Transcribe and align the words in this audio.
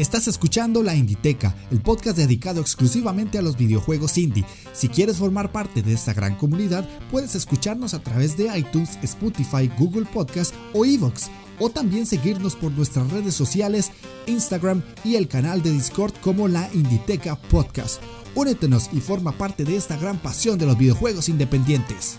Estás 0.00 0.28
escuchando 0.28 0.82
La 0.82 0.94
Inditeca, 0.94 1.54
el 1.70 1.82
podcast 1.82 2.16
dedicado 2.16 2.62
exclusivamente 2.62 3.36
a 3.36 3.42
los 3.42 3.58
videojuegos 3.58 4.16
indie. 4.16 4.46
Si 4.72 4.88
quieres 4.88 5.18
formar 5.18 5.52
parte 5.52 5.82
de 5.82 5.92
esta 5.92 6.14
gran 6.14 6.36
comunidad, 6.36 6.88
puedes 7.10 7.34
escucharnos 7.34 7.92
a 7.92 8.02
través 8.02 8.34
de 8.34 8.46
iTunes, 8.56 8.98
Spotify, 9.02 9.70
Google 9.78 10.06
Podcast 10.06 10.54
o 10.72 10.86
Evox, 10.86 11.28
o 11.58 11.68
también 11.68 12.06
seguirnos 12.06 12.56
por 12.56 12.72
nuestras 12.72 13.10
redes 13.10 13.34
sociales, 13.34 13.90
Instagram 14.26 14.82
y 15.04 15.16
el 15.16 15.28
canal 15.28 15.60
de 15.60 15.70
Discord 15.70 16.14
como 16.22 16.48
La 16.48 16.70
Inditeca 16.72 17.36
Podcast. 17.36 18.00
Únetenos 18.34 18.88
y 18.94 19.02
forma 19.02 19.32
parte 19.32 19.64
de 19.64 19.76
esta 19.76 19.98
gran 19.98 20.16
pasión 20.16 20.58
de 20.58 20.64
los 20.64 20.78
videojuegos 20.78 21.28
independientes. 21.28 22.16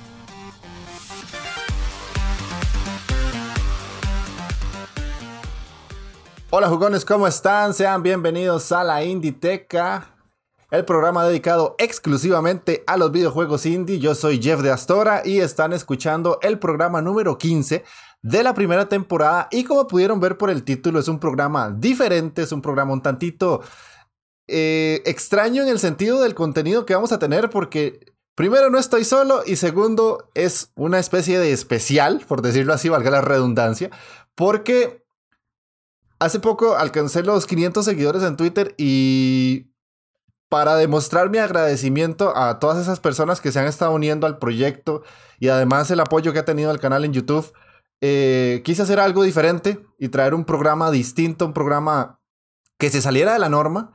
Hola 6.54 6.68
jugones, 6.68 7.06
¿cómo 7.06 7.28
están? 7.28 7.74
Sean 7.74 8.04
bienvenidos 8.04 8.74
a 8.74 8.84
la 8.84 9.06
Inditeca, 9.06 10.18
el 10.70 10.84
programa 10.84 11.26
dedicado 11.26 11.76
exclusivamente 11.78 12.84
a 12.88 12.98
los 12.98 13.10
videojuegos 13.14 13.66
indie. 13.66 14.00
Yo 14.00 14.16
soy 14.16 14.42
Jeff 14.42 14.60
de 14.60 14.70
Astora 14.70 15.22
y 15.24 15.40
están 15.40 15.72
escuchando 15.72 16.40
el 16.42 16.60
programa 16.60 17.02
número 17.02 17.38
15 17.38 17.86
de 18.22 18.44
la 18.44 18.54
primera 18.54 18.90
temporada. 18.90 19.48
Y 19.50 19.64
como 19.64 19.88
pudieron 19.88 20.20
ver 20.20 20.38
por 20.38 20.50
el 20.50 20.66
título, 20.66 21.00
es 21.00 21.08
un 21.08 21.22
programa 21.22 21.72
diferente, 21.72 22.42
es 22.42 22.52
un 22.52 22.62
programa 22.62 22.92
un 22.92 23.02
tantito 23.02 23.62
eh, 24.50 25.02
extraño 25.06 25.64
en 25.64 25.70
el 25.70 25.80
sentido 25.80 26.20
del 26.20 26.36
contenido 26.36 26.86
que 26.86 26.96
vamos 26.96 27.14
a 27.14 27.20
tener 27.20 27.50
porque 27.50 28.14
primero 28.36 28.70
no 28.70 28.78
estoy 28.78 29.06
solo 29.06 29.44
y 29.46 29.56
segundo 29.56 30.30
es 30.34 30.74
una 30.76 31.00
especie 31.00 31.40
de 31.40 31.54
especial, 31.54 32.26
por 32.28 32.42
decirlo 32.42 32.74
así, 32.74 32.90
valga 32.90 33.10
la 33.10 33.22
redundancia, 33.22 33.90
porque 34.36 35.01
hace 36.22 36.40
poco 36.40 36.76
alcancé 36.76 37.24
los 37.24 37.48
500 37.48 37.84
seguidores 37.84 38.22
en 38.22 38.38
Twitter 38.38 38.76
y 38.78 39.72
para 40.50 40.76
demostrar 40.76 41.32
mi 41.32 41.40
agradecimiento 41.40 42.38
a 42.38 42.60
todas 42.60 42.78
esas 42.78 43.00
personas 43.00 43.42
que 43.42 43.52
se 43.52 43.60
han 43.60 43.66
estado 43.66 43.92
uniendo 43.92 44.28
al 44.28 44.38
proyecto 44.38 45.02
y 45.40 45.48
además 45.48 45.90
el 45.90 46.00
apoyo 46.00 46.32
que 46.32 46.38
ha 46.38 46.46
tenido 46.46 46.70
el 46.70 46.80
canal 46.80 47.06
en 47.06 47.14
YouTube, 47.14 47.52
eh, 48.02 48.62
quise 48.64 48.84
hacer 48.84 49.00
algo 49.00 49.24
diferente 49.24 49.84
y 49.98 50.10
traer 50.10 50.36
un 50.36 50.46
programa 50.46 50.92
distinto, 50.92 51.48
un 51.48 51.54
programa 51.54 52.20
que 52.78 52.92
se 52.92 53.02
saliera 53.02 53.34
de 53.34 53.40
la 53.40 53.50
norma 53.50 53.92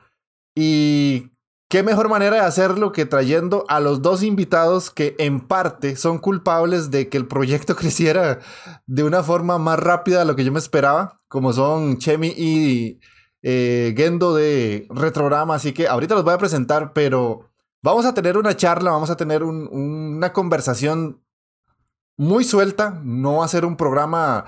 y 0.53 1.31
qué 1.69 1.83
mejor 1.83 2.09
manera 2.09 2.37
de 2.37 2.43
hacerlo 2.43 2.93
que 2.93 3.07
trayendo 3.07 3.65
a 3.69 3.81
los 3.81 4.03
dos 4.03 4.23
invitados 4.23 4.91
que 4.91 5.17
en 5.19 5.41
parte 5.41 5.97
son 5.97 6.19
culpables 6.19 6.91
de 6.91 7.09
que 7.09 7.17
el 7.17 7.27
proyecto 7.27 7.77
creciera 7.77 8.41
de 8.87 9.03
una 9.03 9.23
forma 9.23 9.59
más 9.59 9.79
rápida 9.79 10.21
de 10.21 10.25
lo 10.25 10.37
que 10.37 10.45
yo 10.45 10.53
me 10.53 10.59
esperaba 10.59 11.21
como 11.29 11.53
son 11.53 11.99
Chemi 11.99 12.29
y 12.29 13.01
eh, 13.43 13.95
Gendo 13.97 14.35
de 14.35 14.87
Retrograma. 14.91 15.55
Así 15.55 15.73
que 15.73 15.89
ahorita 15.89 16.15
los 16.15 16.25
voy 16.25 16.35
a 16.35 16.39
presentar, 16.39 16.93
pero 16.93 17.51
vamos 17.83 18.07
a 18.07 18.15
tener 18.15 18.37
una 18.39 18.57
charla, 18.57 18.91
vamos 18.91 19.11
a 19.11 19.17
tener 19.17 19.43
una 19.43 20.33
conversación 20.33 21.23
muy 22.17 22.45
suelta. 22.45 23.01
No 23.05 23.39
va 23.39 23.45
a 23.45 23.49
ser 23.49 23.65
un 23.65 23.77
programa 23.77 24.45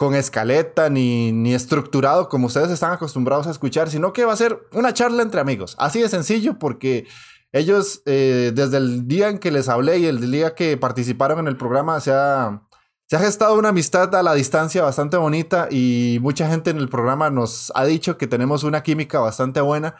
con 0.00 0.14
escaleta 0.14 0.88
ni, 0.88 1.30
ni 1.30 1.52
estructurado 1.52 2.30
como 2.30 2.46
ustedes 2.46 2.70
están 2.70 2.90
acostumbrados 2.90 3.46
a 3.46 3.50
escuchar, 3.50 3.90
sino 3.90 4.14
que 4.14 4.24
va 4.24 4.32
a 4.32 4.36
ser 4.36 4.66
una 4.72 4.94
charla 4.94 5.22
entre 5.22 5.42
amigos. 5.42 5.76
Así 5.78 6.00
de 6.00 6.08
sencillo 6.08 6.58
porque 6.58 7.06
ellos 7.52 8.00
eh, 8.06 8.50
desde 8.54 8.78
el 8.78 9.06
día 9.06 9.28
en 9.28 9.38
que 9.38 9.50
les 9.50 9.68
hablé 9.68 9.98
y 9.98 10.06
el 10.06 10.30
día 10.30 10.54
que 10.54 10.78
participaron 10.78 11.40
en 11.40 11.48
el 11.48 11.58
programa 11.58 12.00
se 12.00 12.12
ha 12.12 12.62
se 13.10 13.16
ha 13.16 13.18
gestado 13.18 13.58
una 13.58 13.68
amistad 13.68 14.14
a 14.14 14.22
la 14.22 14.32
distancia 14.32 14.82
bastante 14.82 15.18
bonita 15.18 15.68
y 15.70 16.16
mucha 16.22 16.48
gente 16.48 16.70
en 16.70 16.78
el 16.78 16.88
programa 16.88 17.28
nos 17.28 17.70
ha 17.74 17.84
dicho 17.84 18.16
que 18.16 18.26
tenemos 18.26 18.64
una 18.64 18.82
química 18.82 19.18
bastante 19.18 19.60
buena. 19.60 19.96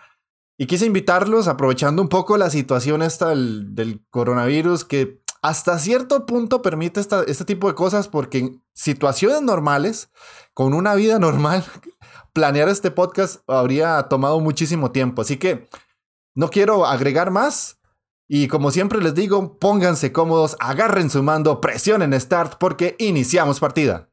Y 0.57 0.65
quise 0.67 0.87
invitarlos, 0.87 1.47
aprovechando 1.47 2.01
un 2.01 2.09
poco 2.09 2.39
la 2.39 2.49
situación 2.49 3.03
esta 3.03 3.29
del, 3.29 4.03
coronavirus, 4.09 4.87
que 4.87 5.21
hasta 5.43 5.79
cierto 5.79 6.27
punto 6.27 6.61
permite 6.61 7.01
este 7.01 7.45
tipo 7.45 7.69
de 7.69 7.75
cosas, 7.75 8.09
porque 8.09 8.39
en 8.39 8.65
situaciones 8.75 9.43
normales, 9.43 10.11
con 10.53 10.75
una 10.75 10.95
vida 10.95 11.19
normal, 11.19 11.65
planear 12.33 12.69
este 12.69 12.91
podcast 12.91 13.41
habría 13.47 14.03
tomado 14.05 14.41
muchísimo 14.41 14.93
tiempo. 14.93 15.23
Así 15.23 15.39
que 15.39 15.69
no 16.35 16.51
quiero 16.51 16.87
agregar 16.87 17.31
más. 17.31 17.79
Y 18.29 18.47
como 18.47 18.71
siempre 18.71 19.01
les 19.03 19.15
digo, 19.15 19.59
pónganse 19.59 20.13
cómodos, 20.13 20.57
agarren 20.61 21.11
su 21.11 21.23
mando, 21.23 21.61
presionen 21.61 22.19
Start 22.21 22.59
porque 22.61 22.95
iniciamos 22.99 23.59
partida. 23.59 24.10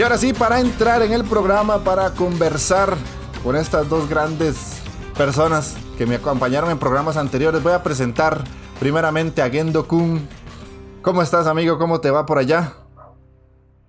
Y 0.00 0.02
ahora 0.02 0.16
sí, 0.16 0.32
para 0.32 0.60
entrar 0.60 1.02
en 1.02 1.12
el 1.12 1.24
programa, 1.24 1.84
para 1.84 2.12
conversar 2.12 2.96
con 3.44 3.54
estas 3.54 3.86
dos 3.86 4.08
grandes 4.08 4.82
personas 5.14 5.76
que 5.98 6.06
me 6.06 6.14
acompañaron 6.14 6.70
en 6.70 6.78
programas 6.78 7.18
anteriores, 7.18 7.62
voy 7.62 7.74
a 7.74 7.82
presentar 7.82 8.42
primeramente 8.78 9.42
a 9.42 9.50
Gendo 9.50 9.86
Kun. 9.86 10.26
¿Cómo 11.02 11.20
estás, 11.20 11.46
amigo? 11.46 11.76
¿Cómo 11.76 12.00
te 12.00 12.10
va 12.10 12.24
por 12.24 12.38
allá? 12.38 12.72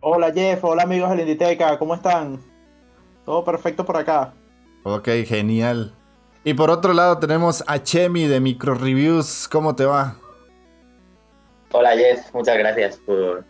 Hola, 0.02 0.34
Jeff. 0.34 0.62
Hola, 0.66 0.84
amigos 0.84 1.12
de 1.12 1.16
la 1.16 1.22
Inditeca. 1.22 1.80
¿Cómo 1.80 1.96
están? 1.96 2.42
Todo 3.24 3.46
perfecto 3.46 3.86
por 3.86 3.96
acá. 3.96 4.34
Ok, 4.84 5.08
genial. 5.26 5.96
Y 6.44 6.56
por 6.56 6.72
otro 6.72 6.92
lado 6.92 7.20
tenemos 7.20 7.64
a 7.68 7.82
Chemi 7.82 8.28
de 8.28 8.42
Micro 8.42 8.76
Reviews. 8.76 9.48
¿Cómo 9.48 9.78
te 9.78 9.86
va? 9.86 10.18
Hola, 11.72 11.96
Jeff. 11.96 12.34
Muchas 12.34 12.58
gracias 12.58 12.98
por, 12.98 13.46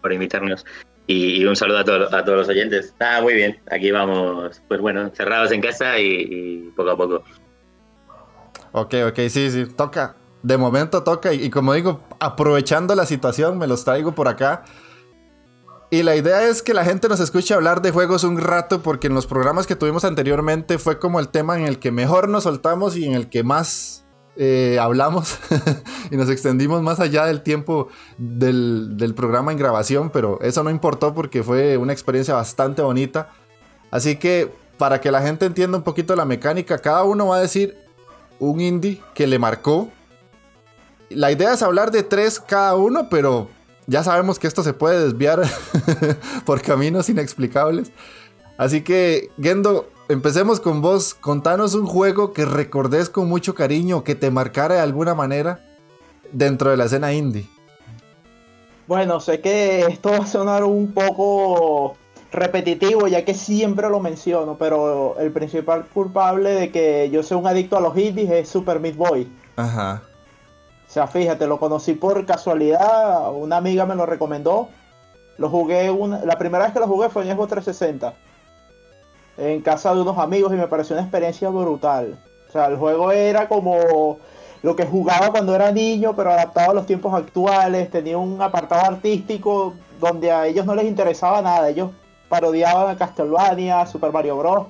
por 0.00 0.10
invitarnos. 0.10 0.64
Y, 1.10 1.42
un 1.46 1.56
saludo 1.56 1.78
a, 1.78 1.80
a, 1.80 2.24
todos 2.24 2.38
los 2.38 2.48
oyentes. 2.50 2.94
Ah, 3.00 3.20
muy 3.22 3.32
bien. 3.32 3.58
Aquí 3.70 3.90
vamos, 3.90 4.60
pues 4.68 4.78
bueno, 4.78 5.10
cerrados 5.14 5.50
en 5.52 5.62
casa 5.62 5.98
y, 5.98 6.70
poco 6.76 6.90
a 6.90 6.96
poco. 6.98 7.24
Ok, 8.72 8.94
ok, 9.08 9.18
sí, 9.30 9.50
sí, 9.50 9.64
toca. 9.74 10.16
De 10.42 10.58
momento 10.58 11.02
toca. 11.02 11.32
Y, 11.32 11.48
como 11.48 11.72
digo, 11.72 12.02
aprovechando 12.20 12.94
la 12.94 13.06
situación, 13.06 13.56
me 13.56 13.66
los 13.66 13.86
traigo 13.86 14.14
por 14.14 14.28
acá. 14.28 14.64
Y 15.90 16.02
la 16.02 16.14
idea 16.14 16.46
es 16.46 16.62
que 16.62 16.74
la 16.74 16.84
gente 16.84 17.08
nos 17.08 17.20
escuche 17.20 17.54
hablar 17.54 17.80
de 17.80 17.90
juegos 17.90 18.22
un 18.22 18.38
rato, 18.38 18.82
porque 18.82 19.06
en 19.06 19.14
los 19.14 19.26
programas 19.26 19.66
que 19.66 19.76
tuvimos 19.76 20.04
anteriormente 20.04 20.76
fue 20.76 20.98
como 20.98 21.20
el 21.20 21.30
tema 21.30 21.58
en 21.58 21.64
el 21.64 21.78
que 21.78 21.90
mejor 21.90 22.28
nos 22.28 22.42
soltamos 22.42 22.98
y 22.98 23.06
en 23.06 23.14
el 23.14 23.30
que 23.30 23.42
más 23.42 24.04
eh, 24.40 24.78
hablamos 24.80 25.36
y 26.12 26.16
nos 26.16 26.30
extendimos 26.30 26.80
más 26.80 27.00
allá 27.00 27.26
del 27.26 27.42
tiempo 27.42 27.88
del, 28.18 29.12
programa 29.16 29.50
en 29.50 29.58
grabación, 29.58 30.10
pero 30.10 30.38
eso 30.42 30.62
no 30.62 30.70
importó 30.70 31.12
porque 31.12 31.42
fue 31.42 31.76
una 31.76 31.92
experiencia 31.92 32.34
bastante 32.34 32.80
bonita. 32.80 33.30
Así 33.90 34.14
que 34.14 34.52
para 34.76 35.00
que 35.00 35.10
la 35.10 35.22
gente 35.22 35.44
entienda 35.44 35.76
un 35.76 35.82
poquito 35.82 36.14
la 36.14 36.24
mecánica, 36.24 36.78
cada 36.78 37.02
uno 37.02 37.26
va 37.26 37.38
a 37.38 37.40
decir 37.40 37.76
un 38.38 38.60
indie 38.60 39.02
que 39.12 39.26
le 39.26 39.40
marcó. 39.40 39.90
La 41.10 41.32
idea 41.32 41.52
es 41.52 41.62
hablar 41.62 41.90
de 41.90 42.04
tres 42.04 42.38
cada 42.38 42.76
uno, 42.76 43.08
pero 43.10 43.48
ya 43.88 44.04
sabemos 44.04 44.38
que 44.38 44.46
esto 44.46 44.62
se 44.62 44.72
puede 44.72 45.02
desviar 45.02 45.42
por 46.44 46.62
caminos 46.62 47.08
inexplicables. 47.08 47.90
Así 48.56 48.82
que, 48.82 49.30
Gendo, 49.42 49.88
empecemos 50.08 50.60
con 50.60 50.80
vos. 50.82 51.14
Contanos 51.14 51.74
un 51.74 51.86
juego 51.86 52.32
que 52.32 52.44
recordes 52.44 53.08
con 53.08 53.28
mucho 53.28 53.54
cariño, 53.54 54.04
que 54.04 54.14
te 54.14 54.30
marcara 54.30 54.76
de 54.76 54.80
alguna 54.80 55.14
manera 55.14 55.60
dentro 56.32 56.70
de 56.70 56.76
la 56.76 56.84
escena 56.84 57.12
indie. 57.12 57.48
Bueno, 58.86 59.20
sé 59.20 59.40
que 59.40 59.80
esto 59.80 60.10
va 60.10 60.18
a 60.18 60.26
sonar 60.26 60.64
un 60.64 60.92
poco 60.92 61.96
repetitivo, 62.32 63.06
ya 63.06 63.24
que 63.24 63.34
siempre 63.34 63.88
lo 63.88 64.00
menciono, 64.00 64.56
pero 64.58 65.16
el 65.18 65.30
principal 65.30 65.86
culpable 65.86 66.50
de 66.52 66.70
que 66.70 67.10
yo 67.10 67.22
sea 67.22 67.36
un 67.36 67.46
adicto 67.46 67.76
a 67.76 67.80
los 67.80 67.96
indies 67.96 68.30
es 68.30 68.48
Super 68.48 68.80
Meat 68.80 68.96
Boy. 68.96 69.30
Ajá. 69.56 70.02
O 70.86 70.90
sea, 70.90 71.06
fíjate, 71.06 71.46
lo 71.46 71.58
conocí 71.58 71.92
por 71.92 72.24
casualidad, 72.24 73.30
una 73.34 73.58
amiga 73.58 73.84
me 73.84 73.94
lo 73.94 74.06
recomendó. 74.06 74.68
Lo 75.36 75.50
jugué, 75.50 75.90
una, 75.90 76.24
la 76.24 76.38
primera 76.38 76.64
vez 76.64 76.72
que 76.72 76.80
lo 76.80 76.88
jugué 76.88 77.10
fue 77.10 77.28
en 77.28 77.36
Xbox 77.36 77.50
360. 77.50 78.14
En 79.38 79.62
casa 79.62 79.94
de 79.94 80.02
unos 80.02 80.18
amigos 80.18 80.52
y 80.52 80.56
me 80.56 80.66
pareció 80.66 80.96
una 80.96 81.04
experiencia 81.04 81.48
brutal. 81.48 82.18
O 82.48 82.52
sea, 82.52 82.66
el 82.66 82.76
juego 82.76 83.12
era 83.12 83.48
como 83.48 84.18
lo 84.62 84.74
que 84.74 84.84
jugaba 84.84 85.30
cuando 85.30 85.54
era 85.54 85.70
niño, 85.70 86.14
pero 86.16 86.32
adaptado 86.32 86.72
a 86.72 86.74
los 86.74 86.86
tiempos 86.86 87.14
actuales. 87.14 87.90
Tenía 87.90 88.18
un 88.18 88.42
apartado 88.42 88.84
artístico 88.84 89.74
donde 90.00 90.32
a 90.32 90.46
ellos 90.46 90.66
no 90.66 90.74
les 90.74 90.86
interesaba 90.86 91.40
nada. 91.40 91.68
Ellos 91.68 91.90
parodiaban 92.28 92.90
a 92.90 92.98
Castlevania, 92.98 93.86
Super 93.86 94.12
Mario 94.12 94.36
Bros. 94.36 94.66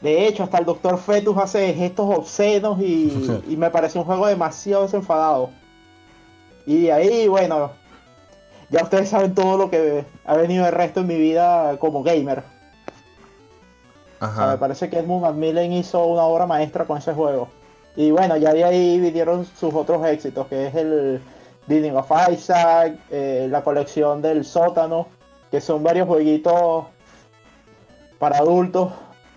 De 0.00 0.26
hecho, 0.26 0.44
hasta 0.44 0.58
el 0.58 0.64
Doctor 0.64 0.98
Fetus 0.98 1.36
hace 1.36 1.74
gestos 1.74 2.08
obscenos 2.16 2.80
y, 2.80 3.42
y 3.48 3.56
me 3.56 3.70
pareció 3.70 4.00
un 4.00 4.06
juego 4.06 4.26
demasiado 4.26 4.84
desenfadado. 4.84 5.50
Y 6.64 6.82
de 6.82 6.92
ahí, 6.92 7.28
bueno, 7.28 7.72
ya 8.70 8.82
ustedes 8.82 9.08
saben 9.08 9.34
todo 9.34 9.56
lo 9.58 9.70
que 9.70 10.04
ha 10.24 10.36
venido 10.36 10.66
el 10.66 10.72
resto 10.72 11.00
en 11.00 11.06
mi 11.06 11.18
vida 11.18 11.76
como 11.78 12.02
gamer. 12.02 12.42
Me 14.20 14.58
parece 14.58 14.90
que 14.90 14.98
Edmund 14.98 15.22
Macmillan 15.22 15.72
hizo 15.72 16.04
una 16.04 16.22
obra 16.22 16.46
maestra 16.46 16.84
con 16.84 16.98
ese 16.98 17.12
juego. 17.12 17.48
Y 17.96 18.10
bueno, 18.10 18.36
ya 18.36 18.52
de 18.52 18.64
ahí 18.64 19.00
vinieron 19.00 19.44
sus 19.44 19.74
otros 19.74 20.06
éxitos, 20.06 20.46
que 20.46 20.68
es 20.68 20.74
el 20.74 21.20
Binding 21.66 21.96
of 21.96 22.10
Isaac, 22.30 22.96
eh, 23.10 23.48
la 23.50 23.62
colección 23.62 24.22
del 24.22 24.44
sótano, 24.44 25.08
que 25.50 25.60
son 25.60 25.82
varios 25.82 26.06
jueguitos 26.06 26.84
para 28.18 28.38
adultos. 28.38 28.92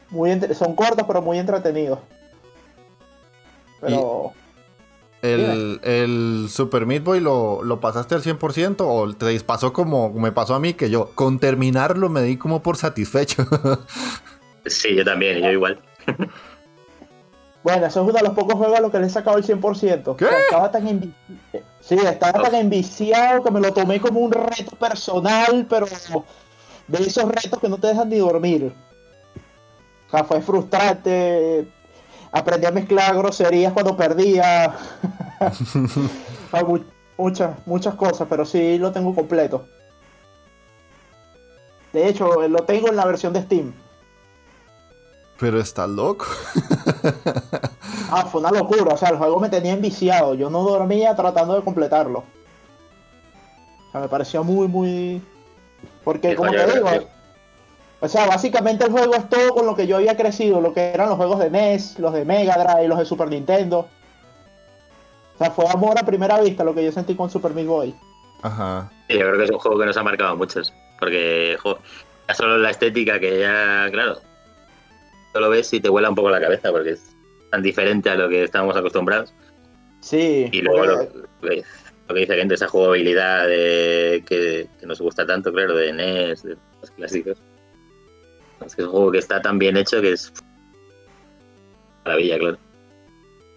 Muy 0.09 0.39
son 0.53 0.75
cortos 0.75 1.05
pero 1.07 1.21
muy 1.21 1.39
entretenidos. 1.39 1.99
Pero... 3.79 4.33
¿El, 5.23 6.47
Super 6.49 6.87
Meat 6.87 7.03
Boy 7.03 7.19
lo, 7.19 7.63
lo, 7.63 7.79
pasaste 7.79 8.15
al 8.15 8.23
100% 8.23 8.77
o 8.79 9.13
te 9.13 9.39
pasó 9.41 9.71
como 9.71 10.09
me 10.09 10.31
pasó 10.31 10.55
a 10.55 10.59
mí 10.59 10.73
que 10.73 10.89
yo 10.89 11.11
con 11.13 11.37
terminarlo 11.37 12.09
me 12.09 12.23
di 12.23 12.37
como 12.37 12.63
por 12.63 12.75
satisfecho? 12.75 13.45
sí, 14.65 14.95
yo 14.95 15.03
también, 15.03 15.39
yo 15.39 15.51
igual. 15.51 15.79
bueno, 17.63 17.85
eso 17.85 18.01
es 18.01 18.09
uno 18.09 18.17
de 18.17 18.23
los 18.23 18.33
pocos 18.33 18.55
juegos 18.55 18.77
a 18.77 18.81
los 18.81 18.91
que 18.91 18.99
le 18.99 19.07
he 19.07 19.09
sacado 19.09 19.37
el 19.37 19.43
100%. 19.43 20.15
¿Qué? 20.15 20.25
Estaba 20.25 20.71
tan, 20.71 21.13
sí, 21.79 21.95
estaba 21.95 22.41
tan 22.41 22.55
enviciado 22.55 23.43
que 23.43 23.51
me 23.51 23.59
lo 23.59 23.73
tomé 23.73 23.99
como 23.99 24.19
un 24.19 24.31
reto 24.31 24.75
personal, 24.77 25.65
pero 25.69 25.87
de 26.87 26.97
esos 26.99 27.25
retos 27.25 27.59
que 27.59 27.69
no 27.69 27.77
te 27.77 27.87
dejan 27.87 28.09
ni 28.09 28.17
dormir. 28.17 28.73
O 30.07 30.11
sea, 30.11 30.23
fue 30.23 30.41
frustrante 30.41 31.67
aprendí 32.31 32.65
a 32.65 32.71
mezclar 32.71 33.15
groserías 33.15 33.73
cuando 33.73 33.95
perdía. 33.95 34.73
muchas, 37.17 37.67
muchas 37.67 37.95
cosas, 37.95 38.27
pero 38.29 38.45
sí 38.45 38.77
lo 38.77 38.91
tengo 38.91 39.13
completo. 39.13 39.67
De 41.93 42.07
hecho, 42.07 42.47
lo 42.47 42.63
tengo 42.63 42.87
en 42.87 42.95
la 42.95 43.05
versión 43.05 43.33
de 43.33 43.41
Steam. 43.41 43.73
Pero 45.41 45.59
está 45.59 45.87
loco. 45.87 46.27
ah, 48.11 48.27
fue 48.27 48.41
una 48.41 48.51
locura. 48.51 48.93
O 48.93 48.97
sea, 48.97 49.09
el 49.09 49.17
juego 49.17 49.39
me 49.39 49.49
tenía 49.49 49.73
enviciado. 49.73 50.35
Yo 50.35 50.51
no 50.51 50.61
dormía 50.61 51.15
tratando 51.15 51.55
de 51.55 51.63
completarlo. 51.63 52.19
O 52.19 53.91
sea, 53.91 54.01
me 54.01 54.07
pareció 54.07 54.43
muy, 54.43 54.67
muy. 54.67 55.19
Porque, 56.03 56.35
como 56.35 56.51
te 56.51 56.73
digo, 56.73 56.87
o 58.01 58.07
sea, 58.07 58.27
básicamente 58.27 58.85
el 58.85 58.91
juego 58.91 59.15
es 59.15 59.27
todo 59.29 59.55
con 59.55 59.65
lo 59.65 59.75
que 59.75 59.87
yo 59.87 59.97
había 59.97 60.15
crecido, 60.15 60.61
lo 60.61 60.75
que 60.75 60.93
eran 60.93 61.09
los 61.09 61.17
juegos 61.17 61.39
de 61.39 61.49
NES, 61.49 61.97
los 61.97 62.13
de 62.13 62.23
Mega 62.23 62.55
Drive, 62.55 62.87
los 62.87 62.99
de 62.99 63.05
Super 63.05 63.27
Nintendo. 63.27 63.87
O 65.35 65.37
sea, 65.39 65.49
fue 65.49 65.65
amor 65.73 65.97
a 65.97 66.05
primera 66.05 66.39
vista 66.39 66.63
lo 66.63 66.75
que 66.75 66.85
yo 66.85 66.91
sentí 66.91 67.15
con 67.15 67.31
Super 67.31 67.55
Meat 67.55 67.67
Boy. 67.67 67.95
Ajá. 68.43 68.91
Sí, 69.09 69.17
yo 69.17 69.21
creo 69.21 69.37
que 69.37 69.43
es 69.45 69.51
un 69.51 69.57
juego 69.59 69.79
que 69.79 69.85
nos 69.87 69.97
ha 69.97 70.03
marcado 70.03 70.31
a 70.31 70.35
muchos. 70.35 70.71
Porque, 70.99 71.57
ya 72.27 72.35
solo 72.35 72.59
la 72.59 72.69
estética 72.69 73.19
que 73.19 73.39
ya, 73.39 73.87
claro, 73.91 74.19
lo 75.39 75.49
ves 75.49 75.71
y 75.73 75.79
te 75.79 75.89
vuela 75.89 76.09
un 76.09 76.15
poco 76.15 76.29
la 76.29 76.41
cabeza 76.41 76.71
porque 76.71 76.91
es 76.91 77.15
tan 77.49 77.61
diferente 77.61 78.09
a 78.09 78.15
lo 78.15 78.29
que 78.29 78.43
estábamos 78.43 78.75
acostumbrados. 78.75 79.33
Sí. 80.01 80.49
Y 80.51 80.61
luego 80.61 80.85
lo, 80.85 81.09
que 81.41 81.63
dice 82.15 82.35
gente, 82.35 82.55
esa 82.55 82.67
jugabilidad 82.67 83.47
de, 83.47 84.23
que, 84.27 84.67
que, 84.79 84.85
nos 84.85 84.99
gusta 84.99 85.25
tanto, 85.25 85.53
claro, 85.53 85.75
de 85.75 85.93
NES, 85.93 86.43
de 86.43 86.57
los 86.81 86.91
clásicos. 86.91 87.37
Es 88.65 88.77
un 88.77 88.89
juego 88.91 89.11
que 89.11 89.19
está 89.19 89.41
tan 89.41 89.57
bien 89.57 89.77
hecho 89.77 90.01
que 90.01 90.13
es 90.13 90.33
maravilla, 92.03 92.37
claro. 92.37 92.57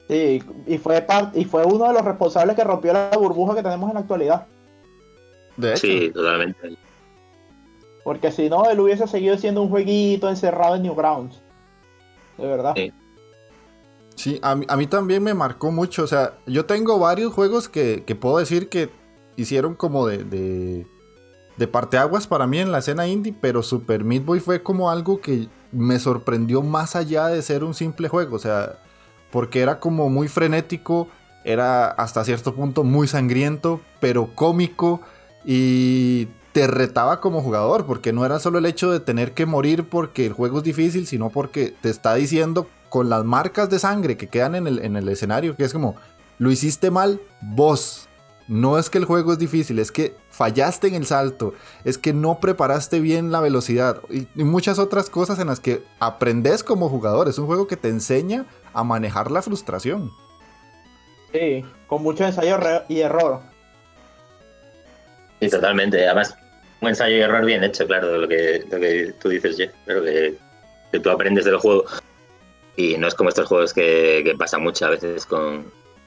Sí, 0.09 0.43
y 0.67 0.79
fue, 0.79 1.07
y 1.35 1.45
fue 1.45 1.65
uno 1.65 1.89
de 1.89 1.95
los 1.95 2.05
responsables 2.05 2.55
que 2.57 2.65
rompió 2.65 2.93
la 2.93 3.11
burbuja 3.17 3.55
que 3.55 3.63
tenemos 3.63 3.89
en 3.89 3.95
la 3.95 4.01
actualidad. 4.01 4.47
De 5.57 5.77
Sí, 5.77 6.11
totalmente. 6.11 6.77
Porque 8.03 8.31
si 8.31 8.51
no, 8.51 8.69
él 8.69 8.81
hubiese 8.81 9.07
seguido 9.07 9.39
siendo 9.39 9.63
un 9.63 9.71
jueguito 9.71 10.29
encerrado 10.29 10.77
en 10.77 10.83
Newgrounds. 10.83 11.41
De 12.39 12.47
verdad. 12.47 12.73
Sí. 12.77 12.93
Sí, 14.17 14.41
a 14.43 14.55
mí, 14.55 14.87
también 14.87 15.23
me 15.23 15.35
marcó 15.35 15.73
mucho. 15.73 16.05
O 16.05 16.07
sea, 16.07 16.35
yo 16.47 16.67
tengo 16.67 16.99
varios 16.99 17.33
juegos 17.33 17.69
que, 17.69 18.03
puedo 18.21 18.39
decir 18.39 18.69
que 18.69 18.89
hicieron 19.37 19.75
como 19.75 20.07
de 20.07 20.87
de 21.57 21.69
parteaguas 21.69 22.27
para 22.27 22.47
mí 22.47 22.59
en 22.59 22.73
la 22.73 22.79
escena 22.79 23.07
indie, 23.07 23.35
pero 23.41 23.63
Super 23.63 24.05
Meat 24.05 24.25
Boy 24.25 24.41
fue 24.41 24.63
como 24.63 24.91
algo 24.91 25.21
que 25.21 25.49
me 25.73 25.99
sorprendió 25.99 26.63
más 26.63 26.97
allá 26.97 27.29
de 27.29 27.43
ser 27.43 27.65
un 27.65 27.75
simple 27.75 28.09
juego, 28.09 28.37
o 28.37 28.39
sea, 28.39 28.79
porque 29.31 29.61
era 29.61 29.79
como 29.79 30.09
muy 30.11 30.29
frenético, 30.29 31.09
era 31.45 31.87
hasta 31.87 32.25
cierto 32.25 32.55
punto 32.55 32.85
muy 32.85 33.07
sangriento, 33.07 33.81
pero 34.01 34.35
cómico 34.35 35.01
y 35.45 36.29
te 36.55 36.69
retaba 36.69 37.21
como 37.21 37.43
jugador, 37.43 37.85
porque 37.85 38.13
no 38.13 38.25
era 38.25 38.39
solo 38.39 38.59
el 38.59 38.67
hecho 38.67 38.93
de 38.93 39.01
tener 39.01 39.35
que 39.35 39.45
morir 39.45 39.89
porque 39.89 40.25
el 40.25 40.33
juego 40.33 40.59
es 40.59 40.65
difícil, 40.65 41.09
sino 41.09 41.29
porque 41.31 41.75
te 41.81 41.91
está 41.91 42.15
diciendo 42.15 42.69
con 42.89 43.11
las 43.11 43.25
marcas 43.25 43.69
de 43.71 43.81
sangre 43.81 44.17
que 44.17 44.29
quedan 44.29 44.55
en 44.55 44.69
el, 44.69 44.79
en 44.79 44.95
el 44.95 45.09
escenario, 45.09 45.57
que 45.57 45.65
es 45.65 45.73
como, 45.73 45.97
lo 46.39 46.53
hiciste 46.53 46.93
mal, 46.93 47.21
vos, 47.41 48.09
no 48.47 48.79
es 48.79 48.89
que 48.89 48.99
el 48.99 49.05
juego 49.05 49.33
es 49.33 49.39
difícil, 49.41 49.81
es 49.81 49.91
que 49.91 50.15
fallaste 50.31 50.87
en 50.87 50.95
el 50.95 51.07
salto, 51.07 51.55
es 51.85 51.99
que 51.99 52.13
no 52.13 52.39
preparaste 52.39 53.01
bien 53.01 53.33
la 53.33 53.41
velocidad 53.41 54.01
y, 54.09 54.29
muchas 54.45 54.79
otras 54.79 55.11
cosas 55.11 55.41
en 55.41 55.49
las 55.49 55.59
que 55.59 55.83
aprendes 55.99 56.63
como 56.63 56.89
jugador. 56.89 57.29
Es 57.29 57.39
un 57.39 57.47
juego 57.47 57.67
que 57.67 57.77
te 57.77 57.89
enseña 57.89 58.47
a 58.73 58.85
manejar 58.85 59.33
la 59.33 59.43
frustración. 59.43 60.13
Sí, 61.33 61.65
con 61.89 62.05
mucho 62.05 62.25
ensayo 62.25 62.59
y 62.89 63.01
error. 63.01 63.41
Sí, 65.41 65.51
totalmente. 65.51 66.07
Además, 66.07 66.37
un 66.85 66.91
ensayo 66.91 67.17
y 67.17 67.21
error 67.21 67.45
bien 67.45 67.65
hecho, 67.65 67.87
claro, 67.87 68.19
lo 68.19 68.29
que, 68.29 68.65
lo 68.71 68.79
que 68.79 69.13
tú 69.21 69.29
dices, 69.29 69.57
Jeff. 69.57 69.73
Pero 69.85 70.03
que, 70.03 70.35
tú 71.03 71.11
aprendes 71.11 71.45
del 71.45 71.57
juego. 71.57 71.85
Y 72.77 72.97
no 72.99 73.09
es 73.09 73.15
como 73.15 73.29
estos 73.29 73.49
juegos 73.49 73.73
que, 73.73 74.23
que 74.25 74.35
pasa 74.35 74.59
muchas 74.59 74.91
veces 74.91 75.27
con, 75.27 75.65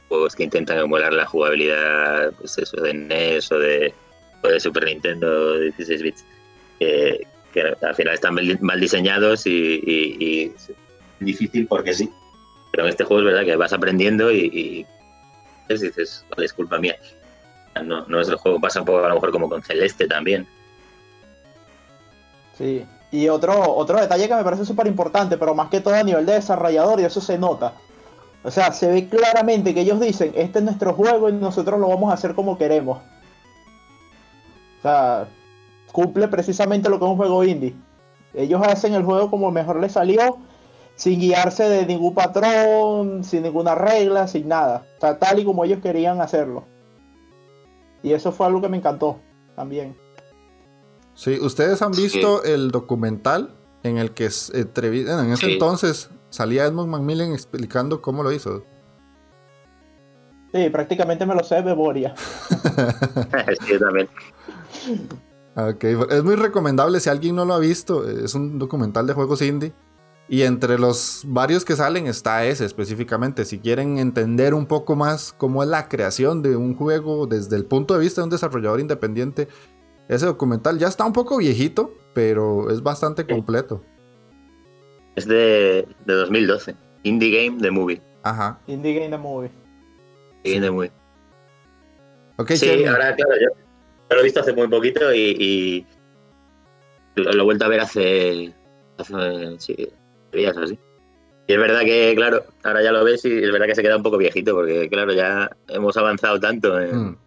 juegos 0.07 0.35
que 0.35 0.43
intentan 0.43 0.79
emular 0.79 1.13
la 1.13 1.25
jugabilidad 1.25 2.31
pues 2.39 2.57
eso, 2.57 2.77
de 2.81 2.93
NES 2.93 3.51
o 3.51 3.59
de, 3.59 3.93
de 4.43 4.59
Super 4.59 4.85
Nintendo 4.85 5.59
16 5.59 6.01
bits, 6.01 6.25
que, 6.79 7.27
al 7.81 7.95
final 7.95 8.13
están 8.13 8.35
mal 8.61 8.79
diseñados 8.79 9.47
y, 9.47 10.53
difícil 11.19 11.67
porque 11.67 11.93
sí. 11.93 12.09
Pero 12.71 12.83
en 12.83 12.89
este 12.89 13.03
juego 13.03 13.21
es 13.21 13.33
verdad 13.33 13.45
que 13.45 13.55
vas 13.55 13.73
aprendiendo 13.73 14.31
y, 14.31 14.85
dices, 15.67 16.25
vale, 16.29 16.45
es 16.45 16.53
culpa 16.53 16.77
mía. 16.77 16.97
No, 17.83 18.05
no 18.07 18.19
es 18.19 18.27
el 18.27 18.35
juego, 18.35 18.59
pasa 18.59 18.79
un 18.79 18.85
poco 18.85 19.05
a 19.05 19.09
lo 19.09 19.15
mejor 19.15 19.31
como 19.31 19.49
con 19.49 19.63
Celeste 19.63 20.07
también. 20.07 20.47
Sí, 22.57 22.85
y 23.11 23.29
otro, 23.29 23.75
otro 23.75 23.99
detalle 23.99 24.27
que 24.27 24.35
me 24.35 24.43
parece 24.43 24.65
súper 24.65 24.87
importante, 24.87 25.37
pero 25.37 25.53
más 25.53 25.69
que 25.69 25.79
todo 25.79 25.93
a 25.93 26.03
nivel 26.03 26.25
de 26.25 26.33
desarrollador, 26.33 26.99
y 26.99 27.03
eso 27.03 27.21
se 27.21 27.37
nota 27.37 27.73
o 28.47 28.51
sea, 28.51 28.71
se 28.71 28.89
ve 28.89 29.09
claramente 29.09 29.73
que 29.73 29.81
ellos 29.81 29.99
dicen, 29.99 30.31
este 30.33 30.59
es 30.59 30.65
nuestro 30.65 30.93
juego 30.93 31.27
y 31.27 31.33
nosotros 31.33 31.79
lo 31.81 31.89
vamos 31.89 32.11
a 32.11 32.13
hacer 32.13 32.33
como 32.33 32.57
queremos. 32.57 32.99
O 34.79 34.81
sea, 34.81 35.27
cumple 35.91 36.29
precisamente 36.29 36.89
lo 36.89 36.97
que 36.97 37.03
es 37.03 37.11
un 37.11 37.17
juego 37.17 37.43
indie. 37.43 37.75
Ellos 38.33 38.61
hacen 38.65 38.93
el 38.93 39.03
juego 39.03 39.29
como 39.29 39.51
mejor 39.51 39.81
les 39.81 39.91
salió, 39.91 40.37
sin 40.95 41.19
guiarse 41.19 41.67
de 41.67 41.85
ningún 41.85 42.13
patrón, 42.13 43.25
sin 43.25 43.43
ninguna 43.43 43.75
regla, 43.75 44.29
sin 44.29 44.47
nada. 44.47 44.85
O 44.97 45.01
sea, 45.01 45.19
tal 45.19 45.39
y 45.39 45.43
como 45.43 45.65
ellos 45.65 45.79
querían 45.81 46.21
hacerlo. 46.21 46.63
Y 48.01 48.13
eso 48.13 48.31
fue 48.31 48.45
algo 48.45 48.61
que 48.61 48.69
me 48.69 48.77
encantó 48.77 49.19
también. 49.57 49.97
Sí, 51.17 51.39
¿ustedes 51.41 51.81
han 51.81 51.93
visto 51.93 52.43
el 52.43 52.69
documental 52.69 53.57
en 53.81 53.97
el 53.97 54.11
que 54.11 54.25
en 54.25 55.31
ese 55.31 55.53
entonces 55.53 56.09
salía 56.29 56.65
Edmund 56.65 56.89
Macmillan 56.89 57.31
explicando 57.31 58.01
cómo 58.01 58.21
lo 58.23 58.31
hizo. 58.31 58.63
Sí, 60.53 60.69
prácticamente 60.69 61.25
me 61.25 61.35
lo 61.35 61.43
sé 61.43 61.55
de 61.55 61.63
memoria. 61.63 62.15
sí, 63.65 63.79
también. 63.79 64.07
Es 66.09 66.23
muy 66.23 66.35
recomendable 66.35 66.99
si 66.99 67.09
alguien 67.09 67.35
no 67.35 67.45
lo 67.45 67.53
ha 67.55 67.59
visto. 67.59 68.07
Es 68.07 68.33
un 68.35 68.59
documental 68.59 69.07
de 69.07 69.13
juegos 69.13 69.41
indie. 69.41 69.73
Y 70.29 70.43
entre 70.43 70.77
los 70.77 71.23
varios 71.25 71.63
que 71.63 71.75
salen 71.75 72.07
está 72.07 72.45
ese 72.45 72.65
específicamente. 72.65 73.45
Si 73.45 73.59
quieren 73.59 73.97
entender 73.97 74.53
un 74.53 74.67
poco 74.67 74.95
más 74.95 75.33
cómo 75.37 75.63
es 75.63 75.69
la 75.69 75.89
creación 75.89 76.41
de 76.41 76.55
un 76.55 76.75
juego 76.75 77.27
desde 77.27 77.55
el 77.55 77.65
punto 77.65 77.93
de 77.93 78.01
vista 78.01 78.21
de 78.21 78.25
un 78.25 78.29
desarrollador 78.29 78.79
independiente, 78.79 79.47
ese 80.07 80.25
documental 80.25 80.77
ya 80.79 80.87
está 80.87 81.05
un 81.05 81.13
poco 81.13 81.37
viejito, 81.37 81.93
pero 82.13 82.69
es 82.71 82.81
bastante 82.81 83.25
completo. 83.25 83.83
Es 85.15 85.27
de, 85.27 85.87
de 86.05 86.13
2012. 86.13 86.75
Indie 87.03 87.45
Game 87.45 87.61
The 87.61 87.71
Movie. 87.71 88.01
Ajá. 88.23 88.59
Indie 88.67 88.93
Game 88.93 89.09
The 89.09 89.17
Movie. 89.17 89.51
Indie 90.43 90.53
Game 90.55 90.65
The 90.65 90.71
Movie. 90.71 90.91
Ok, 92.37 92.51
Sí, 92.51 92.85
ahora, 92.85 93.15
claro, 93.15 93.33
yo, 93.41 93.49
yo 94.09 94.15
lo 94.15 94.19
he 94.19 94.23
visto 94.23 94.41
hace 94.41 94.53
muy 94.53 94.67
poquito 94.67 95.13
y, 95.13 95.19
y 95.39 95.87
lo, 97.15 97.31
lo 97.31 97.41
he 97.41 97.45
vuelto 97.45 97.65
a 97.65 97.69
ver 97.69 97.79
hace, 97.79 98.53
hace 98.97 99.59
sí, 99.59 99.89
días 100.31 100.55
o 100.55 100.61
así. 100.63 100.77
Y 101.47 101.53
es 101.53 101.59
verdad 101.59 101.81
que, 101.81 102.13
claro, 102.15 102.43
ahora 102.63 102.83
ya 102.83 102.91
lo 102.91 103.03
ves 103.05 103.23
y 103.25 103.43
es 103.43 103.51
verdad 103.51 103.65
que 103.67 103.75
se 103.75 103.81
queda 103.81 103.97
un 103.97 104.03
poco 104.03 104.17
viejito 104.17 104.53
porque, 104.53 104.89
claro, 104.89 105.13
ya 105.13 105.49
hemos 105.69 105.95
avanzado 105.97 106.39
tanto 106.39 106.79
en 106.79 106.95
Mm, 106.95 107.17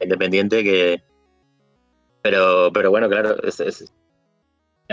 Independiente 0.00 0.62
que... 0.62 1.02
Pero, 2.22 2.70
pero 2.72 2.90
bueno, 2.90 3.08
claro, 3.08 3.36
es, 3.42 3.62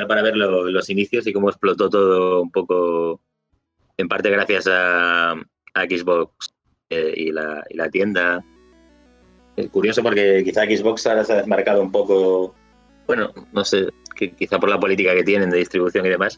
para 0.08 0.22
ver 0.22 0.36
lo- 0.36 0.70
los 0.70 0.90
inicios 0.90 1.26
y 1.28 1.34
cómo 1.34 1.50
explotó 1.50 1.90
todo 1.90 2.42
un 2.42 2.52
poco, 2.52 3.22
en 3.98 4.08
parte 4.08 4.30
gracias 4.30 4.68
a, 4.68 5.32
a 5.32 5.84
Xbox 5.90 6.54
eh, 6.90 7.14
y, 7.16 7.32
la, 7.32 7.64
y 7.70 7.78
la 7.78 7.90
tienda. 7.90 8.44
Es 9.56 9.70
curioso 9.70 10.04
porque 10.04 10.44
quizá 10.44 10.64
Xbox 10.66 11.08
ahora 11.08 11.24
se 11.24 11.34
ha 11.34 11.38
desmarcado 11.38 11.82
un 11.82 11.92
poco, 11.92 12.54
bueno, 13.08 13.32
no 13.54 13.64
sé, 13.64 13.88
que 14.16 14.32
quizá 14.34 14.60
por 14.60 14.70
la 14.70 14.80
política 14.80 15.14
que 15.16 15.24
tienen 15.24 15.50
de 15.50 15.58
distribución 15.58 16.06
y 16.06 16.10
demás, 16.10 16.38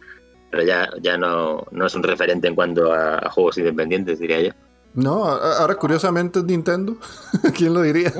pero 0.52 0.64
ya, 0.64 0.88
ya 1.02 1.18
no, 1.18 1.66
no 1.72 1.86
es 1.88 1.96
un 1.96 2.04
referente 2.04 2.48
en 2.48 2.56
cuanto 2.56 2.94
a, 2.94 3.18
a 3.18 3.30
juegos 3.32 3.58
independientes, 3.58 4.20
diría 4.20 4.42
yo. 4.42 4.52
No, 4.94 5.26
ahora 5.26 5.76
curiosamente 5.76 6.40
es 6.40 6.46
Nintendo. 6.46 6.98
¿Quién 7.56 7.74
lo 7.74 7.82
diría? 7.82 8.14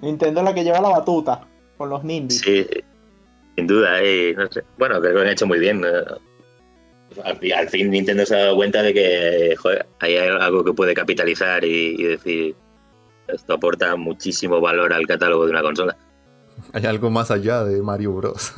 Nintendo, 0.00 0.40
es 0.40 0.44
la 0.44 0.54
que 0.54 0.64
lleva 0.64 0.80
la 0.80 0.88
batuta 0.90 1.46
con 1.76 1.88
los 1.90 2.04
Nindies. 2.04 2.40
Sí, 2.40 2.66
sin 3.56 3.66
duda. 3.66 4.00
eh, 4.02 4.34
no 4.36 4.46
sé. 4.50 4.62
Bueno, 4.78 5.00
creo 5.00 5.12
que 5.12 5.14
lo 5.18 5.20
han 5.22 5.28
hecho 5.28 5.46
muy 5.46 5.58
bien. 5.58 5.82
Al, 7.24 7.36
fi- 7.38 7.52
al 7.52 7.68
fin 7.68 7.90
Nintendo 7.90 8.24
se 8.24 8.34
ha 8.34 8.38
dado 8.44 8.56
cuenta 8.56 8.82
de 8.82 8.94
que 8.94 9.54
joder, 9.56 9.86
hay 10.00 10.16
algo 10.16 10.64
que 10.64 10.72
puede 10.72 10.94
capitalizar 10.94 11.62
y, 11.64 11.94
y 11.98 12.02
decir 12.04 12.56
esto 13.28 13.54
aporta 13.54 13.94
muchísimo 13.96 14.60
valor 14.60 14.92
al 14.92 15.06
catálogo 15.06 15.44
de 15.44 15.50
una 15.50 15.62
consola. 15.62 15.96
Hay 16.72 16.86
algo 16.86 17.10
más 17.10 17.30
allá 17.30 17.64
de 17.64 17.82
Mario 17.82 18.12
Bros. 18.12 18.52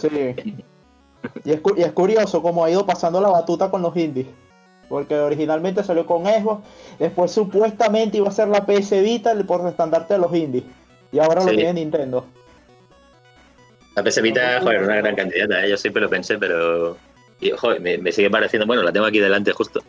Sí. 0.00 0.08
Y 1.44 1.52
es, 1.52 1.60
y 1.76 1.82
es 1.82 1.92
curioso 1.92 2.40
cómo 2.42 2.64
ha 2.64 2.70
ido 2.70 2.86
pasando 2.86 3.20
la 3.20 3.28
batuta 3.28 3.70
con 3.70 3.82
los 3.82 3.96
indies. 3.96 4.28
Porque 4.88 5.16
originalmente 5.16 5.82
salió 5.82 6.06
con 6.06 6.24
Xbox, 6.24 6.64
después 6.98 7.32
supuestamente 7.32 8.18
iba 8.18 8.28
a 8.28 8.32
ser 8.32 8.48
la 8.48 8.64
PS 8.64 9.02
Vita 9.02 9.32
el 9.32 9.44
por 9.44 9.66
estandarte 9.66 10.14
de 10.14 10.20
los 10.20 10.34
indies. 10.34 10.64
Y 11.10 11.18
ahora 11.18 11.42
lo 11.42 11.50
tiene 11.50 11.74
Nintendo. 11.74 12.26
La 13.96 14.04
PS 14.04 14.22
Vita, 14.22 14.60
joder, 14.60 14.82
una 14.82 14.96
gran 14.96 15.16
candidata, 15.16 15.64
¿eh? 15.64 15.70
yo 15.70 15.76
siempre 15.76 16.02
lo 16.02 16.10
pensé, 16.10 16.38
pero 16.38 16.96
y, 17.40 17.50
joder, 17.50 17.80
me, 17.80 17.98
me 17.98 18.12
sigue 18.12 18.30
pareciendo, 18.30 18.66
bueno, 18.66 18.82
la 18.82 18.92
tengo 18.92 19.06
aquí 19.06 19.18
delante 19.18 19.52
justo, 19.52 19.82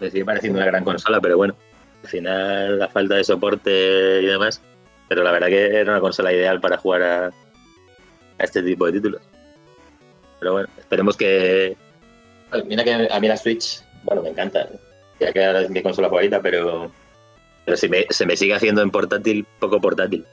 me 0.00 0.10
sigue 0.10 0.24
pareciendo 0.24 0.58
una 0.58 0.66
gran 0.66 0.84
consola, 0.84 1.20
pero 1.20 1.36
bueno, 1.36 1.54
al 2.02 2.08
final 2.08 2.78
la 2.78 2.88
falta 2.88 3.14
de 3.16 3.24
soporte 3.24 4.20
y 4.22 4.26
demás, 4.26 4.60
pero 5.08 5.22
la 5.22 5.32
verdad 5.32 5.48
que 5.48 5.66
era 5.66 5.92
una 5.92 6.00
consola 6.00 6.32
ideal 6.32 6.60
para 6.60 6.78
jugar 6.78 7.02
a, 7.02 7.26
a 7.26 7.32
este 8.38 8.62
tipo 8.62 8.86
de 8.86 8.92
títulos. 8.92 9.22
Pero 10.38 10.52
bueno, 10.52 10.68
esperemos 10.78 11.16
que... 11.16 11.76
Mira 12.66 12.84
que 12.84 13.08
a 13.10 13.20
mí 13.20 13.28
la 13.28 13.36
Switch, 13.36 13.82
bueno, 14.06 14.22
me 14.22 14.30
encanta, 14.30 14.66
ya 15.20 15.32
que 15.32 15.44
ahora 15.44 15.60
es 15.62 15.70
mi 15.70 15.82
consola 15.82 16.08
favorita, 16.08 16.40
pero, 16.40 16.90
pero 17.64 17.76
si 17.76 17.88
me- 17.88 18.06
se 18.08 18.24
me 18.24 18.36
sigue 18.36 18.54
haciendo 18.54 18.80
en 18.80 18.90
portátil, 18.90 19.46
poco 19.60 19.80
portátil. 19.80 20.24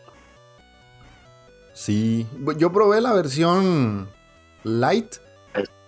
Sí, 1.74 2.28
yo 2.58 2.72
probé 2.72 3.02
la 3.02 3.14
versión 3.14 4.08
Lite 4.64 5.18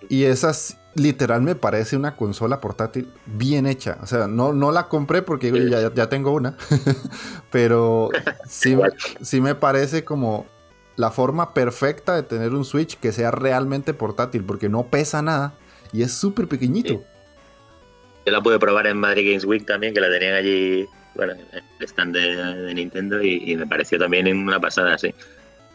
y 0.10 0.24
esa 0.24 0.52
literal 0.96 1.42
me 1.42 1.56
parece 1.56 1.96
una 1.96 2.16
consola 2.16 2.60
portátil 2.60 3.10
bien 3.26 3.66
hecha. 3.68 3.98
O 4.02 4.08
sea, 4.08 4.28
no, 4.28 4.52
no 4.54 4.72
la 4.72 4.88
compré 4.88 5.22
porque 5.22 5.52
Sí. 5.52 5.70
ya, 5.70 5.94
ya 5.94 6.10
tengo 6.10 6.32
una, 6.32 6.58
pero 7.52 8.10
sí, 8.48 8.76
sí 9.22 9.42
me 9.42 9.56
parece 9.56 10.04
como 10.04 10.46
la 10.96 11.12
forma 11.12 11.54
perfecta 11.54 12.16
de 12.16 12.24
tener 12.24 12.54
un 12.54 12.66
Switch 12.66 12.98
que 12.98 13.12
sea 13.12 13.30
realmente 13.30 13.94
portátil 13.94 14.44
porque 14.44 14.70
no 14.70 14.88
pesa 14.88 15.22
nada 15.22 15.54
y 15.92 16.02
es 16.02 16.14
súper 16.14 16.48
pequeñito. 16.48 16.94
Sí. 16.94 17.00
Yo 18.26 18.32
la 18.32 18.42
pude 18.42 18.58
probar 18.60 18.88
en 18.88 18.98
Madrid 18.98 19.30
Games 19.30 19.46
Week 19.46 19.66
también, 19.66 19.94
que 19.94 20.02
la 20.02 20.10
tenían 20.10 20.34
allí, 20.34 20.88
bueno, 21.14 21.34
en 21.34 21.64
el 21.80 21.86
stand 21.88 22.16
de, 22.16 22.36
de 22.36 22.74
Nintendo 22.74 23.22
y, 23.22 23.52
y 23.52 23.56
me 23.56 23.68
pareció 23.68 24.00
también 24.00 24.28
una 24.36 24.60
pasada, 24.60 24.98
sí. 24.98 25.14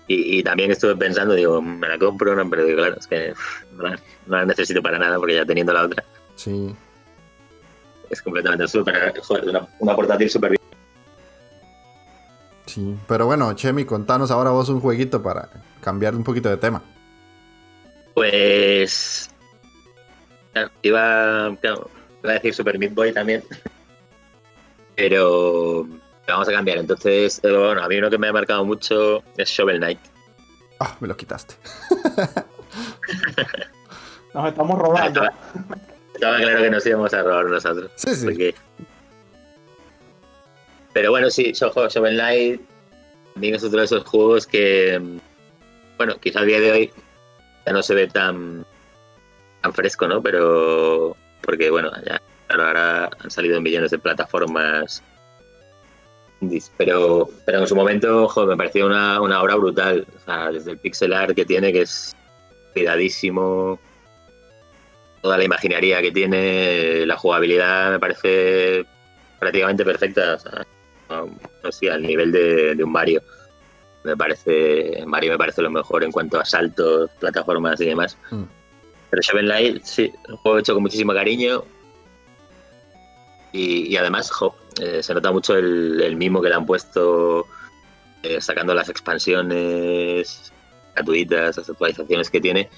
Y, 0.09 0.39
y 0.39 0.43
también 0.43 0.73
estuve 0.73 0.97
pensando, 0.97 1.35
digo, 1.35 1.63
me 1.63 1.87
la 1.89 1.97
compro, 1.97 2.35
no, 2.35 2.51
pero 2.51 2.65
digo, 2.65 2.79
claro, 2.79 2.97
es 2.99 3.07
que 3.07 3.33
no 3.73 3.85
la, 3.85 3.91
no 4.27 4.37
la 4.39 4.45
necesito 4.45 4.83
para 4.83 4.99
nada 4.99 5.17
porque 5.19 5.37
ya 5.37 5.45
teniendo 5.45 5.73
la 5.73 5.85
otra 5.85 6.05
Sí. 6.35 6.75
es 8.09 8.21
completamente 8.23 8.67
súper, 8.67 9.17
joder, 9.21 9.49
una, 9.51 9.69
una 9.79 9.95
portátil 9.95 10.29
súper 10.29 10.51
bien. 10.51 10.61
Sí, 12.67 12.97
pero 13.07 13.27
bueno, 13.27 13.53
Chemi, 13.55 13.85
contanos 13.85 14.31
ahora 14.31 14.51
vos 14.51 14.69
un 14.69 14.81
jueguito 14.81 15.23
para 15.23 15.49
cambiar 15.81 16.15
un 16.17 16.25
poquito 16.25 16.49
de 16.49 16.57
tema. 16.57 16.83
Pues. 18.15 19.31
claro, 20.53 20.71
iba, 20.83 21.57
claro, 21.61 21.91
iba 22.23 22.31
a 22.33 22.35
decir 22.35 22.55
Super 22.55 22.79
Meat 22.79 22.95
Boy 22.95 23.13
también. 23.13 23.43
Pero 24.97 25.87
vamos 26.27 26.49
a 26.49 26.53
cambiar. 26.53 26.79
Entonces, 26.79 27.41
eh, 27.43 27.51
bueno, 27.51 27.83
a 27.83 27.89
mí 27.89 27.97
uno 27.97 28.11
que 28.11 28.19
me 28.19 28.29
ha 28.29 28.33
marcado 28.33 28.65
mucho 28.65 29.23
es 29.37 29.49
Shovel 29.49 29.79
Knight. 29.79 29.99
Ah, 30.79 30.97
me 31.01 31.09
lo 31.09 31.17
quitaste. 31.17 31.55
Nos 34.35 34.49
estamos 34.49 34.79
robando. 34.79 35.25
Estaba, 35.25 35.35
estaba 36.15 36.37
claro 36.37 36.63
que 36.63 36.71
nos 36.71 36.87
íbamos 36.87 37.13
a 37.15 37.23
robar 37.23 37.47
nosotros. 37.47 37.91
Sí, 37.97 38.15
sí. 38.15 38.25
porque- 38.25 38.55
Pero 40.93 41.11
bueno, 41.11 41.31
sí, 41.31 41.53
Sho- 41.53 41.89
Shovel 41.89 42.15
Knight 42.17 42.61
también 43.35 43.55
es 43.57 43.65
otro 43.65 43.79
de 43.81 43.85
esos 43.87 44.05
juegos 44.05 44.47
que, 44.47 44.99
mm, 45.01 45.19
bueno, 45.97 46.17
quizá 46.21 46.41
a 46.41 46.45
día 46.45 46.61
de 46.61 46.71
hoy 46.73 46.93
ya 47.67 47.73
no 47.73 47.83
se 47.83 47.95
ve 47.95 48.07
tan, 48.07 48.65
tan 49.63 49.73
fresco, 49.73 50.07
¿no? 50.07 50.23
Pero 50.23 51.17
porque, 51.43 51.71
bueno, 51.71 51.91
ya 52.07 52.21
claro, 52.47 52.65
ahora 52.65 53.11
han 53.19 53.31
salido 53.31 53.61
millones 53.61 53.91
de 53.91 53.99
plataformas 53.99 55.03
pero, 56.77 57.29
pero 57.45 57.59
en 57.61 57.67
su 57.67 57.77
momento 57.77 58.29
jo, 58.29 58.47
me 58.47 58.57
pareció 58.57 58.87
una, 58.87 59.21
una 59.21 59.43
obra 59.43 59.57
brutal. 59.57 60.07
O 60.17 60.25
sea, 60.25 60.51
desde 60.51 60.73
el 60.73 60.79
pixel 60.79 61.13
art 61.13 61.35
que 61.35 61.45
tiene, 61.45 61.73
que 61.73 61.83
es 61.83 62.17
cuidadísimo, 62.73 63.79
toda 65.21 65.37
la 65.37 65.45
imaginería 65.45 66.01
que 66.01 66.13
tiene, 66.13 67.05
la 67.05 67.17
jugabilidad 67.17 67.91
me 67.91 67.99
parece 67.99 68.87
prácticamente 69.39 69.85
perfecta. 69.85 70.35
O 70.35 70.39
sea, 70.39 70.67
no, 71.63 71.73
sé, 71.73 71.91
al 71.91 72.03
nivel 72.03 72.33
de, 72.33 72.75
de 72.75 72.85
un 72.85 72.93
Mario. 72.93 73.23
Me 74.03 74.17
parece, 74.17 75.05
Mario 75.07 75.33
me 75.33 75.39
parece 75.39 75.61
lo 75.61 75.71
mejor 75.71 76.05
en 76.05 76.13
cuanto 76.13 76.41
a 76.41 76.45
saltos, 76.47 77.11
plataformas 77.19 77.79
y 77.83 77.87
demás. 77.87 78.17
Mm. 78.31 78.45
Pero 79.11 79.23
Shovel 79.23 79.47
Knight, 79.47 79.83
sí, 79.83 80.13
un 80.29 80.37
juego 80.37 80.59
hecho 80.59 80.75
con 80.75 80.83
muchísimo 80.83 81.13
cariño. 81.13 81.65
Y, 83.53 83.89
y 83.89 83.97
además, 83.97 84.31
jo, 84.31 84.55
eh, 84.81 85.03
se 85.03 85.13
nota 85.13 85.33
mucho 85.33 85.57
el, 85.57 86.01
el 86.01 86.15
mimo 86.15 86.41
que 86.41 86.49
le 86.49 86.55
han 86.55 86.65
puesto 86.65 87.47
eh, 88.23 88.41
sacando 88.41 88.73
las 88.75 88.89
expansiones 88.89 90.53
gratuitas, 90.95 91.57
las 91.57 91.69
actualizaciones 91.69 92.31
que 92.31 92.41
tiene. 92.41 92.69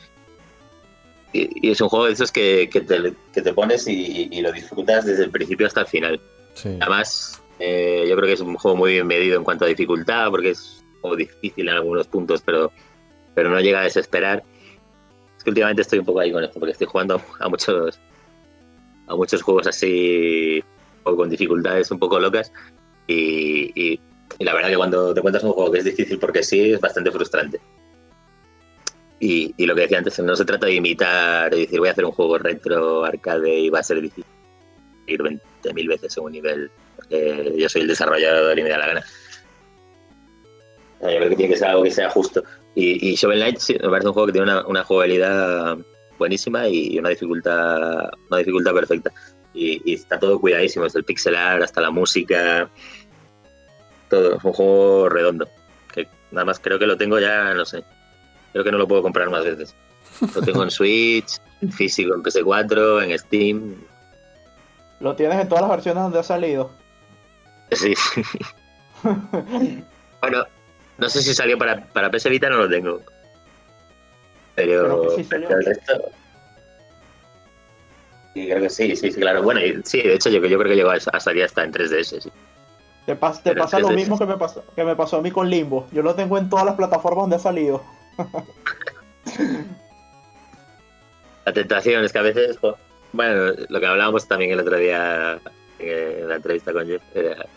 Y, 1.35 1.69
y 1.69 1.71
es 1.71 1.81
un 1.81 1.89
juego 1.89 2.07
de 2.07 2.12
esos 2.12 2.33
que, 2.33 2.71
que 2.71 2.81
te, 2.81 3.15
que 3.35 3.43
te 3.43 3.53
pones 3.53 3.87
y, 3.87 4.29
y 4.31 4.41
lo 4.41 4.51
disfrutas 4.53 5.05
desde 5.05 5.25
el 5.25 5.31
principio 5.31 5.67
hasta 5.67 5.83
el 5.83 5.87
final. 5.87 6.21
Sí. 6.55 6.77
Además, 6.81 7.43
eh, 7.59 8.07
yo 8.09 8.17
creo 8.17 8.27
que 8.27 8.35
es 8.35 8.41
un 8.41 8.55
juego 8.57 8.77
muy 8.77 8.93
bien 8.93 9.07
medido 9.07 9.37
en 9.37 9.45
cuanto 9.45 9.67
a 9.67 9.69
dificultad, 9.69 10.31
porque 10.31 10.51
es 10.51 10.83
un 10.95 11.01
juego 11.03 11.17
difícil 11.17 11.69
en 11.69 11.75
algunos 11.75 12.07
puntos, 12.07 12.41
pero, 12.41 12.73
pero 13.35 13.51
no 13.51 13.61
llega 13.61 13.81
a 13.81 13.85
desesperar. 13.85 14.43
Es 15.43 15.45
que 15.45 15.51
últimamente 15.51 15.83
estoy 15.83 15.99
un 15.99 16.05
poco 16.05 16.21
ahí 16.21 16.31
con 16.31 16.45
esto, 16.45 16.61
porque 16.61 16.71
estoy 16.71 16.87
jugando 16.87 17.21
a 17.41 17.49
muchos, 17.49 17.99
a 19.09 19.17
muchos 19.17 19.43
juegos 19.43 19.67
así, 19.67 20.63
o 21.03 21.17
con 21.17 21.29
dificultades 21.29 21.91
un 21.91 21.99
poco 21.99 22.21
locas, 22.21 22.53
y, 23.09 23.99
la 24.39 24.55
verdad 24.55 24.69
que 24.69 24.77
cuando 24.77 25.13
te 25.13 25.21
cuentas 25.21 25.43
un 25.43 25.51
juego 25.51 25.73
que 25.73 25.81
es 25.81 25.85
difícil 25.85 26.21
porque 26.21 26.45
sí, 26.45 26.75
es 26.75 26.81
bastante 26.81 27.11
frustrante. 27.11 27.61
Y, 29.19 29.67
lo 29.67 29.75
que 29.75 29.81
decía 29.81 29.99
antes, 29.99 30.17
no 30.21 30.37
se 30.37 30.45
trata 30.45 30.67
de 30.67 30.75
imitar, 30.75 31.51
de 31.51 31.63
decir 31.63 31.81
voy 31.81 31.89
a 31.89 31.91
hacer 31.91 32.05
un 32.05 32.13
juego 32.13 32.39
retro, 32.39 33.05
arcade 33.05 33.53
y 33.53 33.69
va 33.69 33.81
a 33.81 33.83
ser 33.83 34.01
difícil 34.01 34.25
ir 35.09 35.21
20.000 35.21 35.89
veces 35.89 36.17
en 36.17 36.23
un 36.23 36.31
nivel, 36.31 36.71
porque 36.95 37.53
yo 37.57 37.69
soy 37.69 37.83
el 37.83 37.89
desarrollador 37.89 38.57
y 38.57 38.63
me 38.63 38.69
da 38.69 38.79
la 38.79 38.87
gana. 38.87 39.05
Yo 41.01 41.09
creo 41.09 41.29
que 41.31 41.35
tiene 41.35 41.53
que 41.55 41.59
ser 41.59 41.67
algo 41.67 41.83
que 41.83 41.91
sea 41.91 42.09
justo. 42.11 42.45
Y, 42.75 43.11
y 43.11 43.14
Shovel 43.14 43.38
Knight 43.38 43.59
sí, 43.59 43.75
me 43.75 43.88
parece 43.91 44.09
un 44.09 44.14
juego 44.14 44.26
que 44.26 44.33
tiene 44.33 44.50
una, 44.50 44.67
una 44.67 44.85
jugabilidad 44.85 45.76
buenísima 46.23 46.69
y 46.69 46.99
una 46.99 47.09
dificultad, 47.09 48.11
una 48.31 48.38
dificultad 48.38 48.73
perfecta. 48.73 49.12
Y, 49.55 49.93
está 49.93 50.19
todo 50.19 50.41
cuidadísimo, 50.41 50.85
desde 50.85 51.00
el 51.00 51.05
pixel 51.05 51.37
art 51.37 51.62
hasta 51.62 51.81
la 51.81 51.91
música, 51.91 52.71
todo, 54.09 54.37
es 54.37 54.45
un 54.45 54.52
juego 54.52 55.09
redondo. 55.09 55.49
Que 55.93 56.07
nada 56.31 56.45
más 56.45 56.59
creo 56.59 56.79
que 56.79 56.87
lo 56.87 56.97
tengo 56.97 57.19
ya, 57.19 57.52
no 57.55 57.64
sé, 57.64 57.85
creo 58.52 58.64
que 58.64 58.73
no 58.73 58.79
lo 58.79 58.88
puedo 58.88 59.02
comprar 59.02 59.29
más 59.31 59.45
veces. 59.45 59.75
Lo 60.35 60.43
tengo 60.43 60.62
en 60.62 60.71
Switch, 60.79 61.41
en 61.61 61.73
físico, 61.73 62.14
en 62.14 62.23
PS4, 62.23 63.05
en 63.05 63.19
Steam. 63.19 63.75
¿Lo 65.00 65.17
tienes 65.17 65.41
en 65.41 65.49
todas 65.49 65.62
las 65.62 65.71
versiones 65.71 66.02
donde 66.05 66.21
ha 66.21 66.23
salido? 66.23 66.71
Sí. 67.73 67.95
bueno, 70.23 70.45
no 70.99 71.09
sé 71.09 71.23
si 71.23 71.35
salió 71.35 71.59
para, 71.59 71.85
para 71.87 72.11
PS 72.11 72.29
Vita, 72.29 72.49
no 72.49 72.59
lo 72.59 72.69
tengo. 72.69 73.01
Pero, 74.55 75.17
el 75.19 75.65
resto. 75.65 76.11
Sí, 78.35 78.47
creo 78.47 78.63
que 78.63 78.71
sí, 78.71 78.97
sí, 78.97 79.13
sí, 79.13 79.21
claro. 79.21 79.43
Bueno, 79.43 79.61
sí, 79.85 80.03
de 80.03 80.15
hecho, 80.15 80.31
yo, 80.31 80.41
yo 80.41 80.59
creo 80.59 80.71
que 80.71 80.77
llegó 80.77 80.91
a, 80.91 81.01
salir 81.01 81.45
hasta 81.45 81.65
en 81.65 81.73
3DS, 81.73 82.21
sí. 82.21 82.33
Te, 83.07 83.15
te 83.15 83.55
pasa 83.57 83.81
lo 83.81 83.91
mismo 83.91 84.17
que 84.17 84.27
me, 84.27 84.37
pasó, 84.37 84.65
que 84.77 84.85
me 84.85 84.95
pasó 84.95 85.17
a 85.17 85.23
mí 85.23 85.33
con 85.33 85.51
Limbo. 85.51 85.89
Yo 85.91 86.03
lo 86.03 86.15
tengo 86.15 86.39
en 86.39 86.49
todas 86.49 86.65
las 86.65 86.77
plataformas 86.77 87.25
donde 87.25 87.37
ha 87.37 87.41
salido. 87.41 87.83
la 91.45 91.53
tentación 91.53 92.05
es 92.05 92.13
que 92.13 92.19
a 92.19 92.23
veces, 92.23 92.59
bueno, 93.13 93.55
lo 93.69 93.81
que 93.81 93.87
hablábamos 93.87 94.29
también 94.29 94.53
el 94.53 94.61
otro 94.61 94.77
día 94.77 95.41
en 95.81 96.29
la 96.29 96.37
entrevista 96.37 96.73
con 96.73 96.87
Jeff, 96.87 97.03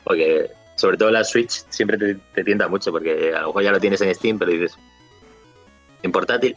porque 0.03 0.49
sobre 0.75 0.97
todo 0.97 1.11
la 1.11 1.23
Switch 1.23 1.65
siempre 1.69 1.97
te, 1.97 2.15
te, 2.33 2.43
tienta 2.43 2.67
mucho, 2.67 2.91
porque 2.91 3.33
a 3.33 3.41
lo 3.41 3.47
mejor 3.47 3.63
ya 3.63 3.71
lo 3.71 3.79
tienes 3.79 4.01
en 4.01 4.13
Steam, 4.13 4.37
pero 4.37 4.51
dices, 4.51 4.77
en 6.03 6.11
portátil. 6.11 6.55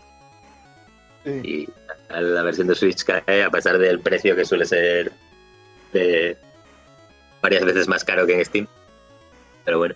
Y 1.24 1.68
la 2.08 2.42
versión 2.42 2.68
de 2.68 2.74
Switch 2.74 3.04
cae 3.04 3.42
a 3.42 3.50
pesar 3.50 3.78
del 3.78 4.00
precio 4.00 4.34
que 4.34 4.44
suele 4.44 4.64
ser 4.64 5.12
varias 7.42 7.64
veces 7.64 7.88
más 7.88 8.04
caro 8.04 8.26
que 8.26 8.34
en 8.34 8.44
Steam. 8.44 8.66
Pero 9.64 9.78
bueno. 9.78 9.94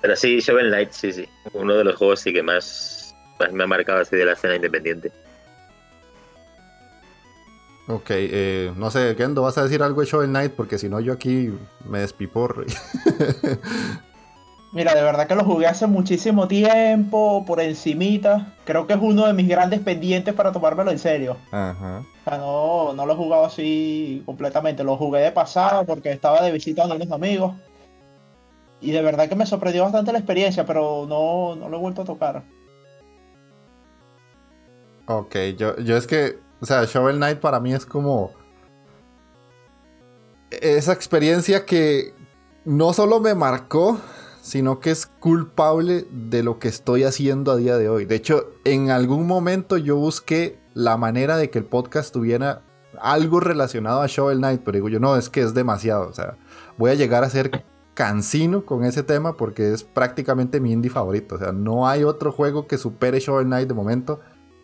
Pero 0.00 0.16
sí, 0.16 0.40
Shovel 0.40 0.68
Knight, 0.68 0.90
sí, 0.92 1.12
sí. 1.12 1.28
Uno 1.52 1.74
de 1.74 1.84
los 1.84 1.96
juegos 1.96 2.20
sí 2.20 2.32
que 2.32 2.42
más, 2.42 3.14
más 3.38 3.52
me 3.52 3.64
ha 3.64 3.66
marcado 3.66 4.00
así 4.00 4.16
de 4.16 4.24
la 4.24 4.32
escena 4.32 4.56
independiente. 4.56 5.12
Ok, 7.90 8.10
eh, 8.10 8.72
no 8.76 8.90
sé, 8.90 9.16
Kendo, 9.16 9.42
¿vas 9.42 9.58
a 9.58 9.64
decir 9.64 9.82
algo 9.82 10.00
de 10.00 10.06
Shovel 10.06 10.28
Knight? 10.28 10.52
Porque 10.52 10.78
si 10.78 10.88
no, 10.88 11.00
yo 11.00 11.12
aquí 11.12 11.52
me 11.88 11.98
despiporro. 11.98 12.64
Mira, 14.72 14.94
de 14.94 15.02
verdad 15.02 15.26
que 15.26 15.34
lo 15.34 15.44
jugué 15.44 15.66
hace 15.66 15.88
muchísimo 15.88 16.46
tiempo, 16.46 17.44
por 17.44 17.60
encimita. 17.60 18.54
Creo 18.64 18.86
que 18.86 18.92
es 18.92 19.00
uno 19.02 19.26
de 19.26 19.32
mis 19.32 19.48
grandes 19.48 19.80
pendientes 19.80 20.32
para 20.32 20.52
tomármelo 20.52 20.92
en 20.92 21.00
serio. 21.00 21.36
Ajá. 21.50 22.04
O 22.24 22.30
sea, 22.30 22.38
no, 22.38 22.92
no 22.92 23.06
lo 23.06 23.14
he 23.14 23.16
jugado 23.16 23.46
así 23.46 24.22
completamente. 24.24 24.84
Lo 24.84 24.96
jugué 24.96 25.22
de 25.22 25.32
pasada 25.32 25.82
porque 25.82 26.12
estaba 26.12 26.40
de 26.42 26.52
visita 26.52 26.82
con 26.82 26.92
unos 26.92 27.10
amigos. 27.10 27.56
Y 28.80 28.92
de 28.92 29.02
verdad 29.02 29.28
que 29.28 29.34
me 29.34 29.46
sorprendió 29.46 29.82
bastante 29.82 30.12
la 30.12 30.18
experiencia, 30.18 30.64
pero 30.64 31.06
no, 31.08 31.56
no 31.56 31.68
lo 31.68 31.76
he 31.76 31.80
vuelto 31.80 32.02
a 32.02 32.04
tocar. 32.04 32.44
Ok, 35.06 35.34
yo, 35.58 35.76
yo 35.78 35.96
es 35.96 36.06
que 36.06 36.38
o 36.60 36.66
sea, 36.66 36.84
Shovel 36.84 37.16
Knight 37.16 37.38
para 37.38 37.60
mí 37.60 37.72
es 37.72 37.86
como 37.86 38.32
esa 40.50 40.92
experiencia 40.92 41.64
que 41.64 42.12
no 42.64 42.92
solo 42.92 43.20
me 43.20 43.34
marcó, 43.34 43.98
sino 44.42 44.80
que 44.80 44.90
es 44.90 45.06
culpable 45.06 46.06
de 46.10 46.42
lo 46.42 46.58
que 46.58 46.68
estoy 46.68 47.04
haciendo 47.04 47.52
a 47.52 47.56
día 47.56 47.76
de 47.76 47.88
hoy. 47.88 48.04
De 48.04 48.16
hecho, 48.16 48.50
en 48.64 48.90
algún 48.90 49.26
momento 49.26 49.76
yo 49.76 49.96
busqué 49.96 50.58
la 50.74 50.96
manera 50.96 51.36
de 51.36 51.50
que 51.50 51.58
el 51.58 51.64
podcast 51.64 52.12
tuviera 52.12 52.62
algo 53.00 53.40
relacionado 53.40 54.02
a 54.02 54.06
Shovel 54.06 54.38
Knight, 54.38 54.62
pero 54.64 54.76
digo 54.76 54.88
yo, 54.88 55.00
no, 55.00 55.16
es 55.16 55.28
que 55.28 55.40
es 55.40 55.54
demasiado. 55.54 56.08
O 56.08 56.12
sea, 56.12 56.36
voy 56.76 56.90
a 56.90 56.94
llegar 56.94 57.24
a 57.24 57.30
ser 57.30 57.64
cansino 57.94 58.64
con 58.64 58.84
ese 58.84 59.02
tema 59.02 59.36
porque 59.36 59.72
es 59.72 59.82
prácticamente 59.84 60.60
mi 60.60 60.72
indie 60.72 60.90
favorito. 60.90 61.36
O 61.36 61.38
sea, 61.38 61.52
no 61.52 61.86
hay 61.86 62.04
otro 62.04 62.32
juego 62.32 62.66
que 62.66 62.78
supere 62.78 63.20
Shovel 63.20 63.46
Knight 63.46 63.68
de 63.68 63.74
momento 63.74 64.20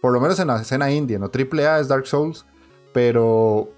por 0.07 0.13
lo 0.13 0.21
menos 0.21 0.39
en 0.39 0.47
la 0.47 0.61
escena 0.63 0.89
indie, 0.93 1.19
no 1.19 1.31
triple 1.31 1.67
A 1.67 1.81
es 1.81 1.89
Dark 1.89 2.07
Souls, 2.07 2.47
pero 2.93 3.35
o 3.57 3.69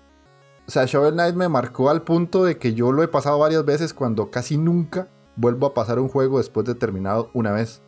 sea, 0.66 0.84
Shovel 0.84 1.14
Knight 1.14 1.34
me 1.34 1.48
marcó 1.48 1.88
al 1.88 2.02
punto 2.02 2.44
de 2.44 2.58
que 2.58 2.74
yo 2.74 2.92
lo 2.92 3.02
he 3.02 3.08
pasado 3.08 3.38
varias 3.38 3.64
veces 3.64 3.94
cuando 3.94 4.30
casi 4.30 4.58
nunca 4.58 5.08
vuelvo 5.36 5.68
a 5.68 5.72
pasar 5.72 5.98
un 5.98 6.10
juego 6.10 6.36
después 6.36 6.66
de 6.66 6.74
terminado 6.74 7.30
una 7.32 7.52
vez. 7.52 7.80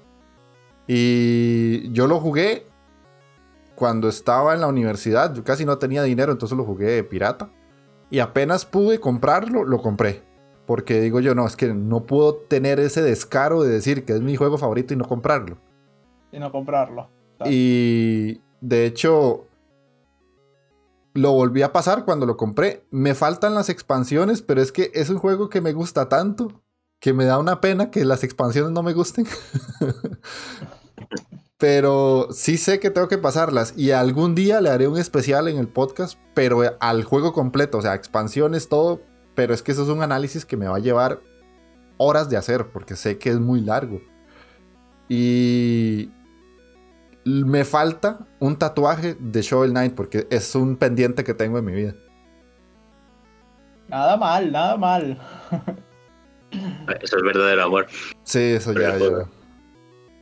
Y 0.87 1.93
yo 1.93 2.07
lo 2.07 2.19
jugué 2.19 2.65
cuando 3.75 4.09
estaba 4.09 4.55
en 4.55 4.63
la 4.63 4.69
universidad, 4.69 5.35
yo 5.35 5.45
casi 5.45 5.67
no 5.67 5.77
tenía 5.77 6.03
dinero, 6.03 6.33
entonces 6.33 6.57
lo 6.57 6.65
jugué 6.65 7.05
pirata. 7.05 7.51
Y 8.09 8.21
apenas 8.21 8.65
pude 8.65 9.01
comprarlo, 9.01 9.65
lo 9.65 9.83
compré. 9.83 10.23
Porque 10.65 10.99
digo 11.03 11.21
yo, 11.21 11.35
no, 11.35 11.47
es 11.47 11.57
que 11.57 11.75
no 11.75 12.07
puedo 12.07 12.37
tener 12.37 12.81
ese 12.81 13.03
descaro 13.03 13.63
de 13.63 13.69
decir 13.69 14.07
que 14.07 14.15
es 14.15 14.23
mi 14.23 14.35
juego 14.35 14.57
favorito 14.57 14.95
y 14.95 14.97
no 14.97 15.05
comprarlo. 15.05 15.59
Y 16.33 16.39
no 16.39 16.51
comprarlo. 16.51 17.20
Y 17.47 18.41
de 18.61 18.87
hecho, 18.87 19.47
lo 21.15 21.33
volví 21.33 21.63
a 21.63 21.73
pasar 21.73 22.05
cuando 22.05 22.27
lo 22.27 22.37
compré. 22.37 22.85
Me 22.91 23.15
faltan 23.15 23.55
las 23.55 23.69
expansiones, 23.69 24.43
pero 24.43 24.61
es 24.61 24.73
que 24.73 24.91
es 24.95 25.11
un 25.11 25.19
juego 25.19 25.49
que 25.49 25.61
me 25.61 25.73
gusta 25.73 26.09
tanto 26.09 26.63
que 27.01 27.15
me 27.15 27.25
da 27.25 27.39
una 27.39 27.61
pena 27.61 27.91
que 27.91 28.05
las 28.05 28.23
expansiones 28.23 28.73
no 28.73 28.83
me 28.83 28.93
gusten. 28.93 29.27
pero 31.59 32.29
sí 32.31 32.59
sé 32.59 32.79
que 32.79 32.91
tengo 32.91 33.09
que 33.09 33.19
pasarlas 33.19 33.75
y 33.77 33.91
algún 33.91 34.35
día 34.35 34.61
le 34.61 34.71
haré 34.71 34.87
un 34.87 34.99
especial 34.99 35.49
en 35.49 35.57
el 35.59 35.69
podcast, 35.69 36.19
pero 36.35 36.63
al 36.79 37.05
juego 37.05 37.33
completo, 37.33 37.79
o 37.79 37.83
sea, 37.83 37.95
expansiones, 37.95 38.69
todo. 38.69 39.01
Pero 39.35 39.55
es 39.55 39.63
que 39.63 39.73
eso 39.73 39.85
es 39.85 39.89
un 39.89 40.03
análisis 40.03 40.45
que 40.45 40.57
me 40.57 40.69
va 40.69 40.77
a 40.77 40.81
llevar 40.81 41.23
horas 41.97 42.29
de 42.29 42.37
hacer 42.37 42.71
porque 42.71 42.97
sé 42.97 43.19
que 43.19 43.31
es 43.31 43.41
muy 43.41 43.63
largo. 43.63 44.01
Y 45.09 46.11
me 47.25 47.65
falta 47.65 48.19
un 48.39 48.59
tatuaje 48.59 49.17
de 49.19 49.43
Shovel 49.43 49.71
Knight 49.71 49.95
porque 49.95 50.27
es 50.31 50.55
un 50.55 50.77
pendiente 50.77 51.25
que 51.25 51.35
tengo 51.35 51.59
en 51.59 51.65
mi 51.65 51.73
vida. 51.73 51.95
Nada 53.89 54.17
mal, 54.17 54.53
nada 54.53 54.77
mal. 54.77 55.19
Eso 57.03 57.17
es 57.17 57.23
verdadero 57.23 57.65
amor. 57.65 57.87
Sí, 58.25 58.39
eso 58.39 58.73
ya, 58.73 58.97
ya. 58.97 59.27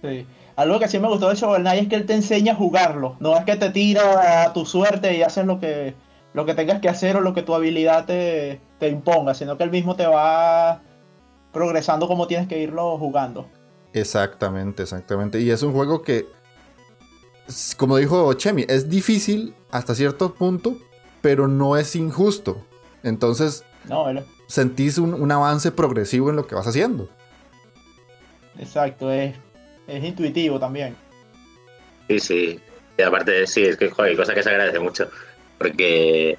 Sí. 0.02 0.26
Algo 0.56 0.80
que 0.80 0.88
sí 0.88 0.98
me 0.98 1.08
gustó 1.08 1.28
de 1.28 1.37
Shovel 1.37 1.62
Knight 1.62 1.82
es 1.82 1.88
que 1.88 1.94
él 1.94 2.06
te 2.06 2.14
enseña 2.14 2.52
a 2.52 2.56
jugarlo. 2.56 3.16
No 3.20 3.37
es 3.37 3.44
que 3.44 3.56
te 3.56 3.70
tira 3.70 4.42
a 4.42 4.52
tu 4.52 4.66
suerte 4.66 5.16
y 5.16 5.22
haces 5.22 5.46
lo 5.46 5.61
que, 5.61 5.94
lo 6.32 6.46
que 6.46 6.54
tengas 6.54 6.80
que 6.80 6.88
hacer 6.88 7.16
o 7.16 7.20
lo 7.20 7.32
que 7.32 7.42
tu 7.42 7.54
habilidad 7.54 8.06
te, 8.06 8.61
te 8.78 8.88
imponga, 8.88 9.34
sino 9.34 9.56
que 9.56 9.64
él 9.64 9.70
mismo 9.70 9.94
te 9.94 10.06
va 10.06 10.80
progresando 11.52 12.08
como 12.08 12.26
tienes 12.26 12.48
que 12.48 12.58
irlo 12.58 12.98
jugando. 12.98 13.48
Exactamente, 13.92 14.82
exactamente. 14.82 15.40
Y 15.40 15.50
es 15.50 15.62
un 15.62 15.72
juego 15.72 16.02
que 16.02 16.26
como 17.76 17.96
dijo 17.96 18.32
Chemi, 18.34 18.64
es 18.68 18.88
difícil 18.88 19.54
hasta 19.70 19.94
cierto 19.94 20.34
punto, 20.34 20.76
pero 21.20 21.48
no 21.48 21.76
es 21.76 21.96
injusto. 21.96 22.64
Entonces, 23.02 23.64
sentís 24.46 24.98
un, 24.98 25.30
avance 25.30 25.72
progresivo 25.72 26.30
en 26.30 26.37
lo 26.37 26.46
que 26.46 26.54
vas 26.54 26.66
haciendo. 26.66 27.08
Exacto, 28.58 29.11
es, 29.11 29.34
es 29.87 30.04
intuitivo 30.04 30.58
también. 30.58 30.96
Sí, 32.08 32.18
sí. 32.20 32.61
Y 32.96 33.02
aparte, 33.02 33.46
sí, 33.46 33.64
es 33.64 33.76
que, 33.76 33.90
joder, 33.90 34.16
cosa 34.16 34.34
que 34.34 34.42
se 34.42 34.50
agradece 34.50 34.80
mucho. 34.80 35.08
Porque 35.58 36.37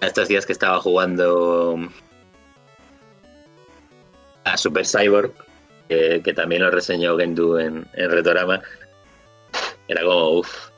estos 0.00 0.28
días 0.28 0.46
que 0.46 0.52
estaba 0.52 0.80
jugando 0.80 1.78
a 4.44 4.56
Super 4.56 4.86
Cyborg, 4.86 5.32
que, 5.88 6.32
también 6.34 6.62
lo 6.62 6.70
reseñó 6.70 7.18
Gendu 7.18 7.58
en, 7.58 7.86
en 7.92 8.10
Retorama, 8.10 8.62
era 9.88 10.02
como, 10.02 10.38
uff, 10.38 10.70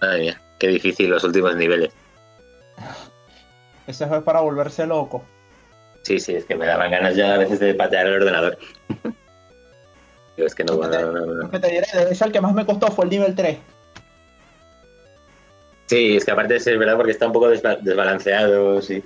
madre 0.00 0.20
mía, 0.20 0.42
qué 0.58 0.68
difícil 0.68 1.10
los 1.10 1.24
últimos 1.24 1.56
niveles. 1.56 1.92
Ese 3.86 4.04
es 4.04 4.22
para 4.22 4.40
volverse 4.40 4.86
loco. 4.86 5.24
Sí, 6.02 6.20
sí, 6.20 6.34
es 6.34 6.44
que 6.44 6.56
me 6.56 6.66
daban 6.66 6.90
ganas 6.90 7.16
ya 7.16 7.34
a 7.34 7.38
veces 7.38 7.58
de 7.58 7.74
patear 7.74 8.06
el 8.06 8.14
ordenador. 8.14 8.58
es 10.36 10.54
que 10.54 10.64
no, 10.64 10.76
no, 10.76 10.88
no, 10.88 11.26
no. 11.42 11.50
te 11.50 11.68
diré, 11.68 11.86
ese 12.10 12.24
el 12.24 12.32
que 12.32 12.40
más 12.40 12.54
me 12.54 12.64
costó 12.64 12.88
fue 12.88 13.04
el 13.06 13.10
nivel 13.10 13.34
3. 13.34 13.58
Sí, 15.86 16.16
es 16.16 16.24
que 16.24 16.30
aparte 16.30 16.56
es 16.56 16.64
verdad 16.66 16.96
porque 16.96 17.12
está 17.12 17.26
un 17.26 17.32
poco 17.32 17.48
desbalanceado, 17.48 18.80
sí. 18.82 19.02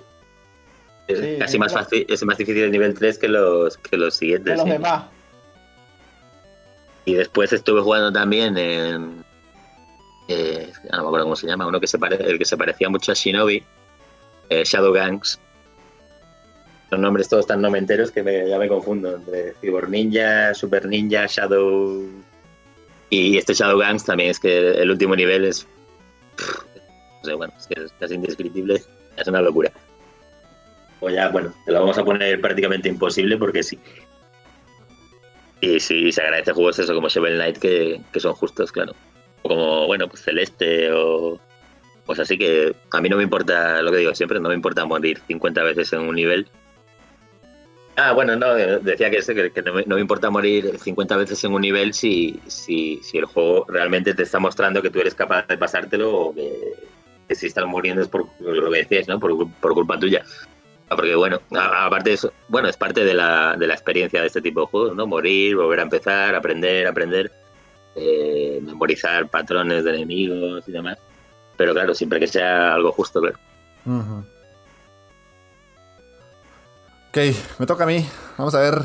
Es 1.08 1.38
casi 1.38 1.58
más 1.58 1.72
fácil, 1.72 2.06
es 2.08 2.24
más 2.24 2.38
difícil 2.38 2.64
el 2.64 2.72
nivel 2.72 2.94
3 2.94 3.18
que 3.18 3.28
los, 3.28 3.76
que 3.78 3.96
los 3.96 4.14
siguientes. 4.16 4.52
Que 4.52 4.56
los 4.56 4.68
demás. 4.68 5.04
Y 7.04 7.14
después 7.14 7.52
estuve 7.52 7.80
jugando 7.80 8.12
también 8.12 8.56
en. 8.56 9.24
Eh, 10.28 10.72
no 10.90 11.02
me 11.02 11.06
acuerdo 11.08 11.24
cómo 11.26 11.36
se 11.36 11.46
llama, 11.46 11.66
uno 11.66 11.80
que 11.80 11.86
se 11.86 11.98
el 12.20 12.38
que 12.38 12.44
se 12.44 12.56
parecía 12.56 12.88
mucho 12.88 13.12
a 13.12 13.14
Shinobi, 13.14 13.62
eh, 14.48 14.62
Shadow 14.64 14.92
Gangs. 14.92 15.40
Los 16.90 17.00
nombres 17.00 17.28
todos 17.28 17.46
tan 17.46 17.60
nomenteros 17.60 18.10
que 18.10 18.22
me, 18.22 18.48
ya 18.48 18.58
me 18.58 18.68
confundo 18.68 19.16
entre 19.16 19.54
Cyborg 19.60 19.88
Ninja, 19.88 20.54
Super 20.54 20.86
Ninja, 20.86 21.26
Shadow. 21.26 22.06
Y 23.10 23.36
este 23.36 23.54
Shadow 23.54 23.78
Gangs 23.78 24.04
también 24.04 24.30
es 24.30 24.38
que 24.38 24.72
el 24.72 24.90
último 24.90 25.16
nivel 25.16 25.44
es 25.44 25.66
no 27.22 27.28
sé, 27.28 27.34
bueno, 27.34 27.52
es 27.58 27.66
que 27.66 27.84
es 27.84 27.92
casi 27.98 28.14
indescriptible, 28.14 28.82
es 29.16 29.28
una 29.28 29.40
locura. 29.40 29.70
O 31.00 31.10
ya, 31.10 31.28
bueno, 31.28 31.52
te 31.64 31.72
lo 31.72 31.80
vamos 31.80 31.98
a 31.98 32.04
poner 32.04 32.40
prácticamente 32.40 32.88
imposible 32.88 33.36
porque 33.36 33.62
sí. 33.62 33.78
Y 35.62 35.78
sí, 35.78 36.10
se 36.10 36.20
agradece 36.20 36.52
juegos 36.52 36.80
eso 36.80 36.92
como 36.92 37.08
Shovel 37.08 37.36
Knight 37.36 37.58
que, 37.58 38.00
que 38.12 38.18
son 38.20 38.34
justos, 38.34 38.72
claro. 38.72 38.94
O 39.42 39.48
como, 39.48 39.86
bueno, 39.86 40.08
pues 40.08 40.22
Celeste 40.22 40.90
o 40.92 41.40
pues 42.04 42.18
así 42.18 42.36
que 42.36 42.74
a 42.90 43.00
mí 43.00 43.08
no 43.08 43.16
me 43.16 43.22
importa, 43.22 43.80
lo 43.80 43.92
que 43.92 43.98
digo 43.98 44.12
siempre, 44.12 44.40
no 44.40 44.48
me 44.48 44.56
importa 44.56 44.84
morir 44.84 45.20
50 45.28 45.62
veces 45.62 45.92
en 45.92 46.00
un 46.00 46.16
nivel. 46.16 46.48
Ah, 47.94 48.10
bueno, 48.10 48.34
no, 48.34 48.54
decía 48.54 49.08
que, 49.08 49.52
que, 49.52 49.62
no, 49.62 49.94
me, 49.94 50.00
importa 50.00 50.30
morir 50.30 50.78
50 50.80 51.16
veces 51.16 51.44
en 51.44 51.52
un 51.52 51.60
nivel 51.60 51.94
si, 51.94 52.40
si, 52.48 52.98
si, 53.04 53.18
el 53.18 53.26
juego 53.26 53.64
realmente 53.68 54.14
te 54.14 54.24
está 54.24 54.40
mostrando 54.40 54.82
que 54.82 54.90
tú 54.90 54.98
eres 54.98 55.14
capaz 55.14 55.46
de 55.46 55.58
pasártelo 55.58 56.12
o 56.12 56.34
que, 56.34 57.36
si 57.36 57.46
estás 57.46 57.66
muriendo 57.66 58.02
es 58.02 58.08
por 58.08 58.26
lo 58.40 58.70
que 58.70 58.78
decías, 58.78 59.06
¿no? 59.06 59.20
Por, 59.20 59.48
por 59.60 59.74
culpa 59.74 59.96
tuya. 59.96 60.24
Ah, 60.92 60.96
porque 60.96 61.14
bueno, 61.14 61.40
aparte 61.58 62.10
de 62.10 62.14
eso, 62.16 62.34
bueno, 62.48 62.68
es 62.68 62.76
parte 62.76 63.02
de 63.02 63.14
la, 63.14 63.56
de 63.56 63.66
la 63.66 63.72
experiencia 63.72 64.20
de 64.20 64.26
este 64.26 64.42
tipo 64.42 64.60
de 64.60 64.66
juegos, 64.66 64.94
¿no? 64.94 65.06
Morir, 65.06 65.56
volver 65.56 65.80
a 65.80 65.84
empezar, 65.84 66.34
aprender, 66.34 66.86
aprender, 66.86 67.32
eh, 67.94 68.60
memorizar 68.62 69.26
patrones 69.30 69.84
de 69.84 69.94
enemigos 69.94 70.68
y 70.68 70.72
demás. 70.72 70.98
Pero 71.56 71.72
claro, 71.72 71.94
siempre 71.94 72.20
que 72.20 72.26
sea 72.26 72.74
algo 72.74 72.92
justo, 72.92 73.22
claro. 73.22 73.38
Ok, 77.08 77.18
me 77.58 77.64
toca 77.64 77.84
a 77.84 77.86
mí. 77.86 78.06
Vamos 78.36 78.54
a 78.54 78.60
ver. 78.60 78.82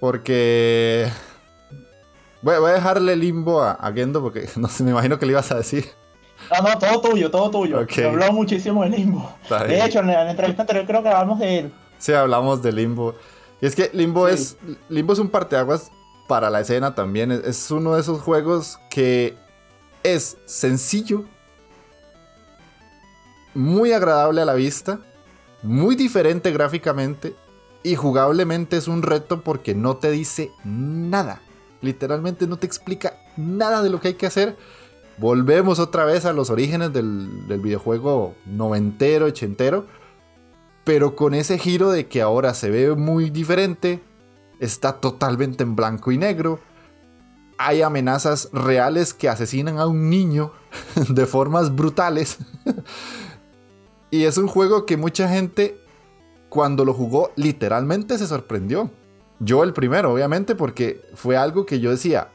Porque. 0.00 1.08
Voy, 2.42 2.56
a 2.56 2.72
dejarle 2.72 3.14
limbo 3.14 3.62
a, 3.62 3.92
Gendo 3.94 4.20
porque 4.20 4.48
no 4.56 4.68
me 4.80 4.90
imagino 4.90 5.16
que 5.20 5.26
le 5.26 5.32
ibas 5.32 5.52
a 5.52 5.58
decir. 5.58 5.84
No, 6.50 6.68
no, 6.68 6.78
todo 6.78 7.00
tuyo, 7.00 7.30
todo 7.30 7.50
tuyo. 7.50 7.80
Okay. 7.80 8.04
Habló 8.04 8.32
muchísimo 8.32 8.82
de 8.82 8.90
limbo. 8.90 9.32
De 9.66 9.84
hecho, 9.84 10.00
en 10.00 10.08
la, 10.08 10.30
entrevista 10.30 10.62
anterior 10.62 10.86
creo 10.86 11.02
que 11.02 11.08
hablamos 11.08 11.38
de 11.38 11.58
él. 11.58 11.72
Sí, 11.98 12.12
hablamos 12.12 12.62
de 12.62 12.72
limbo. 12.72 13.14
Y 13.60 13.66
es 13.66 13.74
que 13.74 13.90
limbo 13.92 14.28
es. 14.28 14.56
Limbo 14.88 15.12
es 15.12 15.18
un 15.18 15.28
parteaguas 15.28 15.90
para 16.26 16.50
la 16.50 16.60
escena 16.60 16.94
también. 16.94 17.30
es 17.32 17.70
uno 17.70 17.94
de 17.94 18.00
esos 18.00 18.20
juegos 18.22 18.78
que 18.88 19.36
es 20.02 20.38
sencillo, 20.46 21.24
muy 23.54 23.92
agradable 23.92 24.40
a 24.40 24.44
la 24.44 24.54
vista, 24.54 25.00
muy 25.62 25.94
diferente 25.96 26.50
gráficamente 26.52 27.34
y 27.82 27.96
jugablemente 27.96 28.76
es 28.76 28.88
un 28.88 29.02
reto 29.02 29.42
porque 29.42 29.74
no 29.74 29.96
te 29.96 30.10
dice 30.10 30.50
nada. 30.64 31.40
Literalmente 31.80 32.46
no 32.46 32.58
te 32.58 32.66
explica 32.66 33.14
nada 33.36 33.82
de 33.82 33.90
lo 33.90 34.00
que 34.00 34.08
hay 34.08 34.14
que 34.14 34.26
hacer. 34.26 34.56
Volvemos 35.20 35.78
otra 35.78 36.06
vez 36.06 36.24
a 36.24 36.32
los 36.32 36.48
orígenes 36.48 36.94
del, 36.94 37.44
videojuego 37.46 38.34
noventero, 38.46 39.26
ochentero. 39.26 39.84
Pero 40.82 41.14
con 41.14 41.34
ese 41.34 41.58
giro 41.58 41.90
de 41.90 42.08
que 42.08 42.22
ahora 42.22 42.54
se 42.54 42.70
ve 42.70 42.96
muy 42.96 43.28
diferente. 43.28 44.02
Está 44.60 44.94
totalmente 44.94 45.62
en 45.62 45.76
blanco 45.76 46.10
y 46.10 46.16
negro. 46.16 46.58
Hay 47.58 47.82
amenazas 47.82 48.48
reales 48.54 49.12
que 49.12 49.28
asesinan 49.28 49.78
a 49.78 49.86
un 49.86 50.08
niño 50.08 50.52
de 51.10 51.26
formas 51.26 51.76
brutales. 51.76 52.38
Y 54.12 54.24
es 54.24 54.38
un 54.38 54.48
juego 54.48 54.86
que 54.86 54.96
mucha 54.96 55.28
gente 55.28 55.78
cuando 56.48 56.84
lo 56.84 56.92
jugó 56.92 57.30
literalmente 57.36 58.18
se 58.18 58.26
sorprendió. 58.26 58.90
Yo 59.38 59.62
el 59.62 59.72
primero, 59.72 60.12
obviamente, 60.12 60.56
porque 60.56 61.00
fue 61.14 61.36
algo 61.36 61.64
que 61.64 61.78
yo 61.78 61.92
decía, 61.92 62.32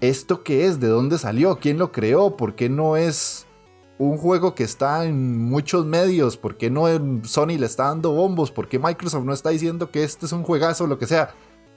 ¿esto 0.00 0.42
qué 0.42 0.66
es? 0.66 0.80
¿De 0.80 0.88
dónde 0.88 1.18
salió? 1.18 1.58
¿Quién 1.58 1.78
lo 1.78 1.92
creó? 1.92 2.36
¿Por 2.36 2.54
qué 2.54 2.68
no 2.68 2.96
es 2.96 3.46
un 3.98 4.16
juego 4.16 4.54
que 4.54 4.64
está 4.64 5.04
en 5.04 5.38
muchos 5.38 5.84
medios? 5.84 6.36
¿Por 6.36 6.56
qué 6.56 6.70
no 6.70 6.86
Sony 7.24 7.58
le 7.58 7.66
está 7.66 7.84
dando 7.84 8.12
bombos? 8.12 8.50
¿Por 8.50 8.68
qué 8.68 8.78
Microsoft 8.78 9.24
no 9.24 9.32
está 9.32 9.50
diciendo 9.50 9.90
que 9.90 10.02
este 10.02 10.26
es 10.26 10.32
un 10.32 10.42
juegazo 10.42 10.84
o 10.84 10.86
lo 10.86 10.98
que 10.98 11.06
sea? 11.06 11.34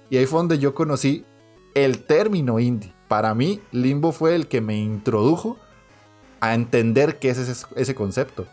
Y 0.10 0.18
ahí 0.18 0.26
fue 0.26 0.40
donde 0.40 0.60
yo 0.60 0.74
conocí 0.74 1.26
el 1.74 2.04
término 2.04 2.60
indie. 2.60 2.94
Para 3.08 3.36
mí, 3.36 3.62
Limbo 3.72 4.12
fue 4.12 4.36
el 4.36 4.48
que 4.48 4.62
me 4.62 4.78
introdujo 4.78 5.60
a 6.40 6.54
entender 6.54 7.20
qué 7.20 7.30
es 7.30 7.66
ese, 7.76 7.96
concepto. 7.96 8.48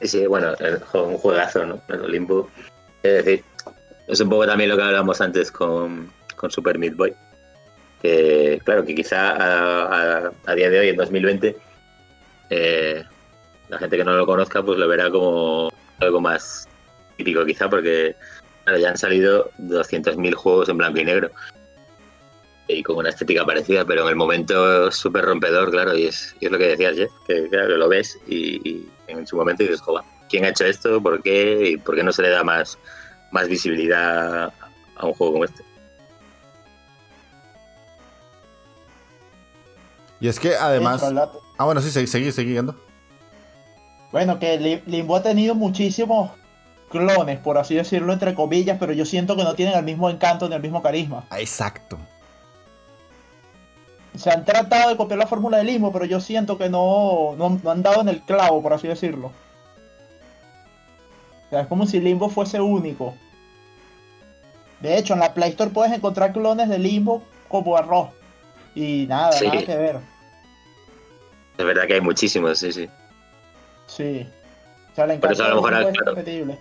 Sí, 0.00 0.26
bueno, 0.26 0.48
un 0.94 1.16
juegazo, 1.16 1.64
¿no? 1.64 1.80
El 1.88 2.10
Limbo. 2.10 2.48
Es 3.02 3.24
decir, 3.24 3.44
es 4.06 4.20
un 4.20 4.28
poco 4.28 4.46
también 4.46 4.70
lo 4.70 4.76
que 4.76 4.82
hablábamos 4.82 5.20
antes 5.20 5.50
con, 5.50 6.10
Super 6.48 6.78
Meat 6.78 6.96
Boy. 6.96 7.14
Que, 8.00 8.60
claro, 8.64 8.84
que 8.84 8.94
quizá 8.96 10.26
a, 10.46 10.54
día 10.54 10.70
de 10.70 10.80
hoy, 10.80 10.88
en 10.88 10.96
2020, 10.96 11.56
eh, 12.50 13.04
la 13.68 13.78
gente 13.78 13.96
que 13.96 14.04
no 14.04 14.14
lo 14.14 14.26
conozca, 14.26 14.62
pues 14.62 14.78
lo 14.78 14.88
verá 14.88 15.08
como 15.10 15.70
algo 16.00 16.20
más 16.20 16.68
típico, 17.16 17.44
quizá, 17.44 17.70
porque 17.70 18.16
ya 18.66 18.90
han 18.90 18.98
salido 18.98 19.50
200.000 19.58 20.34
juegos 20.34 20.68
en 20.68 20.78
blanco 20.78 20.98
y 20.98 21.04
negro 21.04 21.30
y 22.68 22.82
con 22.82 22.96
una 22.96 23.10
estética 23.10 23.44
parecida, 23.44 23.84
pero 23.84 24.02
en 24.02 24.08
el 24.08 24.16
momento 24.16 24.90
súper 24.90 25.24
rompedor, 25.24 25.70
claro, 25.70 25.96
y 25.96 26.06
es, 26.06 26.34
es, 26.40 26.50
lo 26.50 26.58
que 26.58 26.68
decías, 26.68 26.96
Jeff, 26.96 27.10
que 27.26 27.48
claro, 27.48 27.76
lo 27.76 27.88
ves 27.88 28.18
y, 28.26 28.86
en 29.08 29.26
su 29.26 29.36
momento 29.36 29.62
dices, 29.62 29.80
joder, 29.80 30.04
¿quién 30.28 30.44
ha 30.44 30.48
hecho 30.48 30.64
esto? 30.64 31.02
¿Por 31.02 31.22
qué? 31.22 31.70
¿Y 31.70 31.76
por 31.76 31.94
qué 31.96 32.02
no 32.02 32.12
se 32.12 32.22
le 32.22 32.30
da 32.30 32.42
más, 32.44 32.78
más 33.32 33.48
visibilidad 33.48 34.52
a 34.96 35.06
un 35.06 35.12
juego 35.14 35.32
como 35.32 35.44
este? 35.44 35.64
Y 40.20 40.28
es 40.28 40.38
que 40.38 40.54
además... 40.54 41.02
Ah, 41.58 41.64
bueno, 41.64 41.80
sí, 41.80 42.06
seguí, 42.06 42.30
siguiendo. 42.30 42.76
Bueno, 44.12 44.38
que 44.38 44.80
Limbo 44.86 45.16
ha 45.16 45.22
tenido 45.22 45.56
muchísimos 45.56 46.30
clones, 46.90 47.40
por 47.40 47.58
así 47.58 47.74
decirlo, 47.74 48.12
entre 48.12 48.34
comillas, 48.34 48.76
pero 48.78 48.92
yo 48.92 49.04
siento 49.04 49.34
que 49.36 49.42
no 49.42 49.54
tienen 49.54 49.74
el 49.76 49.84
mismo 49.84 50.08
encanto 50.08 50.48
ni 50.48 50.54
el 50.54 50.62
mismo 50.62 50.80
carisma. 50.82 51.24
Exacto 51.36 51.98
se 54.14 54.30
han 54.30 54.44
tratado 54.44 54.90
de 54.90 54.96
copiar 54.96 55.18
la 55.18 55.26
fórmula 55.26 55.58
del 55.58 55.68
Limbo, 55.68 55.92
pero 55.92 56.04
yo 56.04 56.20
siento 56.20 56.58
que 56.58 56.68
no, 56.68 57.34
no, 57.36 57.58
han 57.70 57.82
dado 57.82 58.02
en 58.02 58.08
el 58.08 58.22
clavo, 58.22 58.62
por 58.62 58.72
así 58.72 58.88
decirlo. 58.88 59.32
Sea, 61.52 61.60
es 61.60 61.66
como 61.66 61.84
si 61.84 62.00
Limbo 62.00 62.30
fuese 62.30 62.62
único. 62.62 63.14
De 64.80 64.96
hecho, 64.96 65.12
en 65.12 65.20
la 65.20 65.34
Play 65.34 65.50
Store 65.50 65.70
puedes 65.70 65.92
encontrar 65.92 66.32
clones 66.32 66.66
de 66.70 66.78
Limbo 66.78 67.22
como 67.48 67.76
arroz. 67.76 68.08
Y 68.74 69.04
nada, 69.06 69.38
nada 69.38 69.62
que 69.62 69.76
ver. 69.76 69.96
Es 71.58 71.66
verdad 71.66 71.86
que 71.86 71.92
hay 71.92 72.00
muchísimos, 72.00 72.58
sí, 72.58 72.72
sí. 72.72 72.88
Sí. 73.86 74.26
O 74.92 74.94
sea, 74.94 75.06
la 75.06 75.20
Pero 75.20 75.34
eso 75.34 75.44
a 75.44 75.48
lo 75.50 75.56
mejor 75.56 75.74
es 75.74 75.94
repetible 75.94 76.58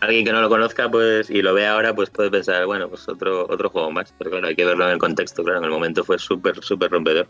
alguien 0.00 0.24
que 0.24 0.32
no 0.32 0.40
lo 0.40 0.48
conozca 0.48 0.90
pues 0.90 1.28
y 1.28 1.42
lo 1.42 1.52
ve 1.52 1.66
ahora 1.66 1.94
pues 1.94 2.10
puede 2.10 2.28
pensar 2.28 2.66
bueno 2.66 2.88
pues 2.88 3.08
otro 3.08 3.46
otro 3.48 3.70
juego 3.70 3.92
más 3.92 4.12
pero 4.18 4.30
claro 4.30 4.48
hay 4.48 4.56
que 4.56 4.64
verlo 4.64 4.84
en 4.86 4.94
el 4.94 4.98
contexto 4.98 5.44
claro 5.44 5.60
en 5.60 5.64
el 5.66 5.70
momento 5.70 6.02
fue 6.02 6.18
súper 6.18 6.60
súper 6.60 6.90
rompedor 6.90 7.28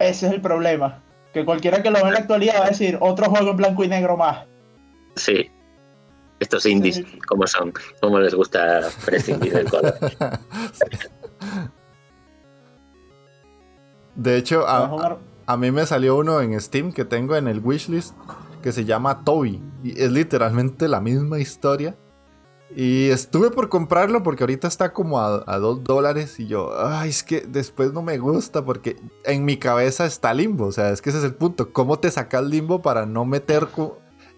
ese 0.00 0.26
es 0.26 0.32
el 0.32 0.40
problema 0.40 1.00
que 1.32 1.44
cualquiera 1.44 1.80
que 1.80 1.90
lo 1.90 1.98
vea 1.98 2.08
en 2.08 2.14
la 2.14 2.18
actualidad 2.18 2.60
va 2.60 2.66
a 2.66 2.70
decir 2.70 2.98
otro 3.00 3.26
juego 3.26 3.50
en 3.50 3.56
blanco 3.56 3.84
y 3.84 3.88
negro 3.88 4.16
más 4.16 4.46
sí 5.14 5.48
estos 6.42 6.66
indies 6.66 7.02
cómo 7.26 7.46
son 7.46 7.72
cómo 8.00 8.18
les 8.18 8.34
gusta 8.34 8.80
prescindir 9.04 9.52
del 9.52 9.70
color 9.70 9.94
de 14.14 14.36
hecho 14.36 14.66
a, 14.66 15.18
a 15.46 15.56
mí 15.56 15.70
me 15.70 15.86
salió 15.86 16.16
uno 16.16 16.40
en 16.40 16.60
Steam 16.60 16.92
que 16.92 17.04
tengo 17.04 17.36
en 17.36 17.48
el 17.48 17.60
wishlist 17.60 18.14
que 18.62 18.72
se 18.72 18.86
llama 18.86 19.24
Toby. 19.24 19.60
Y 19.82 20.00
es 20.00 20.10
literalmente 20.10 20.88
la 20.88 21.00
misma 21.00 21.40
historia. 21.40 21.96
Y 22.74 23.10
estuve 23.10 23.50
por 23.50 23.68
comprarlo 23.68 24.22
porque 24.22 24.44
ahorita 24.44 24.66
está 24.66 24.94
como 24.94 25.18
a, 25.18 25.44
a 25.46 25.58
dos 25.58 25.84
dólares. 25.84 26.40
Y 26.40 26.46
yo, 26.46 26.72
ay, 26.78 27.10
es 27.10 27.22
que 27.22 27.42
después 27.42 27.92
no 27.92 28.00
me 28.00 28.16
gusta 28.16 28.64
porque 28.64 28.96
en 29.24 29.44
mi 29.44 29.58
cabeza 29.58 30.06
está 30.06 30.32
limbo. 30.32 30.66
O 30.66 30.72
sea, 30.72 30.90
es 30.90 31.02
que 31.02 31.10
ese 31.10 31.18
es 31.18 31.24
el 31.24 31.34
punto. 31.34 31.72
¿Cómo 31.72 31.98
te 31.98 32.10
sacas 32.10 32.44
limbo 32.44 32.80
para 32.80 33.04
no 33.04 33.26
meter, 33.26 33.68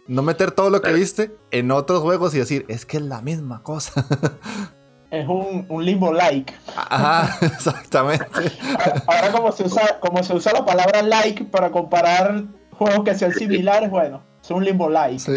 no 0.07 0.23
meter 0.23 0.51
todo 0.51 0.71
lo 0.71 0.83
que 0.83 0.93
viste 0.93 1.37
en 1.51 1.71
otros 1.71 2.01
juegos 2.01 2.35
y 2.35 2.38
decir, 2.38 2.64
es 2.69 2.85
que 2.87 2.99
es 2.99 3.03
la 3.03 3.23
misma 3.23 3.62
cosa? 3.62 4.05
es 5.11 5.27
un, 5.29 5.85
limbo 5.85 6.12
like. 6.12 6.53
Ajá, 6.77 7.38
exactamente. 7.47 8.27
Ahora, 9.07 9.33
como 9.33 9.53
se 9.53 9.64
usa, 9.64 9.99
como 10.01 10.23
se 10.23 10.35
usa 10.35 10.53
la 10.53 10.64
palabra 10.64 11.03
like 11.03 11.45
para 11.45 11.71
comparar 11.71 12.45
juegos 12.73 13.05
que 13.05 13.14
sean 13.14 13.33
similares, 13.33 13.90
bueno, 13.90 14.23
son 14.40 14.59
un 14.59 14.64
limbo 14.64 14.88
like. 14.88 15.19
Sí. 15.19 15.33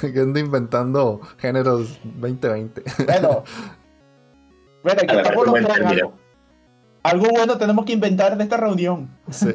que 0.00 0.20
ando 0.20 0.38
inventando 0.38 1.20
géneros 1.38 1.98
2020. 2.04 2.82
Bueno, 3.06 3.44
bueno, 4.82 5.00
aquí 5.02 5.16
estamos 5.16 5.46
los 5.46 5.54
tres. 5.54 6.02
Algo, 7.04 7.30
bueno 7.30 7.58
tenemos 7.58 7.84
que 7.84 7.94
inventar 7.94 8.36
de 8.36 8.44
esta 8.44 8.56
reunión. 8.56 9.10
Sí. 9.30 9.48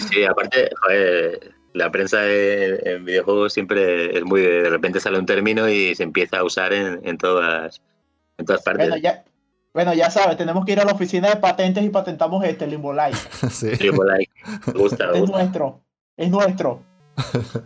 sí, 0.00 0.24
aparte, 0.24 0.70
joder, 0.82 1.54
la 1.74 1.90
prensa 1.90 2.26
en, 2.26 3.04
videojuegos 3.04 3.52
siempre 3.52 4.16
es 4.16 4.24
muy 4.24 4.40
de, 4.40 4.70
repente 4.70 5.00
sale 5.00 5.18
un 5.18 5.26
término 5.26 5.68
y 5.68 5.94
se 5.94 6.04
empieza 6.04 6.38
a 6.38 6.44
usar 6.44 6.72
en, 6.72 7.18
todas 7.18 7.82
en 8.38 8.46
todas 8.46 8.62
partes. 8.62 8.88
Bueno, 8.88 9.02
ya, 9.02 9.24
Bueno, 9.74 9.92
ya 9.92 10.10
sabes, 10.10 10.36
tenemos 10.36 10.64
que 10.64 10.72
ir 10.72 10.80
a 10.80 10.84
la 10.84 10.92
oficina 10.92 11.28
de 11.28 11.36
patentes 11.36 11.84
y 11.84 11.90
patentamos 11.90 12.44
este, 12.44 12.66
Limbo 12.66 12.92
Light. 12.92 13.16
sí. 13.50 13.74
Limbo 13.76 14.04
Light. 14.04 14.30
Me 14.66 14.72
gusta, 14.72 15.08
me 15.08 15.14
Es 15.14 15.20
gusta. 15.20 15.36
nuestro. 15.36 15.80
Es 16.16 16.30
nuestro. 16.30 16.80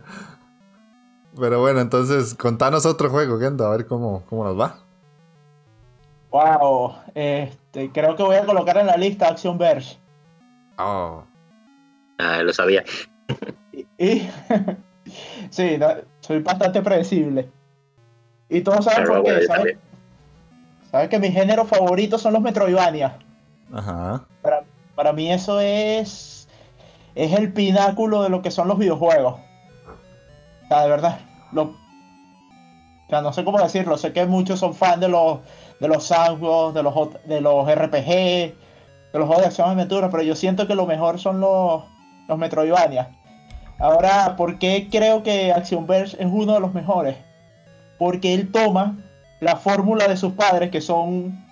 Pero 1.39 1.61
bueno, 1.61 1.79
entonces 1.79 2.33
contanos 2.33 2.85
otro 2.87 3.09
juego, 3.09 3.39
Gendo, 3.39 3.65
a 3.65 3.77
ver 3.77 3.85
cómo, 3.85 4.23
cómo 4.27 4.43
nos 4.43 4.59
va. 4.59 4.79
Wow. 6.31 6.95
Este, 7.13 7.91
creo 7.91 8.15
que 8.15 8.23
voy 8.23 8.37
a 8.37 8.45
colocar 8.45 8.77
en 8.77 8.87
la 8.87 8.97
lista 8.97 9.27
Action 9.27 9.57
Verge. 9.57 9.97
Oh. 10.79 11.23
Ah, 12.17 12.41
lo 12.41 12.51
sabía. 12.51 12.83
Y, 13.99 14.27
sí, 15.49 15.77
soy 16.21 16.39
bastante 16.39 16.81
predecible. 16.81 17.49
Y 18.49 18.61
todos 18.61 18.85
saben 18.85 19.03
Pero 19.03 19.13
por 19.15 19.21
bueno, 19.21 19.39
qué. 19.39 19.45
yo 19.45 19.79
¿Saben, 20.89 21.09
que 21.09 21.19
mis 21.19 21.33
géneros 21.33 21.67
favoritos 21.67 22.21
son 22.21 22.33
los 22.33 22.41
Metroidvania. 22.41 23.19
Ajá. 23.71 24.25
Para, 24.41 24.63
para 24.95 25.13
mí 25.13 25.31
eso 25.31 25.59
es 25.59 26.47
es 27.15 27.33
el 27.33 27.51
pináculo 27.51 28.23
de 28.23 28.29
lo 28.29 28.41
que 28.41 28.49
son 28.49 28.67
los 28.67 28.77
videojuegos. 28.77 29.35
O 29.35 30.67
sea, 30.67 30.83
de 30.83 30.89
verdad. 30.89 31.19
Lo, 31.51 31.63
o 31.63 33.09
sea, 33.09 33.21
no 33.21 33.33
sé 33.33 33.43
cómo 33.43 33.59
decirlo. 33.59 33.97
Sé 33.97 34.13
que 34.13 34.25
muchos 34.25 34.59
son 34.59 34.73
fans 34.73 35.01
de 35.01 35.09
los 35.09 35.39
de 35.79 35.87
los 35.87 36.05
sandbox, 36.05 36.73
de 36.73 36.83
los 36.83 36.93
de 37.25 37.41
los 37.41 37.69
RPG, 37.69 38.07
de 38.07 38.55
los 39.13 39.27
juegos 39.27 39.41
de 39.41 39.47
acción 39.47 39.69
y 39.69 39.71
aventura, 39.71 40.09
pero 40.09 40.23
yo 40.23 40.35
siento 40.35 40.67
que 40.67 40.75
lo 40.75 40.85
mejor 40.85 41.19
son 41.19 41.39
los 41.39 41.83
los 42.27 42.37
Metroidvania. 42.37 43.09
Ahora, 43.79 44.35
¿por 44.35 44.59
qué 44.59 44.89
creo 44.91 45.23
que 45.23 45.53
Action 45.53 45.87
Verge 45.87 46.17
es 46.19 46.27
uno 46.29 46.53
de 46.53 46.59
los 46.59 46.73
mejores? 46.73 47.15
Porque 47.97 48.33
él 48.33 48.51
toma 48.51 48.97
la 49.39 49.55
fórmula 49.55 50.07
de 50.07 50.17
sus 50.17 50.33
padres, 50.33 50.69
que 50.69 50.81
son 50.81 51.45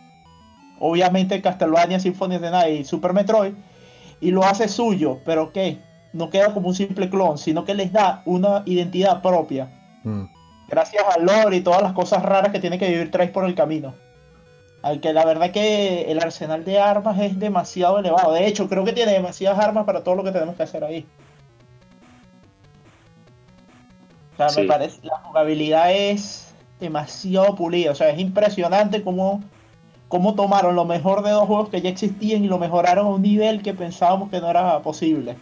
obviamente 0.79 1.41
Castlevania, 1.41 1.99
Symphony 1.99 2.35
of 2.35 2.41
the 2.41 2.51
Night 2.51 2.81
y 2.81 2.83
Super 2.83 3.13
Metroid, 3.13 3.53
y 4.19 4.31
lo 4.31 4.43
hace 4.43 4.67
suyo, 4.67 5.19
pero 5.25 5.53
que 5.53 5.77
no 6.13 6.29
queda 6.29 6.53
como 6.53 6.67
un 6.69 6.75
simple 6.75 7.09
clon, 7.09 7.37
sino 7.37 7.63
que 7.65 7.75
les 7.75 7.91
da 7.91 8.21
una 8.25 8.63
identidad 8.65 9.21
propia, 9.21 9.69
Mm. 10.03 10.25
gracias 10.69 11.03
al 11.15 11.25
lore 11.25 11.57
y 11.57 11.61
todas 11.61 11.81
las 11.81 11.93
cosas 11.93 12.23
raras 12.23 12.51
que 12.51 12.59
tiene 12.59 12.77
que 12.77 12.89
vivir 12.89 13.11
Trace 13.11 13.31
por 13.31 13.45
el 13.45 13.55
camino. 13.55 13.93
Al 14.83 15.01
que 15.01 15.11
la 15.11 15.25
verdad 15.25 15.51
que 15.51 16.03
el 16.11 16.19
arsenal 16.19 16.63
de 16.63 16.79
armas 16.79 17.19
es 17.19 17.37
demasiado 17.39 17.99
elevado. 17.99 18.31
De 18.33 18.47
hecho, 18.47 18.69
creo 18.69 18.85
que 18.85 18.93
tiene 18.93 19.11
demasiadas 19.11 19.59
armas 19.59 19.85
para 19.85 20.03
todo 20.03 20.15
lo 20.15 20.23
que 20.23 20.31
tenemos 20.31 20.55
que 20.55 20.63
hacer 20.63 20.83
ahí. 20.83 21.05
O 24.38 24.50
sea, 24.50 24.50
Sí. 24.50 24.62
me 24.62 24.67
parece, 24.67 25.00
la 25.04 25.17
jugabilidad 25.17 25.91
es 25.91 26.54
demasiado 26.80 27.56
pulida. 27.56 27.91
O 27.91 27.95
sea, 27.95 28.10
es 28.12 28.19
impresionante 28.19 29.04
cómo, 29.04 29.43
cómo 30.08 30.36
tomaron 30.36 30.76
lo 30.76 30.86
mejor 30.86 31.23
de 31.23 31.32
dos 31.32 31.47
juegos 31.47 31.69
que 31.69 31.82
ya 31.82 31.89
existían 31.89 32.43
y 32.45 32.47
lo 32.47 32.60
mejoraron 32.60 33.08
a 33.08 33.10
un 33.10 33.21
nivel 33.23 33.62
que 33.63 33.73
pensábamos 33.73 34.30
que 34.30 34.39
no 34.39 34.50
era 34.50 34.80
posible. 34.82 35.36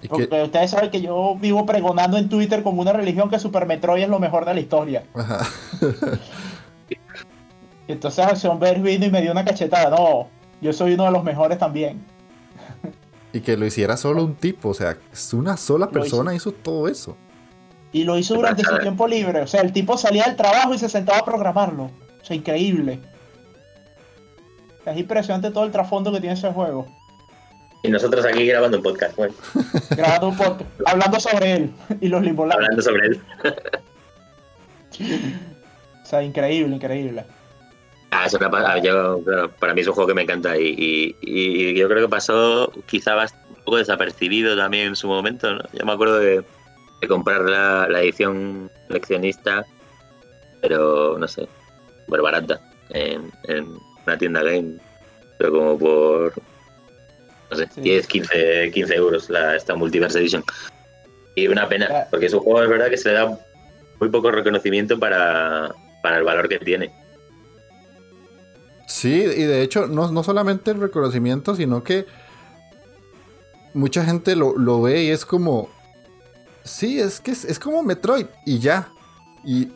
¿Y 0.00 0.06
Porque 0.06 0.42
ustedes 0.44 0.70
saben 0.70 0.90
que 0.90 1.00
yo 1.00 1.34
vivo 1.40 1.66
pregonando 1.66 2.18
en 2.18 2.28
Twitter 2.28 2.62
como 2.62 2.80
una 2.82 2.92
religión 2.92 3.28
que 3.28 3.38
Super 3.40 3.66
Metroid 3.66 4.04
es 4.04 4.08
lo 4.08 4.20
mejor 4.20 4.44
de 4.44 4.54
la 4.54 4.60
historia. 4.60 5.02
Ajá. 5.14 5.44
Entonces 7.88 8.24
Action 8.24 8.60
Verge 8.60 8.80
vino 8.82 9.06
y 9.06 9.10
me 9.10 9.22
dio 9.22 9.32
una 9.32 9.44
cachetada. 9.44 9.90
No, 9.90 10.28
yo 10.60 10.72
soy 10.72 10.94
uno 10.94 11.06
de 11.06 11.10
los 11.10 11.24
mejores 11.24 11.58
también. 11.58 12.00
Y 13.32 13.40
que 13.40 13.56
lo 13.56 13.66
hiciera 13.66 13.96
solo 13.96 14.24
un 14.24 14.34
tipo, 14.34 14.68
o 14.70 14.74
sea, 14.74 14.96
una 15.32 15.56
sola 15.56 15.88
persona 15.90 16.34
hizo 16.34 16.52
todo 16.52 16.88
eso. 16.88 17.16
Y 17.92 18.04
lo 18.04 18.18
hizo 18.18 18.34
durante 18.34 18.62
su 18.64 18.76
tiempo 18.78 19.06
libre. 19.08 19.40
O 19.40 19.46
sea, 19.46 19.62
el 19.62 19.72
tipo 19.72 19.96
salía 19.96 20.24
del 20.26 20.36
trabajo 20.36 20.74
y 20.74 20.78
se 20.78 20.88
sentaba 20.88 21.18
a 21.18 21.24
programarlo. 21.24 21.84
O 21.84 22.24
sea, 22.24 22.36
increíble. 22.36 23.00
O 24.80 24.84
sea, 24.84 24.92
es 24.92 24.98
impresionante 25.00 25.50
todo 25.50 25.64
el 25.64 25.72
trasfondo 25.72 26.12
que 26.12 26.20
tiene 26.20 26.34
ese 26.34 26.50
juego. 26.52 26.86
Y 27.82 27.88
nosotros 27.88 28.24
aquí 28.26 28.44
grabando 28.46 28.76
un 28.78 28.82
podcast, 28.82 29.16
bueno, 29.16 29.34
Grabando 29.90 30.28
un 30.28 30.36
podcast, 30.36 30.70
hablando 30.84 31.20
sobre 31.20 31.52
él 31.52 31.72
y 32.00 32.08
los 32.08 32.22
limbolazos. 32.22 32.62
hablando 32.62 32.82
sobre 32.82 33.06
él. 33.06 33.20
O 36.02 36.06
sea, 36.10 36.22
increíble, 36.22 36.74
increíble. 36.74 37.24
Ah, 38.10 38.24
es 38.26 38.32
una 38.34 38.78
yo, 38.82 39.20
para 39.58 39.74
mí 39.74 39.82
es 39.82 39.86
un 39.86 39.92
juego 39.94 40.08
que 40.08 40.14
me 40.14 40.22
encanta 40.22 40.56
y, 40.56 40.64
y- 40.78 41.16
y 41.20 41.74
yo 41.74 41.86
creo 41.88 42.00
que 42.06 42.08
pasó 42.08 42.72
quizá 42.86 43.14
un 43.16 43.56
poco 43.64 43.76
desapercibido 43.76 44.56
también 44.56 44.88
en 44.88 44.96
su 44.96 45.06
momento. 45.06 45.54
¿no? 45.54 45.62
Yo 45.74 45.84
me 45.84 45.92
acuerdo 45.92 46.18
de, 46.18 46.42
de 47.00 47.08
comprar 47.08 47.42
la, 47.42 47.86
la 47.88 48.00
edición 48.02 48.70
leccionista, 48.88 49.64
pero 50.60 51.16
no 51.18 51.28
sé, 51.28 51.48
súper 52.04 52.22
barata 52.22 52.60
en, 52.90 53.30
en 53.44 53.76
una 54.06 54.18
tienda 54.18 54.42
game, 54.42 54.74
pero 55.38 55.52
como 55.52 55.78
por, 55.78 56.32
no 57.50 57.56
sé, 57.56 57.68
Sí. 57.74 57.80
10, 57.82 58.06
15, 58.06 58.70
15 58.72 58.94
euros 58.94 59.30
la, 59.30 59.56
esta 59.56 59.74
Multiverse 59.74 60.18
Edition. 60.18 60.42
Y 61.34 61.46
una 61.46 61.68
pena, 61.68 61.86
Ah. 61.90 62.06
porque 62.10 62.26
es 62.26 62.32
un 62.34 62.40
juego, 62.40 62.62
es 62.62 62.68
verdad, 62.68 62.90
que 62.90 62.96
se 62.96 63.10
le 63.10 63.14
da 63.14 63.38
muy 64.00 64.08
poco 64.08 64.30
reconocimiento 64.30 64.98
para, 64.98 65.72
para 66.02 66.18
el 66.18 66.24
valor 66.24 66.48
que 66.48 66.58
tiene. 66.58 66.92
Sí, 68.88 69.12
y 69.22 69.42
de 69.44 69.62
hecho, 69.62 69.86
no, 69.86 70.10
no 70.10 70.22
solamente 70.24 70.70
el 70.72 70.80
reconocimiento, 70.80 71.54
sino 71.54 71.84
que 71.84 72.06
mucha 73.74 74.04
gente 74.04 74.34
lo, 74.34 74.56
lo 74.56 74.82
ve 74.82 75.04
y 75.04 75.10
es 75.10 75.24
como. 75.24 75.70
Sí, 76.68 77.00
es 77.00 77.20
que 77.20 77.32
es, 77.32 77.58
como 77.58 77.82
Metroid 77.82 78.26
y 78.44 78.58
ya. 78.58 78.92
Y 79.44 79.68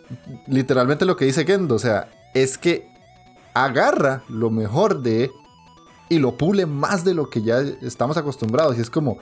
literalmente 0.46 1.04
lo 1.04 1.16
que 1.16 1.24
dice 1.24 1.44
Kendo, 1.44 1.76
o 1.76 1.78
sea, 1.78 2.10
es 2.34 2.58
que 2.58 2.88
agarra 3.54 4.22
lo 4.28 4.50
mejor 4.50 5.02
de 5.02 5.30
y 6.08 6.18
lo 6.18 6.36
pule 6.36 6.66
más 6.66 7.04
de 7.04 7.14
lo 7.14 7.30
que 7.30 7.42
ya 7.42 7.60
estamos 7.60 8.16
acostumbrados. 8.16 8.76
Y 8.76 8.82
es 8.82 8.90
como, 8.90 9.18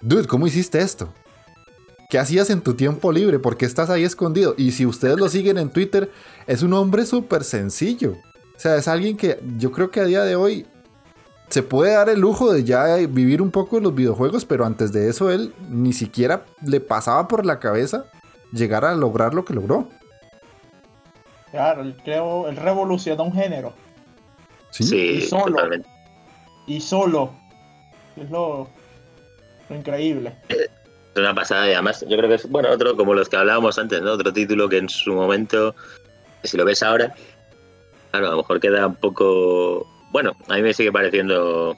dude, 0.00 0.26
¿cómo 0.26 0.46
hiciste 0.46 0.80
esto? 0.80 1.12
¿Qué 2.08 2.18
hacías 2.18 2.48
en 2.48 2.62
tu 2.62 2.74
tiempo 2.74 3.12
libre? 3.12 3.38
¿Por 3.38 3.58
qué 3.58 3.66
estás 3.66 3.90
ahí 3.90 4.02
escondido? 4.02 4.54
Y 4.56 4.72
si 4.72 4.86
ustedes 4.86 5.18
lo 5.18 5.28
siguen 5.28 5.58
en 5.58 5.68
Twitter, 5.68 6.10
es 6.46 6.62
un 6.62 6.72
hombre 6.72 7.04
súper 7.04 7.44
sencillo. 7.44 8.12
O 8.56 8.60
sea, 8.60 8.76
es 8.76 8.88
alguien 8.88 9.16
que 9.18 9.38
yo 9.58 9.70
creo 9.70 9.90
que 9.90 10.00
a 10.00 10.04
día 10.04 10.22
de 10.22 10.34
hoy 10.34 10.66
se 11.48 11.62
puede 11.62 11.94
dar 11.94 12.08
el 12.08 12.20
lujo 12.20 12.52
de 12.52 12.64
ya 12.64 12.96
vivir 12.96 13.40
un 13.40 13.50
poco 13.50 13.76
de 13.76 13.82
los 13.82 13.94
videojuegos, 13.94 14.44
pero 14.44 14.64
antes 14.66 14.92
de 14.92 15.08
eso 15.08 15.30
él 15.30 15.54
ni 15.68 15.92
siquiera 15.92 16.44
le 16.64 16.80
pasaba 16.80 17.26
por 17.28 17.46
la 17.46 17.58
cabeza 17.58 18.04
llegar 18.52 18.84
a 18.84 18.94
lograr 18.94 19.34
lo 19.34 19.44
que 19.44 19.54
logró. 19.54 19.88
Claro, 21.50 21.82
él, 21.82 21.96
creo, 22.04 22.48
él 22.48 22.56
revolucionó 22.56 23.24
un 23.24 23.32
género. 23.32 23.72
Sí. 24.70 24.84
Sí, 24.84 24.96
Y 24.96 25.20
solo. 25.22 25.44
totalmente. 25.56 25.88
Y 26.66 26.80
solo. 26.80 27.32
Es 28.16 28.30
lo, 28.30 28.68
lo 29.70 29.76
increíble. 29.76 30.36
Es 30.48 30.68
una 31.16 31.34
pasada 31.34 31.68
y 31.68 31.72
además 31.72 32.04
yo 32.06 32.16
creo 32.16 32.28
que 32.28 32.34
es, 32.34 32.48
bueno, 32.50 32.70
otro 32.70 32.94
como 32.96 33.14
los 33.14 33.28
que 33.28 33.36
hablábamos 33.36 33.78
antes, 33.78 34.02
¿no? 34.02 34.12
Otro 34.12 34.32
título 34.32 34.68
que 34.68 34.76
en 34.78 34.88
su 34.90 35.14
momento, 35.14 35.74
si 36.44 36.56
lo 36.58 36.64
ves 36.66 36.82
ahora, 36.82 37.14
claro, 38.10 38.26
a 38.26 38.30
lo 38.32 38.36
mejor 38.38 38.60
queda 38.60 38.86
un 38.86 38.96
poco... 38.96 39.86
Bueno, 40.10 40.32
a 40.48 40.54
mí 40.54 40.62
me 40.62 40.72
sigue 40.74 40.90
pareciendo 40.92 41.76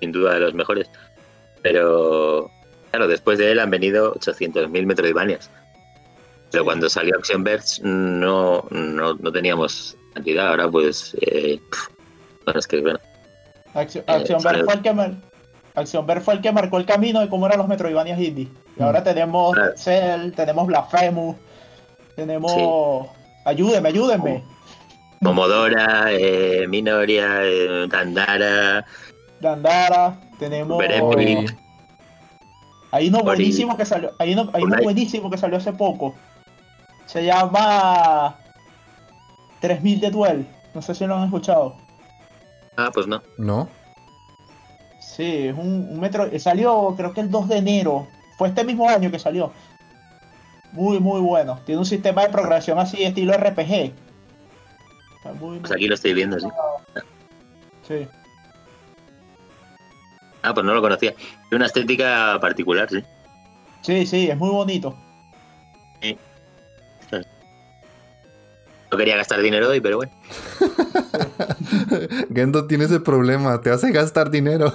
sin 0.00 0.12
duda 0.12 0.34
de 0.34 0.40
los 0.40 0.54
mejores, 0.54 0.90
pero 1.62 2.50
claro, 2.90 3.08
después 3.08 3.38
de 3.38 3.50
él 3.52 3.58
han 3.58 3.70
venido 3.70 4.14
800.000 4.14 4.86
Metroidvanias. 4.86 5.50
Pero 6.50 6.62
Sí. 6.62 6.64
cuando 6.66 6.88
salió 6.88 7.16
Action 7.16 7.44
Verge 7.44 7.82
no, 7.82 8.64
no, 8.70 9.14
no 9.14 9.32
teníamos 9.32 9.96
cantidad, 10.14 10.48
ahora 10.48 10.70
pues... 10.70 11.14
eh, 11.20 11.60
bueno, 12.44 12.60
es 12.60 12.66
que 12.66 12.80
bueno, 12.80 12.98
Acción, 13.74 14.04
Eh, 14.08 14.40
sale- 14.40 14.64
fue 14.64 14.74
el 14.74 14.82
que 14.82 14.92
Ver 14.92 16.20
fue 16.22 16.34
el 16.34 16.40
que 16.40 16.50
marcó 16.50 16.78
el 16.78 16.86
camino 16.86 17.20
de 17.20 17.28
cómo 17.28 17.46
eran 17.46 17.58
los 17.58 17.68
Metroidvanias 17.68 18.18
indie. 18.18 18.48
Y 18.76 18.82
ahora 18.82 19.02
tenemos 19.04 19.54
Claro. 19.54 19.72
Cell, 19.76 20.32
tenemos 20.32 20.66
Blasphemous, 20.66 21.36
tenemos... 22.16 23.06
Ayúdenme, 23.44 23.88
ayúdenme. 23.90 24.44
Momodora, 25.20 26.06
eh, 26.12 26.66
Minoria, 26.68 27.42
eh, 27.44 27.86
Dandara, 27.88 28.84
Dandara, 29.40 30.18
tenemos... 30.38 30.82
Hay 32.90 33.08
uno 33.08 33.22
buenísimo 33.22 33.76
que 33.76 33.84
salió, 33.84 34.12
hay 34.18 34.32
uno, 34.32 34.50
hay 34.54 34.62
uno 34.62 34.76
buenísimo 34.82 35.30
que 35.30 35.36
salió 35.36 35.58
hace 35.58 35.72
poco. 35.72 36.14
Se 37.06 37.24
llama 37.24 38.36
3000 39.60 40.00
de 40.00 40.10
Duel. 40.10 40.46
No 40.72 40.80
sé 40.80 40.94
si 40.94 41.06
lo 41.06 41.16
han 41.16 41.24
escuchado. 41.24 41.76
Ah, 42.76 42.90
pues 42.92 43.06
no. 43.06 43.22
¿No? 43.36 43.68
Sí, 45.00 45.48
es 45.48 45.54
un, 45.56 45.88
un 45.90 46.00
metro. 46.00 46.26
eh, 46.26 46.38
Salió 46.38 46.94
creo 46.96 47.12
que 47.12 47.20
el 47.20 47.30
2 47.30 47.48
de 47.48 47.56
enero. 47.58 48.06
Fue 48.38 48.48
este 48.48 48.64
mismo 48.64 48.88
año 48.88 49.10
que 49.10 49.18
salió. 49.18 49.52
Muy, 50.72 50.98
muy 51.00 51.20
bueno. 51.20 51.58
Tiene 51.66 51.80
un 51.80 51.86
sistema 51.86 52.22
de 52.22 52.30
progresión 52.30 52.78
así, 52.78 53.02
estilo 53.02 53.34
RPG. 53.34 53.92
Está 55.28 55.44
muy, 55.44 55.58
Pues 55.58 55.72
aquí 55.72 55.88
lo 55.88 55.94
estoy 55.94 56.14
viendo, 56.14 56.40
sí. 56.40 56.48
sí. 57.86 58.08
Ah, 60.42 60.54
pues 60.54 60.64
no 60.64 60.74
lo 60.74 60.80
conocía. 60.80 61.12
Tiene 61.12 61.56
una 61.56 61.66
estética 61.66 62.38
particular, 62.40 62.88
sí. 62.88 63.02
sí, 63.82 64.06
sí, 64.06 64.30
es 64.30 64.36
muy 64.36 64.50
bonito. 64.50 64.96
Lo 68.90 68.96
quería 68.96 69.18
gastar 69.18 69.42
dinero 69.42 69.68
hoy, 69.68 69.82
pero 69.82 69.98
bueno. 69.98 70.10
Gendo 72.34 72.66
tiene 72.66 72.84
ese 72.84 73.00
problema, 73.00 73.60
te 73.60 73.70
hace 73.70 73.92
gastar 73.92 74.30
dinero. 74.30 74.72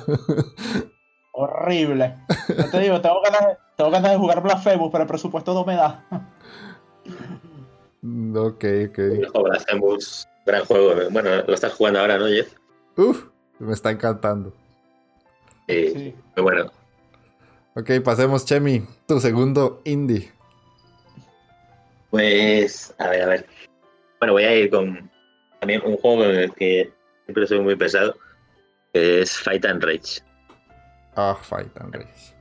Horrible. 1.31 2.15
Yo 2.47 2.69
te 2.69 2.79
digo, 2.81 3.01
tengo 3.01 3.23
ganas, 3.23 3.57
tengo 3.75 3.89
ganas 3.89 4.11
de 4.11 4.17
jugar 4.19 4.43
Blasphemous, 4.43 4.91
pero 4.91 5.01
el 5.01 5.07
presupuesto 5.07 5.55
no 5.55 5.65
me 5.65 5.75
da. 5.75 6.05
ok, 8.35 8.65
ok. 8.89 8.99
Blasphemous, 9.43 10.27
gran 10.45 10.65
juego. 10.65 11.09
Bueno, 11.09 11.29
lo 11.47 11.53
estás 11.53 11.73
jugando 11.73 11.99
ahora, 11.99 12.17
¿no, 12.17 12.27
Jeff? 12.27 12.53
Uf, 12.97 13.25
me 13.59 13.73
está 13.73 13.91
encantando. 13.91 14.53
Sí, 15.67 15.89
sí. 15.89 16.15
muy 16.35 16.43
bueno. 16.43 16.71
Ok, 17.75 17.91
pasemos, 18.03 18.45
Chemi, 18.45 18.85
tu 19.07 19.19
segundo 19.19 19.81
indie. 19.85 20.31
Pues, 22.11 22.93
a 22.99 23.09
ver, 23.09 23.21
a 23.23 23.27
ver. 23.27 23.47
Bueno, 24.19 24.33
voy 24.33 24.43
a 24.43 24.55
ir 24.55 24.69
con 24.69 25.09
también 25.59 25.81
un 25.85 25.97
juego 25.97 26.23
con 26.23 26.29
el 26.29 26.53
que 26.53 26.91
siempre 27.25 27.47
soy 27.47 27.59
muy 27.61 27.75
pesado, 27.75 28.15
que 28.93 29.21
es 29.21 29.37
Fight 29.37 29.65
and 29.65 29.83
Rage. 29.83 30.21
Ah, 31.15 31.35
Fight 31.41 31.75
and 31.77 31.95
Rage. 31.95 32.35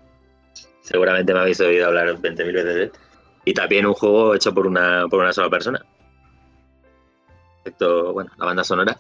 Seguramente 0.83 1.33
me 1.33 1.41
habéis 1.41 1.61
oído 1.61 1.87
hablar 1.87 2.09
20.000 2.09 2.53
veces 2.53 2.65
de 2.65 2.83
él. 2.83 2.93
Y 3.45 3.55
también 3.55 3.87
un 3.87 3.95
juego 3.95 4.35
hecho 4.35 4.53
por 4.53 4.67
una, 4.67 5.07
por 5.09 5.21
una 5.21 5.33
sola 5.33 5.49
persona. 5.49 5.85
Excepto, 7.65 8.13
bueno, 8.13 8.31
la 8.39 8.47
banda 8.47 8.65
sonora. 8.65 8.99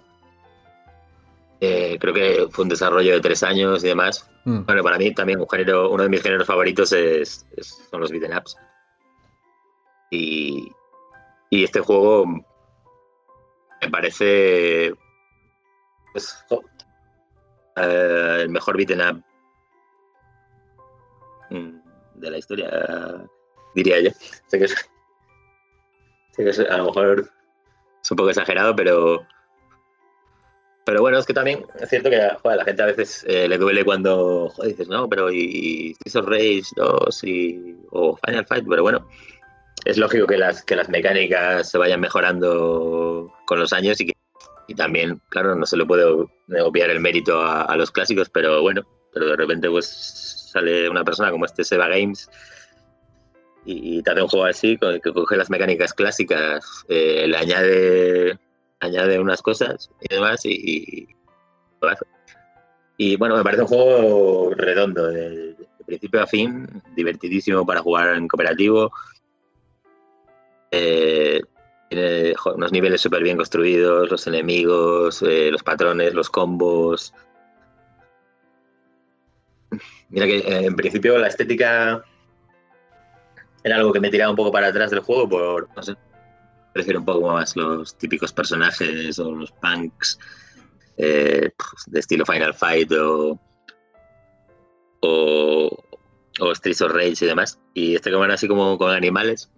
Eh, 1.61 1.98
creo 2.01 2.14
que 2.14 2.46
fue 2.51 2.62
un 2.62 2.68
desarrollo 2.68 3.12
de 3.12 3.20
tres 3.20 3.42
años 3.42 3.83
y 3.83 3.88
demás. 3.88 4.31
Mm. 4.44 4.64
Bueno, 4.64 4.83
para 4.85 4.98
mí 4.98 5.12
también 5.12 5.40
un 5.40 5.48
género, 5.48 5.90
uno 5.90 6.05
de 6.05 6.09
mis 6.09 6.22
géneros 6.22 6.46
favoritos 6.46 6.92
es, 6.92 7.44
son 7.90 8.01
los 8.01 8.11
beat'em 8.11 8.37
ups. 8.37 8.57
Y, 10.11 10.72
y 11.51 11.64
este 11.64 11.81
juego 11.81 12.27
me 12.27 13.90
parece 13.90 14.94
pues, 16.12 16.44
eh, 17.77 18.38
el 18.42 18.48
mejor 18.51 18.77
beat'em 18.77 19.01
up 19.01 19.25
mm, 21.51 22.20
de 22.20 22.31
la 22.31 22.38
historia, 22.38 23.29
diría 23.75 24.01
yo. 24.01 24.11
Sé 24.46 24.59
que, 24.59 24.68
sé 24.68 24.77
que 26.37 26.68
a 26.68 26.77
lo 26.77 26.87
mejor 26.87 27.41
es 28.03 28.11
un 28.11 28.17
poco 28.17 28.31
exagerado, 28.31 28.75
pero 28.75 29.27
pero 30.85 31.01
bueno, 31.01 31.19
es 31.19 31.27
que 31.27 31.35
también 31.35 31.65
es 31.81 31.88
cierto 31.88 32.11
que 32.11 32.17
a 32.17 32.57
la 32.57 32.65
gente 32.65 32.83
a 32.83 32.87
veces 32.87 33.25
eh, 33.29 33.47
le 33.47 33.57
duele 33.57 33.85
cuando 33.85 34.49
joder, 34.51 34.73
dices, 34.73 34.88
no, 34.88 35.09
pero 35.09 35.31
y 35.31 35.95
Streets 35.95 36.17
of 36.17 36.27
Rage 36.27 36.62
2 36.77 37.25
y, 37.25 37.77
o 37.91 38.17
Final 38.17 38.47
Fight, 38.47 38.67
pero 38.69 38.83
bueno, 38.83 39.07
es 39.85 39.97
lógico 39.97 40.27
que 40.27 40.38
las, 40.38 40.65
que 40.65 40.75
las 40.75 40.88
mecánicas 40.88 41.71
se 41.71 41.79
vayan 41.79 42.01
mejorando 42.01 43.33
con 43.47 43.61
los 43.61 43.73
años 43.73 44.01
y 44.01 44.07
que 44.07 44.12
y 44.69 44.75
también, 44.75 45.21
claro, 45.29 45.55
no 45.55 45.67
se 45.67 45.77
le 45.77 45.85
puede 45.85 46.05
obviar 46.05 46.91
el 46.91 47.01
mérito 47.01 47.43
a, 47.45 47.77
los 47.77 47.91
clásicos, 47.91 48.31
pero 48.31 48.62
bueno, 48.62 48.87
pero 49.12 49.27
de 49.27 49.37
repente 49.37 49.69
pues 49.69 49.87
sale 50.53 50.88
una 50.88 51.05
persona 51.05 51.31
como 51.31 51.45
este 51.45 51.65
Seba 51.65 51.88
Games 51.88 52.31
y, 53.64 54.03
te 54.03 54.11
hace 54.11 54.22
un 54.22 54.29
juego 54.29 54.46
así, 54.46 54.79
que 54.79 55.12
coge 55.12 55.37
las 55.37 55.51
mecánicas 55.51 55.92
clásicas, 55.94 56.85
eh, 56.88 57.27
le 57.29 57.37
añade 57.37 58.38
añade 58.81 59.20
unas 59.20 59.40
cosas 59.42 59.90
y 60.01 60.12
demás 60.12 60.44
y, 60.44 61.09
y, 62.96 63.16
bueno, 63.16 63.37
me 63.37 63.44
parece 63.44 63.62
un 63.62 63.68
juego 63.68 64.55
redondo, 64.55 65.07
de, 65.07 65.57
principio 65.87 66.22
a 66.22 66.27
fin, 66.27 66.66
divertidísimo 66.94 67.66
para 67.66 67.81
jugar 67.81 68.16
en 68.16 68.29
cooperativo. 68.29 68.92
Eh, 70.70 71.42
tiene 71.88 72.35
unos 72.55 72.72
niveles 72.72 73.01
súper 73.01 73.22
bien 73.22 73.37
construidos, 73.37 74.11
los 74.11 74.27
enemigos, 74.27 75.22
eh, 75.22 75.51
los 75.51 75.62
patrones, 75.62 76.14
los 76.14 76.31
combos. 76.31 77.12
Mira 80.09 80.27
que 80.27 80.42
en 80.46 80.77
principio 80.77 81.18
la 81.18 81.29
estética 81.29 82.05
era 83.64 83.77
algo 83.77 83.92
que 83.92 84.01
me 84.01 84.11
tiraba 84.11 84.31
un 84.31 84.37
poco 84.37 84.53
para 84.53 84.68
atrás 84.68 84.90
del 84.90 85.01
juego 85.01 85.29
por, 85.29 85.68
no 85.75 85.83
sé, 85.83 85.96
prefiero 86.72 87.01
un 87.01 87.07
poco 87.07 87.33
más 87.33 87.57
los 87.57 87.96
típicos 87.96 88.33
personajes 88.33 89.18
o 89.18 89.33
los 89.33 89.53
punks 89.53 90.18
eh, 90.96 91.51
de 91.87 92.01
estilo 92.01 92.25
Final 92.25 92.55
Fight 92.55 92.90
o, 92.92 93.38
o, 95.01 95.85
o 96.40 96.55
Streets 96.55 96.83
of 96.83 96.92
Rage 96.92 97.25
y 97.25 97.29
demás. 97.29 97.59
Y 97.75 97.94
este 97.94 98.11
que 98.11 98.16
van 98.16 98.31
así 98.31 98.48
como 98.48 98.79
con 98.79 98.90
animales. 98.90 99.51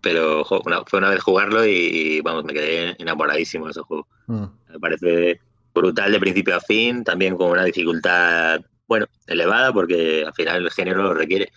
Pero 0.00 0.44
fue 0.44 0.60
una 0.98 1.10
vez 1.10 1.22
jugarlo 1.22 1.64
y, 1.64 2.20
vamos, 2.22 2.44
me 2.44 2.52
quedé 2.52 2.96
enamoradísimo 2.98 3.66
de 3.66 3.70
ese 3.70 3.82
juego. 3.82 4.08
Mm. 4.26 4.46
Me 4.70 4.78
parece 4.80 5.40
brutal 5.72 6.10
de 6.10 6.18
principio 6.18 6.56
a 6.56 6.60
fin, 6.60 7.04
también 7.04 7.36
con 7.36 7.50
una 7.50 7.64
dificultad, 7.64 8.60
bueno, 8.88 9.06
elevada, 9.28 9.72
porque 9.72 10.24
al 10.26 10.34
final 10.34 10.64
el 10.64 10.70
género 10.72 11.04
lo 11.04 11.14
requiere. 11.14 11.52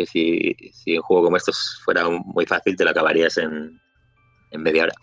Que 0.00 0.06
si, 0.06 0.56
si 0.72 0.96
un 0.96 1.02
juego 1.02 1.24
como 1.24 1.36
estos 1.36 1.78
fuera 1.84 2.08
muy 2.08 2.46
fácil, 2.46 2.74
te 2.74 2.84
lo 2.84 2.90
acabarías 2.90 3.36
en, 3.36 3.78
en 4.50 4.62
media 4.62 4.84
hora. 4.84 4.94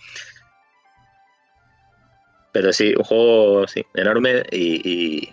Pero 2.51 2.73
sí, 2.73 2.95
un 2.97 3.03
juego 3.03 3.67
sí, 3.67 3.85
enorme 3.93 4.43
y, 4.51 5.29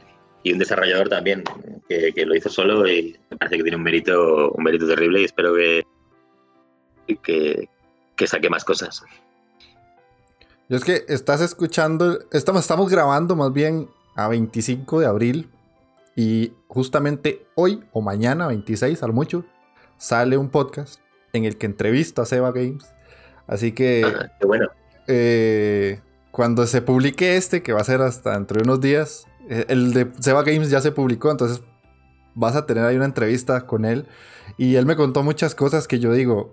un 0.52 0.58
desarrollador 0.58 1.08
también 1.08 1.42
que, 1.88 2.12
lo 2.26 2.34
hizo 2.34 2.50
solo 2.50 2.86
y 2.86 3.18
me 3.30 3.38
parece 3.38 3.56
que 3.56 3.62
tiene 3.62 3.78
un 3.78 3.82
mérito, 3.82 4.50
un 4.50 4.62
mérito 4.62 4.86
terrible 4.86 5.22
y 5.22 5.24
espero 5.24 5.54
que, 5.54 5.86
que, 8.16 8.26
saque 8.26 8.50
más 8.50 8.62
cosas. 8.62 9.02
Yo 10.68 10.76
es 10.76 10.84
que 10.84 11.06
estás 11.08 11.40
escuchando, 11.40 12.18
estamos, 12.30 12.60
estamos 12.60 12.90
grabando 12.90 13.36
más 13.36 13.54
bien 13.54 13.88
a 14.16 14.28
25 14.28 15.00
de 15.00 15.06
abril 15.06 15.48
y 16.14 16.52
justamente 16.68 17.46
hoy 17.54 17.82
o 17.92 18.02
mañana, 18.02 18.46
26 18.48 19.02
al 19.02 19.14
mucho, 19.14 19.46
sale 19.96 20.36
un 20.36 20.50
podcast 20.50 21.00
en 21.32 21.44
el 21.44 21.56
que 21.56 21.66
entrevista 21.66 22.22
a 22.22 22.26
Seba 22.26 22.52
Games 22.52 22.94
Así 23.46 23.72
que. 23.72 24.02
Ah, 24.04 24.30
qué 24.40 24.46
bueno. 24.46 24.68
Eh, 25.06 26.00
cuando 26.30 26.66
se 26.66 26.82
publique 26.82 27.36
este, 27.36 27.62
que 27.62 27.72
va 27.72 27.80
a 27.80 27.84
ser 27.84 28.00
hasta 28.00 28.32
dentro 28.32 28.58
de 28.58 28.64
unos 28.64 28.80
días, 28.80 29.26
eh, 29.48 29.66
el 29.68 29.92
de 29.92 30.10
Seba 30.20 30.42
Games 30.42 30.70
ya 30.70 30.80
se 30.80 30.92
publicó, 30.92 31.30
entonces 31.30 31.62
vas 32.34 32.56
a 32.56 32.66
tener 32.66 32.84
ahí 32.84 32.96
una 32.96 33.04
entrevista 33.04 33.66
con 33.66 33.84
él. 33.84 34.06
Y 34.56 34.76
él 34.76 34.86
me 34.86 34.96
contó 34.96 35.22
muchas 35.22 35.54
cosas 35.54 35.86
que 35.86 35.98
yo 35.98 36.12
digo. 36.12 36.52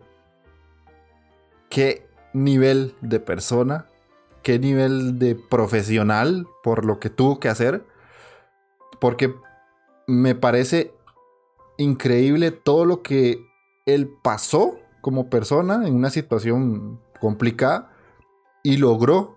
¿Qué 1.70 2.06
nivel 2.34 2.96
de 3.02 3.20
persona? 3.20 3.86
¿Qué 4.44 4.60
nivel 4.60 5.20
de 5.20 5.36
profesional 5.36 6.48
por 6.64 6.86
lo 6.86 7.00
que 7.00 7.10
tuvo 7.10 7.40
que 7.40 7.48
hacer? 7.48 7.86
Porque 9.00 9.34
me 10.08 10.36
parece 10.36 10.94
increíble 11.82 12.52
todo 12.52 12.86
lo 12.86 13.02
que 13.02 13.46
él 13.86 14.10
pasó 14.22 14.78
como 15.02 15.30
persona 15.30 15.88
en 15.88 15.96
una 15.96 16.10
situación 16.10 17.00
complicada 17.20 17.92
y 18.64 18.78
logró 18.78 19.36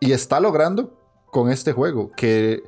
y 0.00 0.12
está 0.12 0.40
logrando 0.40 0.92
con 1.30 1.50
este 1.50 1.72
juego 1.72 2.12
que 2.16 2.62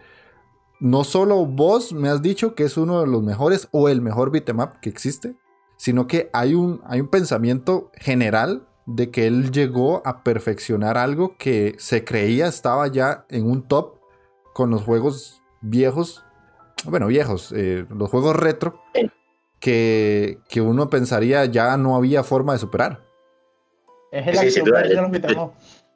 no 0.81 1.05
solo 1.05 1.47
vos 1.47 1.93
me 1.93 2.09
has 2.09 2.23
dicho 2.23 2.55
que 2.55 2.65
es 2.65 2.77
uno 2.77 3.01
de 3.01 3.07
los 3.07 3.23
mejores 3.23 3.69
o 3.71 3.89
el 3.89 4.03
mejor 4.03 4.31
beatmap 4.31 4.81
que 4.81 4.91
existe, 4.91 5.37
sino 5.77 6.07
que 6.07 6.31
hay 6.33 6.55
un, 6.55 6.81
hay 6.87 7.01
un 7.01 7.09
pensamiento 7.09 7.91
general 7.95 8.67
de 8.87 9.11
que 9.11 9.27
él 9.27 9.51
llegó 9.51 10.03
a 10.07 10.23
perfeccionar 10.23 10.97
algo 10.97 11.37
que 11.39 11.75
se 11.79 12.05
creía 12.05 12.47
estaba 12.47 12.87
ya 12.89 13.27
en 13.29 13.51
un 13.51 13.67
top 13.67 13.97
con 14.55 14.71
los 14.71 14.83
juegos 14.83 15.43
viejos, 15.61 16.25
bueno, 16.85 17.07
viejos, 17.07 17.53
eh, 17.53 17.87
los 17.89 18.11
juegos 18.11 18.37
retro, 18.37 18.83
que, 19.61 20.39
uno 20.57 20.91
pensaría 20.91 21.45
ya 21.47 21.77
no 21.77 21.97
había 21.97 22.23
forma 22.23 22.53
de 22.53 22.59
superar. 22.59 23.03
Es 24.13 24.27
el 24.27 24.51
sí, 24.51 24.63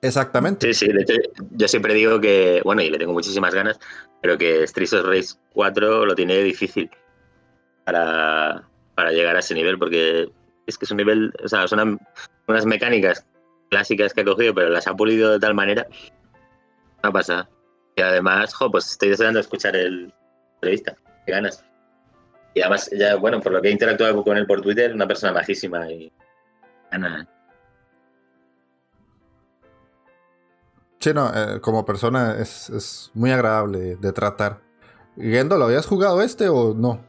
Exactamente. 0.02 0.72
Sí, 0.72 0.86
sí, 0.86 0.92
de 0.92 1.02
hecho, 1.02 1.14
yo 1.52 1.68
siempre 1.68 1.94
digo 1.94 2.20
que, 2.20 2.62
bueno, 2.64 2.82
y 2.82 2.90
le 2.90 2.98
tengo 2.98 3.12
muchísimas 3.12 3.54
ganas, 3.54 3.78
pero 4.22 4.38
que 4.38 4.66
Streets 4.66 4.94
of 4.94 5.06
Rage 5.06 5.34
4 5.52 6.06
lo 6.06 6.14
tiene 6.14 6.38
difícil 6.38 6.90
para, 7.84 8.64
llegar 9.10 9.36
a 9.36 9.40
ese 9.40 9.54
nivel, 9.54 9.78
porque 9.78 10.30
es 10.66 10.78
que 10.78 10.84
es 10.86 10.90
un 10.90 10.96
nivel, 10.96 11.32
o 11.42 11.48
sea, 11.48 11.68
son 11.68 11.98
unas 12.46 12.66
mecánicas 12.66 13.26
clásicas 13.70 14.14
que 14.14 14.22
ha 14.22 14.24
cogido, 14.24 14.54
pero 14.54 14.70
las 14.70 14.86
ha 14.86 14.94
pulido 14.94 15.32
de 15.32 15.38
tal 15.38 15.54
manera. 15.54 15.86
No 17.02 17.12
pasa. 17.12 17.48
Y 17.96 18.02
además, 18.02 18.54
jo, 18.54 18.70
pues 18.70 18.90
estoy 18.90 19.10
deseando 19.10 19.40
escuchar 19.40 19.76
el 19.76 20.12
entrevista. 20.60 20.94
Qué 21.26 21.32
ganas. 21.32 21.64
Y 22.54 22.60
además, 22.60 22.90
ya, 22.92 23.16
bueno, 23.16 23.40
por 23.40 23.52
lo 23.52 23.62
que 23.62 23.68
he 23.68 23.72
interactuado 23.72 24.22
con 24.22 24.36
él 24.36 24.46
por 24.46 24.60
Twitter, 24.60 24.92
una 24.92 25.06
persona 25.06 25.32
bajísima 25.32 25.90
y. 25.90 26.12
Ana. 26.90 27.28
Sí, 30.98 31.14
no, 31.14 31.30
eh, 31.34 31.60
como 31.60 31.84
persona 31.84 32.36
es, 32.38 33.10
muy 33.14 33.30
agradable 33.30 33.96
de 33.96 34.12
tratar. 34.12 34.60
Gendo, 35.16 35.56
¿lo 35.56 35.66
habías 35.66 35.86
jugado 35.86 36.20
este 36.20 36.48
o 36.48 36.74
no? 36.74 37.00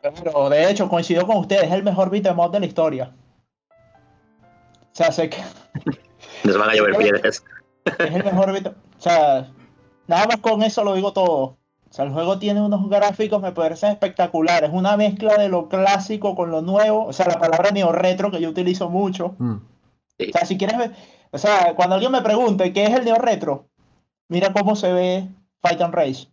Pero 0.00 0.48
de 0.48 0.70
hecho, 0.70 0.88
coincido 0.88 1.26
con 1.26 1.38
ustedes, 1.38 1.64
es 1.64 1.72
el 1.72 1.82
mejor 1.82 2.10
beat'em 2.10 2.38
up 2.38 2.52
de 2.52 2.60
la 2.60 2.66
historia. 2.66 3.12
O 3.70 4.94
sea, 4.94 5.12
sé 5.12 5.28
que. 5.28 5.42
Nos 6.44 6.56
van 6.56 6.70
a 6.70 6.74
llover 6.74 6.96
piedras. 6.96 7.44
Es 7.98 8.14
el 8.14 8.24
mejor 8.24 8.50
O 8.50 9.00
sea, 9.00 9.48
nada 10.08 10.26
más 10.26 10.38
con 10.38 10.60
eso 10.62 10.82
lo 10.82 10.94
digo 10.94 11.12
todo. 11.12 11.56
O 11.90 11.92
sea, 11.92 12.04
el 12.04 12.12
juego 12.12 12.38
tiene 12.38 12.60
unos 12.60 12.88
gráficos, 12.88 13.40
me 13.40 13.52
parecen 13.52 13.92
espectaculares. 13.92 14.70
Una 14.72 14.96
mezcla 14.96 15.36
de 15.36 15.48
lo 15.48 15.68
clásico 15.68 16.34
con 16.34 16.50
lo 16.50 16.62
nuevo. 16.62 17.06
O 17.06 17.12
sea, 17.12 17.26
la 17.26 17.38
palabra 17.38 17.70
neo-retro 17.70 18.30
que 18.30 18.40
yo 18.40 18.50
utilizo 18.50 18.90
mucho. 18.90 19.34
Mm. 19.38 19.54
O 19.54 20.32
sea, 20.32 20.44
si 20.44 20.58
quieres 20.58 20.78
ver. 20.78 20.92
O 21.30 21.38
sea, 21.38 21.74
cuando 21.76 21.94
alguien 21.94 22.12
me 22.12 22.22
pregunte 22.22 22.72
qué 22.72 22.84
es 22.84 22.90
el 22.90 23.04
neo-retro, 23.04 23.68
mira 24.28 24.52
cómo 24.52 24.74
se 24.74 24.92
ve 24.92 25.28
Fight 25.62 25.80
and 25.80 25.94
Race. 25.94 26.28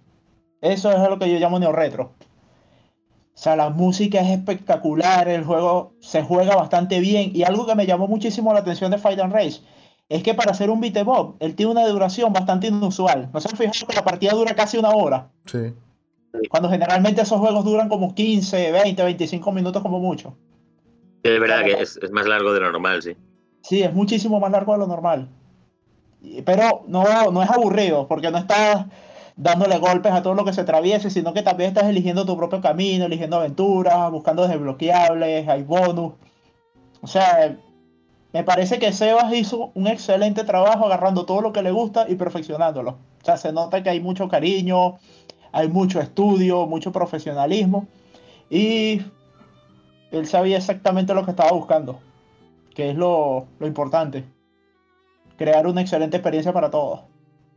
Eso 0.62 0.92
es 0.92 1.10
lo 1.10 1.20
que 1.20 1.32
yo 1.32 1.40
llamo 1.40 1.60
neo-retro. 1.60 2.14
O 3.36 3.38
sea, 3.38 3.56
la 3.56 3.70
música 3.70 4.22
es 4.22 4.30
espectacular, 4.30 5.28
el 5.28 5.44
juego 5.44 5.94
se 6.00 6.24
juega 6.24 6.56
bastante 6.56 7.00
bien. 7.00 7.32
Y 7.34 7.44
algo 7.44 7.66
que 7.66 7.76
me 7.76 7.86
llamó 7.86 8.08
muchísimo 8.08 8.54
la 8.54 8.60
atención 8.60 8.92
de 8.92 8.98
Fight 8.98 9.20
and 9.20 9.34
Race 9.34 9.62
es 10.14 10.22
que 10.22 10.36
para 10.36 10.52
hacer 10.52 10.70
un 10.70 10.80
beat 10.80 10.96
em 10.96 11.08
él 11.40 11.56
tiene 11.56 11.72
una 11.72 11.88
duración 11.88 12.32
bastante 12.32 12.68
inusual. 12.68 13.32
¿No 13.34 13.42
se 13.42 13.50
han 13.50 13.58
fijado 13.58 13.88
que 13.88 13.96
la 13.96 14.04
partida 14.04 14.34
dura 14.34 14.54
casi 14.54 14.78
una 14.78 14.92
hora? 14.92 15.30
Sí. 15.46 15.74
Cuando 16.50 16.70
generalmente 16.70 17.24
esos 17.24 17.40
juegos 17.40 17.66
duran 17.66 17.90
como 17.90 18.14
15, 18.14 18.72
20, 18.72 19.04
25 19.04 19.52
minutos 19.52 19.82
como 19.82 20.00
mucho. 20.00 20.38
es 21.24 21.40
verdad 21.40 21.64
que 21.64 21.82
es, 21.82 22.00
más 22.12 22.28
largo 22.28 22.54
de 22.54 22.60
lo 22.60 22.72
normal, 22.72 23.02
sí. 23.02 23.18
Sí, 23.62 23.82
es 23.82 23.92
muchísimo 23.92 24.40
más 24.40 24.52
largo 24.52 24.74
de 24.74 24.80
lo 24.80 24.88
normal. 24.88 25.30
Pero 26.46 26.84
no, 26.88 27.32
no 27.32 27.42
es 27.42 27.50
aburrido, 27.50 28.08
porque 28.08 28.30
no 28.30 28.38
estás 28.38 28.86
dándole 29.36 29.80
golpes 29.80 30.12
a 30.12 30.22
todo 30.22 30.36
lo 30.36 30.46
que 30.46 30.54
se 30.54 30.62
atraviese, 30.62 31.10
sino 31.10 31.34
que 31.34 31.42
también 31.42 31.70
estás 31.70 31.86
eligiendo 31.86 32.24
tu 32.24 32.38
propio 32.38 32.62
camino, 32.62 33.06
eligiendo 33.06 33.38
aventuras, 33.38 34.12
buscando 34.12 34.48
desbloqueables, 34.48 35.48
hay 35.48 35.64
bonus. 35.64 36.14
O 37.02 37.08
sea, 37.08 37.58
me 38.34 38.44
parece 38.44 38.80
que 38.80 38.92
Sebas 38.92 39.32
hizo 39.34 39.72
un 39.76 39.88
excelente 39.88 40.44
trabajo 40.44 40.86
agarrando 40.86 41.26
todo 41.26 41.42
lo 41.42 41.54
que 41.54 41.62
le 41.62 41.72
gusta 41.72 42.08
y 42.10 42.16
perfeccionándolo. 42.16 42.98
O 43.22 43.26
sea, 43.26 43.38
se 43.38 43.54
nota 43.54 43.84
que 43.84 43.90
hay 43.90 44.00
mucho 44.00 44.28
cariño, 44.28 44.98
hay 45.52 45.68
mucho 45.70 46.02
estudio, 46.02 46.66
mucho 46.66 46.92
profesionalismo 46.92 47.88
y 48.50 49.02
él 50.12 50.26
sabía 50.26 50.58
exactamente 50.58 51.14
lo 51.14 51.24
que 51.24 51.32
estaba 51.32 51.52
buscando, 51.52 52.00
que 52.76 52.90
es 52.90 52.96
lo, 52.96 53.48
lo 53.60 53.68
importante. 53.68 54.26
Crear 55.38 55.66
una 55.68 55.82
excelente 55.82 56.18
experiencia 56.18 56.52
para 56.54 56.70
todos. 56.70 57.02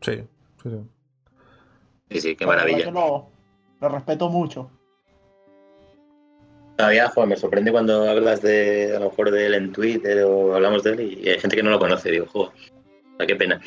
Sí, 0.02 0.22
sí, 0.62 0.70
sí. 0.70 0.80
Sí, 2.10 2.20
sí, 2.20 2.36
qué 2.36 2.46
maravilla. 2.46 2.90
Lo, 2.90 3.28
respeto 3.80 4.28
mucho. 4.28 4.70
Todavía, 6.76 7.08
joder, 7.08 7.28
me 7.28 7.36
sorprende 7.36 7.72
cuando 7.72 8.08
hablas 8.08 8.42
de, 8.42 8.94
a 8.94 9.00
lo 9.00 9.08
mejor 9.10 9.30
de 9.30 9.46
él 9.46 9.54
en 9.54 9.72
Twitter 9.72 10.22
o 10.24 10.54
hablamos 10.54 10.82
de 10.82 10.90
él 10.90 11.00
y 11.22 11.28
hay 11.28 11.38
gente 11.38 11.56
que 11.56 11.62
no 11.62 11.70
lo 11.70 11.78
conoce. 11.78 12.10
Digo, 12.10 12.26
joder, 12.26 12.52
qué 13.26 13.36
pena. 13.36 13.60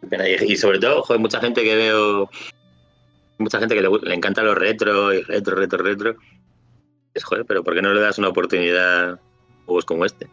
Qué 0.00 0.06
pena. 0.06 0.28
Y, 0.28 0.56
sobre 0.56 0.78
todo, 0.78 1.02
joder, 1.02 1.20
mucha 1.20 1.40
gente 1.40 1.64
que 1.64 1.74
veo, 1.74 2.30
mucha 3.38 3.58
gente 3.58 3.74
que 3.74 3.82
le, 3.82 3.88
le 4.02 4.14
encanta 4.14 4.42
los 4.42 4.56
retro 4.56 5.12
y 5.12 5.22
retro, 5.22 5.56
retro, 5.56 5.82
retro. 5.82 6.16
Es 7.14 7.24
joder, 7.24 7.44
pero 7.44 7.64
¿por 7.64 7.74
qué 7.74 7.82
no 7.82 7.92
le 7.92 8.00
das 8.00 8.18
una 8.18 8.28
oportunidad 8.28 9.10
a 9.10 9.18
juegos 9.66 9.84
como 9.84 10.04
este? 10.04 10.28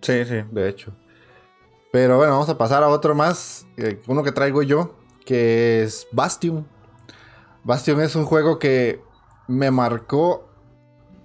Sí, 0.00 0.24
sí, 0.24 0.42
de 0.50 0.68
hecho. 0.68 0.92
Pero 1.92 2.16
bueno, 2.16 2.32
vamos 2.32 2.48
a 2.48 2.58
pasar 2.58 2.82
a 2.82 2.88
otro 2.88 3.14
más, 3.14 3.66
eh, 3.76 4.00
uno 4.06 4.22
que 4.22 4.32
traigo 4.32 4.62
yo, 4.62 4.96
que 5.24 5.82
es 5.82 6.06
Bastion. 6.12 6.66
Bastion 7.64 8.00
es 8.00 8.16
un 8.16 8.24
juego 8.24 8.58
que 8.58 9.00
me 9.46 9.70
marcó 9.70 10.48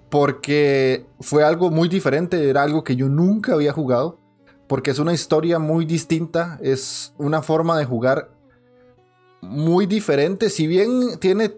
porque 0.10 1.08
fue 1.22 1.44
algo 1.44 1.72
muy 1.72 1.90
diferente, 1.90 2.50
era 2.50 2.64
algo 2.64 2.84
que 2.84 2.96
yo 2.96 3.10
nunca 3.10 3.54
había 3.54 3.74
jugado, 3.74 4.20
porque 4.68 4.92
es 4.92 5.00
una 5.00 5.14
historia 5.14 5.58
muy 5.58 5.86
distinta, 5.86 6.60
es 6.62 7.14
una 7.18 7.42
forma 7.42 7.78
de 7.78 7.86
jugar 7.86 8.30
muy 9.42 9.88
diferente, 9.88 10.50
si 10.50 10.68
bien 10.68 11.18
tiene 11.20 11.58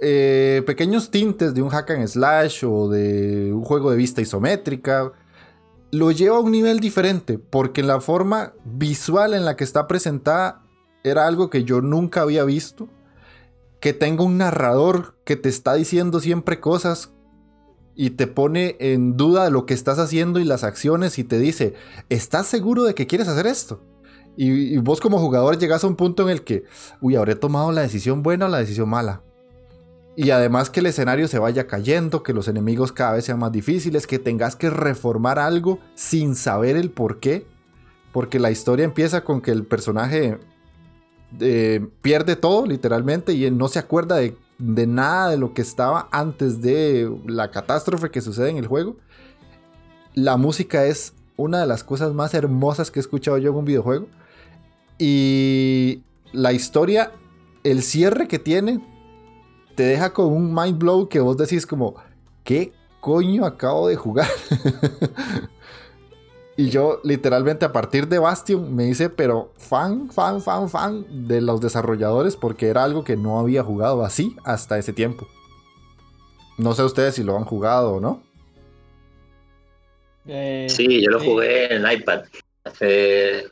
eh, 0.00 0.62
pequeños 0.64 1.10
tintes 1.10 1.54
de 1.54 1.62
un 1.62 1.68
hack 1.68 1.90
and 1.90 2.06
slash 2.06 2.64
o 2.64 2.88
de 2.88 3.52
un 3.52 3.64
juego 3.64 3.90
de 3.90 3.96
vista 3.96 4.20
isométrica, 4.20 5.12
lo 5.90 6.10
lleva 6.10 6.36
a 6.36 6.40
un 6.40 6.52
nivel 6.52 6.80
diferente, 6.80 7.38
porque 7.38 7.82
la 7.82 8.00
forma 8.00 8.52
visual 8.64 9.34
en 9.34 9.44
la 9.44 9.56
que 9.56 9.64
está 9.64 9.86
presentada 9.86 10.62
era 11.02 11.26
algo 11.26 11.50
que 11.50 11.64
yo 11.64 11.80
nunca 11.80 12.22
había 12.22 12.44
visto. 12.44 12.88
Que 13.80 13.92
tenga 13.92 14.24
un 14.24 14.38
narrador 14.38 15.16
que 15.24 15.36
te 15.36 15.48
está 15.48 15.74
diciendo 15.74 16.20
siempre 16.20 16.60
cosas 16.60 17.12
y 17.94 18.10
te 18.10 18.26
pone 18.28 18.76
en 18.78 19.16
duda 19.16 19.44
de 19.44 19.50
lo 19.50 19.66
que 19.66 19.74
estás 19.74 19.98
haciendo 19.98 20.38
y 20.38 20.44
las 20.44 20.62
acciones 20.62 21.18
y 21.18 21.24
te 21.24 21.38
dice, 21.38 21.74
¿estás 22.08 22.46
seguro 22.46 22.84
de 22.84 22.94
que 22.94 23.08
quieres 23.08 23.26
hacer 23.26 23.46
esto? 23.46 23.82
Y, 24.36 24.76
vos 24.78 25.00
como 25.00 25.18
jugador 25.18 25.58
llegas 25.58 25.82
a 25.82 25.88
un 25.88 25.96
punto 25.96 26.22
en 26.22 26.28
el 26.28 26.44
que, 26.44 26.62
uy, 27.00 27.16
habré 27.16 27.34
tomado 27.34 27.72
la 27.72 27.80
decisión 27.80 28.22
buena 28.22 28.46
o 28.46 28.48
la 28.48 28.58
decisión 28.58 28.88
mala. 28.88 29.20
Y 30.14 30.30
además 30.30 30.70
que 30.70 30.78
el 30.78 30.86
escenario 30.86 31.26
se 31.26 31.40
vaya 31.40 31.66
cayendo, 31.66 32.22
que 32.22 32.32
los 32.32 32.46
enemigos 32.46 32.92
cada 32.92 33.14
vez 33.14 33.24
sean 33.24 33.40
más 33.40 33.50
difíciles, 33.50 34.06
que 34.06 34.20
tengas 34.20 34.54
que 34.54 34.70
reformar 34.70 35.40
algo 35.40 35.80
sin 35.96 36.36
saber 36.36 36.76
el 36.76 36.92
por 36.92 37.18
qué. 37.18 37.48
Porque 38.12 38.38
la 38.38 38.52
historia 38.52 38.84
empieza 38.84 39.24
con 39.24 39.40
que 39.40 39.50
el 39.50 39.66
personaje 39.66 40.38
eh, 41.40 41.86
pierde 42.02 42.36
todo, 42.36 42.66
literalmente, 42.66 43.32
y 43.32 43.50
no 43.50 43.68
se 43.68 43.78
acuerda 43.78 44.16
de, 44.16 44.36
de 44.58 44.86
nada 44.86 45.30
de 45.30 45.36
lo 45.36 45.54
que 45.54 45.62
estaba 45.62 46.08
antes 46.10 46.60
de 46.60 47.10
la 47.26 47.50
catástrofe 47.50 48.10
que 48.10 48.20
sucede 48.20 48.50
en 48.50 48.56
el 48.56 48.66
juego. 48.66 48.96
La 50.14 50.36
música 50.36 50.84
es 50.86 51.14
una 51.36 51.60
de 51.60 51.66
las 51.66 51.84
cosas 51.84 52.12
más 52.12 52.34
hermosas 52.34 52.90
que 52.90 52.98
he 52.98 53.02
escuchado 53.02 53.38
yo 53.38 53.50
en 53.50 53.56
un 53.56 53.64
videojuego. 53.64 54.08
Y 54.98 56.02
la 56.32 56.52
historia, 56.52 57.12
el 57.62 57.82
cierre 57.82 58.26
que 58.26 58.38
tiene, 58.38 58.84
te 59.76 59.84
deja 59.84 60.12
con 60.12 60.32
un 60.32 60.52
mind 60.52 60.78
blow 60.78 61.08
que 61.08 61.20
vos 61.20 61.36
decís 61.36 61.66
como, 61.66 61.94
¿qué 62.42 62.72
coño 63.00 63.44
acabo 63.44 63.86
de 63.86 63.96
jugar? 63.96 64.28
y 66.58 66.70
yo 66.70 67.00
literalmente 67.04 67.64
a 67.64 67.72
partir 67.72 68.08
de 68.08 68.18
Bastion 68.18 68.74
me 68.74 68.88
hice, 68.88 69.10
pero 69.10 69.52
fan, 69.58 70.10
fan, 70.10 70.42
fan, 70.42 70.68
fan 70.68 71.28
de 71.28 71.40
los 71.40 71.60
desarrolladores 71.60 72.34
porque 72.34 72.66
era 72.66 72.82
algo 72.82 73.04
que 73.04 73.16
no 73.16 73.38
había 73.38 73.62
jugado 73.62 74.04
así 74.04 74.34
hasta 74.42 74.76
ese 74.76 74.92
tiempo. 74.92 75.28
No 76.56 76.74
sé 76.74 76.82
ustedes 76.82 77.14
si 77.14 77.22
lo 77.22 77.36
han 77.36 77.44
jugado 77.44 77.92
o 77.92 78.00
no. 78.00 78.24
Eh, 80.26 80.66
sí, 80.68 81.00
yo 81.00 81.12
lo 81.12 81.20
jugué 81.20 81.72
en 81.72 81.86
el 81.86 81.92
iPad 81.92 82.24
hace... 82.64 83.44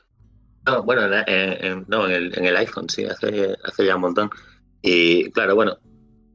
bueno, 0.84 1.02
en, 1.28 1.84
no, 1.86 2.10
en, 2.10 2.44
el, 2.44 2.56
iPhone, 2.56 2.88
sí, 2.88 3.04
hace, 3.04 3.54
hace 3.62 3.86
ya 3.86 3.94
un 3.94 4.02
montón. 4.02 4.30
Y 4.82 5.30
claro, 5.30 5.54
bueno, 5.54 5.78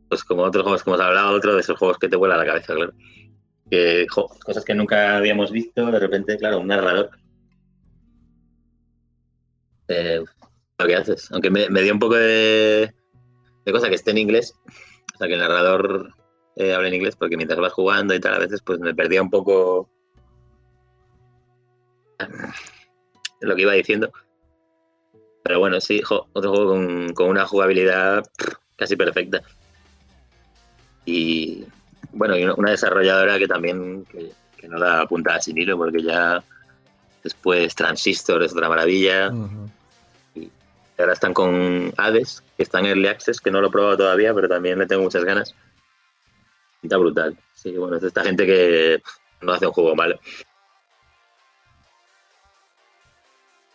pues 0.08 0.24
como 0.24 0.44
otros 0.44 0.64
juegos 0.64 0.84
que 0.84 0.90
hemos 0.90 1.02
hablado, 1.02 1.36
otro 1.36 1.54
de 1.54 1.60
esos 1.60 1.78
juegos 1.78 1.98
que 1.98 2.08
te 2.08 2.16
vuela 2.16 2.38
la 2.38 2.46
cabeza, 2.46 2.74
claro. 2.76 2.94
Que, 3.72 4.06
cosas 4.08 4.66
que 4.66 4.76
nunca 4.76 5.16
habíamos 5.16 5.50
visto, 5.50 5.90
de 5.90 6.00
repente, 6.00 6.38
claro, 6.38 6.60
un 6.60 6.68
narrador. 6.68 7.10
Eh, 9.88 10.22
lo 10.78 10.88
que 10.88 10.96
haces. 10.96 11.32
Aunque 11.32 11.50
me, 11.50 11.82
dio 11.82 11.94
un 11.94 12.00
poco 12.00 12.16
de, 12.16 12.94
de, 13.66 13.72
cosa 13.72 13.88
que 13.88 13.96
esté 13.96 14.12
en 14.12 14.18
inglés, 14.18 14.54
o 15.16 15.18
sea, 15.18 15.28
que 15.28 15.36
el 15.36 15.40
narrador 15.40 16.14
eh, 16.58 16.74
hable 16.74 16.90
en 16.90 16.96
inglés, 16.96 17.16
porque 17.16 17.38
mientras 17.38 17.60
vas 17.60 17.72
jugando 17.72 18.14
y 18.14 18.20
tal, 18.20 18.34
a 18.34 18.40
veces 18.40 18.62
pues 18.62 18.80
me 18.80 18.94
perdía 18.94 19.22
un 19.22 19.30
poco 19.30 19.90
lo 23.40 23.56
que 23.56 23.62
iba 23.62 23.74
diciendo. 23.74 24.12
Pero 25.44 25.60
bueno, 25.60 25.80
sí, 25.80 26.02
otro 26.10 26.52
juego 26.52 27.14
con 27.14 27.30
una 27.30 27.46
jugabilidad 27.46 28.24
casi 28.76 28.96
perfecta. 28.96 29.42
Y 31.06 31.66
bueno, 32.12 32.38
y 32.38 32.46
una 32.46 32.72
desarrolladora 32.72 33.38
que 33.38 33.48
también 33.48 34.06
que, 34.06 34.32
no 34.68 34.80
da 34.80 35.08
puntada 35.08 35.42
sin 35.42 35.58
hilo, 35.58 35.78
porque 35.78 36.04
ya 36.04 36.44
después 37.24 37.74
Transistor 37.74 38.44
es 38.44 38.54
otra 38.54 38.70
maravilla. 38.70 39.32
Y 40.36 40.50
ahora 41.00 41.14
están 41.14 41.34
con 41.34 41.92
Hades, 41.98 42.44
que 42.58 42.64
está 42.64 42.80
en 42.80 42.86
Early 42.86 43.08
Access, 43.08 43.42
que 43.42 43.50
no 43.50 43.60
lo 43.60 43.68
he 43.68 43.72
probado 43.72 43.98
todavía, 43.98 44.34
pero 44.34 44.48
también 44.48 44.78
le 44.78 44.86
tengo 44.86 45.02
muchas 45.02 45.24
ganas. 45.24 45.56
Está 46.84 46.98
brutal. 46.98 47.36
Sí, 47.56 47.72
bueno, 47.72 47.98
es 47.98 48.04
esta 48.04 48.24
gente 48.24 48.46
que 48.46 49.02
no 49.42 49.54
hace 49.54 49.66
un 49.66 49.74
juego 49.74 49.96
malo. 49.96 50.20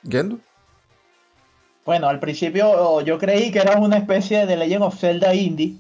¿Gendo? 0.09 0.39
Bueno, 1.85 2.09
al 2.09 2.21
principio 2.21 3.01
yo 3.03 3.19
creí 3.19 3.51
que 3.51 3.61
era 3.61 3.77
una 3.79 3.97
especie 3.97 4.47
de 4.47 4.57
Legend 4.57 4.85
of 4.85 4.99
Zelda 4.99 5.35
indie 5.35 5.77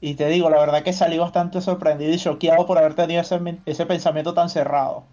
y 0.00 0.14
te 0.14 0.28
digo, 0.28 0.48
la 0.48 0.58
verdad 0.58 0.82
que 0.82 0.92
salí 0.92 1.18
bastante 1.18 1.60
sorprendido 1.60 2.12
y 2.12 2.18
choqueado 2.18 2.66
por 2.66 2.78
haber 2.78 2.94
tenido 2.94 3.20
ese, 3.20 3.86
pensamiento 3.86 4.32
tan 4.32 4.48
cerrado. 4.48 5.04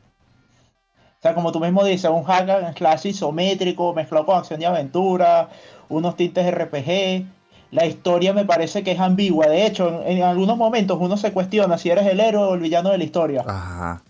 O 1.19 1.21
sea, 1.21 1.33
como 1.33 1.51
tú 1.51 1.59
mismo 1.59 1.83
dices, 1.83 2.09
un 2.09 2.23
hack 2.23 2.47
en 2.49 2.73
clase 2.73 3.09
isométrico, 3.09 3.93
mezclado 3.93 4.25
con 4.25 4.37
acción 4.37 4.61
y 4.61 4.65
aventura, 4.65 5.49
unos 5.89 6.15
tintes 6.15 6.49
RPG. 6.53 7.25
La 7.71 7.85
historia 7.85 8.31
me 8.31 8.45
parece 8.45 8.83
que 8.83 8.91
es 8.91 8.99
ambigua. 8.99 9.47
De 9.47 9.65
hecho, 9.65 10.03
en, 10.05 10.23
algunos 10.23 10.55
momentos 10.55 10.97
uno 11.01 11.17
se 11.17 11.33
cuestiona 11.33 11.77
si 11.77 11.89
eres 11.89 12.05
el 12.05 12.21
héroe 12.21 12.43
o 12.43 12.53
el 12.53 12.61
villano 12.61 12.91
de 12.91 12.97
la 12.97 13.03
historia. 13.03 13.43
Ajá. 13.45 14.01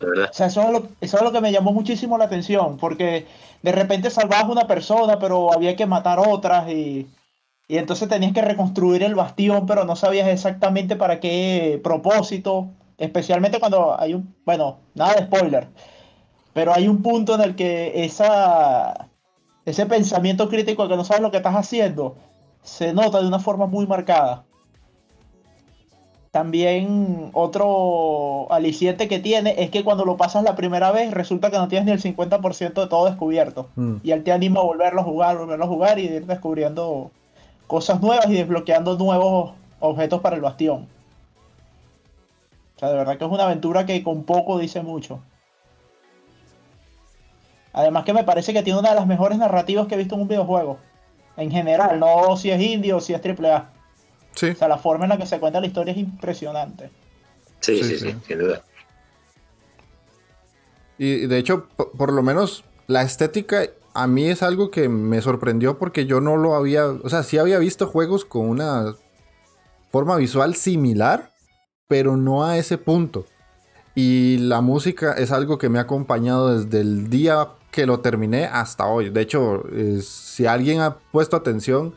O 0.00 0.32
sea, 0.32 0.46
eso 0.46 0.62
es, 0.62 0.70
lo, 0.70 0.88
eso 1.00 1.16
es 1.18 1.22
lo 1.22 1.30
que 1.30 1.40
me 1.40 1.52
llamó 1.52 1.72
muchísimo 1.72 2.18
la 2.18 2.24
atención, 2.24 2.76
porque 2.78 3.26
de 3.62 3.72
repente 3.72 4.10
salvabas 4.10 4.50
una 4.50 4.66
persona, 4.66 5.18
pero 5.18 5.52
había 5.52 5.76
que 5.76 5.86
matar 5.86 6.18
otras 6.18 6.68
y, 6.68 7.06
y 7.68 7.78
entonces 7.78 8.08
tenías 8.08 8.32
que 8.32 8.42
reconstruir 8.42 9.02
el 9.02 9.14
bastión, 9.14 9.66
pero 9.66 9.84
no 9.84 9.96
sabías 9.96 10.28
exactamente 10.28 10.96
para 10.96 11.18
qué 11.18 11.80
propósito, 11.82 12.68
especialmente 12.96 13.58
cuando 13.58 13.98
hay 14.00 14.14
un, 14.14 14.34
bueno, 14.44 14.78
nada 14.94 15.14
de 15.14 15.24
spoiler, 15.24 15.68
pero 16.52 16.72
hay 16.72 16.86
un 16.86 17.02
punto 17.02 17.34
en 17.34 17.40
el 17.40 17.56
que 17.56 18.04
esa, 18.04 19.08
ese 19.64 19.86
pensamiento 19.86 20.48
crítico 20.48 20.84
de 20.84 20.90
que 20.90 20.96
no 20.96 21.04
sabes 21.04 21.22
lo 21.22 21.30
que 21.30 21.38
estás 21.38 21.56
haciendo 21.56 22.16
se 22.62 22.92
nota 22.92 23.20
de 23.20 23.28
una 23.28 23.38
forma 23.40 23.66
muy 23.66 23.86
marcada. 23.86 24.44
También 26.30 27.30
otro 27.32 28.46
aliciente 28.52 29.08
que 29.08 29.18
tiene 29.18 29.54
es 29.58 29.70
que 29.70 29.84
cuando 29.84 30.04
lo 30.04 30.18
pasas 30.18 30.44
la 30.44 30.54
primera 30.54 30.92
vez 30.92 31.10
resulta 31.10 31.50
que 31.50 31.56
no 31.56 31.68
tienes 31.68 31.86
ni 31.86 31.92
el 31.92 32.16
50% 32.16 32.74
de 32.74 32.86
todo 32.88 33.06
descubierto. 33.06 33.68
Mm. 33.76 33.96
Y 34.02 34.10
él 34.10 34.22
te 34.22 34.32
anima 34.32 34.60
a 34.60 34.64
volverlo 34.64 35.00
a 35.00 35.04
jugar, 35.04 35.38
volverlo 35.38 35.64
a 35.64 35.68
jugar 35.68 35.98
y 35.98 36.02
ir 36.02 36.26
descubriendo 36.26 37.10
cosas 37.66 38.00
nuevas 38.00 38.26
y 38.28 38.34
desbloqueando 38.34 38.96
nuevos 38.96 39.54
objetos 39.80 40.20
para 40.20 40.36
el 40.36 40.42
bastión. 40.42 40.88
O 42.76 42.78
sea, 42.78 42.90
de 42.90 42.96
verdad 42.96 43.16
que 43.18 43.24
es 43.24 43.30
una 43.30 43.44
aventura 43.44 43.86
que 43.86 44.02
con 44.02 44.24
poco 44.24 44.58
dice 44.58 44.82
mucho. 44.82 45.20
Además 47.72 48.04
que 48.04 48.12
me 48.12 48.24
parece 48.24 48.52
que 48.52 48.62
tiene 48.62 48.78
una 48.78 48.90
de 48.90 48.94
las 48.94 49.06
mejores 49.06 49.38
narrativas 49.38 49.86
que 49.86 49.94
he 49.94 49.98
visto 49.98 50.14
en 50.14 50.22
un 50.22 50.28
videojuego. 50.28 50.78
En 51.36 51.50
general, 51.50 52.00
no 52.00 52.36
si 52.36 52.50
es 52.50 52.60
indie 52.60 52.92
o 52.92 53.00
si 53.00 53.12
es 53.12 53.20
AAA. 53.24 53.70
O 54.32 54.54
sea, 54.54 54.68
la 54.68 54.78
forma 54.78 55.04
en 55.04 55.10
la 55.10 55.18
que 55.18 55.26
se 55.26 55.38
cuenta 55.38 55.60
la 55.60 55.66
historia 55.66 55.92
es 55.92 55.98
impresionante. 55.98 56.90
Sí, 57.60 57.82
sí, 57.82 57.98
sí, 57.98 58.14
sin 58.26 58.38
duda. 58.38 58.62
Y 60.98 61.26
de 61.26 61.38
hecho, 61.38 61.68
por, 61.76 62.12
lo 62.12 62.22
menos 62.22 62.64
la 62.86 63.02
estética 63.02 63.66
a 63.96 64.06
mí 64.06 64.28
es 64.28 64.42
algo 64.42 64.70
que 64.70 64.88
me 64.90 65.22
sorprendió 65.22 65.78
porque 65.78 66.04
yo 66.04 66.20
no 66.20 66.36
lo 66.36 66.54
había, 66.54 66.86
o 66.86 67.08
sea, 67.08 67.22
sí 67.22 67.38
había 67.38 67.58
visto 67.58 67.86
juegos 67.86 68.26
con 68.26 68.46
una 68.46 68.94
forma 69.90 70.16
visual 70.16 70.54
similar, 70.54 71.32
pero 71.88 72.16
no 72.18 72.44
a 72.44 72.58
ese 72.58 72.76
punto. 72.76 73.24
Y 73.94 74.36
la 74.36 74.60
música 74.60 75.14
es 75.14 75.32
algo 75.32 75.56
que 75.56 75.70
me 75.70 75.78
ha 75.78 75.82
acompañado 75.82 76.58
desde 76.58 76.80
el 76.80 77.08
día 77.08 77.48
que 77.70 77.86
lo 77.86 78.00
terminé 78.00 78.44
hasta 78.44 78.86
hoy. 78.86 79.08
De 79.08 79.22
hecho, 79.22 79.62
si 80.02 80.44
alguien 80.44 80.82
ha 80.82 80.98
puesto 80.98 81.34
atención, 81.34 81.94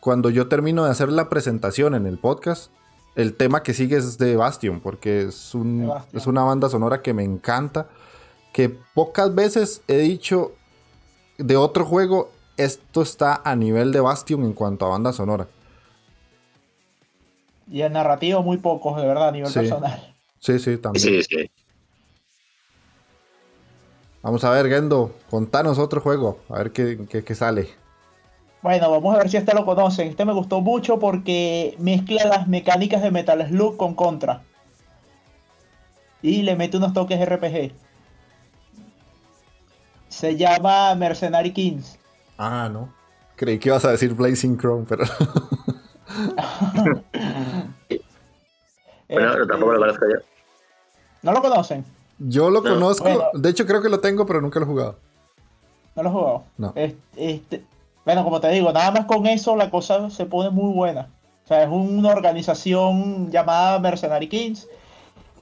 cuando 0.00 0.30
yo 0.30 0.48
termino 0.48 0.84
de 0.84 0.90
hacer 0.90 1.12
la 1.12 1.28
presentación 1.28 1.94
en 1.94 2.06
el 2.06 2.18
podcast, 2.18 2.72
el 3.14 3.34
tema 3.34 3.62
que 3.62 3.74
sigue 3.74 3.96
es 3.96 4.18
de 4.18 4.34
Bastion, 4.34 4.80
porque 4.80 5.22
es, 5.22 5.54
un, 5.54 5.92
es 6.12 6.26
una 6.26 6.42
banda 6.42 6.68
sonora 6.68 7.00
que 7.00 7.14
me 7.14 7.22
encanta, 7.22 7.88
que 8.52 8.76
pocas 8.94 9.32
veces 9.36 9.82
he 9.86 9.98
dicho 9.98 10.54
de 11.38 11.56
otro 11.56 11.84
juego, 11.84 12.30
esto 12.56 13.02
está 13.02 13.40
a 13.44 13.56
nivel 13.56 13.92
de 13.92 14.00
Bastion 14.00 14.44
en 14.44 14.52
cuanto 14.52 14.84
a 14.86 14.90
banda 14.90 15.12
sonora. 15.12 15.46
Y 17.70 17.82
en 17.82 17.92
narrativo 17.92 18.42
muy 18.42 18.56
pocos, 18.58 18.96
de 19.00 19.06
verdad, 19.06 19.28
a 19.28 19.32
nivel 19.32 19.52
personal. 19.52 20.14
Sí, 20.40 20.58
sí, 20.58 20.76
también. 20.76 21.02
Sí, 21.02 21.22
sí. 21.22 21.50
Vamos 24.22 24.42
a 24.44 24.50
ver, 24.50 24.68
Gendo, 24.68 25.14
contanos 25.30 25.78
otro 25.78 26.00
juego, 26.00 26.38
a 26.48 26.58
ver 26.58 26.72
qué, 26.72 27.06
qué 27.24 27.34
sale. 27.34 27.68
Bueno, 28.62 28.90
vamos 28.90 29.14
a 29.14 29.18
ver 29.18 29.30
si 29.30 29.36
este 29.36 29.54
lo 29.54 29.64
conocen. 29.64 30.08
Este 30.08 30.24
me 30.24 30.32
gustó 30.32 30.60
mucho 30.60 30.98
porque 30.98 31.76
mezcla 31.78 32.24
las 32.24 32.48
mecánicas 32.48 33.02
de 33.02 33.10
Metal 33.10 33.46
Slug 33.48 33.76
con 33.76 33.94
Contra. 33.94 34.42
Y 36.22 36.42
le 36.42 36.56
mete 36.56 36.76
unos 36.76 36.92
toques 36.92 37.24
RPG. 37.24 37.72
Se 40.18 40.36
llama 40.36 40.96
Mercenary 40.96 41.52
Kings. 41.52 41.96
Ah, 42.38 42.68
no. 42.68 42.92
Creí 43.36 43.60
que 43.60 43.68
ibas 43.68 43.84
a 43.84 43.92
decir 43.92 44.14
Blazing 44.14 44.58
Chrome, 44.58 44.84
pero. 44.88 45.04
bueno, 49.08 49.46
tampoco 49.46 49.74
lo 49.74 49.78
conozco 49.78 50.06
yo. 50.12 50.16
¿No 51.22 51.30
lo 51.30 51.40
conocen? 51.40 51.84
Yo 52.18 52.50
lo 52.50 52.64
conozco. 52.64 53.30
De 53.32 53.48
hecho, 53.48 53.64
creo 53.64 53.80
que 53.80 53.88
lo 53.88 54.00
tengo, 54.00 54.26
pero 54.26 54.40
nunca 54.40 54.58
lo 54.58 54.64
he 54.64 54.68
jugado. 54.68 54.96
¿No 55.94 56.02
lo 56.02 56.08
he 56.08 56.12
jugado? 56.12 56.42
No. 56.56 56.72
Este, 57.14 57.62
bueno, 58.04 58.24
como 58.24 58.40
te 58.40 58.48
digo, 58.48 58.72
nada 58.72 58.90
más 58.90 59.04
con 59.04 59.24
eso 59.28 59.54
la 59.54 59.70
cosa 59.70 60.10
se 60.10 60.26
pone 60.26 60.50
muy 60.50 60.74
buena. 60.74 61.10
O 61.44 61.46
sea, 61.46 61.62
es 61.62 61.68
una 61.68 62.08
organización 62.08 63.30
llamada 63.30 63.78
Mercenary 63.78 64.28
Kings 64.28 64.66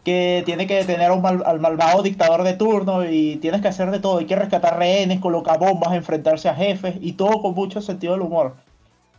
que 0.07 0.45
tiene 0.47 0.69
que 0.69 0.77
detener 0.77 1.11
al 1.11 1.59
malvado 1.59 2.01
dictador 2.01 2.45
de 2.45 2.53
turno 2.53 3.05
y 3.05 3.39
tienes 3.39 3.61
que 3.61 3.67
hacer 3.67 3.91
de 3.91 3.99
todo. 3.99 4.19
Hay 4.19 4.27
que 4.27 4.37
rescatar 4.37 4.79
rehenes, 4.79 5.19
colocar 5.19 5.59
bombas, 5.59 5.95
enfrentarse 5.95 6.49
a 6.49 6.55
jefes 6.55 6.95
y 7.01 7.15
todo 7.15 7.43
con 7.43 7.57
mucho 7.57 7.83
sentido 7.83 8.13
del 8.13 8.23
humor. 8.23 8.55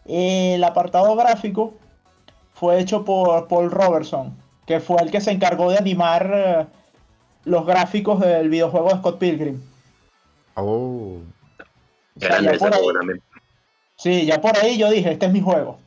El 0.06 0.64
apartado 0.64 1.14
gráfico 1.18 1.74
fue 2.54 2.80
hecho 2.80 3.04
por 3.04 3.50
Paul 3.50 3.70
Robertson, 3.70 4.34
que 4.66 4.80
fue 4.80 5.02
el 5.02 5.12
que 5.12 5.20
se 5.20 5.32
encargó 5.32 5.70
de 5.70 5.78
animar 5.78 6.32
eh, 6.34 6.66
los 7.44 7.66
gráficos 7.66 8.22
del 8.22 8.48
videojuego 8.48 8.88
de 8.88 8.96
Scott 8.96 9.20
Pilgrim. 9.20 9.62
Oh. 10.56 11.18
Sí, 13.98 14.26
ya 14.26 14.40
por 14.40 14.58
ahí 14.58 14.78
yo 14.78 14.90
dije, 14.90 15.12
este 15.12 15.26
es 15.26 15.34
mi 15.34 15.42
juego. 15.42 15.80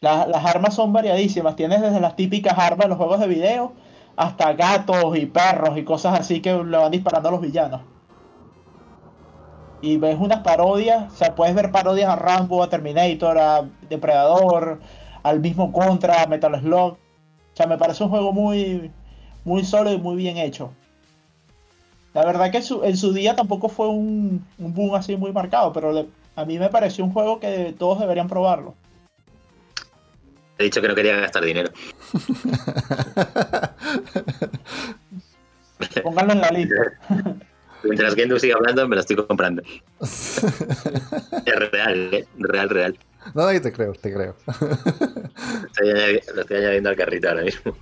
Las 0.00 0.44
armas 0.44 0.74
son 0.74 0.92
variadísimas. 0.92 1.56
Tienes 1.56 1.80
desde 1.80 2.00
las 2.00 2.16
típicas 2.16 2.58
armas 2.58 2.86
de 2.86 2.88
los 2.88 2.98
juegos 2.98 3.20
de 3.20 3.26
video 3.26 3.72
hasta 4.16 4.54
gatos 4.54 5.16
y 5.16 5.26
perros 5.26 5.76
y 5.76 5.84
cosas 5.84 6.18
así 6.18 6.40
que 6.40 6.52
le 6.52 6.76
van 6.76 6.90
disparando 6.90 7.28
a 7.28 7.32
los 7.32 7.40
villanos. 7.40 7.82
Y 9.82 9.98
ves 9.98 10.16
unas 10.18 10.40
parodias, 10.40 11.12
o 11.12 11.16
sea, 11.16 11.34
puedes 11.34 11.54
ver 11.54 11.70
parodias 11.70 12.08
a 12.08 12.16
Rambo, 12.16 12.62
a 12.62 12.70
Terminator, 12.70 13.38
a 13.38 13.68
Depredador, 13.88 14.80
al 15.22 15.40
mismo 15.40 15.70
Contra, 15.70 16.22
a 16.22 16.26
Metal 16.26 16.58
Slug. 16.60 16.92
O 16.92 16.98
sea, 17.56 17.66
me 17.66 17.76
parece 17.76 18.02
un 18.04 18.10
juego 18.10 18.32
muy, 18.32 18.90
muy 19.44 19.64
sólido 19.64 19.94
y 19.94 20.00
muy 20.00 20.16
bien 20.16 20.38
hecho. 20.38 20.72
La 22.14 22.24
verdad 22.24 22.50
que 22.50 22.58
en 22.58 22.96
su 22.96 23.12
día 23.12 23.36
tampoco 23.36 23.68
fue 23.68 23.88
un, 23.88 24.46
boom 24.56 24.94
así 24.94 25.16
muy 25.16 25.32
marcado, 25.32 25.72
pero 25.74 26.06
a 26.34 26.44
mí 26.46 26.58
me 26.58 26.70
pareció 26.70 27.04
un 27.04 27.12
juego 27.12 27.38
que 27.40 27.74
todos 27.78 28.00
deberían 28.00 28.28
probarlo. 28.28 28.74
He 30.58 30.64
dicho 30.64 30.80
que 30.80 30.88
no 30.88 30.94
quería 30.94 31.16
gastar 31.16 31.44
dinero. 31.44 31.70
Pónganlo 36.02 36.32
en 36.32 36.40
la 36.40 36.50
lista. 36.50 36.76
Mientras 37.84 38.14
Gendu 38.14 38.38
sigue 38.38 38.54
hablando, 38.54 38.88
me 38.88 38.96
lo 38.96 39.00
estoy 39.00 39.16
comprando. 39.16 39.62
es 40.00 41.70
real, 41.70 42.14
¿eh? 42.14 42.26
Real, 42.38 42.70
real. 42.70 42.98
No, 43.34 43.48
te 43.48 43.72
creo, 43.72 43.92
te 43.92 44.12
creo. 44.12 44.36
lo 46.34 46.42
estoy 46.42 46.56
añadiendo 46.56 46.90
al 46.90 46.96
carrito 46.96 47.28
ahora 47.28 47.42
mismo. 47.42 47.76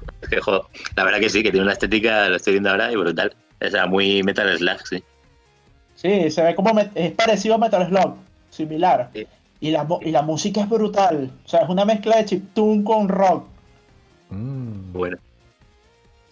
la 0.96 1.04
verdad 1.04 1.20
que 1.20 1.28
sí, 1.28 1.42
que 1.42 1.50
tiene 1.50 1.64
una 1.64 1.74
estética, 1.74 2.28
lo 2.28 2.36
estoy 2.36 2.54
viendo 2.54 2.70
ahora, 2.70 2.90
y 2.90 2.96
brutal. 2.96 3.34
O 3.60 3.68
sea, 3.68 3.86
muy 3.86 4.22
Metal 4.22 4.56
Slug, 4.56 4.86
sí. 4.86 5.04
Sí, 5.94 6.30
se 6.30 6.42
ve 6.42 6.54
como 6.54 6.78
es 6.94 7.12
parecido 7.12 7.54
a 7.54 7.58
Metal 7.58 7.86
Slug, 7.88 8.16
similar. 8.50 9.10
Y, 9.64 9.70
la, 9.70 9.88
y 10.02 10.10
la 10.10 10.20
música 10.20 10.60
es 10.60 10.68
brutal. 10.68 11.32
O 11.42 11.48
sea, 11.48 11.60
es 11.60 11.70
una 11.70 11.86
mezcla 11.86 12.18
de 12.18 12.26
chiptune 12.26 12.84
con 12.84 13.08
rock. 13.08 13.46
Mm. 14.28 14.92
Bueno. 14.92 15.16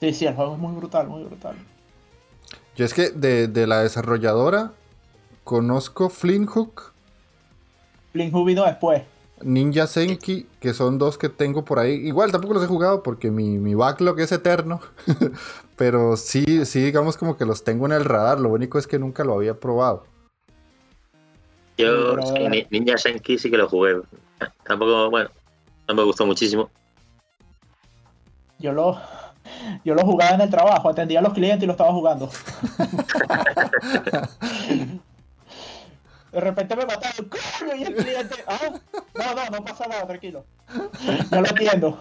Sí, 0.01 0.13
sí, 0.13 0.27
el 0.27 0.35
juego 0.35 0.53
es 0.53 0.59
muy 0.59 0.75
brutal, 0.75 1.09
muy 1.09 1.25
brutal. 1.25 1.57
Yo 2.77 2.85
es 2.85 2.93
que 2.93 3.09
de, 3.09 3.49
de 3.49 3.67
la 3.67 3.81
desarrolladora 3.81 4.73
conozco 5.45 6.11
Flint 6.11 6.51
Hook. 6.51 6.93
Flint 8.13 8.35
Hook 8.35 8.49
vino 8.49 8.67
después. 8.67 9.03
Ninja 9.41 9.87
Senki, 9.87 10.47
que 10.61 10.75
son 10.75 10.99
dos 10.99 11.17
que 11.17 11.31
tengo 11.31 11.65
por 11.65 11.79
ahí. 11.79 11.95
Igual 12.07 12.33
tampoco 12.33 12.53
los 12.53 12.63
he 12.63 12.67
jugado 12.67 13.03
porque 13.03 13.31
mi, 13.31 13.57
mi 13.57 13.73
backlog 13.73 14.21
es 14.21 14.31
eterno. 14.33 14.81
Pero 15.77 16.19
sí, 16.19 16.67
sí, 16.67 16.83
digamos 16.83 17.17
como 17.17 17.39
que 17.39 17.47
los 17.47 17.65
tengo 17.65 17.87
en 17.87 17.93
el 17.93 18.05
radar. 18.05 18.41
Lo 18.41 18.51
único 18.51 18.79
es 18.79 18.87
que 18.87 18.99
nunca 18.99 19.25
lo 19.25 19.33
había 19.33 19.59
probado. 19.59 20.05
Yo, 21.79 22.17
Ninja 22.71 22.99
Senki 22.99 23.39
sí 23.39 23.51
que 23.51 23.57
lo 23.57 23.69
jugué. 23.69 24.01
Tampoco, 24.65 25.11
bueno, 25.11 25.31
no 25.89 25.95
me 25.95 26.03
gustó 26.03 26.27
muchísimo. 26.27 26.71
Yo 28.59 28.73
lo, 28.73 29.01
yo 29.85 29.95
lo 29.95 30.03
jugaba 30.03 30.35
en 30.35 30.43
el 30.43 30.51
trabajo, 30.51 30.89
atendía 30.89 31.19
a 31.19 31.23
los 31.23 31.33
clientes 31.33 31.63
y 31.65 31.67
lo 31.67 31.73
estaba 31.73 31.93
jugando. 31.93 32.31
De 36.33 36.41
repente 36.41 36.75
me 36.77 36.87
mataron, 36.87 37.29
coño, 37.29 37.75
y 37.77 37.83
el 37.83 37.95
cliente, 37.95 38.37
ah, 38.47 38.59
no, 39.15 39.35
no, 39.35 39.51
no 39.51 39.65
pasa 39.65 39.87
nada, 39.87 40.07
tranquilo. 40.07 40.47
No 41.31 41.43
lo 41.43 41.49
entiendo. 41.49 41.99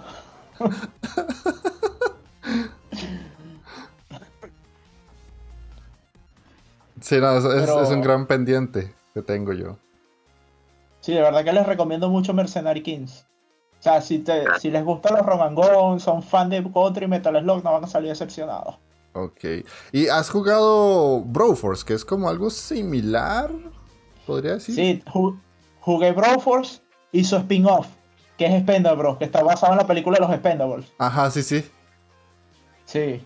Sí, 7.01 7.17
no, 7.19 7.37
es, 7.37 7.89
un 7.89 8.01
gran 8.01 8.25
pendiente 8.25 8.93
que 9.13 9.21
tengo 9.21 9.53
yo. 9.53 9.77
Sí, 11.01 11.13
de 11.13 11.21
verdad 11.21 11.43
que 11.43 11.53
les 11.53 11.65
recomiendo 11.65 12.09
mucho 12.09 12.33
Mercenary 12.33 12.83
Kings. 12.83 13.25
O 13.79 13.83
sea, 13.83 14.01
si, 14.01 14.19
te, 14.19 14.43
si 14.59 14.69
les 14.69 14.83
gustan 14.85 15.15
los 15.17 15.25
Romangón, 15.25 15.99
son 15.99 16.21
fan 16.21 16.49
de 16.49 16.61
Country 16.71 17.07
Metal 17.07 17.35
Slug, 17.41 17.63
no 17.63 17.71
van 17.73 17.83
a 17.83 17.87
salir 17.87 18.09
decepcionados. 18.09 18.75
Ok. 19.13 19.43
¿Y 19.91 20.07
has 20.07 20.29
jugado 20.29 21.21
Broforce, 21.21 21.83
que 21.85 21.93
es 21.95 22.05
como 22.05 22.29
algo 22.29 22.49
similar? 22.51 23.51
¿Podría 24.27 24.53
decir? 24.53 24.75
Sí, 24.75 25.03
ju- 25.07 25.39
jugué 25.79 26.11
Broforce 26.11 26.81
y 27.11 27.23
su 27.23 27.35
spin-off, 27.37 27.87
que 28.37 28.45
es 28.45 28.61
Spendables, 28.61 29.17
que 29.17 29.25
está 29.25 29.41
basado 29.43 29.73
en 29.73 29.79
la 29.79 29.87
película 29.87 30.17
de 30.19 30.27
los 30.27 30.35
Spendables. 30.37 30.93
Ajá, 30.99 31.31
sí, 31.31 31.41
sí. 31.41 31.65
Sí. 32.85 33.25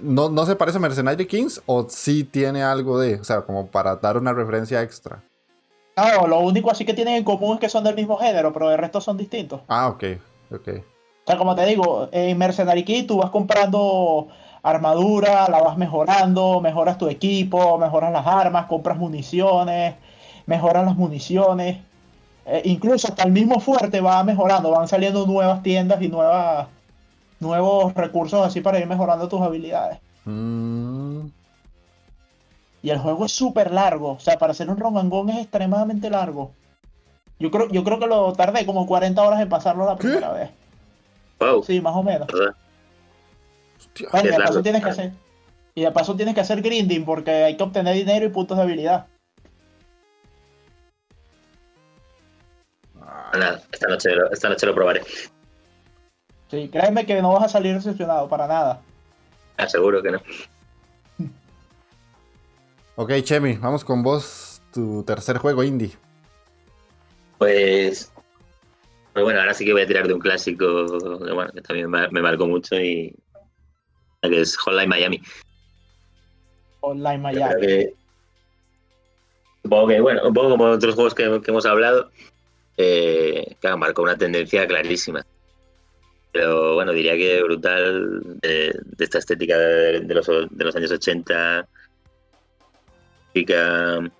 ¿No, 0.00 0.28
¿No 0.28 0.46
se 0.46 0.56
parece 0.56 0.78
a 0.78 0.80
Mercenary 0.80 1.26
Kings 1.26 1.62
o 1.66 1.86
sí 1.88 2.24
tiene 2.24 2.62
algo 2.62 2.98
de, 2.98 3.16
o 3.16 3.24
sea, 3.24 3.42
como 3.42 3.66
para 3.66 3.96
dar 3.96 4.16
una 4.16 4.32
referencia 4.32 4.82
extra? 4.82 5.22
No, 5.96 6.26
lo 6.26 6.40
único 6.40 6.70
así 6.70 6.84
que 6.84 6.94
tienen 6.94 7.16
en 7.16 7.24
común 7.24 7.54
es 7.54 7.60
que 7.60 7.68
son 7.68 7.84
del 7.84 7.94
mismo 7.94 8.16
género, 8.16 8.52
pero 8.52 8.70
el 8.70 8.78
resto 8.78 9.00
son 9.00 9.16
distintos. 9.16 9.60
Ah, 9.68 9.88
ok, 9.88 10.04
ok. 10.52 10.68
O 10.68 11.26
sea, 11.26 11.36
como 11.36 11.54
te 11.54 11.66
digo, 11.66 12.08
en 12.12 12.38
Mercenary 12.38 12.84
Key 12.84 13.02
tú 13.02 13.18
vas 13.18 13.30
comprando 13.30 14.28
armadura, 14.62 15.48
la 15.48 15.62
vas 15.62 15.76
mejorando, 15.76 16.60
mejoras 16.60 16.98
tu 16.98 17.08
equipo, 17.08 17.78
mejoras 17.78 18.12
las 18.12 18.26
armas, 18.26 18.66
compras 18.66 18.98
municiones, 18.98 19.94
mejoras 20.46 20.84
las 20.84 20.96
municiones. 20.96 21.78
Eh, 22.46 22.62
incluso 22.64 23.08
hasta 23.08 23.22
el 23.24 23.32
mismo 23.32 23.60
fuerte 23.60 24.00
va 24.00 24.24
mejorando, 24.24 24.70
van 24.70 24.88
saliendo 24.88 25.26
nuevas 25.26 25.62
tiendas 25.62 26.00
y 26.02 26.08
nuevas, 26.08 26.68
nuevos 27.40 27.94
recursos 27.94 28.46
así 28.46 28.60
para 28.60 28.78
ir 28.78 28.86
mejorando 28.86 29.28
tus 29.28 29.40
habilidades. 29.40 29.98
Mm, 30.24 31.26
Y 32.82 32.90
el 32.90 32.98
juego 32.98 33.26
es 33.26 33.32
súper 33.32 33.70
largo, 33.72 34.12
o 34.12 34.20
sea, 34.20 34.38
para 34.38 34.52
hacer 34.52 34.70
un 34.70 34.78
Romangón 34.78 35.28
es 35.30 35.38
extremadamente 35.38 36.08
largo. 36.10 36.52
Yo 37.38 37.50
creo, 37.50 37.68
yo 37.68 37.82
creo 37.84 37.98
que 37.98 38.06
lo 38.06 38.32
tardé 38.34 38.64
como 38.66 38.86
40 38.86 39.22
horas 39.22 39.40
en 39.40 39.48
pasarlo 39.48 39.84
la 39.86 39.96
¿Qué? 39.96 40.02
primera 40.08 40.32
vez. 40.32 40.50
Wow, 41.38 41.62
Sí, 41.64 41.80
más 41.80 41.94
o 41.96 42.02
menos. 42.02 42.28
hostia. 43.78 44.08
Bueno, 44.12 44.28
y 44.28 44.32
de 44.32 44.36
paso 44.38 44.62
tienes 44.62 44.82
que 44.82 44.90
hacer. 44.90 45.12
Y 45.74 45.82
de 45.82 45.90
paso 45.92 46.14
tienes 46.16 46.34
que 46.34 46.40
hacer 46.42 46.60
grinding 46.60 47.04
porque 47.04 47.30
hay 47.44 47.56
que 47.56 47.62
obtener 47.62 47.94
dinero 47.94 48.26
y 48.26 48.28
puntos 48.30 48.56
de 48.58 48.62
habilidad. 48.62 49.06
Nada, 53.32 53.62
esta 53.72 53.88
noche, 53.88 54.10
lo- 54.14 54.30
esta 54.30 54.48
noche 54.48 54.66
lo 54.66 54.74
probaré. 54.74 55.02
Sí, 56.50 56.68
créeme 56.68 57.06
que 57.06 57.22
no 57.22 57.32
vas 57.32 57.44
a 57.44 57.48
salir 57.48 57.74
decepcionado 57.74 58.28
para 58.28 58.46
nada. 58.46 58.82
Aseguro 59.56 60.02
que 60.02 60.10
no. 60.10 60.20
Ok, 62.96 63.12
Chemi, 63.22 63.54
vamos 63.56 63.84
con 63.84 64.02
vos, 64.02 64.60
tu 64.72 65.02
tercer 65.04 65.38
juego 65.38 65.62
indie. 65.62 65.92
Pues, 67.38 68.12
pues 69.12 69.24
bueno, 69.24 69.40
ahora 69.40 69.54
sí 69.54 69.64
que 69.64 69.72
voy 69.72 69.82
a 69.82 69.86
tirar 69.86 70.06
de 70.08 70.14
un 70.14 70.20
clásico 70.20 70.86
que, 71.24 71.32
bueno, 71.32 71.52
que 71.52 71.62
también 71.62 71.88
me, 71.88 72.08
me 72.08 72.20
marcó 72.20 72.46
mucho 72.46 72.74
y 72.76 73.14
que 74.22 74.40
es 74.40 74.56
Hotline 74.58 74.88
Miami. 74.88 75.22
Online 76.80 77.16
Yo 77.16 77.22
Miami. 77.40 77.60
que- 77.66 77.94
supongo 79.62 79.86
que, 79.88 80.00
bueno, 80.00 80.26
un 80.26 80.34
poco 80.34 80.50
como 80.50 80.64
otros 80.64 80.94
juegos 80.94 81.14
que, 81.14 81.40
que 81.42 81.50
hemos 81.50 81.64
hablado, 81.64 82.10
eh, 82.76 83.56
claro, 83.60 83.78
marcó 83.78 84.02
una 84.02 84.16
tendencia 84.18 84.66
clarísima. 84.66 85.24
Pero 86.32 86.74
bueno, 86.74 86.92
diría 86.92 87.16
que 87.16 87.42
brutal 87.42 88.22
de, 88.40 88.78
de 88.84 89.04
esta 89.04 89.18
estética 89.18 89.58
de, 89.58 90.00
de 90.00 90.14
los, 90.14 90.26
de 90.26 90.64
los 90.64 90.76
años 90.76 90.92
80. 90.92 91.66
estética 93.28 94.10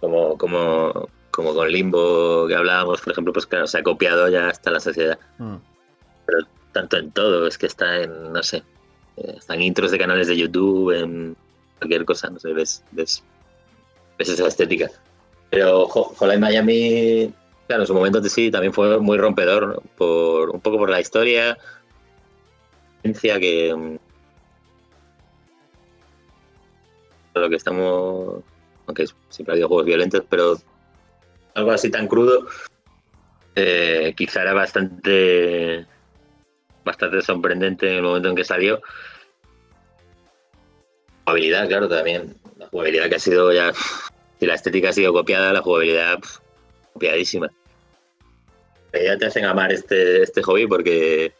Como, 0.00 0.36
como, 0.38 1.08
como 1.30 1.54
con 1.54 1.70
Limbo 1.70 2.46
que 2.48 2.54
hablábamos, 2.54 3.00
por 3.02 3.12
ejemplo, 3.12 3.32
pues 3.32 3.46
claro, 3.46 3.66
se 3.66 3.78
ha 3.78 3.82
copiado 3.82 4.28
ya 4.28 4.48
hasta 4.48 4.70
la 4.70 4.80
sociedad 4.80 5.18
Mm. 5.38 5.56
tanto 6.72 6.96
en 6.98 7.10
todo, 7.12 7.46
es 7.46 7.58
que 7.58 7.66
está 7.66 8.02
en, 8.02 8.32
no 8.32 8.42
sé, 8.42 8.62
eh, 9.16 9.34
están 9.38 9.60
intros 9.60 9.90
de 9.90 9.98
canales 9.98 10.28
de 10.28 10.36
YouTube, 10.36 10.92
en 10.92 11.36
cualquier 11.78 12.04
cosa, 12.04 12.30
no 12.30 12.38
sé, 12.38 12.52
ves, 12.52 12.84
ves, 12.92 13.22
ves 14.18 14.28
esa 14.28 14.46
estética. 14.46 14.90
Pero 15.50 15.86
Hotline 15.86 16.40
Miami, 16.40 17.34
claro, 17.70 17.84
en 17.84 17.86
su 17.86 17.94
momento 17.94 18.20
sí, 18.24 18.50
también 18.50 18.72
fue 18.72 18.98
muy 18.98 19.16
rompedor, 19.16 19.80
por 19.96 20.50
un 20.50 20.60
poco 20.60 20.76
por 20.76 20.90
la 20.90 21.00
historia, 21.00 21.56
que 23.04 23.72
mm, 23.72 23.96
lo 27.36 27.48
que 27.48 27.54
estamos, 27.54 28.42
aunque 28.88 29.06
siempre 29.28 29.52
ha 29.52 29.54
habido 29.54 29.68
juegos 29.68 29.86
violentos, 29.86 30.24
pero 30.28 30.56
algo 31.54 31.70
así 31.70 31.92
tan 31.92 32.08
crudo, 32.08 32.48
eh, 33.54 34.14
quizá 34.16 34.42
era 34.42 34.52
bastante 34.52 35.86
bastante 36.84 37.22
sorprendente 37.22 37.88
en 37.88 37.98
el 37.98 38.02
momento 38.02 38.30
en 38.30 38.34
que 38.34 38.42
salió. 38.42 38.82
Jugabilidad, 41.24 41.68
claro, 41.68 41.88
también. 41.88 42.34
La 42.56 42.66
jugabilidad 42.66 43.08
que 43.08 43.14
ha 43.14 43.20
sido 43.20 43.52
ya. 43.52 43.72
Si 44.40 44.46
la 44.46 44.54
estética 44.54 44.88
ha 44.88 44.92
sido 44.92 45.12
copiada, 45.12 45.52
la 45.52 45.62
jugabilidad 45.62 46.18
copiadísima. 46.94 47.48
Ya 48.92 49.16
te 49.16 49.26
hacen 49.26 49.44
amar 49.44 49.72
este, 49.72 50.22
este 50.22 50.42
hobby 50.42 50.66
porque. 50.66 51.32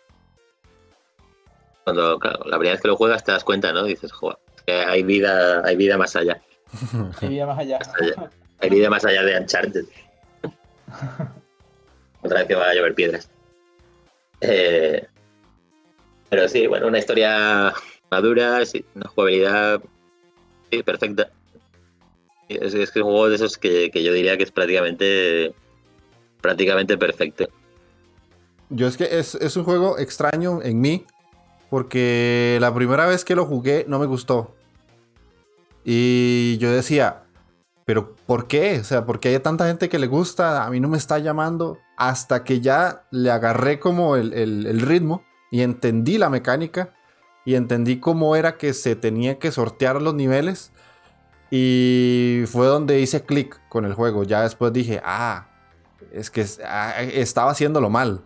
Cuando, 1.84 2.18
claro, 2.18 2.44
la 2.44 2.58
primera 2.58 2.74
vez 2.74 2.82
que 2.82 2.88
lo 2.88 2.96
juegas 2.96 3.24
te 3.24 3.32
das 3.32 3.42
cuenta, 3.42 3.72
¿no? 3.72 3.84
Dices, 3.84 4.12
joder, 4.12 4.38
hay 4.66 5.02
vida, 5.02 5.62
hay 5.64 5.76
vida 5.76 5.96
más 5.96 6.14
allá. 6.16 6.40
Y 7.22 7.28
vida 7.28 7.46
más 7.46 7.58
allá. 7.58 7.78
allá. 7.78 8.30
Hay 8.60 8.70
vida 8.70 8.90
más 8.90 9.04
allá 9.04 9.22
de 9.22 9.38
Uncharted. 9.38 9.84
Otra 12.22 12.38
vez 12.38 12.48
que 12.48 12.54
va 12.54 12.68
a 12.68 12.74
llover 12.74 12.94
piedras. 12.94 13.30
Eh, 14.40 15.06
pero 16.28 16.48
sí, 16.48 16.66
bueno, 16.66 16.86
una 16.86 16.98
historia 16.98 17.72
madura, 18.10 18.64
sí, 18.64 18.84
una 18.94 19.08
jugabilidad 19.08 19.80
sí, 20.70 20.82
perfecta. 20.82 21.30
Es, 22.48 22.74
es 22.74 22.90
que 22.90 22.98
es 22.98 23.04
un 23.04 23.12
juego 23.12 23.28
de 23.28 23.36
esos 23.36 23.56
que, 23.56 23.90
que 23.90 24.02
yo 24.02 24.12
diría 24.12 24.36
que 24.36 24.44
es 24.44 24.52
prácticamente 24.52 25.54
prácticamente 26.40 26.96
perfecto. 26.98 27.48
Yo 28.68 28.86
es 28.86 28.96
que 28.96 29.18
es, 29.18 29.34
es 29.34 29.56
un 29.56 29.64
juego 29.64 29.98
extraño 29.98 30.62
en 30.62 30.80
mí, 30.80 31.04
porque 31.70 32.58
la 32.60 32.72
primera 32.74 33.06
vez 33.06 33.24
que 33.24 33.34
lo 33.34 33.46
jugué 33.46 33.84
no 33.88 33.98
me 33.98 34.06
gustó. 34.06 34.54
Y 35.84 36.58
yo 36.58 36.70
decía, 36.70 37.22
pero 37.84 38.14
¿por 38.26 38.46
qué? 38.46 38.78
O 38.80 38.84
sea, 38.84 39.04
¿por 39.06 39.18
qué 39.18 39.30
hay 39.30 39.38
tanta 39.40 39.66
gente 39.66 39.88
que 39.88 39.98
le 39.98 40.06
gusta? 40.06 40.64
A 40.64 40.70
mí 40.70 40.78
no 40.80 40.88
me 40.88 40.98
está 40.98 41.18
llamando. 41.18 41.78
Hasta 41.96 42.44
que 42.44 42.60
ya 42.60 43.04
le 43.10 43.30
agarré 43.30 43.80
como 43.80 44.16
el, 44.16 44.32
el- 44.32 44.66
el 44.66 44.80
ritmo 44.80 45.24
y 45.50 45.62
entendí 45.62 46.16
la 46.18 46.30
mecánica 46.30 46.94
y 47.44 47.54
entendí 47.56 47.98
cómo 47.98 48.36
era 48.36 48.56
que 48.56 48.72
se 48.74 48.94
tenía 48.96 49.38
que 49.38 49.50
sortear 49.50 50.00
los 50.00 50.14
niveles. 50.14 50.72
Y 51.50 52.44
fue 52.46 52.66
donde 52.66 53.00
hice 53.00 53.24
clic 53.24 53.60
con 53.68 53.84
el 53.84 53.94
juego. 53.94 54.22
Ya 54.22 54.42
después 54.42 54.72
dije, 54.72 55.00
ah, 55.04 55.48
es 56.12 56.30
que 56.30 56.44
ah, 56.64 57.02
estaba 57.02 57.50
haciéndolo 57.50 57.90
mal. 57.90 58.20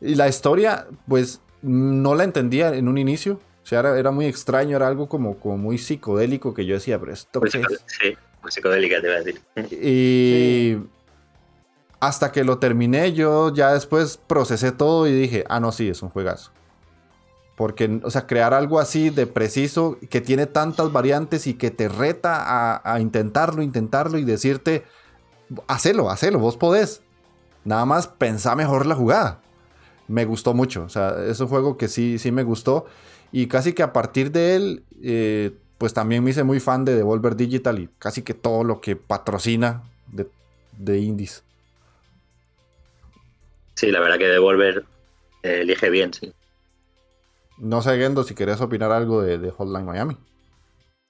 Y 0.00 0.14
la 0.14 0.28
historia, 0.28 0.86
pues, 1.06 1.40
no 1.62 2.14
la 2.14 2.24
entendía 2.24 2.74
en 2.74 2.88
un 2.88 2.98
inicio. 2.98 3.34
O 3.62 3.66
sea, 3.66 3.78
era, 3.80 3.98
era 3.98 4.10
muy 4.10 4.26
extraño, 4.26 4.76
era 4.76 4.88
algo 4.88 5.08
como, 5.08 5.38
como 5.38 5.56
muy 5.56 5.78
psicodélico 5.78 6.52
que 6.52 6.66
yo 6.66 6.74
decía, 6.74 6.98
pero 6.98 7.12
esto 7.12 7.40
Muy 7.40 7.50
qué 7.50 7.58
psico- 7.60 7.72
es? 7.72 7.84
sí, 7.86 8.16
muy 8.42 8.50
psicodélica 8.50 9.00
te 9.00 9.06
voy 9.06 9.16
a 9.16 9.20
decir. 9.20 9.40
Y 9.70 10.78
hasta 12.00 12.32
que 12.32 12.42
lo 12.42 12.58
terminé, 12.58 13.12
yo 13.12 13.54
ya 13.54 13.72
después 13.72 14.16
procesé 14.16 14.72
todo 14.72 15.06
y 15.06 15.12
dije, 15.12 15.44
ah, 15.48 15.60
no, 15.60 15.70
sí, 15.70 15.88
es 15.88 16.02
un 16.02 16.08
juegazo. 16.08 16.50
Porque, 17.56 18.00
o 18.02 18.10
sea, 18.10 18.26
crear 18.26 18.54
algo 18.54 18.80
así 18.80 19.10
de 19.10 19.28
preciso, 19.28 19.96
que 20.10 20.20
tiene 20.20 20.46
tantas 20.46 20.90
variantes 20.90 21.46
y 21.46 21.54
que 21.54 21.70
te 21.70 21.88
reta 21.88 22.42
a, 22.42 22.94
a 22.94 22.98
intentarlo, 23.00 23.62
intentarlo 23.62 24.18
y 24.18 24.24
decirte, 24.24 24.82
hacelo, 25.68 26.10
hacelo, 26.10 26.40
vos 26.40 26.56
podés. 26.56 27.01
Nada 27.64 27.84
más 27.84 28.08
pensá 28.08 28.54
mejor 28.56 28.86
la 28.86 28.94
jugada. 28.94 29.40
Me 30.08 30.24
gustó 30.24 30.52
mucho, 30.52 30.84
o 30.84 30.88
sea, 30.88 31.24
es 31.24 31.40
un 31.40 31.48
juego 31.48 31.76
que 31.76 31.88
sí, 31.88 32.18
sí 32.18 32.32
me 32.32 32.42
gustó. 32.42 32.86
Y 33.30 33.46
casi 33.46 33.72
que 33.72 33.82
a 33.82 33.92
partir 33.92 34.30
de 34.30 34.56
él, 34.56 34.84
eh, 35.02 35.52
pues 35.78 35.94
también 35.94 36.22
me 36.22 36.30
hice 36.30 36.44
muy 36.44 36.60
fan 36.60 36.84
de 36.84 36.94
Devolver 36.94 37.34
Digital 37.36 37.78
y 37.78 37.88
casi 37.98 38.22
que 38.22 38.34
todo 38.34 38.62
lo 38.64 38.80
que 38.80 38.96
patrocina 38.96 39.82
de, 40.08 40.28
de 40.76 40.98
indies. 40.98 41.42
Sí, 43.74 43.90
la 43.90 44.00
verdad 44.00 44.18
que 44.18 44.26
Devolver 44.28 44.84
eh, 45.42 45.60
elige 45.62 45.88
bien, 45.88 46.12
sí. 46.12 46.32
No 47.58 47.80
sé, 47.80 47.96
Gendo, 47.96 48.24
si 48.24 48.34
querés 48.34 48.60
opinar 48.60 48.92
algo 48.92 49.22
de, 49.22 49.38
de 49.38 49.50
Hotline 49.50 49.86
Miami. 49.86 50.16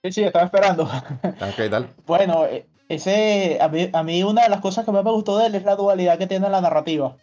Sí, 0.05 0.13
sí, 0.13 0.25
estaba 0.25 0.45
esperando. 0.47 0.85
Ok, 0.85 1.59
dale. 1.71 1.89
Bueno, 2.07 2.47
eh, 2.47 2.67
ese, 2.95 3.59
a 3.61 3.69
mí, 3.69 3.89
a 3.93 4.03
mí 4.03 4.23
una 4.23 4.43
de 4.43 4.49
las 4.49 4.61
cosas 4.61 4.85
que 4.85 4.93
más 4.93 5.05
me 5.05 5.11
gustó 5.11 5.39
de 5.39 5.47
él 5.47 5.55
es 5.55 5.65
la 5.65 5.77
dualidad 5.77 6.19
que 6.19 6.27
tiene 6.27 6.49
la 6.49 6.61
narrativa. 6.61 7.17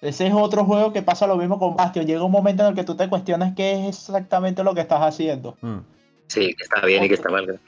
Ese 0.00 0.28
es 0.28 0.32
otro 0.32 0.64
juego 0.64 0.92
que 0.92 1.02
pasa 1.02 1.26
lo 1.26 1.36
mismo 1.36 1.58
con 1.58 1.76
Bastion. 1.76 2.06
Llega 2.06 2.22
un 2.22 2.30
momento 2.30 2.62
en 2.62 2.70
el 2.70 2.74
que 2.74 2.84
tú 2.84 2.94
te 2.94 3.08
cuestionas 3.08 3.54
qué 3.56 3.88
es 3.88 3.96
exactamente 3.96 4.62
lo 4.62 4.74
que 4.74 4.80
estás 4.80 5.02
haciendo. 5.02 5.56
Mm. 5.60 5.78
Sí, 6.28 6.54
que 6.54 6.62
está 6.62 6.84
bien 6.86 7.04
y 7.04 7.08
que 7.08 7.14
está 7.14 7.30
mal. 7.30 7.58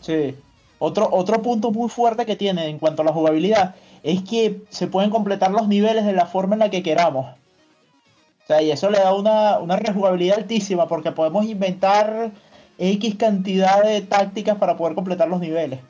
Sí. 0.00 0.36
Otro, 0.78 1.08
otro 1.10 1.42
punto 1.42 1.72
muy 1.72 1.88
fuerte 1.88 2.26
que 2.26 2.36
tiene 2.36 2.68
en 2.68 2.78
cuanto 2.78 3.02
a 3.02 3.04
la 3.04 3.12
jugabilidad 3.12 3.74
es 4.04 4.22
que 4.22 4.62
se 4.68 4.86
pueden 4.86 5.10
completar 5.10 5.50
los 5.50 5.66
niveles 5.66 6.04
de 6.04 6.12
la 6.12 6.26
forma 6.26 6.54
en 6.54 6.60
la 6.60 6.70
que 6.70 6.84
queramos. 6.84 7.26
O 7.26 8.46
sea, 8.46 8.62
y 8.62 8.70
eso 8.70 8.88
le 8.88 8.98
da 8.98 9.12
una, 9.12 9.58
una 9.58 9.76
rejugabilidad 9.76 10.38
altísima 10.38 10.86
porque 10.86 11.10
podemos 11.10 11.44
inventar 11.44 12.30
X 12.78 13.16
cantidad 13.16 13.82
de 13.82 14.00
tácticas 14.02 14.56
para 14.56 14.76
poder 14.76 14.94
completar 14.94 15.28
los 15.28 15.40
niveles. 15.40 15.80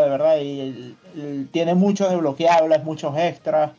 De 0.00 0.08
verdad, 0.08 0.38
y, 0.40 0.96
tiene 1.52 1.74
muchos 1.74 2.10
desbloqueables, 2.10 2.82
muchos 2.84 3.16
extras. 3.16 3.72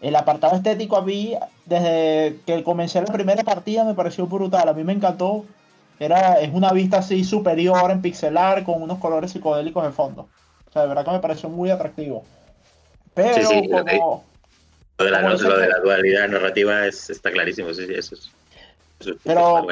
El 0.00 0.16
apartado 0.16 0.56
estético 0.56 0.96
a 0.96 1.02
mí, 1.02 1.36
desde 1.66 2.38
que 2.46 2.62
comencé 2.64 3.00
la 3.00 3.12
primera 3.12 3.42
partida, 3.42 3.84
me 3.84 3.94
pareció 3.94 4.26
brutal. 4.26 4.68
A 4.68 4.72
mí 4.72 4.84
me 4.84 4.92
encantó. 4.92 5.44
Era, 5.98 6.40
es 6.40 6.52
una 6.52 6.72
vista 6.72 6.98
así 6.98 7.24
superior 7.24 7.90
en 7.90 8.02
pixelar 8.02 8.64
con 8.64 8.82
unos 8.82 8.98
colores 8.98 9.30
psicodélicos 9.30 9.84
de 9.84 9.92
fondo. 9.92 10.28
O 10.68 10.72
sea, 10.72 10.82
de 10.82 10.88
verdad 10.88 11.04
que 11.04 11.10
me 11.12 11.20
pareció 11.20 11.48
muy 11.48 11.70
atractivo. 11.70 12.24
Pero 13.14 13.48
como... 13.48 14.24
Lo 14.98 15.04
de, 15.04 15.10
la, 15.10 15.78
dualidad 15.82 16.28
narrativa 16.28 16.86
está 16.86 17.32
clarísimo, 17.32 17.74
sí, 17.74 17.86
sí, 17.86 17.94
eso 17.94 18.14
es. 18.14 18.30
pero 19.24 19.66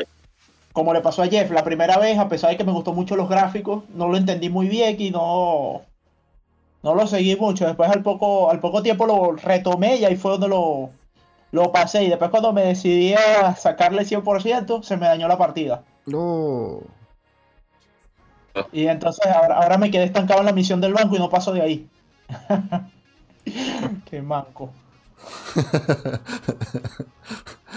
como 0.72 0.92
le 0.92 1.00
pasó 1.00 1.22
a 1.22 1.28
Jeff 1.28 1.50
la 1.50 1.64
primera 1.64 1.98
vez, 1.98 2.18
a 2.18 2.28
pesar 2.28 2.50
de 2.50 2.56
que 2.56 2.64
me 2.64 2.72
gustó 2.72 2.92
mucho 2.92 3.16
los 3.16 3.28
gráficos, 3.28 3.84
no 3.94 4.08
lo 4.08 4.16
entendí 4.16 4.48
muy 4.48 4.68
bien 4.68 4.96
y 4.98 5.10
no, 5.10 5.82
no 6.82 6.94
lo 6.94 7.06
seguí 7.06 7.36
mucho. 7.36 7.66
Después 7.66 7.90
al 7.90 8.02
poco, 8.02 8.50
al 8.50 8.60
poco 8.60 8.82
tiempo 8.82 9.06
lo 9.06 9.32
retomé 9.32 9.96
y 9.96 10.04
ahí 10.04 10.16
fue 10.16 10.32
donde 10.32 10.48
lo, 10.48 10.90
lo 11.50 11.72
pasé. 11.72 12.04
Y 12.04 12.08
después 12.08 12.30
cuando 12.30 12.52
me 12.52 12.62
decidí 12.62 13.14
a 13.14 13.54
sacarle 13.54 14.02
100%, 14.02 14.82
se 14.82 14.96
me 14.96 15.06
dañó 15.06 15.28
la 15.28 15.38
partida. 15.38 15.82
No. 16.06 16.80
Y 18.72 18.86
entonces 18.86 19.26
ahora, 19.26 19.56
ahora 19.56 19.78
me 19.78 19.90
quedé 19.90 20.04
estancado 20.04 20.40
en 20.40 20.46
la 20.46 20.52
misión 20.52 20.80
del 20.80 20.94
banco 20.94 21.16
y 21.16 21.18
no 21.18 21.30
paso 21.30 21.52
de 21.52 21.62
ahí. 21.62 21.88
Qué 24.10 24.22
manco. 24.22 24.70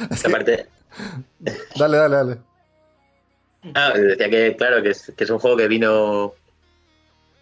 Esta 0.10 0.30
parte. 0.30 0.68
Dale, 1.76 1.98
dale, 1.98 2.16
dale. 2.16 2.38
Ah, 3.74 3.94
decía 3.96 4.30
que, 4.30 4.56
claro, 4.56 4.84
que 4.84 4.90
es, 4.90 5.12
que 5.16 5.24
es 5.24 5.30
un 5.30 5.40
juego 5.40 5.58
que 5.58 5.68
vino. 5.68 6.34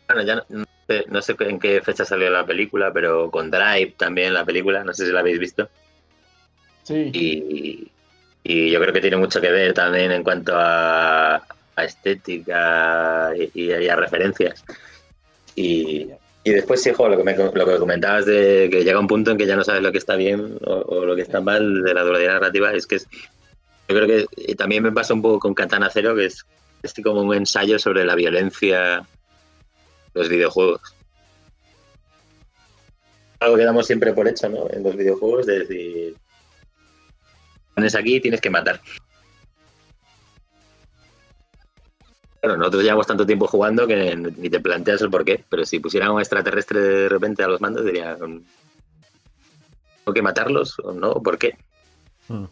Bueno, 0.08 0.24
ya 0.24 0.46
no, 0.50 1.22
sé, 1.22 1.36
en 1.40 1.60
qué 1.60 1.82
fecha 1.82 2.06
salió 2.06 2.30
la 2.30 2.46
película, 2.46 2.92
pero 2.94 3.30
con 3.32 3.52
Drive 3.52 3.96
también 3.98 4.34
la 4.34 4.46
película, 4.46 4.84
no 4.84 4.94
sé 4.94 5.06
si 5.06 5.12
la 5.12 5.22
habéis 5.22 5.40
visto. 5.40 5.70
Sí. 6.84 7.10
Y, 7.14 7.92
y 8.44 8.72
yo 8.72 8.80
creo 8.82 8.94
que 8.94 9.02
tiene 9.02 9.18
mucho 9.18 9.40
que 9.40 9.52
ver 9.52 9.74
también 9.74 10.12
en 10.12 10.24
cuanto 10.24 10.54
a, 10.56 11.36
a 11.76 11.84
estética 11.84 13.32
y, 13.54 13.72
a 13.72 13.96
referencias. 13.96 14.64
Y, 15.56 16.10
y 16.44 16.52
después, 16.52 16.82
sí, 16.82 16.92
jo, 16.94 17.08
lo 17.08 17.18
que, 17.18 17.24
me, 17.24 17.36
lo 17.36 17.66
que 17.66 17.78
comentabas 17.78 18.26
de 18.26 18.68
que 18.70 18.84
llega 18.84 19.00
un 19.00 19.08
punto 19.08 19.32
en 19.32 19.38
que 19.38 19.46
ya 19.46 19.56
no 19.56 19.64
sabes 19.64 19.82
lo 19.82 19.92
que 19.92 19.98
está 19.98 20.16
bien 20.16 20.58
o, 20.66 21.06
lo 21.06 21.16
que 21.16 21.22
está 21.22 21.40
mal 21.40 21.84
de 21.84 21.94
la 21.94 22.04
dualidad 22.04 22.34
narrativa, 22.34 22.74
es 22.74 22.86
que 22.86 22.96
es, 22.96 23.08
yo 23.88 23.96
creo 23.96 24.28
que 24.28 24.56
también 24.56 24.84
me 24.84 24.92
pasa 24.92 25.14
un 25.14 25.22
poco 25.22 25.40
con 25.40 25.54
Katana 25.54 25.90
Zero, 25.90 26.16
que 26.16 26.26
es, 26.26 26.46
es 26.82 26.94
como 27.04 27.22
un 27.22 27.34
ensayo 27.34 27.78
sobre 27.80 28.06
la 28.06 28.16
violencia 28.16 29.06
de 30.14 30.20
los 30.20 30.30
videojuegos. 30.30 30.82
Algo 33.40 33.58
que 33.58 33.66
damos 33.66 33.86
siempre 33.86 34.14
por 34.14 34.28
hecho, 34.28 34.48
¿no? 34.48 34.70
En 34.70 34.84
los 34.84 34.96
videojuegos, 34.96 35.46
de 35.46 35.60
decir, 35.60 36.16
pones 37.76 37.96
aquí 37.96 38.22
tienes 38.22 38.40
que 38.40 38.50
matar. 38.50 38.80
Bueno, 42.42 42.58
nosotros 42.58 42.84
llevamos 42.84 43.08
tanto 43.08 43.26
tiempo 43.26 43.48
jugando 43.48 43.88
que 43.88 44.16
ni 44.16 44.50
te 44.50 44.60
planteas 44.60 45.02
el 45.02 45.10
por 45.10 45.24
qué, 45.24 45.44
pero 45.50 45.66
si 45.66 45.80
pusieran 45.80 46.12
un 46.12 46.20
extraterrestre 46.20 46.80
de 46.80 47.10
repente 47.10 47.44
a 47.44 47.48
los 47.48 47.62
mandos, 47.62 47.86
diría, 47.86 48.18
¿tengo 48.18 48.44
que 50.14 50.22
matarlos 50.22 50.78
o 50.80 50.92
no? 50.92 51.14
¿Por 51.16 51.38
qué? 51.38 51.58
Hmm. 52.28 52.46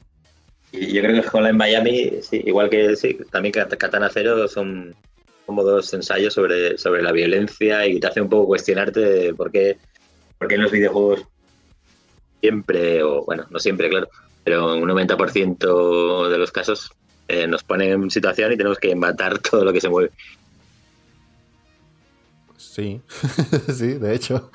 Y 0.72 0.94
yo 0.94 1.02
creo 1.02 1.22
que 1.22 1.28
con 1.28 1.46
en 1.46 1.58
Miami, 1.58 2.12
sí, 2.22 2.42
igual 2.46 2.70
que 2.70 2.96
sí, 2.96 3.18
también 3.30 3.54
Katana 3.54 4.10
Cero 4.12 4.48
son 4.48 4.96
como 5.46 5.64
dos 5.64 5.94
ensayos 5.94 6.34
sobre, 6.34 6.78
sobre 6.78 7.02
la 7.04 7.12
violencia 7.12 7.86
y 7.86 8.00
te 8.00 8.08
hace 8.08 8.22
un 8.22 8.30
poco 8.30 8.48
cuestionarte 8.48 9.34
por 9.34 9.52
qué, 9.52 9.78
por 10.38 10.52
en 10.52 10.62
los 10.62 10.72
videojuegos 10.72 11.28
siempre, 12.40 13.04
o 13.04 13.26
bueno, 13.26 13.46
no 13.50 13.60
siempre, 13.60 13.90
claro, 13.90 14.10
pero 14.44 14.74
en 14.76 14.84
un 14.84 14.90
90% 14.90 16.30
de 16.30 16.38
los 16.38 16.52
casos 16.52 16.92
eh, 17.28 17.48
nos 17.48 17.64
ponen 17.64 17.92
en 17.92 18.10
situación 18.10 18.52
y 18.52 18.58
tenemos 18.58 18.80
que 18.80 18.96
matar 18.96 19.40
todo 19.52 19.66
lo 19.66 19.74
que 19.74 19.82
se 19.82 19.90
mueve. 19.90 20.12
Sí, 22.58 23.02
sí, 23.74 23.94
de 23.94 24.16
hecho. 24.16 24.52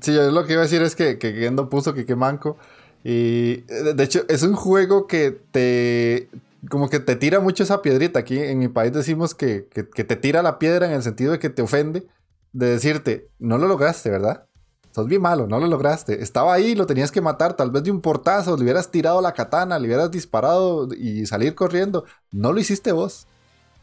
Sí, 0.00 0.14
yo 0.14 0.30
lo 0.30 0.44
que 0.44 0.52
iba 0.54 0.62
a 0.62 0.64
decir 0.64 0.82
es 0.82 0.94
que, 0.94 1.18
que 1.18 1.32
Gendo 1.32 1.68
puso 1.68 1.94
que 1.94 2.06
qué 2.06 2.16
manco. 2.16 2.56
Y 3.04 3.62
de 3.62 4.02
hecho, 4.02 4.24
es 4.28 4.42
un 4.42 4.54
juego 4.54 5.06
que 5.06 5.30
te. 5.50 6.28
Como 6.68 6.90
que 6.90 6.98
te 6.98 7.16
tira 7.16 7.40
mucho 7.40 7.62
esa 7.62 7.82
piedrita. 7.82 8.20
Aquí 8.20 8.38
en 8.38 8.58
mi 8.58 8.68
país 8.68 8.92
decimos 8.92 9.34
que, 9.34 9.68
que, 9.68 9.82
te 9.82 10.16
tira 10.16 10.42
la 10.42 10.58
piedra 10.58 10.86
en 10.86 10.92
el 10.92 11.02
sentido 11.02 11.32
de 11.32 11.38
que 11.38 11.50
te 11.50 11.62
ofende. 11.62 12.06
De 12.52 12.66
decirte, 12.66 13.28
no 13.38 13.58
lo 13.58 13.68
lograste, 13.68 14.10
¿verdad? 14.10 14.46
Sos 14.92 15.06
bien 15.06 15.22
malo, 15.22 15.46
no 15.46 15.60
lo 15.60 15.66
lograste. 15.66 16.22
Estaba 16.22 16.54
ahí, 16.54 16.74
lo 16.74 16.86
tenías 16.86 17.12
que 17.12 17.20
matar, 17.20 17.54
tal 17.54 17.70
vez 17.70 17.84
de 17.84 17.90
un 17.90 18.00
portazo, 18.00 18.56
le 18.56 18.62
hubieras 18.64 18.90
tirado 18.90 19.20
la 19.20 19.34
katana, 19.34 19.78
le 19.78 19.86
hubieras 19.86 20.10
disparado 20.10 20.88
y 20.94 21.26
salir 21.26 21.54
corriendo. 21.54 22.04
No 22.32 22.52
lo 22.52 22.58
hiciste 22.58 22.90
vos. 22.90 23.26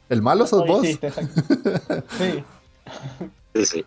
El 0.10 0.22
malo 0.22 0.46
sos 0.48 0.68
vos. 0.68 0.82
sí. 2.18 2.44
sí, 3.54 3.66
sí. 3.66 3.86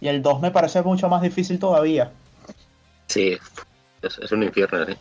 Y 0.00 0.08
el 0.08 0.22
2 0.22 0.40
me 0.40 0.50
parece 0.50 0.82
mucho 0.82 1.08
más 1.08 1.22
difícil 1.22 1.58
todavía. 1.58 2.12
Sí, 3.06 3.36
es, 4.02 4.32
un 4.32 4.42
infierno. 4.42 4.84
¿sí? 4.86 4.94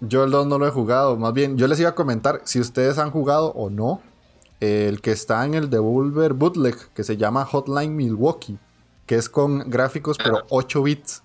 Yo 0.00 0.24
el 0.24 0.30
2 0.30 0.46
no 0.46 0.58
lo 0.58 0.66
he 0.66 0.70
jugado. 0.70 1.16
Más 1.16 1.32
bien, 1.32 1.56
yo 1.56 1.66
les 1.66 1.80
iba 1.80 1.90
a 1.90 1.94
comentar 1.94 2.40
si 2.44 2.60
ustedes 2.60 2.98
han 2.98 3.10
jugado 3.10 3.52
o 3.52 3.70
no 3.70 4.00
el 4.60 5.00
que 5.00 5.10
está 5.10 5.44
en 5.44 5.54
el 5.54 5.70
Devolver 5.70 6.34
Bootleg, 6.34 6.76
que 6.94 7.02
se 7.02 7.16
llama 7.16 7.44
Hotline 7.44 7.96
Milwaukee, 7.96 8.58
que 9.06 9.16
es 9.16 9.28
con 9.28 9.68
gráficos, 9.68 10.16
pero 10.18 10.42
8 10.50 10.78
ah. 10.78 10.82
bits. 10.82 11.22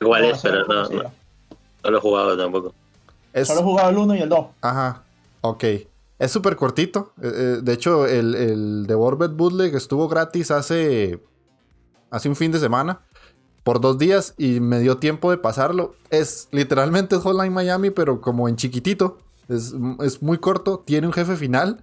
Igual 0.00 0.24
es, 0.26 0.40
pero 0.42 0.64
no, 0.66 0.88
no, 0.88 1.02
no, 1.82 1.90
lo 1.90 1.98
he 1.98 2.00
jugado 2.00 2.36
tampoco. 2.36 2.74
Solo 3.44 3.60
he 3.60 3.62
jugado 3.64 3.90
el 3.90 3.98
1 3.98 4.14
y 4.14 4.20
el 4.20 4.28
2. 4.28 4.46
Ajá, 4.60 5.02
ok. 5.40 5.64
Es 6.18 6.32
súper 6.32 6.56
cortito. 6.56 7.12
Eh, 7.20 7.30
eh, 7.34 7.60
de 7.62 7.72
hecho, 7.72 8.06
el, 8.06 8.34
el 8.34 8.84
The 8.86 8.94
Borbet 8.94 9.32
Bootleg 9.32 9.74
estuvo 9.74 10.08
gratis 10.08 10.50
hace, 10.50 11.22
hace 12.10 12.28
un 12.28 12.36
fin 12.36 12.52
de 12.52 12.58
semana. 12.58 13.00
Por 13.64 13.80
dos 13.80 13.98
días 13.98 14.34
y 14.38 14.60
me 14.60 14.78
dio 14.78 14.98
tiempo 14.98 15.30
de 15.30 15.38
pasarlo. 15.38 15.96
Es 16.10 16.48
literalmente 16.52 17.16
Hotline 17.16 17.52
Miami, 17.52 17.90
pero 17.90 18.20
como 18.20 18.48
en 18.48 18.56
chiquitito. 18.56 19.18
Es, 19.48 19.74
es 20.00 20.22
muy 20.22 20.38
corto. 20.38 20.82
Tiene 20.86 21.06
un 21.06 21.12
jefe 21.12 21.36
final. 21.36 21.82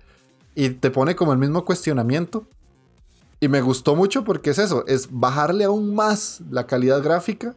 Y 0.55 0.69
te 0.69 0.91
pone 0.91 1.15
como 1.15 1.33
el 1.33 1.39
mismo 1.39 1.65
cuestionamiento. 1.65 2.47
Y 3.39 3.49
me 3.49 3.61
gustó 3.61 3.95
mucho 3.95 4.23
porque 4.23 4.51
es 4.51 4.59
eso. 4.59 4.85
Es 4.87 5.09
bajarle 5.11 5.65
aún 5.65 5.93
más 5.93 6.41
la 6.49 6.65
calidad 6.65 7.03
gráfica. 7.03 7.55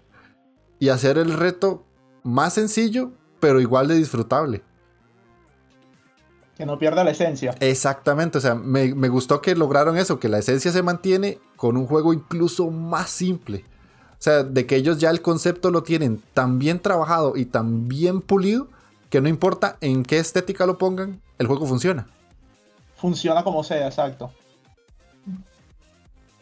Y 0.78 0.88
hacer 0.88 1.16
el 1.16 1.32
reto 1.32 1.84
más 2.24 2.54
sencillo, 2.54 3.12
pero 3.40 3.60
igual 3.60 3.88
de 3.88 3.94
disfrutable. 3.94 4.62
Que 6.56 6.64
no 6.64 6.78
pierda 6.78 7.04
la 7.04 7.10
esencia. 7.10 7.54
Exactamente, 7.60 8.38
o 8.38 8.40
sea, 8.40 8.54
me, 8.54 8.90
gustó 9.08 9.42
que 9.42 9.54
lograron 9.54 9.98
eso, 9.98 10.18
que 10.18 10.28
la 10.28 10.38
esencia 10.38 10.72
se 10.72 10.82
mantiene 10.82 11.38
con 11.56 11.76
un 11.76 11.86
juego 11.86 12.14
incluso 12.14 12.70
más 12.70 13.10
simple. 13.10 13.64
O 14.12 14.22
sea, 14.22 14.42
de 14.42 14.64
que 14.64 14.76
ellos 14.76 14.98
ya 14.98 15.10
el 15.10 15.20
concepto 15.20 15.70
lo 15.70 15.82
tienen 15.82 16.22
tan 16.32 16.58
bien 16.58 16.80
trabajado 16.80 17.36
y 17.36 17.44
tan 17.44 17.88
bien 17.88 18.22
pulido 18.22 18.68
que 19.10 19.20
no 19.20 19.28
importa 19.28 19.76
en 19.82 20.02
qué 20.02 20.18
estética 20.18 20.64
lo 20.64 20.78
pongan, 20.78 21.20
el 21.38 21.46
juego 21.46 21.66
funciona. 21.66 22.06
Funciona 22.96 23.44
como 23.44 23.62
sea, 23.62 23.86
exacto. 23.86 24.32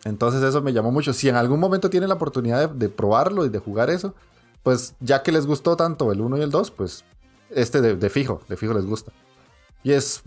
Entonces 0.05 0.43
eso 0.43 0.63
me 0.63 0.73
llamó 0.73 0.93
mucho. 0.93 1.13
Si 1.13 1.29
en 1.29 1.35
algún 1.35 1.59
momento 1.59 1.91
tienen 1.91 2.09
la 2.09 2.15
oportunidad 2.15 2.71
de, 2.71 2.89
probarlo 2.89 3.45
y 3.45 3.49
de 3.49 3.59
jugar 3.59 3.91
eso, 3.91 4.15
pues 4.63 4.95
ya 5.01 5.25
que 5.25 5.33
les 5.33 5.47
gustó 5.47 5.77
tanto 5.77 6.13
el 6.13 6.21
1 6.21 6.39
y 6.39 6.43
el 6.43 6.51
2, 6.53 6.71
pues 6.71 7.05
este 7.51 7.81
de 7.81 8.11
fijo, 8.11 8.41
de 8.49 8.57
fijo 8.57 8.75
les 8.75 8.87
gusta. 8.87 9.11
Y 9.85 9.93
es. 9.93 10.23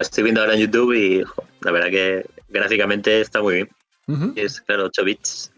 estoy, 0.00 0.24
viendo 0.24 0.40
ahora 0.40 0.54
en 0.54 0.60
YouTube 0.60 0.92
y 0.92 1.22
la 1.60 1.70
verdad 1.70 1.88
que 1.88 2.26
gráficamente 2.48 3.20
está 3.20 3.40
muy 3.40 3.54
bien. 3.54 4.34
es, 4.36 4.60
claro, 4.60 4.86
8 4.86 5.04
bits. 5.04 5.52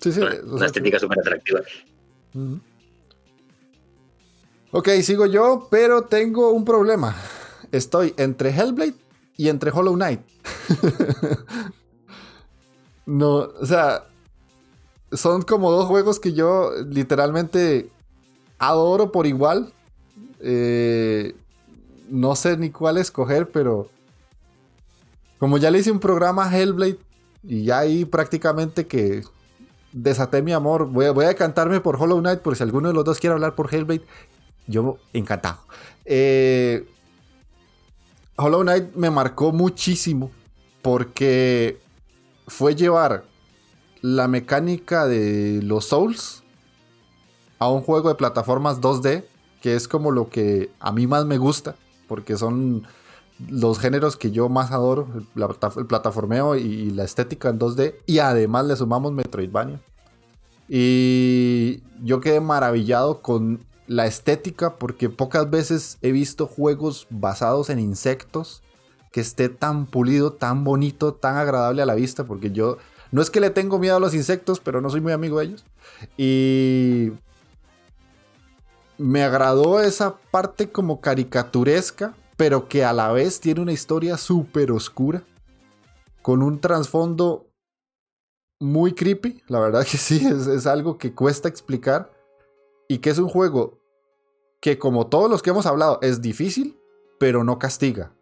Sí, 0.00 0.12
sí. 0.12 0.20
Una, 0.20 0.66
estética 0.66 1.00
súper 1.00 1.18
atractiva. 1.18 1.60
Ok, 4.70 4.88
sigo 5.02 5.26
yo, 5.26 5.66
pero 5.68 6.02
tengo 6.02 6.52
un 6.52 6.64
problema. 6.64 7.16
Estoy 7.72 8.14
entre 8.16 8.50
Hellblade 8.50 8.94
y 9.36 9.48
entre 9.48 9.72
Hollow 9.72 9.94
Knight. 9.94 10.20
no, 13.06 13.34
o 13.34 13.66
sea, 13.66 14.06
son 15.10 15.42
como 15.42 15.72
dos 15.72 15.86
juegos 15.86 16.20
que 16.20 16.34
yo 16.34 16.70
literalmente 16.86 17.90
adoro 18.58 19.10
por 19.10 19.26
igual. 19.26 19.72
Eh, 20.40 21.34
no 22.08 22.34
sé 22.36 22.56
ni 22.56 22.70
cuál 22.70 22.98
escoger, 22.98 23.50
pero 23.50 23.90
como 25.38 25.58
ya 25.58 25.70
le 25.70 25.78
hice 25.78 25.90
un 25.90 26.00
programa 26.00 26.46
a 26.46 26.56
Hellblade 26.56 26.98
y 27.42 27.64
ya 27.64 27.78
ahí 27.80 28.04
prácticamente 28.04 28.86
que 28.86 29.22
desaté 29.92 30.42
mi 30.42 30.52
amor, 30.52 30.86
voy 30.86 31.06
a, 31.06 31.12
voy 31.12 31.26
a 31.26 31.34
cantarme 31.34 31.80
por 31.80 31.96
Hollow 31.96 32.20
Knight 32.20 32.40
por 32.40 32.56
si 32.56 32.62
alguno 32.62 32.88
de 32.88 32.94
los 32.94 33.04
dos 33.04 33.18
quiere 33.18 33.34
hablar 33.34 33.54
por 33.54 33.72
Hellblade. 33.72 34.02
Yo 34.66 34.98
encantado. 35.12 35.58
Eh, 36.04 36.86
Hollow 38.36 38.62
Knight 38.62 38.94
me 38.94 39.10
marcó 39.10 39.52
muchísimo 39.52 40.30
porque 40.82 41.80
fue 42.46 42.74
llevar 42.74 43.24
la 44.00 44.28
mecánica 44.28 45.06
de 45.06 45.60
los 45.62 45.86
Souls 45.86 46.42
a 47.58 47.68
un 47.68 47.82
juego 47.82 48.08
de 48.08 48.14
plataformas 48.14 48.80
2D, 48.80 49.24
que 49.60 49.74
es 49.74 49.88
como 49.88 50.10
lo 50.10 50.28
que 50.28 50.70
a 50.80 50.92
mí 50.92 51.06
más 51.06 51.26
me 51.26 51.38
gusta, 51.38 51.76
porque 52.06 52.36
son 52.36 52.86
los 53.48 53.78
géneros 53.78 54.16
que 54.16 54.30
yo 54.30 54.48
más 54.48 54.72
adoro, 54.72 55.08
el, 55.36 55.86
plataformeo 55.86 56.56
y, 56.56 56.90
la 56.90 57.04
estética 57.04 57.48
en 57.48 57.58
2D, 57.58 57.94
y 58.06 58.18
además 58.18 58.66
le 58.66 58.76
sumamos 58.76 59.12
Metroidvania. 59.12 59.80
Y 60.68 61.82
yo 62.02 62.20
quedé 62.20 62.40
maravillado 62.40 63.22
con 63.22 63.60
la 63.86 64.06
estética 64.06 64.76
porque 64.76 65.08
pocas 65.08 65.48
veces 65.48 65.98
he 66.02 66.12
visto 66.12 66.46
juegos 66.46 67.06
basados 67.08 67.70
en 67.70 67.78
insectos 67.78 68.62
que 69.12 69.20
esté 69.20 69.48
tan 69.48 69.86
pulido, 69.86 70.32
tan 70.32 70.64
bonito, 70.64 71.14
tan 71.14 71.36
agradable 71.36 71.80
a 71.80 71.86
la 71.86 71.94
vista, 71.94 72.24
porque 72.24 72.50
yo 72.50 72.76
no 73.10 73.22
es 73.22 73.30
que 73.30 73.40
le 73.40 73.48
tengo 73.50 73.78
miedo 73.78 73.96
a 73.96 74.00
los 74.00 74.14
insectos, 74.14 74.60
pero 74.60 74.82
no 74.82 74.90
soy 74.90 75.00
muy 75.00 75.12
amigo 75.12 75.38
de 75.38 75.46
ellos. 75.46 75.64
Y 76.18 77.12
me 78.98 79.22
agradó 79.22 79.80
esa 79.80 80.16
parte 80.30 80.70
como 80.70 81.00
caricaturesca, 81.00 82.14
pero 82.36 82.68
que 82.68 82.84
a 82.84 82.92
la 82.92 83.10
vez 83.12 83.40
tiene 83.40 83.60
una 83.60 83.72
historia 83.72 84.16
súper 84.16 84.72
oscura, 84.72 85.22
con 86.20 86.42
un 86.42 86.60
trasfondo 86.60 87.48
muy 88.60 88.92
creepy, 88.92 89.42
la 89.46 89.60
verdad 89.60 89.86
que 89.86 89.96
sí, 89.96 90.26
es, 90.26 90.66
algo 90.66 90.98
que 90.98 91.14
cuesta 91.14 91.48
explicar, 91.48 92.12
y 92.88 92.98
que 92.98 93.10
es 93.10 93.18
un 93.18 93.28
juego 93.28 93.78
que 94.60 94.78
como 94.78 95.06
todos 95.06 95.30
los 95.30 95.42
que 95.42 95.50
hemos 95.50 95.66
hablado 95.66 96.00
es 96.02 96.20
difícil, 96.20 96.76
pero 97.20 97.44
no 97.44 97.58
castiga, 97.58 98.12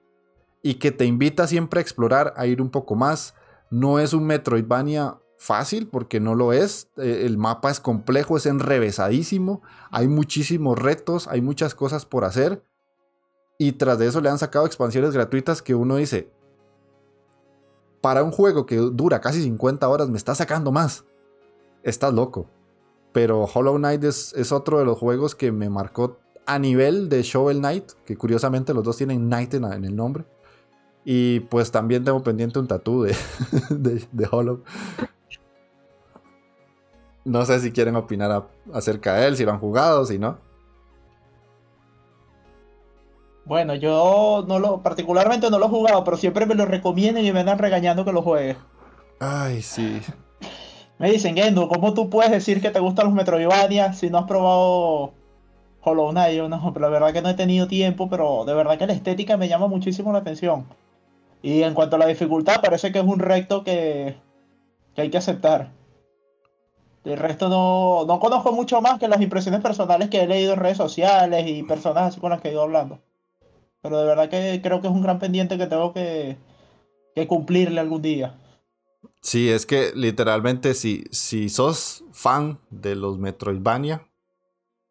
y 0.62 0.74
que 0.74 0.93
te 0.93 1.07
invita 1.07 1.47
siempre 1.47 1.81
a 1.81 1.83
explorar, 1.83 2.35
a 2.37 2.47
ir 2.47 2.61
un 2.61 2.70
poco 2.70 2.95
más. 2.97 3.35
No 3.70 3.99
es 3.99 4.12
un 4.12 4.27
Metroidvania 4.27 5.18
fácil 5.39 5.89
porque 5.89 6.20
no 6.20 6.34
lo 6.34 6.53
es. 6.53 6.89
Eh, 6.97 7.22
el 7.24 7.39
mapa 7.39 7.70
es 7.70 7.80
complejo, 7.80 8.37
es 8.37 8.47
enrevesadísimo. 8.47 9.62
Hay 9.91 10.09
muchísimos 10.09 10.78
retos, 10.78 11.28
hay 11.28 11.41
muchas 11.41 11.74
cosas 11.74 12.07
por 12.07 12.24
hacer. 12.24 12.62
Y 13.59 13.72
tras 13.72 13.99
de 13.99 14.07
eso 14.07 14.20
le 14.20 14.28
han 14.28 14.39
sacado 14.39 14.66
expansiones 14.66 15.12
gratuitas 15.12 15.62
que 15.62 15.74
uno 15.74 15.97
dice, 15.97 16.30
para 18.01 18.22
un 18.22 18.30
juego 18.30 18.66
que 18.66 18.76
dura 18.76 19.20
casi 19.20 19.43
50 19.43 19.89
horas 19.89 20.09
me 20.09 20.18
está 20.18 20.34
sacando 20.34 20.72
más. 20.72 21.05
Estás 21.82 22.12
loco. 22.12 22.47
Pero 23.12 23.45
Hollow 23.45 23.78
Knight 23.78 24.05
es, 24.05 24.34
es 24.34 24.53
otro 24.53 24.78
de 24.78 24.84
los 24.84 24.99
juegos 24.99 25.34
que 25.34 25.53
me 25.53 25.70
marcó 25.70 26.18
a 26.45 26.59
nivel 26.59 27.09
de 27.09 27.22
Shovel 27.22 27.59
Knight, 27.59 27.93
que 28.05 28.16
curiosamente 28.16 28.74
los 28.74 28.84
dos 28.84 28.97
tienen 28.97 29.26
Knight 29.26 29.55
en, 29.55 29.64
el 29.64 29.97
nombre. 29.97 30.24
Y 31.05 31.41
pues 31.41 31.70
también 31.70 32.05
tengo 32.05 32.22
pendiente 32.22 32.59
un 32.59 32.68
tatú 32.68 33.03
de, 33.03 33.16
de, 33.70 34.07
de 34.12 34.28
Hollow. 34.30 34.62
No 37.27 37.45
sé 37.45 37.59
si 37.59 37.72
quieren 37.72 37.97
opinar 37.97 38.47
acerca 38.72 39.14
de 39.14 39.27
él, 39.27 39.37
si 39.37 39.45
lo 39.45 39.51
han 39.51 39.59
jugado, 39.59 40.07
si 40.07 40.16
no. 40.16 40.39
Bueno, 43.45 43.74
yo 43.74 44.45
no 44.47 44.61
lo, 44.61 44.81
particularmente 44.81 45.51
no 45.51 45.59
lo 45.59 45.66
he 45.66 45.68
jugado, 45.68 46.05
pero 46.05 46.16
siempre 46.16 46.47
me 46.47 46.55
lo 46.55 46.66
recomiendan 46.66 47.24
y 47.24 47.33
me 47.33 47.41
andan 47.41 47.59
regañando 47.59 48.05
que 48.05 48.12
lo 48.12 48.22
juegue. 48.22 48.57
Ay, 49.18 49.61
sí. 49.61 50.01
Me 50.99 51.11
dicen, 51.11 51.37
Gendo, 51.37 51.68
¿cómo 51.68 51.93
tú 51.95 52.09
puedes 52.09 52.31
decir 52.31 52.62
que 52.62 52.70
te 52.70 52.81
gustan 52.81 53.07
los 53.07 53.14
Metroidvania 53.14 53.93
si 53.93 54.09
no 54.09 54.18
has 54.18 54.24
probado 54.24 55.12
Hollow 55.83 56.11
Knight? 56.11 56.37
Yo 56.37 56.49
no, 56.49 56.72
pero 56.72 56.87
la 56.87 56.89
verdad 56.89 57.12
que 57.12 57.20
no 57.20 57.29
he 57.29 57.35
tenido 57.35 57.66
tiempo, 57.66 58.09
pero 58.09 58.45
de 58.47 58.55
verdad 58.55 58.79
que 58.79 58.87
la 58.87 58.95
estética 58.95 59.37
me 59.37 59.49
llama 59.49 59.66
muchísimo 59.66 60.12
la 60.12 60.20
atención. 60.20 60.64
Y 61.43 61.62
en 61.64 61.74
cuanto 61.74 61.97
a 61.97 61.99
la 61.99 62.07
dificultad, 62.07 62.62
parece 62.62 62.93
que 62.93 63.01
es 63.01 63.05
un 63.05 63.18
reto 63.18 63.62
que, 63.62 64.16
que 64.95 65.03
hay 65.03 65.11
que 65.11 65.18
aceptar. 65.18 65.72
El 67.07 67.18
resto 67.18 67.48
no, 67.48 68.04
no 68.04 68.18
conozco 68.18 68.50
mucho 68.50 68.80
más 68.80 68.98
que 68.98 69.07
las 69.07 69.20
impresiones 69.20 69.61
personales 69.61 70.11
que 70.11 70.22
he 70.22 70.26
leído 70.26 70.54
en 70.54 70.59
redes 70.59 70.76
sociales 70.76 71.46
y 71.46 71.62
personas 71.62 72.09
así 72.09 72.20
con 72.20 72.30
las 72.30 72.40
que 72.40 72.48
he 72.48 72.50
ido 72.50 72.62
hablando. 72.62 72.98
Pero 73.80 74.00
de 74.00 74.07
verdad 74.07 74.28
que 74.28 74.61
creo 74.61 74.80
que 74.80 74.88
es 74.88 74.92
un 74.92 75.02
gran 75.02 75.20
pendiente 75.20 75.57
que 75.57 75.68
tengo 75.68 75.92
que, 75.92 76.36
cumplirle 77.28 77.80
algún 77.80 78.02
día. 78.02 78.36
Sí, 79.22 79.48
es 79.48 79.66
que 79.66 79.92
literalmente 79.94 80.74
si, 80.74 81.04
si 81.12 81.48
sos 81.48 82.02
fan 82.11 82.59
de 82.70 82.96
los 82.96 83.18
Metroidvania, 83.18 84.09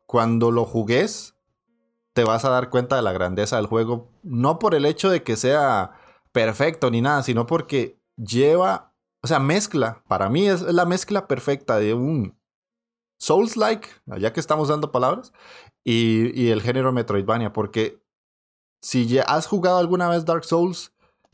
cuando 0.06 0.52
lo 0.52 0.64
jugues, 0.64 1.36
te 2.14 2.24
vas 2.24 2.46
a 2.46 2.50
dar 2.50 2.70
cuenta 2.70 2.96
de 2.96 3.02
la 3.02 3.12
grandeza 3.12 3.58
del 3.58 3.66
juego. 3.66 4.08
No 4.24 4.58
por 4.58 4.74
el 4.74 4.86
hecho 4.86 5.10
de 5.10 5.22
que 5.22 5.36
sea 5.36 5.92
perfecto 6.32 6.90
ni 6.90 7.02
nada, 7.02 7.24
sino 7.24 7.46
porque 7.46 8.00
lleva 8.16 8.94
o 9.26 9.28
sea, 9.28 9.40
mezcla, 9.40 10.04
para 10.08 10.30
mí 10.30 10.48
es 10.48 10.62
la 10.62 10.86
mezcla 10.86 11.26
perfecta 11.26 11.78
de 11.80 11.96
un 11.96 12.38
Souls-like, 13.18 13.88
ya 14.20 14.32
que 14.32 14.40
estamos 14.40 14.68
dando 14.68 14.92
palabras, 14.92 15.34
y, 15.84 16.50
el 16.50 16.62
género 16.62 16.92
Metroidvania, 16.92 17.52
porque 17.52 18.00
si 18.84 19.08
ya 19.08 19.24
has 19.24 19.48
jugado 19.48 19.80
alguna 19.80 20.10
vez 20.10 20.26
Dark 20.26 20.46
Souls, 20.46 20.94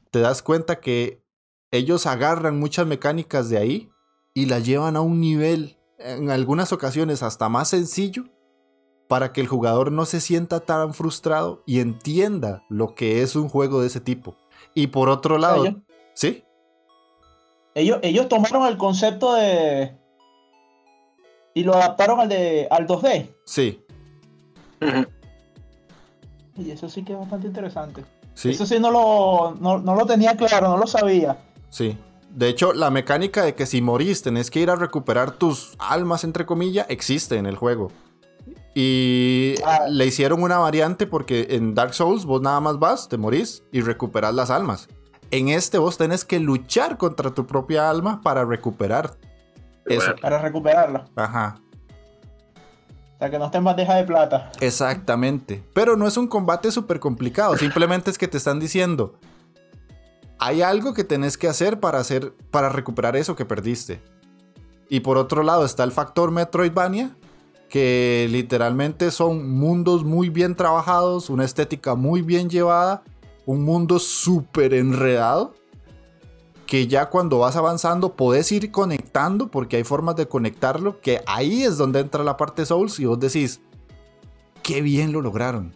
te 0.09 0.21
das 0.21 0.41
cuenta 0.41 0.79
que 0.79 1.21
ellos 1.69 2.05
agarran 2.05 2.57
muchas 2.57 2.87
mecánicas 2.87 3.49
de 3.49 3.57
ahí 3.57 3.91
y 4.33 4.45
las 4.45 4.65
llevan 4.65 4.95
a 4.95 5.01
un 5.01 5.19
nivel, 5.19 5.77
en 5.97 6.31
algunas 6.31 6.71
ocasiones 6.71 7.23
hasta 7.23 7.49
más 7.49 7.67
sencillo, 7.67 8.23
para 9.09 9.33
que 9.33 9.41
el 9.41 9.49
jugador 9.49 9.91
no 9.91 10.05
se 10.05 10.21
sienta 10.21 10.61
tan 10.61 10.93
frustrado 10.93 11.61
y 11.65 11.81
entienda 11.81 12.63
lo 12.69 12.95
que 12.95 13.21
es 13.21 13.35
un 13.35 13.49
juego 13.49 13.81
de 13.81 13.87
ese 13.87 13.99
tipo. 13.99 14.37
Y 14.73 14.87
por 14.87 15.09
otro 15.09 15.37
lado, 15.37 15.83
¿sí? 16.13 16.45
Ellos, 17.74 17.99
ellos 18.01 18.28
tomaron 18.28 18.67
el 18.67 18.78
concepto 18.78 19.34
de. 19.34 19.97
Y 21.53 21.63
lo 21.63 21.74
adaptaron 21.74 22.19
al 22.19 22.30
de 22.30 22.67
al 22.69 22.88
2D. 22.88 23.30
Sí. 23.45 23.84
Y 26.57 26.72
eso 26.72 26.89
sí 26.89 27.03
que 27.03 27.13
es 27.13 27.19
bastante 27.19 27.47
interesante. 27.47 28.03
Eso 28.43 28.65
sí 28.65 28.80
no 28.80 28.91
lo, 28.91 29.55
no, 29.59 29.95
lo 29.95 30.05
tenía 30.05 30.36
claro, 30.36 30.69
no 30.69 30.78
lo 30.78 30.88
sabía. 30.88 31.38
Sí. 31.69 31.97
De 32.30 32.47
hecho, 32.47 32.74
la 32.74 32.89
mecánica 32.89 33.43
de 33.43 33.55
que 33.55 33.65
si 33.65 33.82
morís 33.82 34.22
tenés 34.22 34.49
que 34.49 34.61
ir 34.61 34.69
a 34.69 34.76
recuperar 34.76 35.32
tus 35.32 35.76
almas, 35.78 36.24
entre 36.24 36.45
comillas, 36.45 36.86
existe 36.89 37.36
en 37.38 37.45
el 37.45 37.57
juego. 37.57 37.91
Y 38.74 39.55
ah. 39.65 39.86
le 39.89 40.05
hicieron 40.05 40.41
una 40.41 40.57
variante 40.57 41.05
porque 41.05 41.47
en 41.51 41.76
Dark 41.76 41.93
Souls 41.93 42.26
vos 42.26 42.41
nada 42.41 42.59
más 42.61 42.80
vas, 42.80 43.09
te 43.09 43.17
morís 43.17 43.63
y 43.72 43.82
recuperas 43.82 44.34
las 44.34 44.49
almas. 44.49 44.88
En 45.32 45.47
este 45.47 45.77
vos 45.77 45.97
tenés 45.97 46.25
que 46.25 46.39
luchar 46.39 46.97
contra 46.97 47.32
tu 47.32 47.47
propia 47.47 47.89
alma 47.89 48.21
para 48.21 48.43
recuperar 48.43 49.15
eso. 49.86 50.13
Para 50.21 50.39
recuperarla. 50.41 51.05
Ajá. 51.15 51.55
O 53.15 53.19
sea, 53.19 53.29
que 53.29 53.39
no 53.39 53.45
esté 53.45 53.59
en 53.59 53.63
bandeja 53.63 53.95
de 53.95 54.03
plata. 54.03 54.51
Exactamente. 54.59 55.63
Pero 55.73 55.95
no 55.95 56.05
es 56.05 56.17
un 56.17 56.27
combate 56.27 56.69
súper 56.71 56.99
complicado. 56.99 57.55
Simplemente 57.55 58.11
es 58.11 58.17
que 58.17 58.27
te 58.27 58.38
están 58.38 58.59
diciendo. 58.59 59.15
Hay 60.38 60.61
algo 60.61 60.93
que 60.93 61.03
tenés 61.03 61.38
que 61.38 61.47
hacer 61.47 61.79
para, 61.79 61.99
hacer 61.99 62.34
para 62.49 62.69
recuperar 62.69 63.15
eso 63.15 63.36
que 63.36 63.45
perdiste. 63.45 64.01
Y 64.89 64.99
por 65.01 65.17
otro 65.17 65.43
lado 65.43 65.63
está 65.63 65.84
el 65.84 65.91
factor 65.91 66.32
Metroidvania, 66.32 67.15
que 67.69 68.27
literalmente 68.29 69.11
son 69.11 69.49
mundos 69.49 70.03
muy 70.03 70.29
bien 70.29 70.55
trabajados, 70.55 71.29
una 71.29 71.45
estética 71.45 71.95
muy 71.95 72.21
bien 72.21 72.49
llevada 72.49 73.03
un 73.52 73.64
mundo 73.64 73.99
súper 73.99 74.74
enredado 74.74 75.54
que 76.66 76.88
ya 76.88 77.08
cuando 77.08 77.39
vas 77.39 77.58
avanzando 77.58 78.14
podés 78.16 78.49
ir 78.54 78.72
conectando 78.72 79.52
porque 79.52 79.76
hay 79.76 79.84
formas 79.84 80.16
de 80.16 80.26
conectarlo, 80.28 81.02
que 81.02 81.22
ahí 81.28 81.64
es 81.64 81.78
donde 81.78 81.99
entra 81.99 82.24
la 82.24 82.38
parte 82.38 82.66
Souls 82.66 82.97
y 82.99 83.06
vos 83.06 83.20
decís, 83.20 83.60
qué 84.64 84.82
bien 84.82 85.12
lo 85.12 85.22
lograron. 85.22 85.74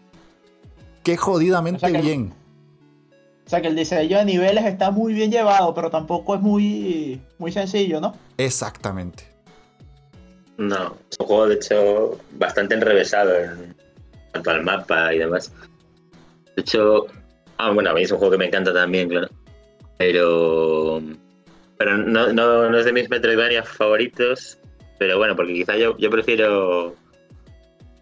Qué 1.03 1.17
jodidamente 1.17 1.91
bien. 2.01 2.33
o 3.45 3.49
sea 3.49 3.61
que 3.61 3.67
el 3.67 3.75
diseño 3.75 4.19
de 4.19 4.25
niveles 4.25 4.63
está 4.63 4.89
muy 4.89 5.13
bien 5.13 5.31
llevado, 5.31 5.73
pero 5.73 5.91
tampoco 5.91 6.33
es 6.33 6.41
muy, 6.41 7.21
muy 7.39 7.51
sencillo, 7.51 7.99
¿no? 7.99 8.15
Exactamente. 8.37 9.25
No, 10.57 10.95
es 11.11 11.19
un 11.19 11.27
juego 11.27 11.47
de 11.47 11.55
hecho 11.55 12.17
bastante 12.37 12.73
enrevesado 12.73 13.35
en 13.35 13.75
cuanto 14.31 14.49
al 14.49 14.63
mapa 14.63 15.13
y 15.13 15.19
demás. 15.19 15.51
De 16.55 16.61
hecho, 16.61 17.07
Ah, 17.57 17.71
bueno, 17.71 17.89
a 17.89 17.93
mí 17.93 18.03
es 18.03 18.11
un 18.11 18.17
juego 18.17 18.33
que 18.33 18.37
me 18.37 18.45
encanta 18.45 18.73
también, 18.73 19.09
claro. 19.09 19.29
Pero. 19.97 21.01
Pero 21.77 21.97
no, 21.97 22.31
no, 22.31 22.77
es 22.77 22.85
de 22.85 22.93
mis 22.93 23.09
Metroidvania 23.09 23.63
favoritos. 23.63 24.57
Pero 24.97 25.17
bueno, 25.17 25.35
porque 25.35 25.53
quizá 25.53 25.75
yo, 25.77 25.97
yo 25.97 26.09
prefiero 26.09 26.95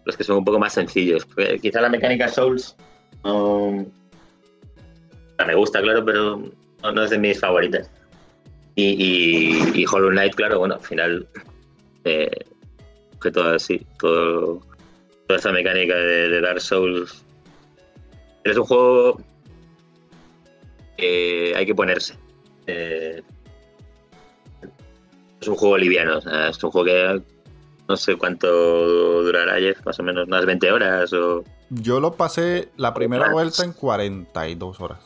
los 0.04 0.16
que 0.16 0.24
son 0.24 0.38
un 0.38 0.44
poco 0.44 0.58
más 0.58 0.74
sencillos. 0.74 1.26
quizá 1.60 1.80
la 1.80 1.88
mecánica 1.88 2.28
Souls 2.28 2.76
no, 3.24 3.86
me 5.46 5.54
gusta, 5.54 5.80
claro, 5.80 6.04
pero 6.04 6.42
no, 6.82 7.02
es 7.02 7.10
de 7.10 7.18
mis 7.18 7.40
favoritas. 7.40 7.90
Y, 8.76 9.84
Hollow 9.86 10.10
Knight, 10.10 10.34
claro, 10.34 10.58
bueno, 10.58 10.74
al 10.74 10.80
final 10.80 11.28
eh, 12.04 12.30
que 13.22 13.30
todo 13.30 13.54
así, 13.54 13.86
toda 13.98 14.60
esa 15.28 15.52
mecánica 15.52 15.94
de, 15.94 16.40
Dark 16.40 16.60
Souls. 16.60 17.24
Es 18.44 18.56
un 18.58 18.64
juego 18.64 19.20
que 20.96 21.54
hay 21.56 21.66
que 21.66 21.74
ponerse. 21.74 22.16
Eh, 22.66 23.22
es 25.40 25.48
un 25.48 25.56
juego 25.56 25.76
liviano, 25.76 26.18
es 26.18 26.62
un 26.64 26.70
juego 26.70 26.84
que 26.86 27.22
no 27.88 27.96
sé 27.96 28.16
cuánto 28.16 29.22
durará, 29.22 29.58
Jeff, 29.58 29.84
más 29.84 29.98
o 30.00 30.02
menos 30.02 30.26
unas 30.26 30.46
20 30.46 30.72
horas 30.72 31.12
o... 31.12 31.44
Yo 31.70 32.00
lo 32.00 32.12
pasé 32.12 32.68
la 32.76 32.94
primera 32.94 33.30
vuelta 33.30 33.64
en 33.64 33.72
42 33.72 34.80
horas. 34.80 35.00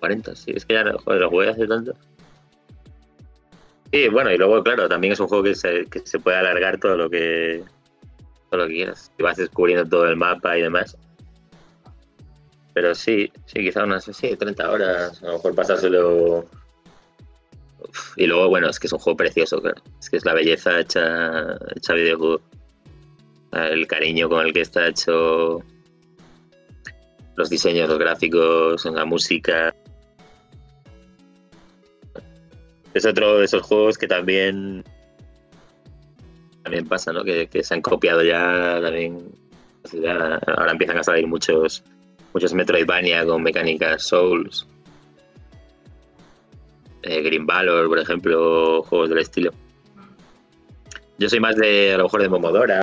40, 0.00 0.36
sí, 0.36 0.52
es 0.54 0.66
que 0.66 0.74
ya 0.74 0.84
joder, 1.04 1.20
lo 1.20 1.30
jugué 1.30 1.48
hace 1.48 1.66
tanto. 1.66 1.94
Sí, 3.90 4.08
bueno, 4.08 4.30
y 4.32 4.36
luego, 4.36 4.62
claro, 4.62 4.88
también 4.88 5.12
es 5.12 5.20
un 5.20 5.28
juego 5.28 5.44
que 5.44 5.54
se, 5.54 5.86
que 5.86 6.00
se 6.00 6.18
puede 6.18 6.36
alargar 6.36 6.78
todo 6.78 6.96
lo 6.96 7.08
que 7.08 7.62
todo 8.50 8.62
lo 8.62 8.66
que 8.68 8.74
quieras. 8.74 9.10
Y 9.18 9.22
vas 9.22 9.36
descubriendo 9.36 9.88
todo 9.88 10.06
el 10.06 10.16
mapa 10.16 10.58
y 10.58 10.62
demás. 10.62 10.96
Pero 12.74 12.94
sí, 12.94 13.32
sí, 13.46 13.60
quizá 13.60 13.84
unas 13.84 14.04
sí, 14.04 14.36
30 14.36 14.70
horas, 14.70 15.22
a 15.22 15.26
lo 15.26 15.32
mejor 15.34 15.54
pasárselo 15.54 16.44
y 18.16 18.26
luego, 18.26 18.48
bueno, 18.48 18.68
es 18.68 18.78
que 18.78 18.86
es 18.86 18.92
un 18.92 18.98
juego 18.98 19.16
precioso, 19.16 19.60
claro. 19.60 19.82
Es 20.00 20.10
que 20.10 20.16
es 20.16 20.24
la 20.24 20.34
belleza 20.34 20.80
hecha, 20.80 21.56
hecha 21.74 21.94
videojuego. 21.94 22.40
El 23.52 23.86
cariño 23.86 24.28
con 24.28 24.44
el 24.44 24.52
que 24.52 24.62
está 24.62 24.88
hecho 24.88 25.60
los 27.36 27.50
diseños, 27.50 27.88
los 27.88 27.98
gráficos, 27.98 28.84
la 28.84 29.04
música. 29.04 29.74
Es 32.94 33.06
otro 33.06 33.38
de 33.38 33.44
esos 33.44 33.62
juegos 33.62 33.98
que 33.98 34.08
también 34.08 34.84
también 36.62 36.88
pasa, 36.88 37.12
¿no? 37.12 37.22
Que, 37.22 37.48
se 37.62 37.74
han 37.74 37.82
copiado 37.82 38.22
ya 38.22 38.80
también. 38.80 39.30
ahora 40.46 40.72
empiezan 40.72 40.98
a 40.98 41.04
salir 41.04 41.26
muchos 41.26 41.84
muchos 42.34 42.52
Metroidvania 42.52 43.24
con 43.24 43.42
mecánicas 43.42 44.02
Souls 44.02 44.66
eh, 47.02 47.22
Green 47.22 47.46
Valor, 47.46 47.88
por 47.88 47.98
ejemplo, 47.98 48.82
juegos 48.82 49.10
del 49.10 49.18
estilo. 49.18 49.50
Yo 51.18 51.28
soy 51.28 51.38
más 51.38 51.54
de, 51.56 51.94
a 51.94 51.98
lo 51.98 52.04
mejor, 52.04 52.22
de 52.22 52.28
Momodora, 52.28 52.82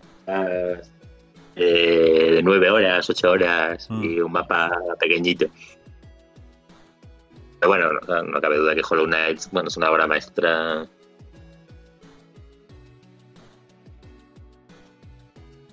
eh, 1.56 2.32
de 2.36 2.42
9 2.44 2.70
horas, 2.70 3.10
8 3.10 3.32
horas 3.32 3.88
y 3.90 4.20
mm. 4.20 4.26
un 4.26 4.32
mapa 4.32 4.72
pequeñito. 5.00 5.48
Pero 7.60 7.70
bueno, 7.70 7.90
no, 8.24 8.42
cabe 8.42 8.58
duda 8.58 8.74
que 8.74 8.82
Hollow 8.88 9.06
Knight 9.06 9.42
bueno, 9.52 9.68
es 9.68 9.78
una 9.78 9.92
obra 9.92 10.08
maestra. 10.08 10.88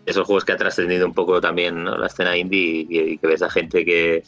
Esos 0.08 0.26
juegos 0.26 0.44
que 0.44 0.52
ha 0.52 0.56
trascendido 0.56 1.06
un 1.06 1.14
poco 1.14 1.40
también 1.40 1.84
la 1.84 2.06
escena 2.06 2.36
indie 2.36 2.86
y, 2.88 3.18
que 3.18 3.26
ves 3.26 3.42
a 3.42 3.50
gente 3.50 3.84
que, 3.84 4.22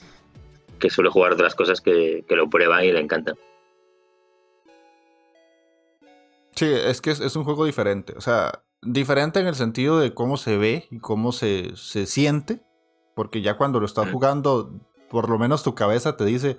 suele 0.91 1.11
jugar 1.11 1.33
otras 1.33 1.55
cosas 1.55 1.81
que, 1.81 2.24
que 2.28 2.37
lo 2.37 2.51
prueban 2.51 2.85
y 2.85 2.93
le 2.93 3.01
encantan. 3.01 3.37
Sí, 6.61 6.66
es 6.66 7.01
que 7.01 7.11
es, 7.12 7.37
un 7.37 7.45
juego 7.45 7.64
diferente. 7.64 8.12
O 8.18 8.20
sea, 8.20 8.62
diferente 8.83 9.41
en 9.41 9.47
el 9.47 9.55
sentido 9.55 9.99
de 9.99 10.12
cómo 10.12 10.37
se 10.37 10.59
ve 10.59 10.87
y 10.91 10.99
cómo 10.99 11.33
se, 11.33 11.74
siente. 11.76 12.61
Porque 13.14 13.41
ya 13.41 13.57
cuando 13.57 13.81
lo 13.81 13.87
estás 13.87 14.11
jugando, 14.11 14.70
por 15.09 15.31
lo 15.31 15.39
menos 15.39 15.62
tu 15.62 15.74
cabeza 15.74 16.18
te 16.18 16.26
dice, 16.26 16.59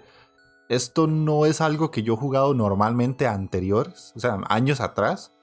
esto 0.69 1.05
no 1.05 1.45
es 1.45 1.61
algo 1.61 1.91
que 1.91 2.01
yo 2.01 2.15
he 2.15 2.17
jugado 2.17 2.55
normalmente 2.55 3.27
anteriores, 3.27 4.11
o 4.15 4.19
sea, 4.19 4.39
años 4.49 4.81
atrás. 4.81 5.33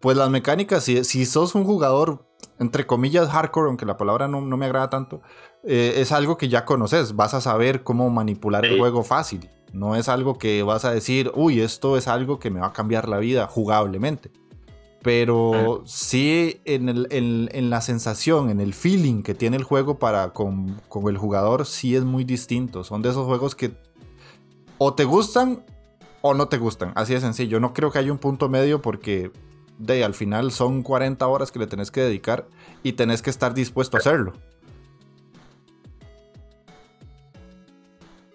Pues 0.00 0.16
las 0.16 0.30
mecánicas, 0.30 0.84
si, 0.84 1.04
si 1.04 1.26
sos 1.26 1.54
un 1.54 1.64
jugador, 1.64 2.26
entre 2.58 2.86
comillas, 2.86 3.28
hardcore, 3.28 3.68
aunque 3.68 3.86
la 3.86 3.96
palabra 3.96 4.28
no, 4.28 4.40
me 4.40 4.66
agrada 4.66 4.90
tanto, 4.90 5.22
eh, 5.62 5.94
es 5.96 6.12
algo 6.12 6.36
que 6.36 6.48
ya 6.48 6.64
conoces, 6.64 7.16
vas 7.16 7.34
a 7.34 7.40
saber 7.40 7.82
cómo 7.82 8.10
manipular 8.10 8.64
el 8.64 8.78
juego 8.78 9.02
fácil. 9.02 9.48
No 9.72 9.96
es 9.96 10.08
algo 10.08 10.38
que 10.38 10.62
vas 10.62 10.84
a 10.84 10.92
decir, 10.92 11.32
uy, 11.34 11.60
esto 11.60 11.96
es 11.96 12.06
algo 12.06 12.38
que 12.38 12.50
me 12.50 12.60
va 12.60 12.68
a 12.68 12.72
cambiar 12.72 13.08
la 13.08 13.18
vida 13.18 13.46
jugablemente. 13.48 14.30
Pero 15.02 15.82
sí 15.84 16.62
en, 16.64 17.70
la 17.70 17.80
sensación, 17.82 18.48
en 18.48 18.60
el 18.60 18.72
feeling 18.72 19.22
que 19.22 19.34
tiene 19.34 19.56
el 19.56 19.64
juego 19.64 19.98
para 19.98 20.32
con, 20.32 20.80
el 21.08 21.18
jugador, 21.18 21.66
sí 21.66 21.94
es 21.94 22.04
muy 22.04 22.24
distinto. 22.24 22.84
Son 22.84 23.02
de 23.02 23.10
esos 23.10 23.26
juegos 23.26 23.54
que 23.54 23.76
o 24.78 24.94
te 24.94 25.04
gustan 25.04 25.64
o 26.22 26.32
no 26.32 26.48
te 26.48 26.56
gustan. 26.56 26.92
Así 26.94 27.12
de 27.12 27.20
sencillo. 27.20 27.60
No 27.60 27.74
creo 27.74 27.90
que 27.90 27.98
haya 27.98 28.12
un 28.12 28.18
punto 28.18 28.48
medio 28.48 28.80
porque 28.80 29.30
de 29.78 30.04
al 30.04 30.14
final 30.14 30.52
son 30.52 30.82
40 30.82 31.26
horas 31.26 31.50
que 31.50 31.58
le 31.58 31.66
tenés 31.66 31.90
que 31.90 32.00
dedicar 32.00 32.46
y 32.82 32.92
tenés 32.92 33.22
que 33.22 33.30
estar 33.30 33.54
dispuesto 33.54 33.96
a 33.96 34.00
hacerlo. 34.00 34.34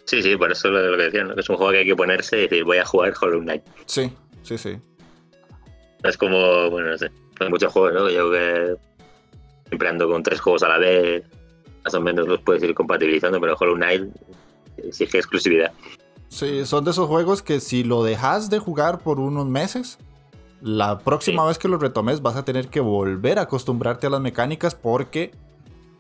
Sí, 0.06 0.24
sí, 0.24 0.36
por 0.38 0.52
eso 0.52 0.70
es 0.70 0.74
lo 0.74 0.98
que 0.98 1.04
decía, 1.04 1.24
¿no? 1.24 1.36
Que 1.36 1.42
es 1.42 1.50
un 1.50 1.58
juego 1.58 1.72
que 1.72 1.78
hay 1.80 1.86
que 1.86 1.96
ponerse 1.96 2.40
y 2.40 2.42
decir, 2.42 2.64
voy 2.64 2.78
a 2.78 2.86
jugar 2.86 3.14
Hollow 3.22 3.42
Knight. 3.42 3.62
Sí, 3.86 4.12
sí, 4.42 4.58
sí. 4.58 4.80
Es 6.04 6.18
como, 6.18 6.70
bueno, 6.72 6.90
no 6.90 6.98
sé, 6.98 7.12
hay 7.40 7.50
muchos 7.50 7.72
juegos, 7.72 7.94
¿no? 7.94 8.10
Yo 8.10 8.32
que 8.32 8.76
siempre 9.68 9.88
ando 9.88 10.10
con 10.10 10.24
tres 10.24 10.40
juegos 10.40 10.64
a 10.64 10.70
la 10.70 10.80
vez, 10.80 11.24
más 11.84 11.94
o 11.94 12.02
menos 12.02 12.28
los 12.28 12.42
puedes 12.42 12.64
ir 12.64 12.74
compatibilizando, 12.74 13.40
pero 13.40 13.56
Hollow 13.60 13.76
Knight 13.76 14.10
exige 14.78 15.20
exclusividad. 15.20 15.72
Sí, 16.30 16.66
son 16.66 16.86
de 16.86 16.92
esos 16.92 17.08
juegos 17.08 17.42
que 17.42 17.60
si 17.60 17.84
lo 17.84 18.04
dejas 18.04 18.50
de 18.50 18.60
jugar 18.60 19.00
por 19.00 19.20
unos 19.20 19.46
meses, 19.46 20.00
la 20.62 21.00
próxima 21.00 21.46
vez 21.46 21.58
que 21.58 21.68
lo 21.68 21.78
retomes 21.78 22.22
vas 22.22 22.36
a 22.36 22.44
tener 22.44 22.70
que 22.70 22.80
volver 22.80 23.40
a 23.40 23.44
acostumbrarte 23.44 24.08
a 24.08 24.10
las 24.10 24.22
mecánicas 24.22 24.76
porque 24.76 25.32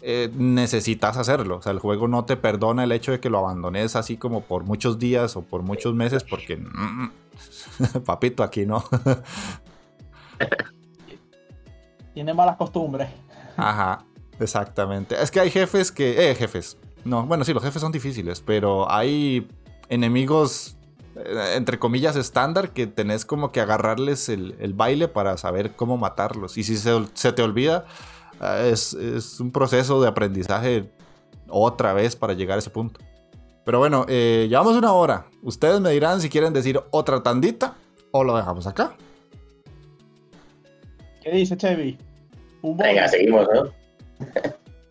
eh, 0.01 0.31
necesitas 0.33 1.17
hacerlo. 1.17 1.57
O 1.57 1.61
sea, 1.61 1.71
el 1.71 1.79
juego 1.79 2.07
no 2.07 2.25
te 2.25 2.37
perdona 2.37 2.83
el 2.83 2.91
hecho 2.91 3.11
de 3.11 3.19
que 3.19 3.29
lo 3.29 3.39
abandones 3.39 3.95
así 3.95 4.17
como 4.17 4.41
por 4.41 4.63
muchos 4.63 4.97
días 4.99 5.35
o 5.35 5.41
por 5.41 5.61
muchos 5.61 5.93
meses, 5.93 6.23
porque 6.23 6.57
mm, 6.57 7.11
papito, 8.05 8.43
aquí 8.43 8.65
no. 8.65 8.83
Tiene 12.13 12.33
malas 12.33 12.57
costumbres. 12.57 13.09
Ajá, 13.57 14.05
exactamente. 14.39 15.21
Es 15.21 15.31
que 15.31 15.39
hay 15.41 15.51
jefes 15.51 15.91
que. 15.91 16.31
Eh, 16.31 16.35
jefes. 16.35 16.77
No, 17.03 17.25
bueno, 17.25 17.43
sí, 17.43 17.53
los 17.53 17.63
jefes 17.63 17.81
son 17.81 17.91
difíciles, 17.91 18.41
pero 18.41 18.89
hay 18.91 19.47
enemigos 19.89 20.77
entre 21.55 21.79
comillas, 21.79 22.15
estándar 22.15 22.71
que 22.71 22.87
tenés 22.87 23.25
como 23.25 23.51
que 23.51 23.61
agarrarles 23.61 24.29
el, 24.29 24.73
baile 24.73 25.07
para 25.07 25.37
saber 25.37 25.75
cómo 25.75 25.97
matarlos. 25.97 26.57
Y 26.57 26.63
si 26.63 26.77
se 26.77 27.33
te 27.33 27.41
olvida, 27.41 27.85
Ah, 28.39 28.61
es, 28.65 28.93
un 29.39 29.51
proceso 29.51 30.01
de 30.01 30.07
aprendizaje 30.07 30.89
otra 31.49 31.93
vez 31.93 32.15
para 32.15 32.33
llegar 32.33 32.55
a 32.55 32.59
ese 32.59 32.69
punto. 32.69 33.01
Pero 33.65 33.79
bueno, 33.79 34.05
eh, 34.07 34.47
llevamos 34.49 34.75
una 34.77 34.93
hora. 34.93 35.25
Ustedes 35.43 35.79
me 35.81 35.91
dirán 35.91 36.21
si 36.21 36.29
quieren 36.29 36.53
decir 36.53 36.79
otra 36.91 37.21
tandita 37.21 37.75
o 38.11 38.23
lo 38.23 38.35
dejamos 38.35 38.65
acá. 38.65 38.95
¿Qué 41.21 41.31
dice 41.31 41.57
Chevy? 41.57 41.97
Venga, 42.63 43.07
seguimos, 43.09 43.47
¿no? 43.53 43.69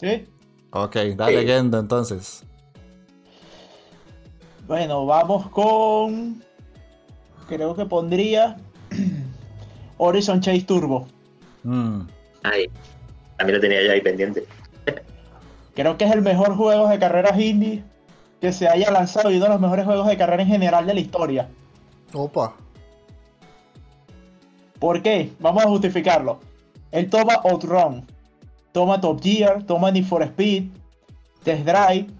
¿Sí? 0.00 0.26
Ok, 0.70 0.96
dale 1.16 1.42
sí. 1.42 1.50
entonces. 1.50 2.44
Bueno, 4.68 5.06
vamos 5.06 5.48
con. 5.48 6.42
Creo 7.48 7.74
que 7.74 7.86
pondría. 7.86 8.58
Horizon 9.96 10.42
Chase 10.42 10.60
Turbo. 10.60 11.08
Mm. 11.64 12.02
Ahí. 12.42 12.66
También 13.38 13.56
lo 13.56 13.60
tenía 13.62 13.82
ya 13.82 13.92
ahí 13.92 14.02
pendiente. 14.02 14.44
Creo 15.74 15.96
que 15.96 16.04
es 16.04 16.12
el 16.12 16.20
mejor 16.20 16.54
juego 16.54 16.88
de 16.88 16.98
carreras 16.98 17.40
indie 17.40 17.82
que 18.40 18.52
se 18.52 18.68
haya 18.68 18.90
lanzado 18.90 19.30
y 19.30 19.36
uno 19.36 19.46
de 19.46 19.52
los 19.52 19.60
mejores 19.60 19.86
juegos 19.86 20.06
de 20.06 20.16
carrera 20.18 20.42
en 20.42 20.48
general 20.48 20.86
de 20.86 20.94
la 20.94 21.00
historia. 21.00 21.48
Opa. 22.12 22.54
¿Por 24.78 25.02
qué? 25.02 25.32
Vamos 25.40 25.64
a 25.64 25.68
justificarlo. 25.68 26.40
Él 26.92 27.08
toma 27.08 27.34
Outrun, 27.44 28.06
toma 28.72 29.00
Top 29.00 29.22
Gear, 29.22 29.62
toma 29.64 29.90
Need 29.90 30.04
for 30.04 30.22
Speed, 30.22 30.64
Test 31.42 31.64
Drive 31.64 32.17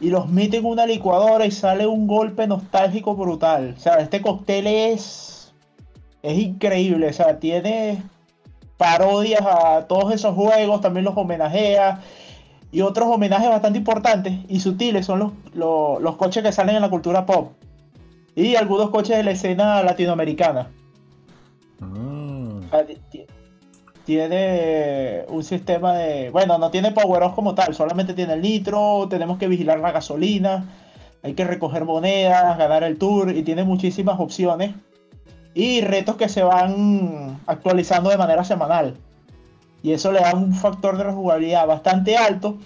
y 0.00 0.10
los 0.10 0.28
mete 0.28 0.58
en 0.58 0.64
una 0.64 0.86
licuadora 0.86 1.46
y 1.46 1.50
sale 1.50 1.86
un 1.86 2.06
golpe 2.06 2.46
nostálgico 2.46 3.16
brutal. 3.16 3.74
O 3.76 3.80
sea, 3.80 3.96
este 3.96 4.22
cóctel 4.22 4.66
es 4.66 5.38
es 6.22 6.38
increíble, 6.38 7.08
o 7.08 7.12
sea, 7.12 7.38
tiene 7.38 8.02
parodias 8.76 9.42
a 9.42 9.86
todos 9.86 10.12
esos 10.12 10.34
juegos, 10.34 10.80
también 10.80 11.04
los 11.04 11.16
homenajea. 11.16 12.00
Y 12.70 12.82
otros 12.82 13.08
homenajes 13.08 13.48
bastante 13.48 13.78
importantes 13.78 14.34
y 14.48 14.60
sutiles 14.60 15.06
son 15.06 15.20
los, 15.20 15.32
los, 15.54 16.16
coches 16.16 16.42
que 16.42 16.52
salen 16.52 16.76
en 16.76 16.82
la 16.82 16.90
cultura 16.90 17.24
pop. 17.24 17.52
Y 18.34 18.56
algunos 18.56 18.90
coches 18.90 19.16
de 19.16 19.22
la 19.22 19.30
escena 19.30 19.82
latinoamericana. 19.82 20.68
Mm. 21.80 22.60
Tiene 24.08 25.26
un 25.28 25.44
sistema 25.44 25.92
de. 25.92 26.30
Bueno, 26.30 26.56
no 26.56 26.70
tiene 26.70 26.92
power 26.92 27.30
como 27.34 27.54
tal, 27.54 27.74
solamente 27.74 28.14
tiene 28.14 28.32
el 28.32 28.40
nitro, 28.40 29.06
tenemos 29.10 29.36
que 29.36 29.48
vigilar 29.48 29.80
la 29.80 29.92
gasolina, 29.92 30.64
hay 31.22 31.34
que 31.34 31.44
recoger 31.44 31.84
monedas, 31.84 32.56
ganar 32.56 32.84
el 32.84 32.96
tour 32.96 33.36
y 33.36 33.42
tiene 33.42 33.64
muchísimas 33.64 34.18
opciones 34.18 34.74
y 35.52 35.82
retos 35.82 36.16
que 36.16 36.30
se 36.30 36.42
van 36.42 37.38
actualizando 37.46 38.08
de 38.08 38.16
manera 38.16 38.44
semanal. 38.44 38.96
Y 39.82 39.92
eso 39.92 40.10
le 40.10 40.20
da 40.20 40.32
un 40.32 40.54
factor 40.54 40.96
de 40.96 41.04
rejugabilidad 41.04 41.66
bastante 41.66 42.16
alto 42.16 42.56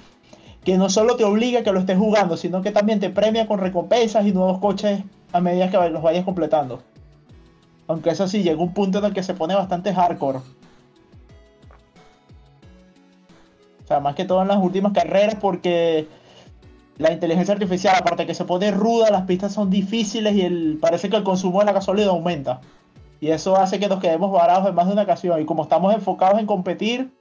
que 0.63 0.79
no 0.79 0.89
solo 0.91 1.17
te 1.17 1.25
obliga 1.25 1.59
a 1.59 1.63
que 1.65 1.73
lo 1.73 1.81
estés 1.81 1.99
jugando, 1.99 2.37
sino 2.37 2.63
que 2.63 2.71
también 2.71 3.01
te 3.01 3.11
premia 3.11 3.49
con 3.49 3.59
recompensas 3.59 4.25
y 4.25 4.31
nuevos 4.31 4.61
coches 4.61 5.03
a 5.33 5.41
medida 5.41 5.73
que 5.73 5.91
los 5.91 6.03
vayas 6.05 6.25
completando. 6.25 6.85
Aunque 7.89 8.11
eso 8.11 8.29
sí, 8.29 8.45
llega 8.45 8.63
un 8.63 8.73
punto 8.73 8.99
en 9.01 9.07
el 9.07 9.13
que 9.13 9.25
se 9.25 9.35
pone 9.35 9.57
bastante 9.57 9.93
hardcore. 9.93 10.39
Sea, 13.93 14.01
más 14.01 14.15
que 14.15 14.25
todo 14.25 14.43
en 14.43 14.49
las 14.49 14.59
últimas 14.59 14.93
carreras 14.93 15.37
porque 15.41 16.09
la 16.99 17.13
inteligencia 17.13 17.55
artificial, 17.55 17.97
aparte 17.99 18.27
que 18.27 18.35
se 18.35 18.45
pone 18.45 18.71
ruda, 18.71 19.11
las 19.11 19.23
pistas 19.23 19.53
son 19.53 19.71
difíciles 19.71 20.35
y 20.35 20.43
el, 20.43 20.79
parece 20.81 21.11
que 21.11 21.17
el 21.17 21.25
consumo 21.25 21.61
de 21.61 21.67
la 21.67 21.73
gasolina 21.73 22.11
aumenta. 22.11 22.61
Y 23.21 23.31
eso 23.31 23.57
hace 23.57 23.79
que 23.79 23.89
nos 23.89 24.01
quedemos 24.01 24.33
varados 24.33 24.69
en 24.69 24.75
más 24.75 24.87
de 24.87 24.93
una 24.93 25.03
ocasión. 25.03 25.41
Y 25.41 25.45
como 25.45 25.63
estamos 25.63 25.95
enfocados 25.95 26.41
en 26.41 26.47
competir, 26.47 27.13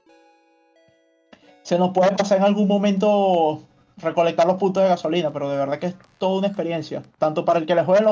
se 1.62 1.78
nos 1.78 1.90
puede 1.92 2.12
pasar 2.12 2.38
en 2.38 2.44
algún 2.44 2.66
momento 2.66 3.62
recolectar 3.98 4.46
los 4.46 4.56
puntos 4.56 4.82
de 4.82 4.88
gasolina, 4.88 5.32
pero 5.32 5.48
de 5.48 5.56
verdad 5.56 5.78
que 5.78 5.86
es 5.86 5.96
toda 6.18 6.38
una 6.38 6.48
experiencia, 6.48 7.02
tanto 7.18 7.44
para 7.44 7.60
el 7.60 7.66
que 7.66 7.74
le 7.74 7.84
juegue 7.84 8.04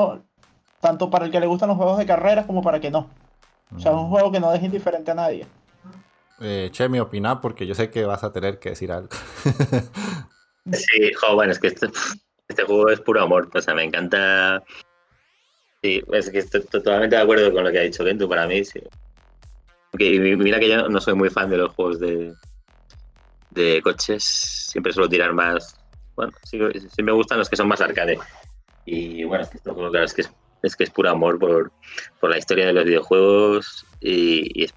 tanto 0.79 1.09
para 1.09 1.25
el 1.25 1.31
que 1.31 1.39
le 1.39 1.47
gustan 1.47 1.69
los 1.69 1.77
juegos 1.77 1.97
de 1.97 2.05
carreras 2.05 2.45
como 2.45 2.61
para 2.61 2.77
el 2.77 2.81
que 2.81 2.91
no. 2.91 3.07
O 3.75 3.79
sea, 3.79 3.91
es 3.91 3.97
un 3.97 4.07
mm. 4.07 4.09
juego 4.09 4.31
que 4.31 4.39
no 4.39 4.51
deja 4.51 4.65
indiferente 4.65 5.11
a 5.11 5.15
nadie. 5.15 5.45
Eh, 6.41 6.69
che, 6.71 6.89
mi 6.89 6.99
opina, 6.99 7.39
porque 7.39 7.67
yo 7.67 7.75
sé 7.75 7.91
que 7.91 8.03
vas 8.03 8.23
a 8.23 8.33
tener 8.33 8.57
que 8.57 8.69
decir 8.69 8.91
algo. 8.91 9.09
sí, 10.73 11.13
joven, 11.13 11.51
es 11.51 11.59
que 11.59 11.67
este, 11.67 11.87
este, 12.47 12.63
juego 12.63 12.89
es 12.89 12.99
puro 12.99 13.21
amor, 13.21 13.49
o 13.53 13.61
sea, 13.61 13.75
me 13.75 13.83
encanta. 13.83 14.63
Sí, 15.83 16.01
es 16.11 16.29
que 16.31 16.39
estoy 16.39 16.61
totalmente 16.61 17.15
de 17.15 17.21
acuerdo 17.21 17.51
con 17.53 17.63
lo 17.63 17.71
que 17.71 17.79
ha 17.79 17.83
dicho 17.83 18.03
Kento, 18.03 18.27
para 18.27 18.47
mí, 18.47 18.63
sí. 18.65 18.81
y 19.99 20.19
mira 20.19 20.59
que 20.59 20.69
yo 20.69 20.89
no 20.89 20.99
soy 20.99 21.13
muy 21.13 21.29
fan 21.29 21.49
de 21.49 21.57
los 21.57 21.73
juegos 21.73 21.99
de, 21.99 22.33
de 23.51 23.81
coches, 23.83 24.23
siempre 24.23 24.93
suelo 24.93 25.09
tirar 25.09 25.33
más. 25.33 25.79
Bueno, 26.15 26.33
sí, 26.43 26.57
me 27.03 27.11
gustan 27.11 27.37
los 27.37 27.49
que 27.49 27.55
son 27.55 27.67
más 27.67 27.81
arcade. 27.81 28.17
Y 28.85 29.23
bueno, 29.25 29.43
es 29.43 29.49
que 29.49 29.57
esto, 29.57 29.75
claro, 29.75 30.03
es 30.03 30.13
que 30.13 30.23
es, 30.63 30.75
que 30.75 30.83
es 30.83 30.89
puro 30.89 31.09
amor 31.09 31.37
por, 31.37 31.71
por, 32.19 32.29
la 32.31 32.37
historia 32.37 32.65
de 32.65 32.73
los 32.73 32.85
videojuegos. 32.85 33.85
Y, 33.99 34.63
es, 34.63 34.73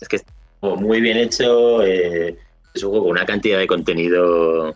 es, 0.00 0.08
que 0.08 0.16
muy 0.60 1.00
bien 1.00 1.16
hecho. 1.16 1.82
Eh, 1.82 2.36
es 2.74 2.82
un 2.82 2.90
juego 2.90 3.06
con 3.06 3.12
una 3.12 3.26
cantidad 3.26 3.58
de 3.58 3.66
contenido, 3.66 4.74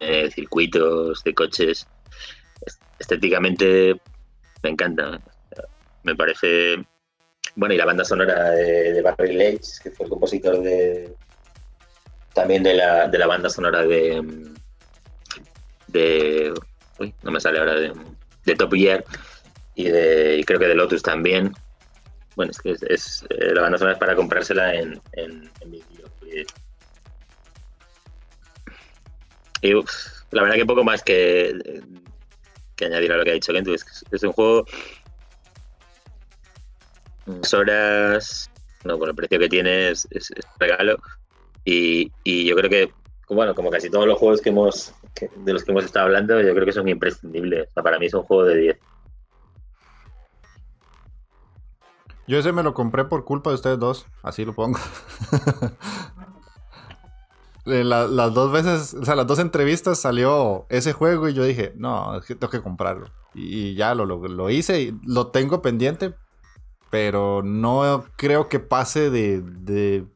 eh, 0.00 0.30
circuitos, 0.30 1.22
de 1.24 1.34
coches. 1.34 1.86
Estéticamente 2.98 4.00
me 4.62 4.70
encanta. 4.70 5.20
Me 6.02 6.14
parece. 6.14 6.84
Bueno, 7.56 7.74
y 7.74 7.78
la 7.78 7.84
banda 7.84 8.04
sonora 8.04 8.50
de, 8.50 9.00
Barry 9.02 9.32
Leitch, 9.32 9.80
que 9.82 9.90
fue 9.90 10.06
el 10.06 10.10
compositor 10.10 10.60
de, 10.60 11.14
también 12.32 12.62
de 12.62 12.74
la, 12.74 13.08
de 13.08 13.18
la 13.18 13.26
banda 13.26 13.48
sonora 13.48 13.82
de. 13.82 14.52
de. 15.88 16.54
Uy, 16.98 17.14
no 17.22 17.30
me 17.30 17.40
sale 17.40 17.58
ahora 17.58 17.74
de, 17.74 17.92
de 18.44 18.54
Top 18.54 18.72
Gear 18.72 19.04
y, 19.74 19.88
de, 19.88 20.38
y 20.38 20.44
creo 20.44 20.58
que 20.58 20.68
de 20.68 20.74
Lotus 20.74 21.02
también. 21.02 21.52
Bueno, 22.36 22.50
es 22.50 22.58
que 22.58 22.76
es, 22.88 23.24
eh, 23.30 23.54
la 23.54 23.62
banda 23.62 23.78
sonora 23.78 23.94
es 23.94 24.00
para 24.00 24.16
comprársela 24.16 24.74
en, 24.74 25.00
en, 25.12 25.50
en 25.60 25.70
vídeo. 25.70 26.10
Y, 29.62 29.72
la 30.30 30.42
verdad 30.42 30.56
que 30.56 30.66
poco 30.66 30.84
más 30.84 31.02
que, 31.02 31.54
que 32.76 32.84
añadir 32.84 33.12
a 33.12 33.16
lo 33.16 33.24
que 33.24 33.30
ha 33.30 33.34
dicho 33.34 33.52
Kent. 33.52 33.68
Es, 33.68 34.04
es 34.10 34.22
un 34.22 34.32
juego. 34.32 34.66
horas. 37.52 38.50
No, 38.84 38.98
con 38.98 39.08
el 39.08 39.14
precio 39.14 39.38
que 39.38 39.48
tiene 39.48 39.90
es, 39.90 40.06
es, 40.10 40.30
es 40.32 40.44
regalo. 40.58 40.98
Y, 41.64 42.10
yo 42.46 42.54
creo 42.56 42.68
que, 42.68 42.92
bueno, 43.28 43.54
como 43.54 43.70
casi 43.70 43.88
todos 43.88 44.06
los 44.06 44.18
juegos 44.18 44.42
que 44.42 44.50
hemos 44.50 44.94
de 45.36 45.52
los 45.52 45.64
que 45.64 45.70
hemos 45.70 45.84
estado 45.84 46.06
hablando, 46.06 46.40
yo 46.42 46.52
creo 46.52 46.66
que 46.66 46.72
son 46.72 46.88
imprescindibles. 46.88 47.68
para 47.72 47.98
mí 47.98 48.06
es 48.06 48.14
un 48.14 48.24
juego 48.24 48.44
de 48.44 48.56
10. 48.56 48.78
Yo 52.26 52.38
ese 52.38 52.52
me 52.52 52.62
lo 52.62 52.74
compré 52.74 53.04
por 53.04 53.24
culpa 53.24 53.50
de 53.50 53.56
ustedes 53.56 53.78
dos, 53.78 54.06
así 54.22 54.44
lo 54.44 54.54
pongo. 54.54 54.78
las 57.64 58.34
dos 58.34 58.52
veces, 58.52 58.94
o 58.94 59.04
sea, 59.04 59.14
las 59.14 59.26
dos 59.26 59.38
entrevistas 59.38 59.98
salió 59.98 60.66
ese 60.68 60.92
juego 60.92 61.28
y 61.28 61.34
yo 61.34 61.44
dije, 61.44 61.72
no, 61.76 62.16
es 62.16 62.24
que 62.24 62.34
tengo 62.34 62.50
que 62.50 62.62
comprarlo. 62.62 63.08
Y, 63.34 63.74
ya 63.74 63.94
lo, 63.94 64.06
lo, 64.06 64.50
hice 64.50 64.80
y 64.80 64.98
lo 65.04 65.28
tengo 65.28 65.60
pendiente, 65.60 66.14
pero 66.90 67.42
no 67.42 68.04
creo 68.16 68.48
que 68.48 68.60
pase 68.60 69.10
de 69.10 70.06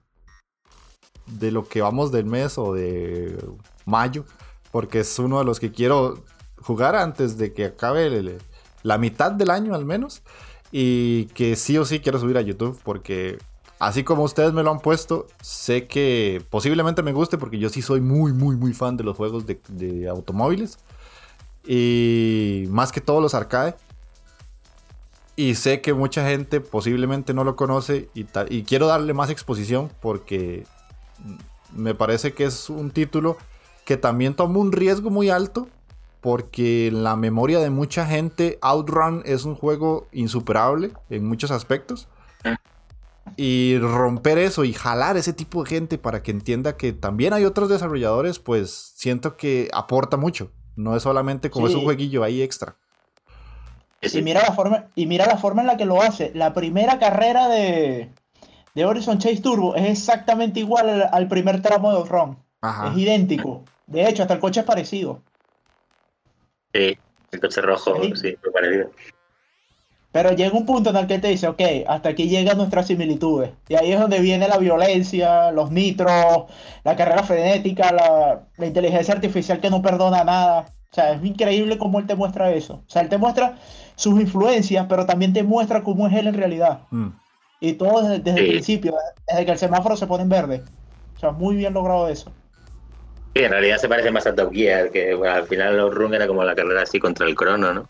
de 1.29 1.51
lo 1.51 1.69
que 1.69 1.83
vamos 1.83 2.11
del 2.11 2.27
mes 2.27 2.59
o 2.59 2.73
de 2.73 3.37
mayo, 3.85 4.25
porque 4.71 5.01
es 5.01 5.19
uno 5.19 5.39
de 5.39 5.45
los 5.45 5.61
que 5.61 5.73
quiero 5.73 6.23
jugar 6.61 6.97
antes 6.97 7.39
de 7.39 7.53
que 7.53 7.67
acabe 7.67 8.39
la 8.83 8.99
mitad 8.99 9.33
del 9.33 9.51
año 9.51 9.75
al 9.75 9.85
menos. 9.85 10.23
Y 10.71 11.27
que 11.27 11.57
sí 11.57 11.79
o 11.79 11.85
sí 11.85 12.01
quiero 12.01 12.19
subir 12.19 12.37
a 12.37 12.43
YouTube 12.43 12.79
porque 12.85 13.39
así 13.79 14.05
como 14.05 14.23
ustedes 14.23 14.53
me 14.53 14.63
lo 14.63 14.71
han 14.71 14.81
puesto, 14.81 15.27
sé 15.41 15.87
que 15.87 16.43
posiblemente 16.51 17.03
me 17.03 17.13
guste 17.13 17.39
porque 17.39 17.59
yo 17.59 17.69
sí 17.69 17.83
soy 17.83 18.01
muy, 18.01 18.33
muy, 18.33 18.57
muy 18.57 18.75
fan 18.75 18.97
de 18.97 19.05
los 19.05 19.17
juegos 19.17 19.45
de, 19.47 20.09
automóviles. 20.09 20.79
Y 21.67 22.65
más 22.71 22.93
que 22.93 23.01
todos 23.01 23.23
los 23.23 23.35
arcade. 23.35 23.77
Y 25.37 25.55
sé 25.55 25.81
que 25.81 25.95
mucha 25.95 26.29
gente 26.29 26.61
posiblemente 26.61 27.33
no 27.33 27.45
lo 27.45 27.55
conoce 27.55 28.09
y, 28.13 28.27
y 28.49 28.65
quiero 28.65 28.89
darle 28.89 29.15
más 29.15 29.31
exposición 29.31 29.89
porque 30.01 30.67
me 31.73 31.95
parece 31.95 32.33
que 32.33 32.45
es 32.45 32.69
un 32.69 32.91
título 32.91 33.37
que 33.85 33.97
también 33.97 34.35
toma 34.35 34.59
un 34.59 34.73
riesgo 34.73 35.11
muy 35.11 35.31
alto 35.31 35.69
porque 36.21 36.89
en 36.89 37.05
la 37.05 37.17
memoria 37.17 37.61
de 37.61 37.71
mucha 37.71 38.07
gente 38.07 38.59
Outrun 38.61 39.23
es 39.25 39.45
un 39.45 39.55
juego 39.55 40.09
insuperable 40.13 40.93
en 41.11 41.27
muchos 41.27 41.51
aspectos. 41.51 42.09
Y 43.37 43.79
romper 43.79 44.39
eso 44.39 44.65
y 44.65 44.73
jalar 44.73 45.17
ese 45.17 45.33
tipo 45.33 45.63
de 45.63 45.69
gente 45.69 45.99
para 45.99 46.23
que 46.23 46.31
entienda 46.31 46.77
que 46.77 46.93
también 46.93 47.35
hay 47.35 47.45
otros 47.45 47.69
desarrolladores, 47.69 48.39
pues 48.39 48.93
siento 48.97 49.37
que 49.37 49.69
aporta 49.73 50.17
mucho. 50.17 50.51
No 50.77 50.97
es 50.97 51.03
solamente 51.03 51.51
como 51.51 51.69
es 51.69 51.75
un 51.75 51.85
jueguillo 51.85 52.25
ahí 52.25 52.43
extra. 52.43 52.77
Y 54.01 54.23
mira 54.23 54.43
la 54.43 54.53
forma, 54.53 54.87
y 54.95 55.07
mira 55.07 55.27
la 55.27 55.37
forma 55.37 55.61
en 55.63 55.67
la 55.67 55.77
que 55.77 55.85
lo 55.85 56.01
hace. 56.03 56.31
La 56.35 56.55
primera 56.55 56.99
carrera 56.99 57.49
de, 57.49 58.11
de 58.75 58.85
Horizon 58.85 59.19
Chase 59.19 59.41
Turbo 59.41 59.75
es 59.75 59.89
exactamente 59.89 60.61
igual 60.61 61.09
al, 61.13 61.29
primer 61.29 61.61
tramo 61.63 61.91
de 61.91 61.99
Outrun. 61.99 62.39
Es 62.63 62.97
idéntico. 62.97 63.65
De 63.87 64.09
hecho, 64.09 64.23
hasta 64.23 64.35
el 64.35 64.41
coche 64.41 64.61
es 64.61 64.67
parecido. 64.67 65.23
Sí, 66.73 66.99
el 67.33 67.41
coche 67.41 67.61
rojo, 67.61 67.95
sí, 68.15 68.37
muy 68.43 68.53
parecido. 68.53 68.91
Pero 70.11 70.33
llega 70.33 70.57
un 70.57 70.65
punto 70.65 70.91
en 70.91 70.97
el 70.97 71.07
que 71.07 71.19
te 71.19 71.29
dice, 71.29 71.49
ok, 71.49 71.61
hasta 71.87 72.09
aquí 72.09 72.29
llegan 72.29 72.57
nuestras 72.57 72.87
similitudes. 72.87 73.51
Y 73.69 73.75
ahí 73.75 73.93
es 73.93 74.01
donde 74.01 74.21
viene 74.21 74.49
la 74.49 74.57
violencia, 74.57 75.53
los 75.53 75.71
nitros, 75.71 76.45
la 76.83 76.97
carrera 76.97 77.23
frenética, 77.23 77.93
la, 77.93 78.67
inteligencia 78.67 79.15
artificial 79.15 79.61
que 79.61 79.69
no 79.69 79.83
perdona 79.83 80.25
nada. 80.25 80.67
O 80.91 80.95
sea, 80.95 81.13
es 81.13 81.23
increíble 81.23 81.77
cómo 81.77 81.99
él 81.99 82.07
te 82.07 82.17
muestra 82.17 82.51
eso. 82.53 82.83
O 82.87 82.91
sea, 82.91 83.03
él 83.03 83.11
te 83.11 83.19
muestra 83.19 83.59
sus 83.97 84.19
influencias, 84.19 84.87
pero 84.89 85.05
también 85.05 85.35
te 85.35 85.43
muestra 85.43 85.83
cómo 85.83 86.07
es 86.09 86.15
él 86.15 86.27
en 86.27 86.35
realidad. 86.35 86.81
Mm. 86.91 87.09
Y 87.61 87.75
todo 87.75 88.09
desde, 88.09 88.31
el 88.31 88.49
principio, 88.49 88.95
desde 89.27 89.45
que 89.45 89.53
el 89.53 89.59
semáforo 89.59 89.97
se 89.97 90.07
pone 90.07 90.23
en 90.23 90.31
verde. 90.31 90.63
O 91.17 91.21
sea, 91.21 91.33
muy 91.33 91.57
bien 91.57 91.75
logrado 91.75 92.09
eso. 92.09 92.33
Sí, 93.35 93.45
en 93.45 93.51
realidad 93.51 93.79
se 93.79 93.89
parece 93.89 94.11
más 94.11 94.27
a 94.27 94.35
Top 94.35 94.53
Gear, 94.53 94.91
que 94.91 95.13
al 95.13 95.47
final 95.47 95.77
los 95.77 95.95
Run 95.95 96.15
era 96.15 96.27
como 96.27 96.45
la 96.45 96.55
carrera 96.55 96.83
así 96.83 96.99
contra 96.99 97.27
el 97.27 97.35
crono, 97.35 97.73
¿no? 97.73 97.89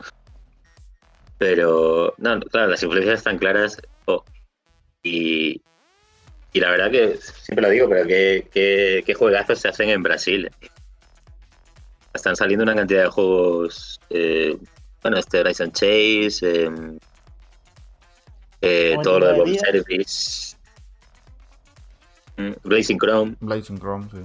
Pero, 1.38 2.14
no, 2.18 2.40
claro, 2.40 2.68
las 2.68 2.82
influencias 2.82 3.18
están 3.18 3.38
claras. 3.38 3.80
Oh, 4.06 4.24
y, 5.02 5.62
y 6.52 6.60
la 6.60 6.70
verdad 6.70 6.90
que 6.90 7.16
siempre 7.16 7.62
lo 7.62 7.70
digo, 7.70 7.88
pero 7.88 8.06
qué, 8.06 8.48
qué, 9.04 9.14
juegazos 9.14 9.60
se 9.60 9.68
hacen 9.68 9.90
en 9.90 10.02
Brasil. 10.02 10.50
Están 12.12 12.34
saliendo 12.34 12.64
una 12.64 12.74
cantidad 12.74 13.04
de 13.04 13.10
juegos. 13.10 14.00
Eh, 14.10 14.58
bueno, 15.02 15.18
este 15.18 15.40
Horizon 15.40 15.70
Chase. 15.70 16.40
Eh, 16.42 16.70
eh, 18.60 18.96
todo 19.02 19.20
lo 19.20 19.26
de 19.28 19.38
Bomb 19.38 19.56
Service. 19.56 20.56
Mm, 22.36 22.52
Blazing 22.64 22.98
Chrome. 22.98 23.36
Blazing 23.40 23.78
Chrome, 23.78 24.08
sí. 24.10 24.18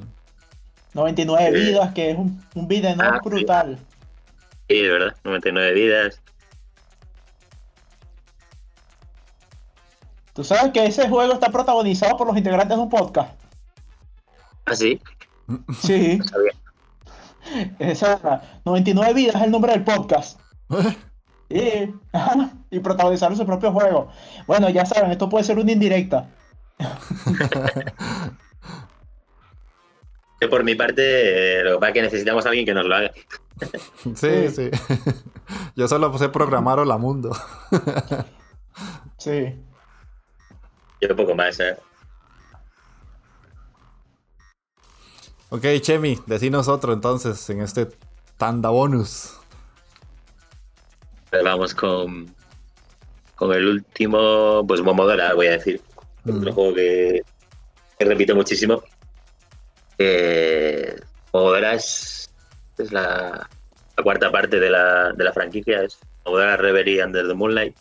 99 0.94 1.52
vidas, 1.52 1.94
que 1.94 2.12
es 2.12 2.18
un, 2.18 2.44
un 2.56 2.68
vida 2.68 2.96
no 2.96 3.04
ah, 3.04 3.20
brutal. 3.24 3.80
Sí. 4.70 4.82
de 4.82 4.90
verdad, 4.90 5.16
99 5.24 5.74
vidas. 5.74 6.22
Tú 10.34 10.44
sabes 10.44 10.72
que 10.72 10.86
ese 10.86 11.08
juego 11.10 11.34
está 11.34 11.52
protagonizado 11.52 12.18
por 12.18 12.28
los 12.28 12.38
integrantes 12.38 12.76
de 12.76 12.84
un 12.84 12.90
podcast. 12.90 13.40
¿Ah, 14.66 14.76
sí? 14.76 15.00
Sí. 15.82 16.18
No 16.18 16.26
sabía. 16.26 16.52
Esa 17.80 18.42
99 18.66 19.14
vidas 19.14 19.36
es 19.36 19.42
el 19.42 19.52
nombre 19.52 19.74
del 19.74 19.84
podcast. 19.84 20.40
Y, 21.50 21.94
y 22.72 22.80
protagonizaron 22.80 23.38
su 23.38 23.46
propio 23.46 23.72
juego. 23.72 24.10
Bueno, 24.48 24.70
ya 24.70 24.86
saben, 24.86 25.12
esto 25.12 25.30
puede 25.30 25.44
ser 25.44 25.60
una 25.60 25.72
indirecta. 25.72 26.30
Yo 30.44 30.50
por 30.50 30.66
mi 30.66 30.76
parte, 30.76 31.60
eh, 31.60 31.64
lo 31.64 31.76
que 31.76 31.80
pasa 31.80 31.88
es 31.88 31.94
que 31.94 32.02
necesitamos 32.02 32.46
a 32.46 32.50
alguien 32.50 32.66
que 32.66 32.74
nos 32.74 32.86
lo 32.86 32.96
haga. 32.96 33.12
Sí, 34.16 34.50
sí. 34.50 34.70
Yo 35.78 35.88
solo 35.88 36.18
sé 36.18 36.28
programar 36.28 36.80
Hola 36.80 36.98
Mundo. 36.98 37.34
Sí. 39.18 39.56
Yo 41.00 41.16
poco 41.16 41.34
más, 41.34 41.58
¿eh? 41.62 41.78
Ok, 45.50 45.66
Chemi, 45.80 46.20
decinos 46.26 46.68
otro 46.68 46.92
entonces 46.92 47.50
en 47.50 47.62
este 47.62 47.88
tanda 48.38 48.70
bonus. 48.70 49.38
Pues 51.30 51.42
vamos 51.42 51.74
con, 51.74 52.36
con 53.36 53.54
el 53.54 53.66
último, 53.66 54.66
pues 54.68 54.82
Momodora, 54.82 55.36
voy 55.36 55.48
a 55.48 55.52
decir. 55.52 55.80
Mm. 56.26 56.38
Otro 56.38 56.54
juego 56.54 56.74
que, 56.74 57.22
que 57.98 58.06
repito 58.06 58.36
muchísimo. 58.36 58.84
Eh, 59.98 60.96
Momodora 61.32 61.74
es, 61.74 62.30
es 62.78 62.92
la, 62.92 63.50
cuarta 64.02 64.32
parte 64.32 64.60
de 64.60 64.70
la, 64.70 65.14
de 65.14 65.24
la 65.24 65.34
franquicia. 65.34 65.84
Es 65.84 66.00
Momodora 66.26 66.58
Reverie 66.58 67.04
Under 67.04 67.28
the 67.28 67.34
Moonlight. 67.34 67.76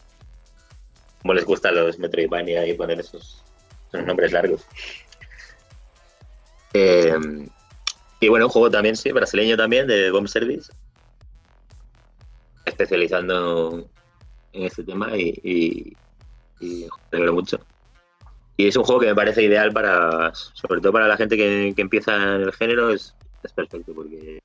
Como 1.21 1.35
les 1.35 1.45
gusta 1.45 1.69
a 1.69 1.73
los 1.73 1.99
Metroidvania 1.99 2.67
y 2.67 2.75
poner 2.75 3.01
esos, 3.01 3.43
nombres 3.93 4.33
largos. 4.33 4.67
Eh, 6.75 7.15
y 8.21 8.29
bueno, 8.29 8.47
un 8.47 8.51
juego 8.53 8.71
también, 8.71 8.97
sí, 8.97 9.13
brasileño 9.13 9.57
también, 9.57 9.87
de 9.87 10.11
Bomb 10.11 10.29
Service. 10.29 10.73
Especializando 12.65 13.89
en 14.53 14.63
este 14.65 14.85
tema 14.85 15.17
y, 15.17 15.39
y, 15.43 15.97
y 16.61 16.89
mucho. 17.33 17.61
Y 18.57 18.69
es 18.69 18.77
un 18.77 18.85
juego 18.85 19.01
que 19.01 19.07
me 19.09 19.15
parece 19.15 19.43
ideal 19.43 19.73
para, 19.73 20.33
sobre 20.35 20.81
todo 20.81 20.93
para 20.93 21.09
la 21.09 21.17
gente 21.17 21.37
que, 21.37 21.73
que 21.75 21.83
empieza 21.83 22.15
en 22.17 22.43
el 22.43 22.53
género, 22.53 22.91
es, 22.91 23.15
es 23.43 23.53
perfecto 23.53 23.93
porque 23.95 24.41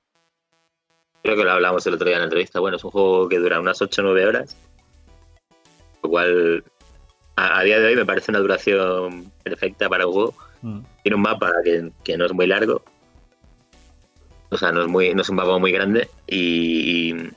creo 1.24 1.36
que 1.36 1.44
lo 1.44 1.52
hablamos 1.52 1.86
el 1.86 1.94
otro 1.96 2.06
día 2.08 2.16
en 2.16 2.22
la 2.22 2.26
entrevista. 2.26 2.60
Bueno, 2.60 2.78
es 2.78 2.84
un 2.84 2.92
juego 2.92 3.28
que 3.28 3.38
dura 3.40 3.60
unas 3.60 3.82
8 3.82 4.02
o 4.02 4.06
9 4.06 4.26
horas, 4.26 4.56
lo 6.02 6.10
cual 6.10 6.64
a, 7.36 7.60
a 7.60 7.64
día 7.64 7.80
de 7.80 7.88
hoy 7.88 7.96
me 7.96 8.06
parece 8.06 8.32
una 8.32 8.40
duración 8.40 9.32
perfecta 9.44 9.90
para 9.90 10.08
un 10.08 10.14
juego. 10.14 10.34
Mm. 10.62 10.80
Tiene 11.04 11.16
un 11.16 11.22
mapa 11.22 11.52
que, 11.64 11.92
que 12.04 12.18
no 12.18 12.26
es 12.26 12.34
muy 12.34 12.48
largo, 12.48 12.82
o 14.50 14.58
sea, 14.58 14.72
no 14.72 14.82
es, 14.84 14.88
muy, 14.88 15.14
no 15.14 15.22
es 15.22 15.30
un 15.30 15.36
mapa 15.36 15.58
muy 15.60 15.72
grande 15.74 16.10
y, 16.26 17.12
y- 17.14 17.30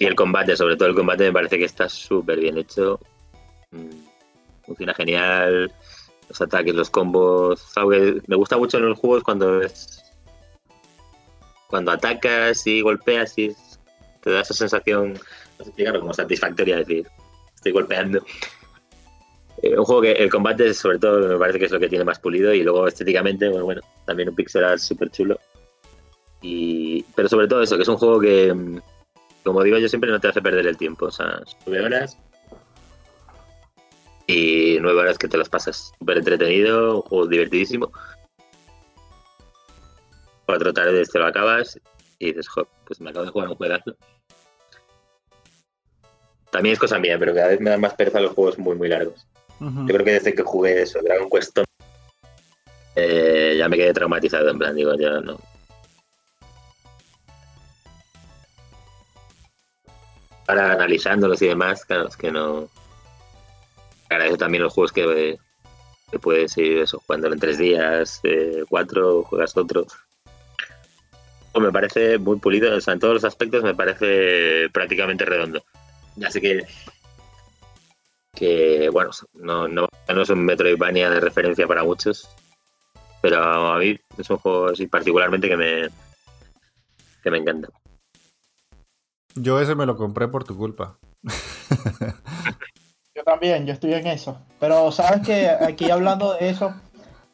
y 0.00 0.04
el 0.04 0.14
combate, 0.14 0.56
sobre 0.56 0.76
todo 0.76 0.88
el 0.88 0.94
combate, 0.94 1.24
me 1.24 1.32
parece 1.32 1.58
que 1.58 1.64
está 1.64 1.88
súper 1.88 2.38
bien 2.40 2.58
hecho. 2.58 3.00
Mm, 3.70 3.90
Funciona 4.66 4.92
genial. 4.94 5.72
Los 6.28 6.40
ataques, 6.40 6.74
los 6.74 6.90
combos. 6.90 7.72
Que 7.74 8.20
me 8.26 8.36
gusta 8.36 8.56
mucho 8.56 8.78
en 8.78 8.88
los 8.88 8.98
juegos 8.98 9.22
cuando 9.22 9.62
es. 9.62 10.02
Cuando 11.68 11.92
atacas 11.92 12.66
y 12.66 12.80
golpeas 12.80 13.36
y 13.38 13.54
te 14.22 14.30
da 14.30 14.40
esa 14.40 14.54
sensación, 14.54 15.12
no 15.12 15.64
sé 15.64 15.70
explicarlo, 15.70 16.00
como 16.00 16.14
satisfactoria, 16.14 16.76
decir, 16.76 17.06
estoy 17.54 17.72
golpeando. 17.72 18.24
Eh, 19.62 19.76
un 19.76 19.84
juego 19.84 20.02
que 20.02 20.12
el 20.12 20.30
combate, 20.30 20.72
sobre 20.72 20.98
todo, 20.98 21.28
me 21.28 21.38
parece 21.38 21.58
que 21.58 21.66
es 21.66 21.72
lo 21.72 21.80
que 21.80 21.88
tiene 21.88 22.04
más 22.04 22.18
pulido 22.20 22.54
y 22.54 22.62
luego 22.62 22.86
estéticamente, 22.86 23.48
bueno, 23.48 23.64
bueno 23.64 23.80
también 24.06 24.28
un 24.28 24.34
pixel 24.34 24.64
art 24.64 24.78
súper 24.78 25.10
chulo. 25.10 25.38
Y, 26.40 27.02
pero 27.14 27.28
sobre 27.28 27.48
todo 27.48 27.62
eso, 27.62 27.76
que 27.76 27.82
es 27.82 27.88
un 27.88 27.96
juego 27.96 28.20
que, 28.20 28.54
mm, 28.54 28.80
como 29.44 29.62
digo 29.62 29.78
yo 29.78 29.88
siempre, 29.88 30.10
no 30.10 30.20
te 30.20 30.28
hace 30.28 30.40
perder 30.40 30.66
el 30.66 30.76
tiempo. 30.76 31.06
O 31.06 31.10
sea, 31.10 31.42
nueve 31.66 31.84
horas 31.84 32.16
y 34.28 34.78
nueve 34.80 35.00
horas 35.00 35.18
que 35.18 35.26
te 35.26 35.38
las 35.38 35.48
pasas 35.48 35.90
súper 35.98 36.18
entretenido 36.18 37.02
o 37.08 37.26
divertidísimo. 37.26 37.90
Cuatro 40.44 40.72
tardes 40.72 41.10
te 41.10 41.18
lo 41.18 41.26
acabas 41.26 41.80
y 42.18 42.26
dices, 42.26 42.46
jo, 42.48 42.68
pues 42.84 43.00
me 43.00 43.10
acabo 43.10 43.24
de 43.24 43.32
jugar 43.32 43.48
un 43.48 43.56
juegazo. 43.56 43.96
También 46.50 46.74
es 46.74 46.78
cosa 46.78 46.98
mía, 46.98 47.18
pero 47.18 47.34
cada 47.34 47.48
vez 47.48 47.60
me 47.60 47.70
dan 47.70 47.80
más 47.80 47.94
pereza 47.94 48.20
los 48.20 48.32
juegos 48.32 48.58
muy, 48.58 48.76
muy 48.76 48.88
largos. 48.88 49.26
Yo 49.60 49.86
creo 49.86 50.04
que 50.04 50.12
desde 50.12 50.34
que 50.34 50.42
jugué 50.42 50.82
eso, 50.82 51.00
Dragon 51.02 51.28
Quest, 51.28 51.58
eh, 52.94 53.56
ya 53.58 53.68
me 53.68 53.76
quedé 53.76 53.92
traumatizado. 53.92 54.50
En 54.50 54.58
plan, 54.58 54.76
digo, 54.76 54.94
ya 54.94 55.20
no. 55.20 55.38
Ahora 60.46 60.72
analizándolos 60.72 61.42
y 61.42 61.48
demás, 61.48 61.84
claro, 61.84 62.08
es 62.08 62.16
que 62.16 62.30
no. 62.30 62.68
Agradezco 64.08 64.38
también 64.38 64.62
los 64.62 64.72
juegos 64.72 64.92
que, 64.92 65.38
que 66.10 66.18
puedes 66.18 66.56
ir 66.58 66.78
eso, 66.78 67.02
jugándolo 67.06 67.34
en 67.34 67.40
tres 67.40 67.58
días, 67.58 68.20
eh, 68.22 68.64
cuatro, 68.68 69.22
juegas 69.24 69.56
otro. 69.56 69.86
Pues 71.52 71.64
me 71.64 71.72
parece 71.72 72.18
muy 72.18 72.38
pulido, 72.38 72.76
o 72.76 72.80
sea, 72.80 72.94
en 72.94 73.00
todos 73.00 73.14
los 73.14 73.24
aspectos 73.24 73.62
me 73.62 73.74
parece 73.74 74.68
prácticamente 74.72 75.24
redondo. 75.24 75.62
Así 76.24 76.40
que 76.40 76.66
que 78.34 78.88
bueno, 78.90 79.10
no, 79.34 79.66
no, 79.66 79.88
no 80.08 80.22
es 80.22 80.30
un 80.30 80.44
Metroidvania 80.44 81.10
de 81.10 81.18
referencia 81.18 81.66
para 81.66 81.82
muchos, 81.82 82.28
pero 83.20 83.42
a 83.42 83.78
mí 83.78 83.98
es 84.16 84.30
un 84.30 84.36
juego 84.36 84.68
así 84.68 84.86
particularmente 84.86 85.48
que 85.48 85.56
me 85.56 85.88
que 87.22 87.30
me 87.30 87.38
encanta. 87.38 87.68
Yo 89.34 89.60
ese 89.60 89.74
me 89.74 89.86
lo 89.86 89.96
compré 89.96 90.28
por 90.28 90.44
tu 90.44 90.56
culpa. 90.56 90.98
Yo 93.18 93.24
también, 93.24 93.66
yo 93.66 93.72
estoy 93.72 93.94
en 93.94 94.06
eso. 94.06 94.38
Pero 94.60 94.92
sabes 94.92 95.26
que 95.26 95.48
aquí 95.48 95.90
hablando 95.90 96.34
de 96.34 96.50
eso, 96.50 96.72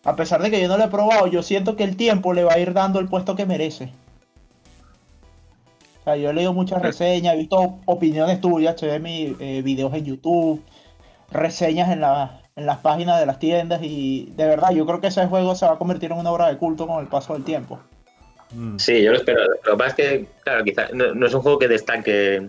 a 0.03 0.17
pesar 0.17 0.41
de 0.41 0.51
que 0.51 0.59
yo 0.59 0.67
no 0.67 0.79
lo 0.79 0.85
he 0.85 0.89
probado, 0.89 1.27
yo 1.27 1.43
siento 1.43 1.77
que 1.77 1.85
el 1.85 1.95
tiempo 1.99 2.33
le 2.33 2.43
va 2.43 2.55
a 2.55 2.59
ir 2.59 2.73
dando 2.73 3.01
el 3.01 3.07
puesto 3.09 3.37
que 3.37 3.45
merece. 3.45 3.91
O 6.01 6.05
sea, 6.05 6.17
yo 6.17 6.31
he 6.31 6.33
leído 6.33 6.55
muchas 6.55 6.81
reseñas, 6.81 7.35
he 7.35 7.39
visto 7.39 7.79
opiniones 7.85 8.41
tuyas, 8.41 8.83
he 8.83 8.99
mi 8.99 9.37
eh, 9.39 9.61
videos 9.63 9.93
en 9.93 10.07
YouTube, 10.07 10.63
reseñas 11.31 11.91
en, 11.91 12.01
la- 12.01 12.41
en 12.57 12.65
las 12.65 12.79
páginas 12.79 13.21
de 13.21 13.27
las 13.27 13.39
tiendas 13.39 13.83
y 13.83 14.33
de 14.37 14.47
verdad 14.47 14.71
yo 14.71 14.87
creo 14.87 15.03
que 15.03 15.09
ese 15.09 15.27
juego 15.27 15.55
se 15.55 15.67
va 15.67 15.73
a 15.73 15.79
convertir 15.79 16.13
en 16.13 16.19
una 16.19 16.31
obra 16.31 16.49
de 16.49 16.57
culto 16.57 16.87
con 16.87 17.01
el 17.01 17.09
paso 17.09 17.35
del 17.35 17.45
tiempo. 17.45 17.79
Mm. 18.53 18.79
Sí, 18.79 19.03
yo 19.03 19.11
lo 19.11 19.19
espero. 19.19 19.45
Lo 19.67 19.73
que 19.73 19.77
pasa 19.77 19.89
es 19.91 19.95
que, 19.97 20.27
claro, 20.45 20.65
quizá 20.65 20.89
no, 20.95 21.15
no 21.15 21.27
es 21.27 21.35
un 21.35 21.43
juego 21.43 21.59
que 21.59 21.69
destaque 21.69 22.49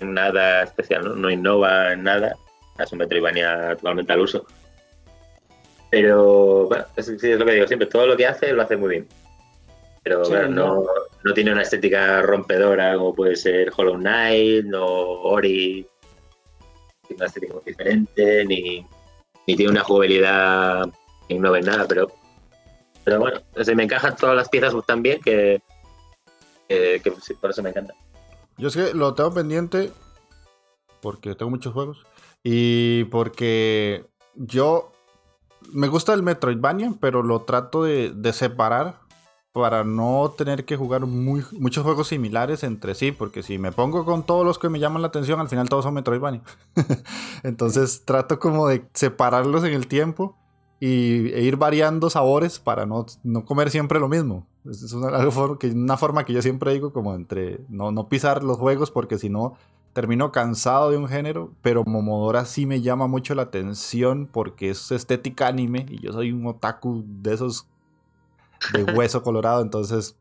en 0.00 0.14
nada 0.14 0.62
especial, 0.62 1.04
¿no? 1.04 1.14
No 1.14 1.30
innova 1.30 1.92
en 1.92 2.02
nada. 2.04 2.34
Es 2.84 2.92
un 2.92 2.98
Metroidvania 2.98 3.76
totalmente 3.76 4.12
al 4.12 4.20
uso. 4.20 4.46
Pero, 5.90 6.66
bueno, 6.68 6.84
es, 6.96 7.08
es 7.08 7.38
lo 7.38 7.44
que 7.44 7.52
digo 7.52 7.66
siempre. 7.66 7.88
Todo 7.88 8.06
lo 8.06 8.16
que 8.16 8.26
hace 8.26 8.52
lo 8.52 8.62
hace 8.62 8.76
muy 8.76 8.90
bien. 8.90 9.08
Pero, 10.02 10.24
Sí, 10.24 10.30
claro, 10.30 10.48
ya. 10.48 10.54
no, 10.54 10.84
no 11.24 11.34
tiene 11.34 11.52
una 11.52 11.62
estética 11.62 12.22
rompedora 12.22 12.94
como 12.96 13.14
puede 13.14 13.36
ser 13.36 13.72
Hollow 13.76 13.96
Knight 13.96 14.66
o 14.74 15.22
Ori. 15.22 15.86
Tiene 17.06 17.16
una 17.16 17.26
estética 17.26 17.54
muy 17.54 17.62
diferente, 17.66 18.44
ni, 18.46 18.86
ni 19.46 19.56
tiene 19.56 19.72
una 19.72 19.82
jugabilidad 19.82 20.88
que 21.28 21.34
innova 21.34 21.58
en 21.58 21.66
nada, 21.66 21.86
pero 21.88 22.08
pero 23.04 23.18
bueno, 23.18 23.40
o 23.56 23.64
sea, 23.64 23.74
me 23.74 23.84
encajan 23.84 24.14
todas 24.16 24.36
las 24.36 24.48
piezas 24.48 24.74
tan 24.86 25.02
bien 25.02 25.20
que, 25.20 25.62
que, 26.68 27.00
que 27.02 27.34
por 27.40 27.50
eso 27.50 27.62
me 27.62 27.70
encanta. 27.70 27.94
Yo 28.58 28.68
es 28.68 28.76
que 28.76 28.94
lo 28.94 29.14
tengo 29.14 29.32
pendiente 29.32 29.90
porque 31.00 31.34
tengo 31.34 31.50
muchos 31.50 31.72
juegos 31.72 32.06
y 32.42 33.04
porque 33.04 34.06
yo 34.34 34.92
me 35.72 35.88
gusta 35.88 36.14
el 36.14 36.22
Metroidvania, 36.22 36.94
pero 37.00 37.22
lo 37.22 37.42
trato 37.42 37.82
de, 37.84 38.32
separar 38.32 39.00
para 39.52 39.82
no 39.82 40.32
tener 40.36 40.64
que 40.64 40.76
jugar 40.76 41.06
muy, 41.06 41.44
muchos 41.52 41.84
juegos 41.84 42.08
similares 42.08 42.62
entre 42.62 42.94
sí, 42.94 43.12
porque 43.12 43.42
si 43.42 43.58
me 43.58 43.72
pongo 43.72 44.04
con 44.04 44.24
todos 44.24 44.44
los 44.44 44.58
que 44.58 44.68
me 44.68 44.78
llaman 44.78 45.02
la 45.02 45.08
atención, 45.08 45.40
al 45.40 45.48
final 45.48 45.68
todos 45.68 45.84
son 45.84 45.94
Metroidvania. 45.94 46.42
Entonces 47.42 48.04
trato 48.04 48.38
como 48.38 48.68
de 48.68 48.88
separarlos 48.94 49.64
en 49.64 49.72
el 49.72 49.88
tiempo 49.88 50.36
y, 50.78 51.32
e 51.32 51.42
ir 51.42 51.56
variando 51.56 52.10
sabores 52.10 52.60
para 52.60 52.86
no, 52.86 53.06
no 53.24 53.44
comer 53.44 53.70
siempre 53.70 53.98
lo 53.98 54.08
mismo. 54.08 54.46
Es 54.64 54.92
una, 54.92 55.08
una 55.18 55.96
forma 55.96 56.24
que 56.24 56.32
yo 56.32 56.42
siempre 56.42 56.72
digo 56.72 56.92
como 56.92 57.14
entre 57.14 57.60
no, 57.68 57.90
no 57.90 58.08
pisar 58.08 58.44
los 58.44 58.58
juegos 58.58 58.90
porque 58.90 59.18
si 59.18 59.30
no 59.30 59.54
termino 59.92 60.32
cansado 60.32 60.90
de 60.90 60.96
un 60.96 61.08
género, 61.08 61.52
pero 61.62 61.84
Momodora 61.84 62.44
sí 62.44 62.66
me 62.66 62.80
llama 62.80 63.06
mucho 63.06 63.34
la 63.34 63.42
atención 63.42 64.28
porque 64.30 64.70
es 64.70 64.90
estética 64.92 65.48
anime 65.48 65.86
y 65.88 66.00
yo 66.00 66.12
soy 66.12 66.32
un 66.32 66.46
otaku 66.46 67.04
de 67.06 67.34
esos 67.34 67.68
de 68.72 68.84
hueso 68.84 69.22
colorado, 69.24 69.62
entonces 69.62 70.16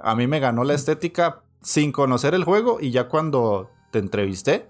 a 0.00 0.14
mí 0.14 0.26
me 0.26 0.40
ganó 0.40 0.64
la 0.64 0.74
estética 0.74 1.42
sin 1.60 1.92
conocer 1.92 2.34
el 2.34 2.44
juego 2.44 2.78
y 2.80 2.90
ya 2.90 3.08
cuando 3.08 3.70
te 3.90 3.98
entrevisté, 3.98 4.68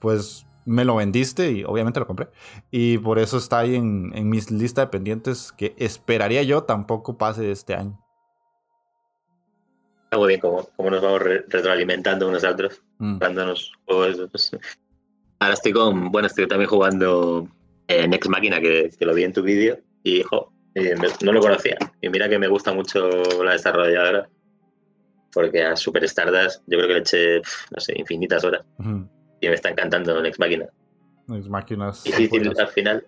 pues 0.00 0.46
me 0.64 0.84
lo 0.84 0.96
vendiste 0.96 1.50
y 1.52 1.64
obviamente 1.64 2.00
lo 2.00 2.06
compré. 2.06 2.28
Y 2.70 2.98
por 2.98 3.18
eso 3.18 3.38
está 3.38 3.60
ahí 3.60 3.74
en, 3.74 4.12
en 4.14 4.28
mis 4.28 4.50
lista 4.50 4.82
de 4.82 4.86
pendientes 4.88 5.52
que 5.52 5.74
esperaría 5.78 6.42
yo 6.42 6.64
tampoco 6.64 7.16
pase 7.16 7.50
este 7.50 7.74
año. 7.74 7.98
Está 10.08 10.16
muy 10.16 10.28
bien 10.28 10.40
cómo, 10.40 10.66
cómo 10.74 10.88
nos 10.90 11.02
vamos 11.02 11.20
re- 11.20 11.44
retroalimentando 11.48 12.26
unos 12.28 12.42
a 12.42 12.50
otros, 12.52 12.80
Mm. 12.98 13.18
dándonos 13.18 13.72
juegos. 13.84 14.16
pues. 14.30 14.50
Ahora 15.38 15.52
estoy 15.54 15.72
con, 15.72 16.10
bueno, 16.10 16.26
estoy 16.26 16.48
también 16.48 16.70
jugando 16.70 17.46
en 17.88 18.14
Ex 18.14 18.26
Máquina, 18.28 18.58
que, 18.60 18.90
que 18.98 19.04
lo 19.04 19.12
vi 19.14 19.24
en 19.24 19.34
tu 19.34 19.42
vídeo, 19.42 19.78
y 20.02 20.22
jo, 20.22 20.50
eh, 20.74 20.96
me- 20.96 21.08
no 21.20 21.32
lo 21.32 21.40
conocía. 21.40 21.76
Y 22.00 22.08
mira 22.08 22.26
que 22.28 22.38
me 22.38 22.48
gusta 22.48 22.72
mucho 22.72 23.06
la 23.44 23.52
desarrolladora, 23.52 24.28
porque 25.30 25.62
a 25.62 25.76
Super 25.76 26.02
Stardust 26.04 26.62
yo 26.66 26.78
creo 26.78 26.88
que 26.88 26.94
le 26.94 27.00
eché, 27.00 27.36
no 27.70 27.78
sé, 27.80 27.92
infinitas 27.96 28.42
horas, 28.44 28.64
y 29.40 29.46
me 29.48 29.54
está 29.54 29.68
encantando 29.68 30.18
en 30.18 30.24
Ex 30.26 30.38
Máquina. 30.38 30.66
Mis 31.26 31.48
máquinas. 31.50 32.02
Difícil 32.04 32.58
al 32.58 32.68
final. 32.68 33.06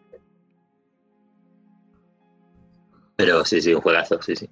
Pero 3.17 3.43
sí, 3.47 3.61
sí, 3.63 3.73
un 3.75 3.81
juegazo, 3.81 4.21
sí, 4.21 4.37
sí. 4.37 4.49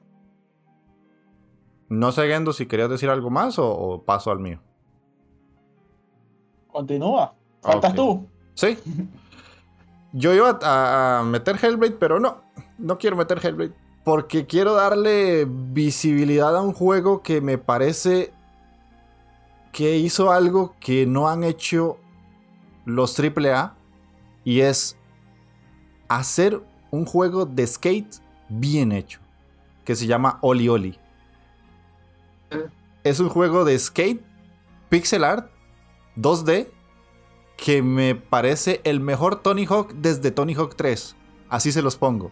No 1.88 2.12
sé, 2.12 2.26
Gendo, 2.28 2.52
si 2.52 2.66
querías 2.66 2.90
decir 2.90 3.08
algo 3.10 3.30
más 3.30 3.58
o, 3.58 3.68
o 3.70 4.02
paso 4.02 4.30
al 4.30 4.38
mío. 4.40 4.60
Continúa. 6.70 7.34
Faltas 7.62 7.90
Ok. 7.90 7.96
tú. 7.96 8.26
Sí. 8.54 8.78
Yo 10.12 10.32
iba 10.34 10.58
a, 10.62 11.20
a 11.20 11.22
meter 11.22 11.56
Hellblade, 11.62 11.96
pero 11.98 12.18
no. 12.20 12.42
No 12.78 12.98
quiero 12.98 13.16
meter 13.16 13.38
Hellblade. 13.44 13.72
Porque 14.04 14.46
quiero 14.46 14.74
darle 14.74 15.46
visibilidad 15.48 16.56
a 16.56 16.62
un 16.62 16.72
juego 16.72 17.22
que 17.22 17.40
me 17.40 17.58
parece 17.58 18.32
que 19.72 19.96
hizo 19.98 20.30
algo 20.32 20.74
que 20.80 21.06
no 21.06 21.28
han 21.28 21.44
hecho 21.44 21.98
los 22.84 23.18
AAA. 23.18 23.74
Y 24.44 24.60
es 24.60 24.96
hacer 26.08 26.62
un 26.90 27.04
juego 27.04 27.44
de 27.44 27.66
skate 27.66 28.16
bien 28.48 28.92
hecho. 28.92 29.20
Que 29.84 29.94
se 29.94 30.06
llama 30.06 30.38
Oli 30.40 30.68
Oli. 30.68 30.98
Es 33.04 33.20
un 33.20 33.28
juego 33.28 33.64
de 33.64 33.78
skate, 33.78 34.22
pixel 34.88 35.24
art, 35.24 35.50
2D, 36.16 36.68
que 37.56 37.82
me 37.82 38.14
parece 38.14 38.80
el 38.84 39.00
mejor 39.00 39.42
Tony 39.42 39.66
Hawk 39.66 39.92
desde 39.94 40.30
Tony 40.30 40.54
Hawk 40.54 40.74
3. 40.76 41.16
Así 41.48 41.72
se 41.72 41.82
los 41.82 41.96
pongo. 41.96 42.30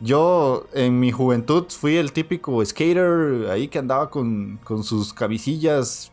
Yo 0.00 0.66
en 0.74 1.00
mi 1.00 1.10
juventud 1.10 1.66
fui 1.70 1.96
el 1.96 2.12
típico 2.12 2.64
skater 2.64 3.48
ahí 3.50 3.68
que 3.68 3.78
andaba 3.78 4.10
con, 4.10 4.58
con 4.62 4.84
sus 4.84 5.12
camisillas 5.12 6.12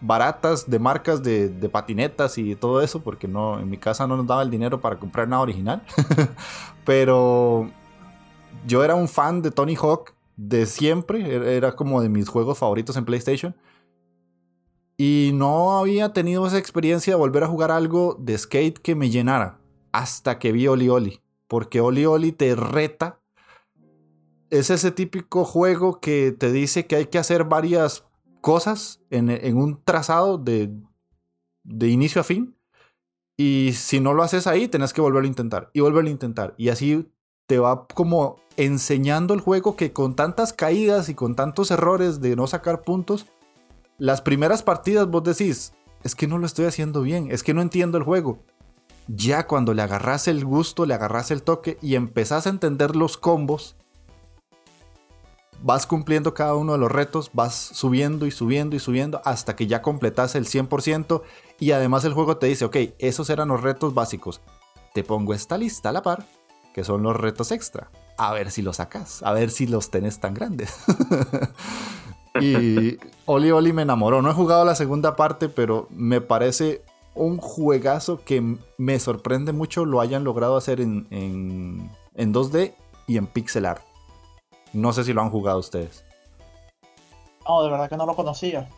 baratas 0.00 0.68
de 0.68 0.78
marcas 0.78 1.22
de, 1.22 1.48
de 1.48 1.68
patinetas 1.68 2.36
y 2.36 2.54
todo 2.54 2.82
eso, 2.82 3.02
porque 3.02 3.26
no, 3.26 3.58
en 3.58 3.70
mi 3.70 3.78
casa 3.78 4.06
no 4.06 4.16
nos 4.16 4.26
daba 4.26 4.42
el 4.42 4.50
dinero 4.50 4.80
para 4.80 4.98
comprar 4.98 5.26
nada 5.26 5.42
original. 5.42 5.82
Pero 6.84 7.70
yo 8.66 8.84
era 8.84 8.94
un 8.94 9.08
fan 9.08 9.40
de 9.42 9.50
Tony 9.50 9.74
Hawk 9.74 10.13
de 10.36 10.66
siempre, 10.66 11.34
era- 11.34 11.50
era 11.50 11.76
como 11.76 12.00
de 12.02 12.08
mis 12.08 12.28
juegos 12.28 12.58
favoritos 12.58 12.96
en 12.96 13.04
PlayStation. 13.04 13.54
Y 14.96 15.32
no 15.34 15.76
había 15.78 16.12
tenido 16.12 16.46
esa 16.46 16.58
experiencia 16.58 17.12
de 17.14 17.18
volver 17.18 17.42
a 17.44 17.48
jugar 17.48 17.70
algo 17.70 18.16
de 18.20 18.38
skate 18.38 18.78
que 18.78 18.94
me 18.94 19.10
llenara. 19.10 19.58
Hasta 19.92 20.38
que 20.38 20.52
vi 20.52 20.68
Oli 20.68 20.88
Oli. 20.88 21.20
Porque 21.48 21.80
Oli 21.80 22.06
Oli 22.06 22.32
te 22.32 22.54
reta. 22.54 23.20
Es 24.50 24.70
ese 24.70 24.92
típico 24.92 25.44
juego 25.44 26.00
que 26.00 26.30
te 26.32 26.52
dice 26.52 26.86
que 26.86 26.96
hay 26.96 27.06
que 27.06 27.18
hacer 27.18 27.44
varias 27.44 28.04
cosas 28.40 29.00
en, 29.10 29.30
en 29.30 29.56
un 29.56 29.82
trazado 29.82 30.38
de, 30.38 30.70
de 31.64 31.88
inicio 31.88 32.20
a 32.20 32.24
fin. 32.24 32.56
Y 33.36 33.72
si 33.72 33.98
no 33.98 34.14
lo 34.14 34.22
haces 34.22 34.46
ahí, 34.46 34.68
tenés 34.68 34.92
que 34.92 35.00
volverlo 35.00 35.26
a 35.26 35.28
intentar. 35.30 35.70
Y 35.72 35.80
volverlo 35.80 36.08
a 36.08 36.12
intentar. 36.12 36.54
Y 36.56 36.68
así 36.68 37.08
te 37.46 37.58
va 37.58 37.86
como 37.86 38.36
enseñando 38.56 39.34
el 39.34 39.40
juego 39.40 39.76
que 39.76 39.92
con 39.92 40.14
tantas 40.14 40.52
caídas 40.52 41.08
y 41.08 41.14
con 41.14 41.34
tantos 41.34 41.70
errores 41.70 42.20
de 42.20 42.36
no 42.36 42.46
sacar 42.46 42.82
puntos, 42.82 43.26
las 43.98 44.22
primeras 44.22 44.62
partidas 44.62 45.08
vos 45.08 45.24
decís, 45.24 45.72
es 46.02 46.14
que 46.14 46.26
no 46.26 46.38
lo 46.38 46.46
estoy 46.46 46.66
haciendo 46.66 47.02
bien, 47.02 47.28
es 47.30 47.42
que 47.42 47.54
no 47.54 47.62
entiendo 47.62 47.98
el 47.98 48.04
juego. 48.04 48.38
Ya 49.06 49.46
cuando 49.46 49.74
le 49.74 49.82
agarras 49.82 50.28
el 50.28 50.44
gusto, 50.44 50.86
le 50.86 50.94
agarras 50.94 51.30
el 51.30 51.42
toque 51.42 51.78
y 51.82 51.94
empezás 51.94 52.46
a 52.46 52.50
entender 52.50 52.96
los 52.96 53.18
combos, 53.18 53.76
vas 55.62 55.86
cumpliendo 55.86 56.34
cada 56.34 56.54
uno 56.54 56.72
de 56.72 56.78
los 56.78 56.90
retos, 56.90 57.30
vas 57.32 57.54
subiendo 57.54 58.26
y 58.26 58.30
subiendo 58.30 58.76
y 58.76 58.80
subiendo 58.80 59.20
hasta 59.24 59.56
que 59.56 59.66
ya 59.66 59.82
completas 59.82 60.34
el 60.34 60.46
100% 60.46 61.22
y 61.58 61.72
además 61.72 62.04
el 62.04 62.14
juego 62.14 62.38
te 62.38 62.46
dice, 62.46 62.64
ok, 62.64 62.76
esos 62.98 63.28
eran 63.30 63.48
los 63.48 63.62
retos 63.62 63.94
básicos. 63.94 64.40
Te 64.94 65.04
pongo 65.04 65.34
esta 65.34 65.58
lista 65.58 65.90
a 65.90 65.92
la 65.92 66.02
par, 66.02 66.26
que 66.74 66.84
son 66.84 67.04
los 67.04 67.16
retos 67.16 67.52
extra. 67.52 67.88
A 68.18 68.32
ver 68.34 68.50
si 68.50 68.60
los 68.60 68.76
sacas, 68.76 69.22
a 69.22 69.32
ver 69.32 69.50
si 69.50 69.66
los 69.66 69.90
tenés 69.90 70.18
tan 70.18 70.34
grandes. 70.34 70.74
y 72.40 72.98
Oli 73.26 73.52
Oli 73.52 73.72
me 73.72 73.82
enamoró. 73.82 74.20
No 74.20 74.30
he 74.30 74.34
jugado 74.34 74.64
la 74.64 74.74
segunda 74.74 75.14
parte, 75.14 75.48
pero 75.48 75.86
me 75.90 76.20
parece 76.20 76.82
un 77.14 77.38
juegazo 77.38 78.22
que 78.24 78.56
me 78.76 78.98
sorprende 78.98 79.52
mucho 79.52 79.84
lo 79.84 80.00
hayan 80.00 80.24
logrado 80.24 80.56
hacer 80.56 80.80
en, 80.80 81.06
en, 81.10 81.90
en 82.16 82.34
2D 82.34 82.74
y 83.06 83.18
en 83.18 83.28
pixel 83.28 83.66
art. 83.66 83.82
No 84.72 84.92
sé 84.92 85.04
si 85.04 85.12
lo 85.12 85.22
han 85.22 85.30
jugado 85.30 85.60
ustedes. 85.60 86.04
No, 87.48 87.62
de 87.62 87.70
verdad 87.70 87.88
que 87.88 87.96
no 87.96 88.06
lo 88.06 88.16
conocía. 88.16 88.68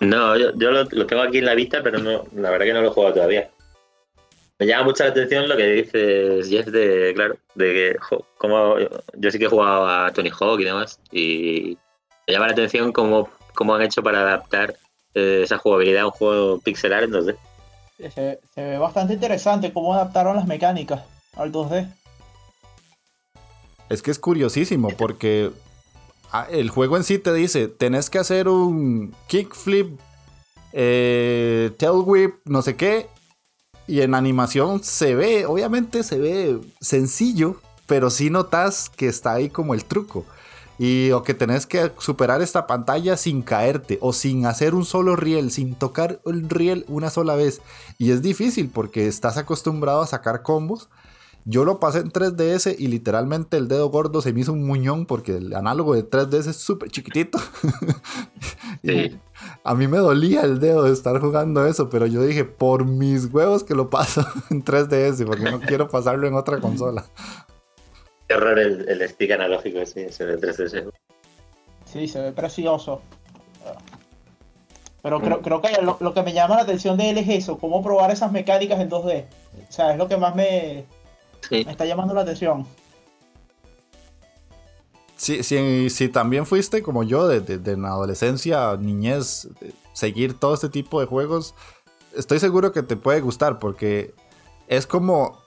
No, 0.00 0.36
yo, 0.36 0.52
yo 0.56 0.70
lo, 0.70 0.84
lo 0.84 1.06
tengo 1.06 1.22
aquí 1.22 1.38
en 1.38 1.46
la 1.46 1.54
vista, 1.54 1.82
pero 1.82 1.98
no, 1.98 2.24
la 2.34 2.50
verdad 2.50 2.66
que 2.66 2.72
no 2.74 2.82
lo 2.82 2.88
he 2.88 2.92
jugado 2.92 3.14
todavía. 3.14 3.50
Me 4.58 4.66
llama 4.66 4.84
mucho 4.84 5.04
la 5.04 5.10
atención 5.10 5.48
lo 5.48 5.56
que 5.56 5.66
dices, 5.66 6.48
Jeff, 6.48 6.66
de, 6.66 7.12
claro, 7.14 7.36
de 7.54 7.72
que, 7.74 7.96
jo, 8.00 8.26
como 8.38 8.78
yo, 8.78 8.88
yo 9.14 9.30
sí 9.30 9.38
que 9.38 9.44
he 9.44 9.48
jugado 9.48 9.86
a 9.86 10.10
Tony 10.12 10.30
Hawk 10.30 10.60
y 10.60 10.64
demás, 10.64 10.98
y 11.12 11.78
me 12.26 12.32
llama 12.32 12.46
la 12.46 12.52
atención 12.52 12.92
cómo, 12.92 13.28
cómo 13.54 13.74
han 13.74 13.82
hecho 13.82 14.02
para 14.02 14.20
adaptar 14.20 14.74
eh, 15.14 15.42
esa 15.44 15.58
jugabilidad 15.58 16.02
a 16.02 16.06
un 16.06 16.12
juego 16.12 16.60
pixel 16.60 16.94
art, 16.94 17.04
entonces. 17.04 17.36
Se, 17.98 18.40
se 18.54 18.62
ve 18.62 18.78
bastante 18.78 19.14
interesante 19.14 19.72
cómo 19.72 19.94
adaptaron 19.94 20.36
las 20.36 20.46
mecánicas 20.46 21.02
al 21.34 21.52
2D. 21.52 21.92
Es 23.88 24.02
que 24.02 24.10
es 24.10 24.18
curiosísimo 24.18 24.88
porque 24.96 25.50
ah, 26.32 26.46
el 26.50 26.70
juego 26.70 26.96
en 26.96 27.04
sí 27.04 27.18
te 27.18 27.32
dice, 27.32 27.68
tenés 27.68 28.10
que 28.10 28.18
hacer 28.18 28.48
un 28.48 29.14
kickflip, 29.28 29.98
eh, 30.72 31.70
tail 31.78 32.02
whip, 32.04 32.34
no 32.44 32.62
sé 32.62 32.76
qué. 32.76 33.06
Y 33.86 34.00
en 34.00 34.14
animación 34.14 34.82
se 34.82 35.14
ve, 35.14 35.46
obviamente 35.46 36.02
se 36.02 36.18
ve 36.18 36.60
sencillo, 36.80 37.60
pero 37.86 38.10
sí 38.10 38.30
notas 38.30 38.90
que 38.90 39.06
está 39.06 39.32
ahí 39.32 39.48
como 39.48 39.74
el 39.74 39.84
truco. 39.84 40.24
Y 40.78 41.12
o 41.12 41.22
que 41.22 41.32
tenés 41.32 41.66
que 41.66 41.92
superar 41.98 42.42
esta 42.42 42.66
pantalla 42.66 43.16
sin 43.16 43.40
caerte 43.42 43.98
o 44.02 44.12
sin 44.12 44.44
hacer 44.44 44.74
un 44.74 44.84
solo 44.84 45.16
riel, 45.16 45.50
sin 45.50 45.74
tocar 45.74 46.20
el 46.26 46.50
riel 46.50 46.84
una 46.88 47.08
sola 47.08 47.34
vez. 47.34 47.62
Y 47.96 48.10
es 48.10 48.20
difícil 48.20 48.68
porque 48.68 49.06
estás 49.06 49.38
acostumbrado 49.38 50.02
a 50.02 50.06
sacar 50.06 50.42
combos. 50.42 50.88
Yo 51.48 51.64
lo 51.64 51.78
pasé 51.78 52.00
en 52.00 52.10
3DS 52.10 52.74
y 52.76 52.88
literalmente 52.88 53.56
el 53.56 53.68
dedo 53.68 53.88
gordo 53.88 54.20
se 54.20 54.32
me 54.32 54.40
hizo 54.40 54.52
un 54.52 54.66
muñón 54.66 55.06
porque 55.06 55.36
el 55.36 55.54
análogo 55.54 55.94
de 55.94 56.04
3DS 56.04 56.48
es 56.48 56.56
súper 56.56 56.90
chiquitito. 56.90 57.38
Sí. 58.84 59.18
a 59.64 59.74
mí 59.74 59.88
me 59.88 59.98
dolía 59.98 60.42
el 60.42 60.60
dedo 60.60 60.84
de 60.84 60.92
estar 60.92 61.18
jugando 61.18 61.66
eso, 61.66 61.88
pero 61.88 62.06
yo 62.06 62.22
dije, 62.22 62.44
por 62.44 62.84
mis 62.84 63.32
huevos 63.32 63.64
que 63.64 63.74
lo 63.74 63.90
paso 63.90 64.24
en 64.50 64.64
3DS 64.64 65.26
porque 65.26 65.50
no 65.50 65.60
quiero 65.60 65.88
pasarlo 65.88 66.28
en 66.28 66.34
otra 66.34 66.60
consola. 66.60 67.04
Qué 68.28 68.34
horror 68.34 68.58
el, 68.58 68.88
el 68.88 69.08
stick 69.08 69.32
analógico 69.32 69.78
ese, 69.78 70.06
ese 70.06 70.26
de 70.26 70.38
3DS. 70.38 70.92
Sí, 71.84 72.06
se 72.06 72.20
ve 72.20 72.32
precioso. 72.32 73.00
Pero 75.02 75.20
creo, 75.20 75.40
creo 75.42 75.62
que 75.62 75.82
lo, 75.82 75.96
lo 76.00 76.14
que 76.14 76.22
me 76.22 76.32
llama 76.32 76.56
la 76.56 76.62
atención 76.62 76.96
de 76.96 77.10
él 77.10 77.18
es 77.18 77.28
eso, 77.28 77.58
cómo 77.58 77.82
probar 77.82 78.10
esas 78.10 78.30
mecánicas 78.30 78.78
en 78.80 78.90
2D. 78.90 79.24
O 79.68 79.72
sea, 79.72 79.92
es 79.92 79.98
lo 79.98 80.06
que 80.06 80.16
más 80.16 80.36
me, 80.36 80.84
Sí. 81.48 81.64
me 81.64 81.72
está 81.72 81.84
llamando 81.84 82.14
la 82.14 82.22
atención. 82.22 82.66
Si, 85.16 85.42
si, 85.42 85.88
si 85.88 86.08
también 86.08 86.44
fuiste 86.44 86.82
como 86.82 87.02
yo, 87.02 87.26
de, 87.26 87.40
de, 87.40 87.58
de 87.58 87.76
la 87.76 87.88
adolescencia, 87.88 88.76
niñez, 88.76 89.48
de 89.60 89.72
seguir 89.92 90.38
todo 90.38 90.54
este 90.54 90.68
tipo 90.68 91.00
de 91.00 91.06
juegos, 91.06 91.54
estoy 92.14 92.38
seguro 92.38 92.72
que 92.72 92.82
te 92.82 92.96
puede 92.96 93.20
gustar 93.20 93.58
porque 93.58 94.14
es 94.68 94.86
como 94.86 95.42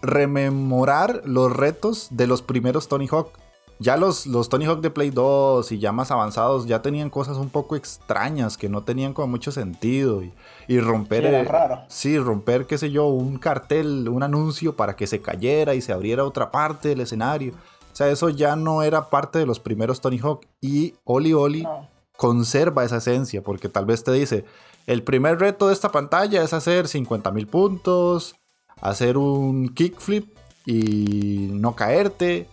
rememorar 0.00 1.22
los 1.24 1.54
retos 1.54 2.08
de 2.10 2.26
los 2.26 2.42
primeros 2.42 2.88
Tony 2.88 3.08
Hawk. 3.10 3.43
Ya 3.80 3.96
los, 3.96 4.26
los 4.26 4.48
Tony 4.48 4.66
Hawk 4.66 4.80
de 4.80 4.90
Play 4.90 5.10
2 5.10 5.72
y 5.72 5.78
ya 5.78 5.90
más 5.92 6.10
avanzados 6.10 6.66
ya 6.66 6.80
tenían 6.80 7.10
cosas 7.10 7.36
un 7.36 7.50
poco 7.50 7.74
extrañas 7.76 8.56
que 8.56 8.68
no 8.68 8.84
tenían 8.84 9.12
como 9.12 9.28
mucho 9.28 9.50
sentido 9.50 10.22
y, 10.22 10.32
y 10.68 10.78
romper... 10.78 11.22
Sí, 11.22 11.28
era 11.28 11.40
eh, 11.40 11.44
raro. 11.44 11.82
Sí, 11.88 12.18
romper, 12.18 12.66
qué 12.66 12.78
sé 12.78 12.90
yo, 12.90 13.06
un 13.06 13.36
cartel, 13.38 14.08
un 14.08 14.22
anuncio 14.22 14.76
para 14.76 14.94
que 14.96 15.06
se 15.06 15.20
cayera 15.20 15.74
y 15.74 15.80
se 15.80 15.92
abriera 15.92 16.24
otra 16.24 16.50
parte 16.50 16.90
del 16.90 17.00
escenario. 17.00 17.52
O 17.92 17.96
sea, 17.96 18.08
eso 18.08 18.28
ya 18.28 18.56
no 18.56 18.82
era 18.82 19.10
parte 19.10 19.38
de 19.38 19.46
los 19.46 19.60
primeros 19.60 20.00
Tony 20.00 20.18
Hawk. 20.18 20.46
Y 20.60 20.94
Oli 21.04 21.32
Oli 21.32 21.62
No. 21.62 21.88
conserva 22.16 22.84
esa 22.84 22.98
esencia, 22.98 23.42
porque 23.42 23.68
tal 23.68 23.86
vez 23.86 24.04
te 24.04 24.12
dice, 24.12 24.44
el 24.86 25.02
primer 25.02 25.38
reto 25.38 25.68
de 25.68 25.74
esta 25.74 25.90
pantalla 25.90 26.42
es 26.42 26.52
hacer 26.52 26.86
50.000 26.86 27.46
puntos, 27.48 28.36
hacer 28.80 29.16
un 29.16 29.68
kickflip 29.68 30.36
y 30.66 31.48
no 31.52 31.74
caerte, 31.74 32.48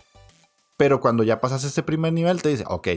pero 0.76 1.00
cuando 1.00 1.22
ya 1.22 1.40
pasas 1.40 1.64
ese 1.64 1.82
primer 1.82 2.12
nivel 2.12 2.42
te 2.42 2.48
dice, 2.48 2.64
ok, 2.66 2.88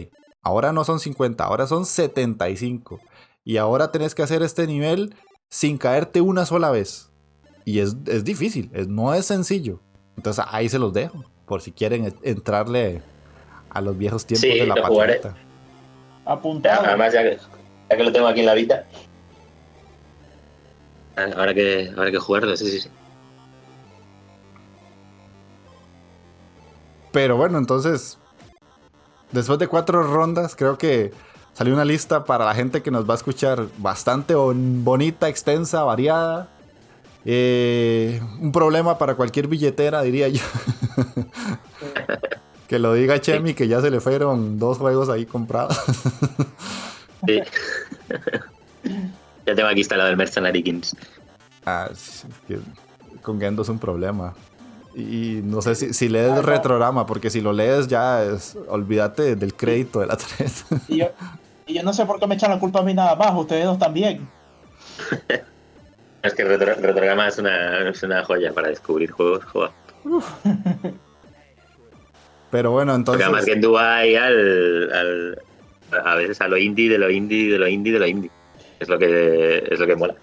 ahora 0.42 0.72
no 0.72 0.84
son 0.84 1.00
50, 1.00 1.44
ahora 1.44 1.68
son 1.68 1.86
75, 1.86 3.00
y 3.44 3.58
ahora 3.58 3.92
tenés 3.92 4.16
que 4.16 4.24
hacer 4.24 4.42
este 4.42 4.68
nivel 4.68 5.16
sin 5.50 5.78
caerte 5.78 6.22
una 6.22 6.46
sola 6.46 6.72
vez. 6.72 7.12
Y 7.64 7.80
es, 7.80 7.96
difícil, 8.24 8.70
no 8.88 9.14
es 9.14 9.26
sencillo. 9.26 9.82
Entonces 10.18 10.46
ahí 10.50 10.70
se 10.70 10.80
los 10.80 10.94
dejo, 10.94 11.24
por 11.46 11.62
si 11.62 11.72
quieren 11.72 12.14
entrarle 12.24 13.02
a 13.70 13.82
los 13.82 13.98
viejos 13.98 14.26
tiempos 14.26 14.50
de 14.50 14.68
la 14.68 14.76
patineta. 14.76 15.36
Apuntado. 16.26 16.86
Además, 16.86 17.14
ya 17.14 17.24
que, 17.24 17.38
ya 17.90 17.98
que, 17.98 18.04
lo 18.04 18.12
tengo 18.12 18.28
aquí 18.28 18.40
en 18.40 18.46
la 18.46 18.54
vida. 18.54 18.88
Ahora 21.16 21.54
que, 21.54 21.92
ahora 21.96 22.12
que 22.12 22.18
jugarlo, 22.18 22.56
sí, 22.58 22.70
sí, 22.70 22.82
sí. 22.82 22.90
Pero 27.16 27.38
bueno, 27.38 27.58
entonces, 27.58 28.18
después 29.32 29.58
de 29.58 29.70
cuatro 29.70 30.04
rondas, 30.04 30.54
creo 30.54 30.78
que 30.78 31.14
salió 31.54 31.74
una 31.74 31.86
lista 31.86 32.26
para 32.26 32.44
la 32.44 32.54
gente 32.54 32.84
que 32.84 32.92
nos 32.92 33.10
va 33.10 33.14
a 33.14 33.16
escuchar 33.16 33.68
bastante 33.78 34.36
bonita, 34.36 35.30
extensa, 35.30 35.86
variada. 35.86 36.50
Eh, 37.24 38.20
un 38.42 38.52
problema 38.52 38.98
para 38.98 39.16
cualquier 39.16 39.48
billetera, 39.48 40.02
diría 40.02 40.28
yo. 40.28 40.44
que 42.68 42.80
lo 42.80 42.94
diga 42.94 43.22
Chemi, 43.22 43.54
que 43.54 43.70
ya 43.70 43.80
se 43.80 43.92
le 43.92 44.02
fueron 44.02 44.60
dos 44.60 44.78
juegos 44.78 45.08
ahí 45.08 45.26
comprados. 45.26 45.80
sí. 47.26 47.40
ya 49.46 49.56
tengo 49.56 49.70
aquí 49.70 49.80
instalado 49.80 50.10
el 50.10 50.18
Mercenary 50.18 50.62
Kings. 50.62 50.98
Ah, 51.66 51.90
con 53.22 53.40
Gendo 53.40 53.62
es 53.62 53.70
un 53.70 53.80
problema. 53.80 54.34
Y 54.96 55.42
no 55.44 55.62
sé 55.62 55.76
si, 55.76 55.94
si 55.94 56.08
lees 56.08 56.38
el 56.38 56.44
retrograma, 56.44 57.06
porque 57.06 57.30
si 57.30 57.42
lo 57.42 57.52
lees 57.52 57.88
ya 57.88 58.24
es, 58.24 58.58
olvídate 58.70 59.36
del 59.36 59.54
crédito 59.54 60.00
de 60.00 60.08
la 60.08 60.16
3. 60.16 60.66
Y 60.88 60.98
yo, 61.00 61.08
y 61.68 61.74
yo 61.74 61.84
no 61.84 61.94
sé 61.94 62.06
por 62.06 62.20
qué 62.20 62.28
me 62.28 62.36
echan 62.36 62.52
la 62.52 62.60
culpa 62.60 62.80
a 62.80 62.84
mí 62.84 62.94
nada 62.94 63.16
más, 63.16 63.34
ustedes 63.36 63.66
dos 63.66 63.78
también. 63.78 64.28
es 66.22 66.34
que 66.34 66.44
retrograma 66.46 67.28
es 67.28 67.38
una, 67.38 67.90
es 67.90 68.04
una 68.04 68.24
joya 68.24 68.54
para 68.54 68.70
descubrir 68.70 69.12
juegos. 69.12 69.44
Pero 72.52 72.72
bueno, 72.72 72.96
entonces. 72.96 73.26
Porque 73.26 73.38
además 73.38 73.46
que 73.46 73.52
en 73.54 73.62
Dubai 73.62 74.16
al, 74.16 74.92
al, 74.94 75.42
a 76.06 76.16
veces 76.16 76.40
a 76.40 76.48
lo 76.48 76.58
indie, 76.58 76.90
de 76.90 76.98
lo 76.98 77.10
indie, 77.10 77.52
de 77.52 77.60
lo 77.60 77.68
indie, 77.68 77.94
de 77.94 78.00
lo 78.00 78.08
indie. 78.08 78.32
Es 78.80 78.88
lo 78.88 78.98
que, 78.98 79.64
es 79.70 79.80
lo 79.80 79.88
que 79.88 79.96
mola. 79.96 80.16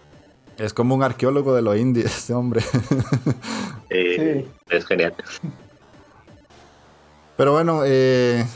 Es 0.62 0.72
como 0.72 0.94
un 0.94 1.02
arqueólogo 1.02 1.56
de 1.56 1.62
lo 1.62 1.74
indie, 1.74 2.05
este 2.06 2.32
hombre. 2.34 2.60
sí. 3.90 4.47
Es 4.70 4.86
genial. 4.86 5.12
Pero 7.36 7.51
bueno, 7.51 7.80
eh, 7.84 8.47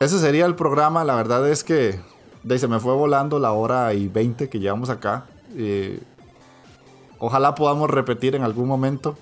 ese 0.00 0.18
sería 0.18 0.46
el 0.46 0.56
programa. 0.56 1.04
La 1.04 1.14
verdad 1.14 1.48
es 1.48 1.62
que 1.62 2.00
se 2.56 2.66
me 2.66 2.80
fue 2.80 2.94
volando 2.94 3.38
la 3.38 3.52
hora 3.52 3.94
y 3.94 4.08
20 4.08 4.48
que 4.48 4.58
llevamos 4.58 4.90
acá. 4.90 5.26
Eh, 5.56 6.00
ojalá 7.20 7.54
podamos 7.54 7.88
repetir 7.88 8.34
en 8.34 8.42
algún 8.42 8.66
momento. 8.66 9.16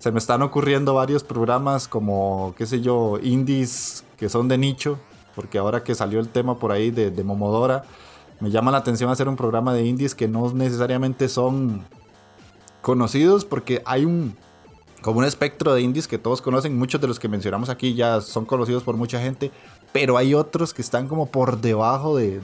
Se 0.00 0.12
me 0.12 0.18
están 0.18 0.42
ocurriendo 0.42 0.92
varios 0.92 1.24
programas 1.24 1.88
como, 1.88 2.54
qué 2.58 2.66
sé 2.66 2.82
yo, 2.82 3.18
indies 3.22 4.04
que 4.18 4.28
son 4.28 4.48
de 4.48 4.58
nicho. 4.58 4.98
Porque 5.34 5.56
ahora 5.56 5.82
que 5.82 5.94
salió 5.94 6.20
el 6.20 6.28
tema 6.28 6.58
por 6.58 6.72
ahí 6.72 6.90
de, 6.90 7.10
de 7.10 7.24
Momodora, 7.24 7.84
me 8.40 8.50
llama 8.50 8.70
la 8.70 8.78
atención 8.78 9.10
hacer 9.10 9.28
un 9.28 9.36
programa 9.36 9.72
de 9.74 9.84
indies 9.84 10.14
que 10.14 10.28
no 10.28 10.52
necesariamente 10.52 11.28
son 11.28 11.84
conocidos 12.82 13.44
porque 13.44 13.82
hay 13.84 14.04
un 14.04 14.36
como 15.00 15.20
un 15.20 15.24
espectro 15.24 15.74
de 15.74 15.82
indies 15.82 16.08
que 16.08 16.18
todos 16.18 16.42
conocen, 16.42 16.76
muchos 16.76 17.00
de 17.00 17.06
los 17.06 17.18
que 17.18 17.28
mencionamos 17.28 17.68
aquí 17.68 17.94
ya 17.94 18.20
son 18.20 18.44
conocidos 18.44 18.82
por 18.82 18.96
mucha 18.96 19.20
gente, 19.20 19.50
pero 19.92 20.16
hay 20.16 20.34
otros 20.34 20.74
que 20.74 20.82
están 20.82 21.08
como 21.08 21.26
por 21.26 21.60
debajo 21.60 22.16
de, 22.16 22.40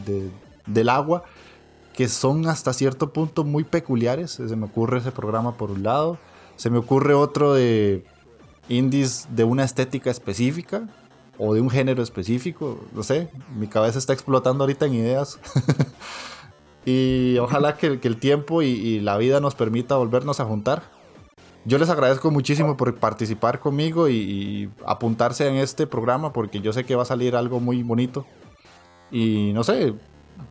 del 0.66 0.88
agua, 0.88 1.24
que 1.92 2.08
son 2.08 2.46
hasta 2.48 2.72
cierto 2.72 3.12
punto 3.12 3.44
muy 3.44 3.64
peculiares. 3.64 4.32
Se 4.32 4.56
me 4.56 4.66
ocurre 4.66 4.98
ese 4.98 5.12
programa 5.12 5.56
por 5.56 5.70
un 5.70 5.82
lado, 5.82 6.18
se 6.56 6.70
me 6.70 6.78
ocurre 6.78 7.14
otro 7.14 7.54
de 7.54 8.04
indies 8.68 9.28
de 9.30 9.44
una 9.44 9.64
estética 9.64 10.10
específica, 10.10 10.88
o 11.38 11.54
de 11.54 11.60
un 11.60 11.70
género 11.70 12.02
específico, 12.02 12.78
no 12.92 13.02
sé, 13.02 13.28
mi 13.56 13.66
cabeza 13.66 13.98
está 13.98 14.12
explotando 14.12 14.64
ahorita 14.64 14.86
en 14.86 14.94
ideas. 14.94 15.38
y 16.86 17.36
ojalá 17.38 17.76
que, 17.76 17.98
el 18.00 18.16
tiempo 18.18 18.62
y, 18.62 19.00
la 19.00 19.16
vida 19.16 19.40
nos 19.40 19.54
permita 19.54 19.96
volvernos 19.96 20.40
a 20.40 20.44
juntar. 20.44 20.82
Yo 21.64 21.78
les 21.78 21.88
agradezco 21.88 22.30
muchísimo 22.30 22.76
por 22.76 22.94
participar 22.96 23.58
conmigo 23.58 24.08
y, 24.08 24.70
apuntarse 24.86 25.48
en 25.48 25.56
este 25.56 25.86
programa 25.86 26.32
porque 26.32 26.60
yo 26.60 26.72
sé 26.72 26.84
que 26.84 26.94
va 26.94 27.02
a 27.02 27.06
salir 27.06 27.36
algo 27.36 27.60
muy 27.60 27.82
bonito. 27.82 28.26
Y 29.10 29.52
no 29.54 29.64
sé 29.64 29.94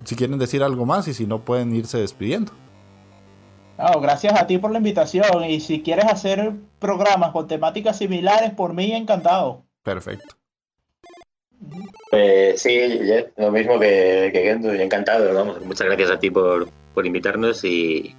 si 0.03 0.15
quieren 0.15 0.39
decir 0.39 0.63
algo 0.63 0.85
más 0.85 1.07
y 1.07 1.13
si 1.13 1.25
no 1.25 1.39
pueden 1.39 1.75
irse 1.75 1.97
despidiendo. 1.97 2.51
gracias 4.01 4.39
a 4.39 4.47
ti 4.47 4.57
por 4.57 4.71
la 4.71 4.77
invitación 4.77 5.43
y 5.45 5.59
si 5.59 5.81
quieres 5.81 6.05
hacer 6.05 6.53
programas 6.79 7.31
con 7.31 7.47
temáticas 7.47 7.97
similares, 7.97 8.51
por 8.51 8.73
mí 8.73 8.91
encantado. 8.91 9.65
Perfecto. 9.83 10.42
Pues 12.09 12.61
sí, 12.61 12.99
lo 13.37 13.51
mismo 13.51 13.79
que, 13.79 14.29
que 14.31 14.83
encantado, 14.83 15.33
vamos, 15.33 15.65
muchas 15.65 15.87
gracias 15.87 16.11
a 16.11 16.19
ti 16.19 16.29
por, 16.29 16.67
invitarnos 17.03 17.63
y, 17.63 18.15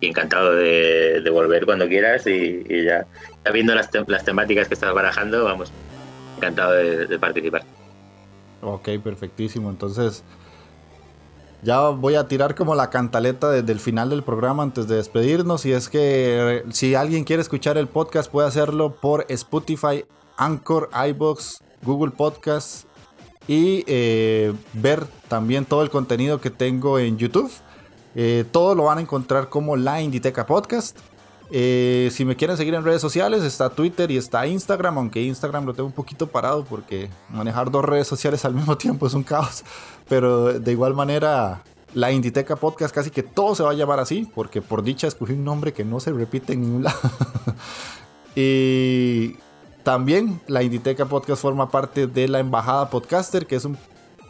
encantado 0.00 0.54
de, 0.54 1.22
volver 1.32 1.64
cuando 1.64 1.88
quieras 1.88 2.26
y, 2.26 2.84
ya, 2.84 3.06
viendo 3.52 3.74
las, 3.74 3.88
las, 4.06 4.24
temáticas 4.24 4.68
que 4.68 4.74
estás 4.74 4.92
barajando, 4.92 5.44
vamos, 5.44 5.72
encantado 6.36 6.72
de, 6.72 7.18
participar. 7.18 7.62
Ok, 8.60 8.90
perfectísimo, 9.02 9.70
entonces 9.70 10.22
ya 11.62 11.88
voy 11.88 12.16
a 12.16 12.28
tirar 12.28 12.54
como 12.54 12.74
la 12.74 12.90
cantaleta 12.90 13.50
desde 13.50 13.72
el 13.72 13.80
final 13.80 14.10
del 14.10 14.24
programa 14.24 14.62
antes 14.62 14.88
de 14.88 14.96
despedirnos 14.96 15.64
y 15.64 15.72
es 15.72 15.88
que 15.88 16.64
si 16.70 16.94
alguien 16.94 17.24
quiere 17.24 17.40
escuchar 17.40 17.78
el 17.78 17.88
podcast 17.88 18.30
puede 18.30 18.48
hacerlo 18.48 18.96
por 19.00 19.24
Spotify, 19.28 20.04
Anchor, 20.36 20.90
iBox, 21.08 21.62
Google 21.82 22.12
Podcast 22.12 22.86
y 23.48 23.84
eh, 23.86 24.52
ver 24.72 25.04
también 25.28 25.64
todo 25.64 25.82
el 25.82 25.90
contenido 25.90 26.40
que 26.40 26.50
tengo 26.50 26.98
en 26.98 27.18
YouTube. 27.18 27.50
Eh, 28.14 28.44
todo 28.50 28.74
lo 28.74 28.84
van 28.84 28.98
a 28.98 29.00
encontrar 29.00 29.48
como 29.48 29.76
la 29.76 30.00
Inditeca 30.00 30.46
Podcast. 30.46 30.98
Eh, 31.50 32.10
si 32.12 32.24
me 32.24 32.36
quieren 32.36 32.56
seguir 32.56 32.74
en 32.74 32.84
redes 32.84 33.02
sociales, 33.02 33.42
está 33.42 33.68
Twitter 33.68 34.10
y 34.10 34.16
está 34.16 34.46
Instagram, 34.46 34.96
aunque 34.96 35.22
Instagram 35.22 35.66
lo 35.66 35.74
tengo 35.74 35.86
un 35.86 35.92
poquito 35.92 36.26
parado 36.26 36.64
porque 36.64 37.10
manejar 37.28 37.70
dos 37.70 37.84
redes 37.84 38.06
sociales 38.06 38.44
al 38.44 38.54
mismo 38.56 38.76
tiempo 38.78 39.06
es 39.06 39.14
un 39.14 39.22
caos. 39.22 39.64
Pero 40.08 40.58
de 40.58 40.72
igual 40.72 40.94
manera, 40.94 41.62
la 41.94 42.12
Inditeca 42.12 42.56
Podcast 42.56 42.94
casi 42.94 43.10
que 43.10 43.22
todo 43.22 43.54
se 43.54 43.62
va 43.62 43.70
a 43.70 43.74
llamar 43.74 44.00
así, 44.00 44.30
porque 44.34 44.62
por 44.62 44.82
dicha 44.82 45.06
escogí 45.06 45.32
un 45.32 45.44
nombre 45.44 45.72
que 45.72 45.84
no 45.84 46.00
se 46.00 46.12
repite 46.12 46.54
en 46.54 46.62
ningún 46.62 46.82
lado. 46.84 47.00
y 48.34 49.36
también 49.82 50.40
la 50.46 50.62
Inditeca 50.62 51.06
Podcast 51.06 51.42
forma 51.42 51.70
parte 51.70 52.06
de 52.06 52.28
la 52.28 52.38
Embajada 52.38 52.90
Podcaster, 52.90 53.46
que 53.46 53.56
es 53.56 53.64
un 53.64 53.76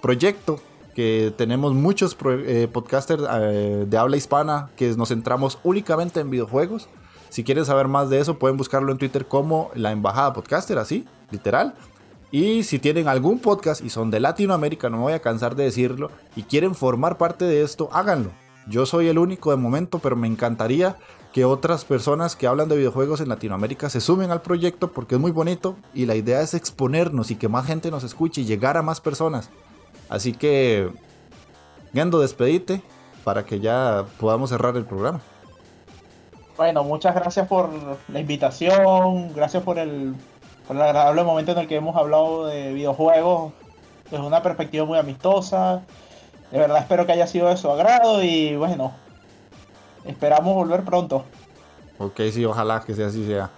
proyecto 0.00 0.60
que 0.94 1.32
tenemos 1.36 1.74
muchos 1.74 2.16
eh, 2.24 2.68
podcasters 2.70 3.22
eh, 3.30 3.86
de 3.88 3.98
habla 3.98 4.16
hispana 4.16 4.70
que 4.76 4.94
nos 4.96 5.08
centramos 5.08 5.58
únicamente 5.64 6.20
en 6.20 6.30
videojuegos. 6.30 6.88
Si 7.30 7.44
quieren 7.44 7.64
saber 7.64 7.88
más 7.88 8.10
de 8.10 8.20
eso, 8.20 8.38
pueden 8.38 8.58
buscarlo 8.58 8.92
en 8.92 8.98
Twitter 8.98 9.26
como 9.26 9.70
la 9.74 9.90
Embajada 9.90 10.34
Podcaster, 10.34 10.78
así, 10.78 11.06
literal. 11.30 11.74
Y 12.30 12.62
si 12.64 12.78
tienen 12.78 13.08
algún 13.08 13.38
podcast 13.38 13.82
y 13.82 13.90
son 13.90 14.10
de 14.10 14.20
Latinoamérica, 14.20 14.90
no 14.90 14.98
me 14.98 15.02
voy 15.04 15.12
a 15.14 15.22
cansar 15.22 15.54
de 15.54 15.64
decirlo, 15.64 16.10
y 16.36 16.42
quieren 16.42 16.74
formar 16.74 17.16
parte 17.16 17.44
de 17.44 17.62
esto, 17.62 17.88
háganlo. 17.92 18.30
Yo 18.66 18.86
soy 18.86 19.08
el 19.08 19.18
único 19.18 19.50
de 19.50 19.56
momento, 19.56 19.98
pero 19.98 20.14
me 20.14 20.28
encantaría 20.28 20.96
que 21.32 21.44
otras 21.46 21.84
personas 21.84 22.36
que 22.36 22.46
hablan 22.46 22.68
de 22.68 22.76
videojuegos 22.76 23.20
en 23.20 23.28
Latinoamérica 23.28 23.88
se 23.88 24.00
sumen 24.00 24.30
al 24.30 24.42
proyecto 24.42 24.92
porque 24.92 25.14
es 25.14 25.20
muy 25.20 25.30
bonito 25.30 25.76
y 25.94 26.04
la 26.06 26.14
idea 26.14 26.42
es 26.42 26.52
exponernos 26.52 27.30
y 27.30 27.36
que 27.36 27.48
más 27.48 27.66
gente 27.66 27.90
nos 27.90 28.04
escuche 28.04 28.42
y 28.42 28.44
llegar 28.44 28.76
a 28.76 28.82
más 28.82 29.00
personas. 29.00 29.48
Así 30.08 30.32
que, 30.34 30.90
Gendo, 31.94 32.20
despedite 32.20 32.82
para 33.24 33.44
que 33.44 33.60
ya 33.60 34.04
podamos 34.20 34.50
cerrar 34.50 34.76
el 34.76 34.84
programa. 34.84 35.20
Bueno, 36.56 36.84
muchas 36.84 37.14
gracias 37.14 37.48
por 37.48 37.70
la 38.08 38.20
invitación, 38.20 39.32
gracias 39.34 39.62
por 39.62 39.78
el, 39.78 40.14
por 40.66 40.76
el 40.76 40.82
agradable 40.82 41.24
momento 41.24 41.52
en 41.52 41.58
el 41.58 41.66
que 41.66 41.76
hemos 41.76 41.96
hablado 41.96 42.46
de 42.46 42.74
videojuegos 42.74 43.52
desde 44.10 44.24
una 44.24 44.42
perspectiva 44.42 44.84
muy 44.84 44.98
amistosa. 44.98 45.82
De 46.50 46.58
verdad 46.58 46.78
espero 46.78 47.06
que 47.06 47.12
haya 47.12 47.26
sido 47.26 47.48
de 47.48 47.56
su 47.56 47.70
agrado 47.70 48.22
y 48.22 48.54
bueno, 48.56 48.92
Esperamos 50.04 50.54
volver 50.54 50.84
pronto. 50.84 51.24
Ok, 51.98 52.20
sí, 52.30 52.44
ojalá 52.44 52.82
que 52.84 52.94
sea 52.94 53.06
así 53.06 53.24
sea. 53.26 53.50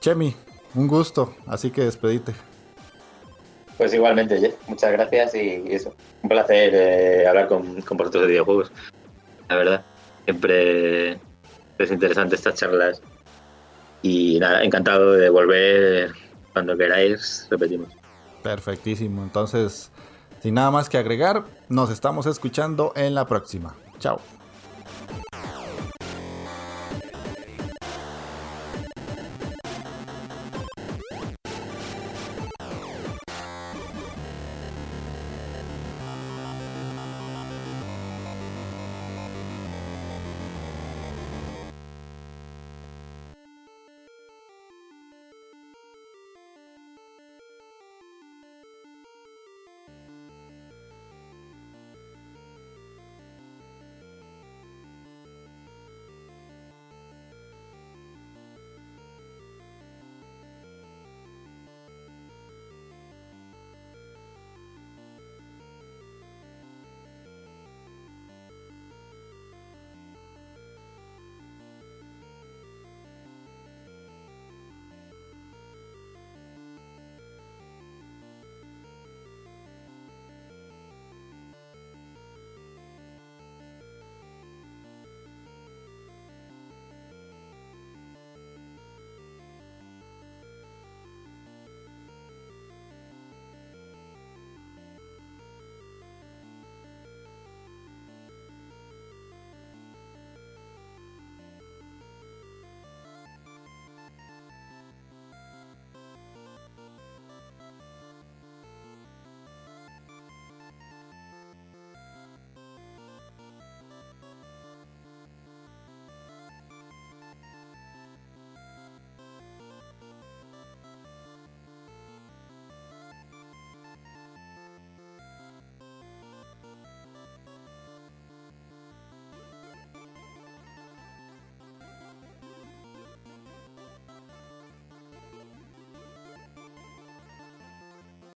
Chemi, 0.00 0.34
un 0.74 0.86
gusto, 0.86 1.34
así 1.46 1.70
que 1.70 1.84
despedite. 1.84 2.34
Pues 3.76 3.94
igualmente, 3.94 4.38
Jeff, 4.38 4.54
muchas 4.68 4.92
gracias 4.92 5.34
y, 5.34 5.64
eso. 5.68 5.94
Un 6.22 6.28
placer 6.28 6.74
eh, 6.74 7.26
hablar 7.26 7.48
con, 7.48 7.80
con 7.82 7.96
vosotros 7.96 8.22
de 8.22 8.28
videojuegos. 8.28 8.72
La 9.48 9.56
verdad, 9.56 9.84
siempre 10.24 11.12
es 11.78 11.90
interesante 11.90 12.34
estas 12.34 12.54
charlas. 12.54 13.00
Y 14.02 14.38
nada, 14.38 14.62
encantado 14.62 15.12
de 15.12 15.30
volver 15.30 16.12
cuando 16.52 16.76
queráis, 16.76 17.46
repetimos. 17.50 17.88
Perfectísimo. 18.42 19.22
Entonces, 19.22 19.90
sin 20.42 20.54
nada 20.54 20.70
más 20.70 20.88
que 20.88 20.98
agregar, 20.98 21.44
nos 21.68 21.90
estamos 21.90 22.26
escuchando 22.26 22.92
en 22.96 23.14
la 23.14 23.26
próxima. 23.26 23.74
Chao. 23.98 24.20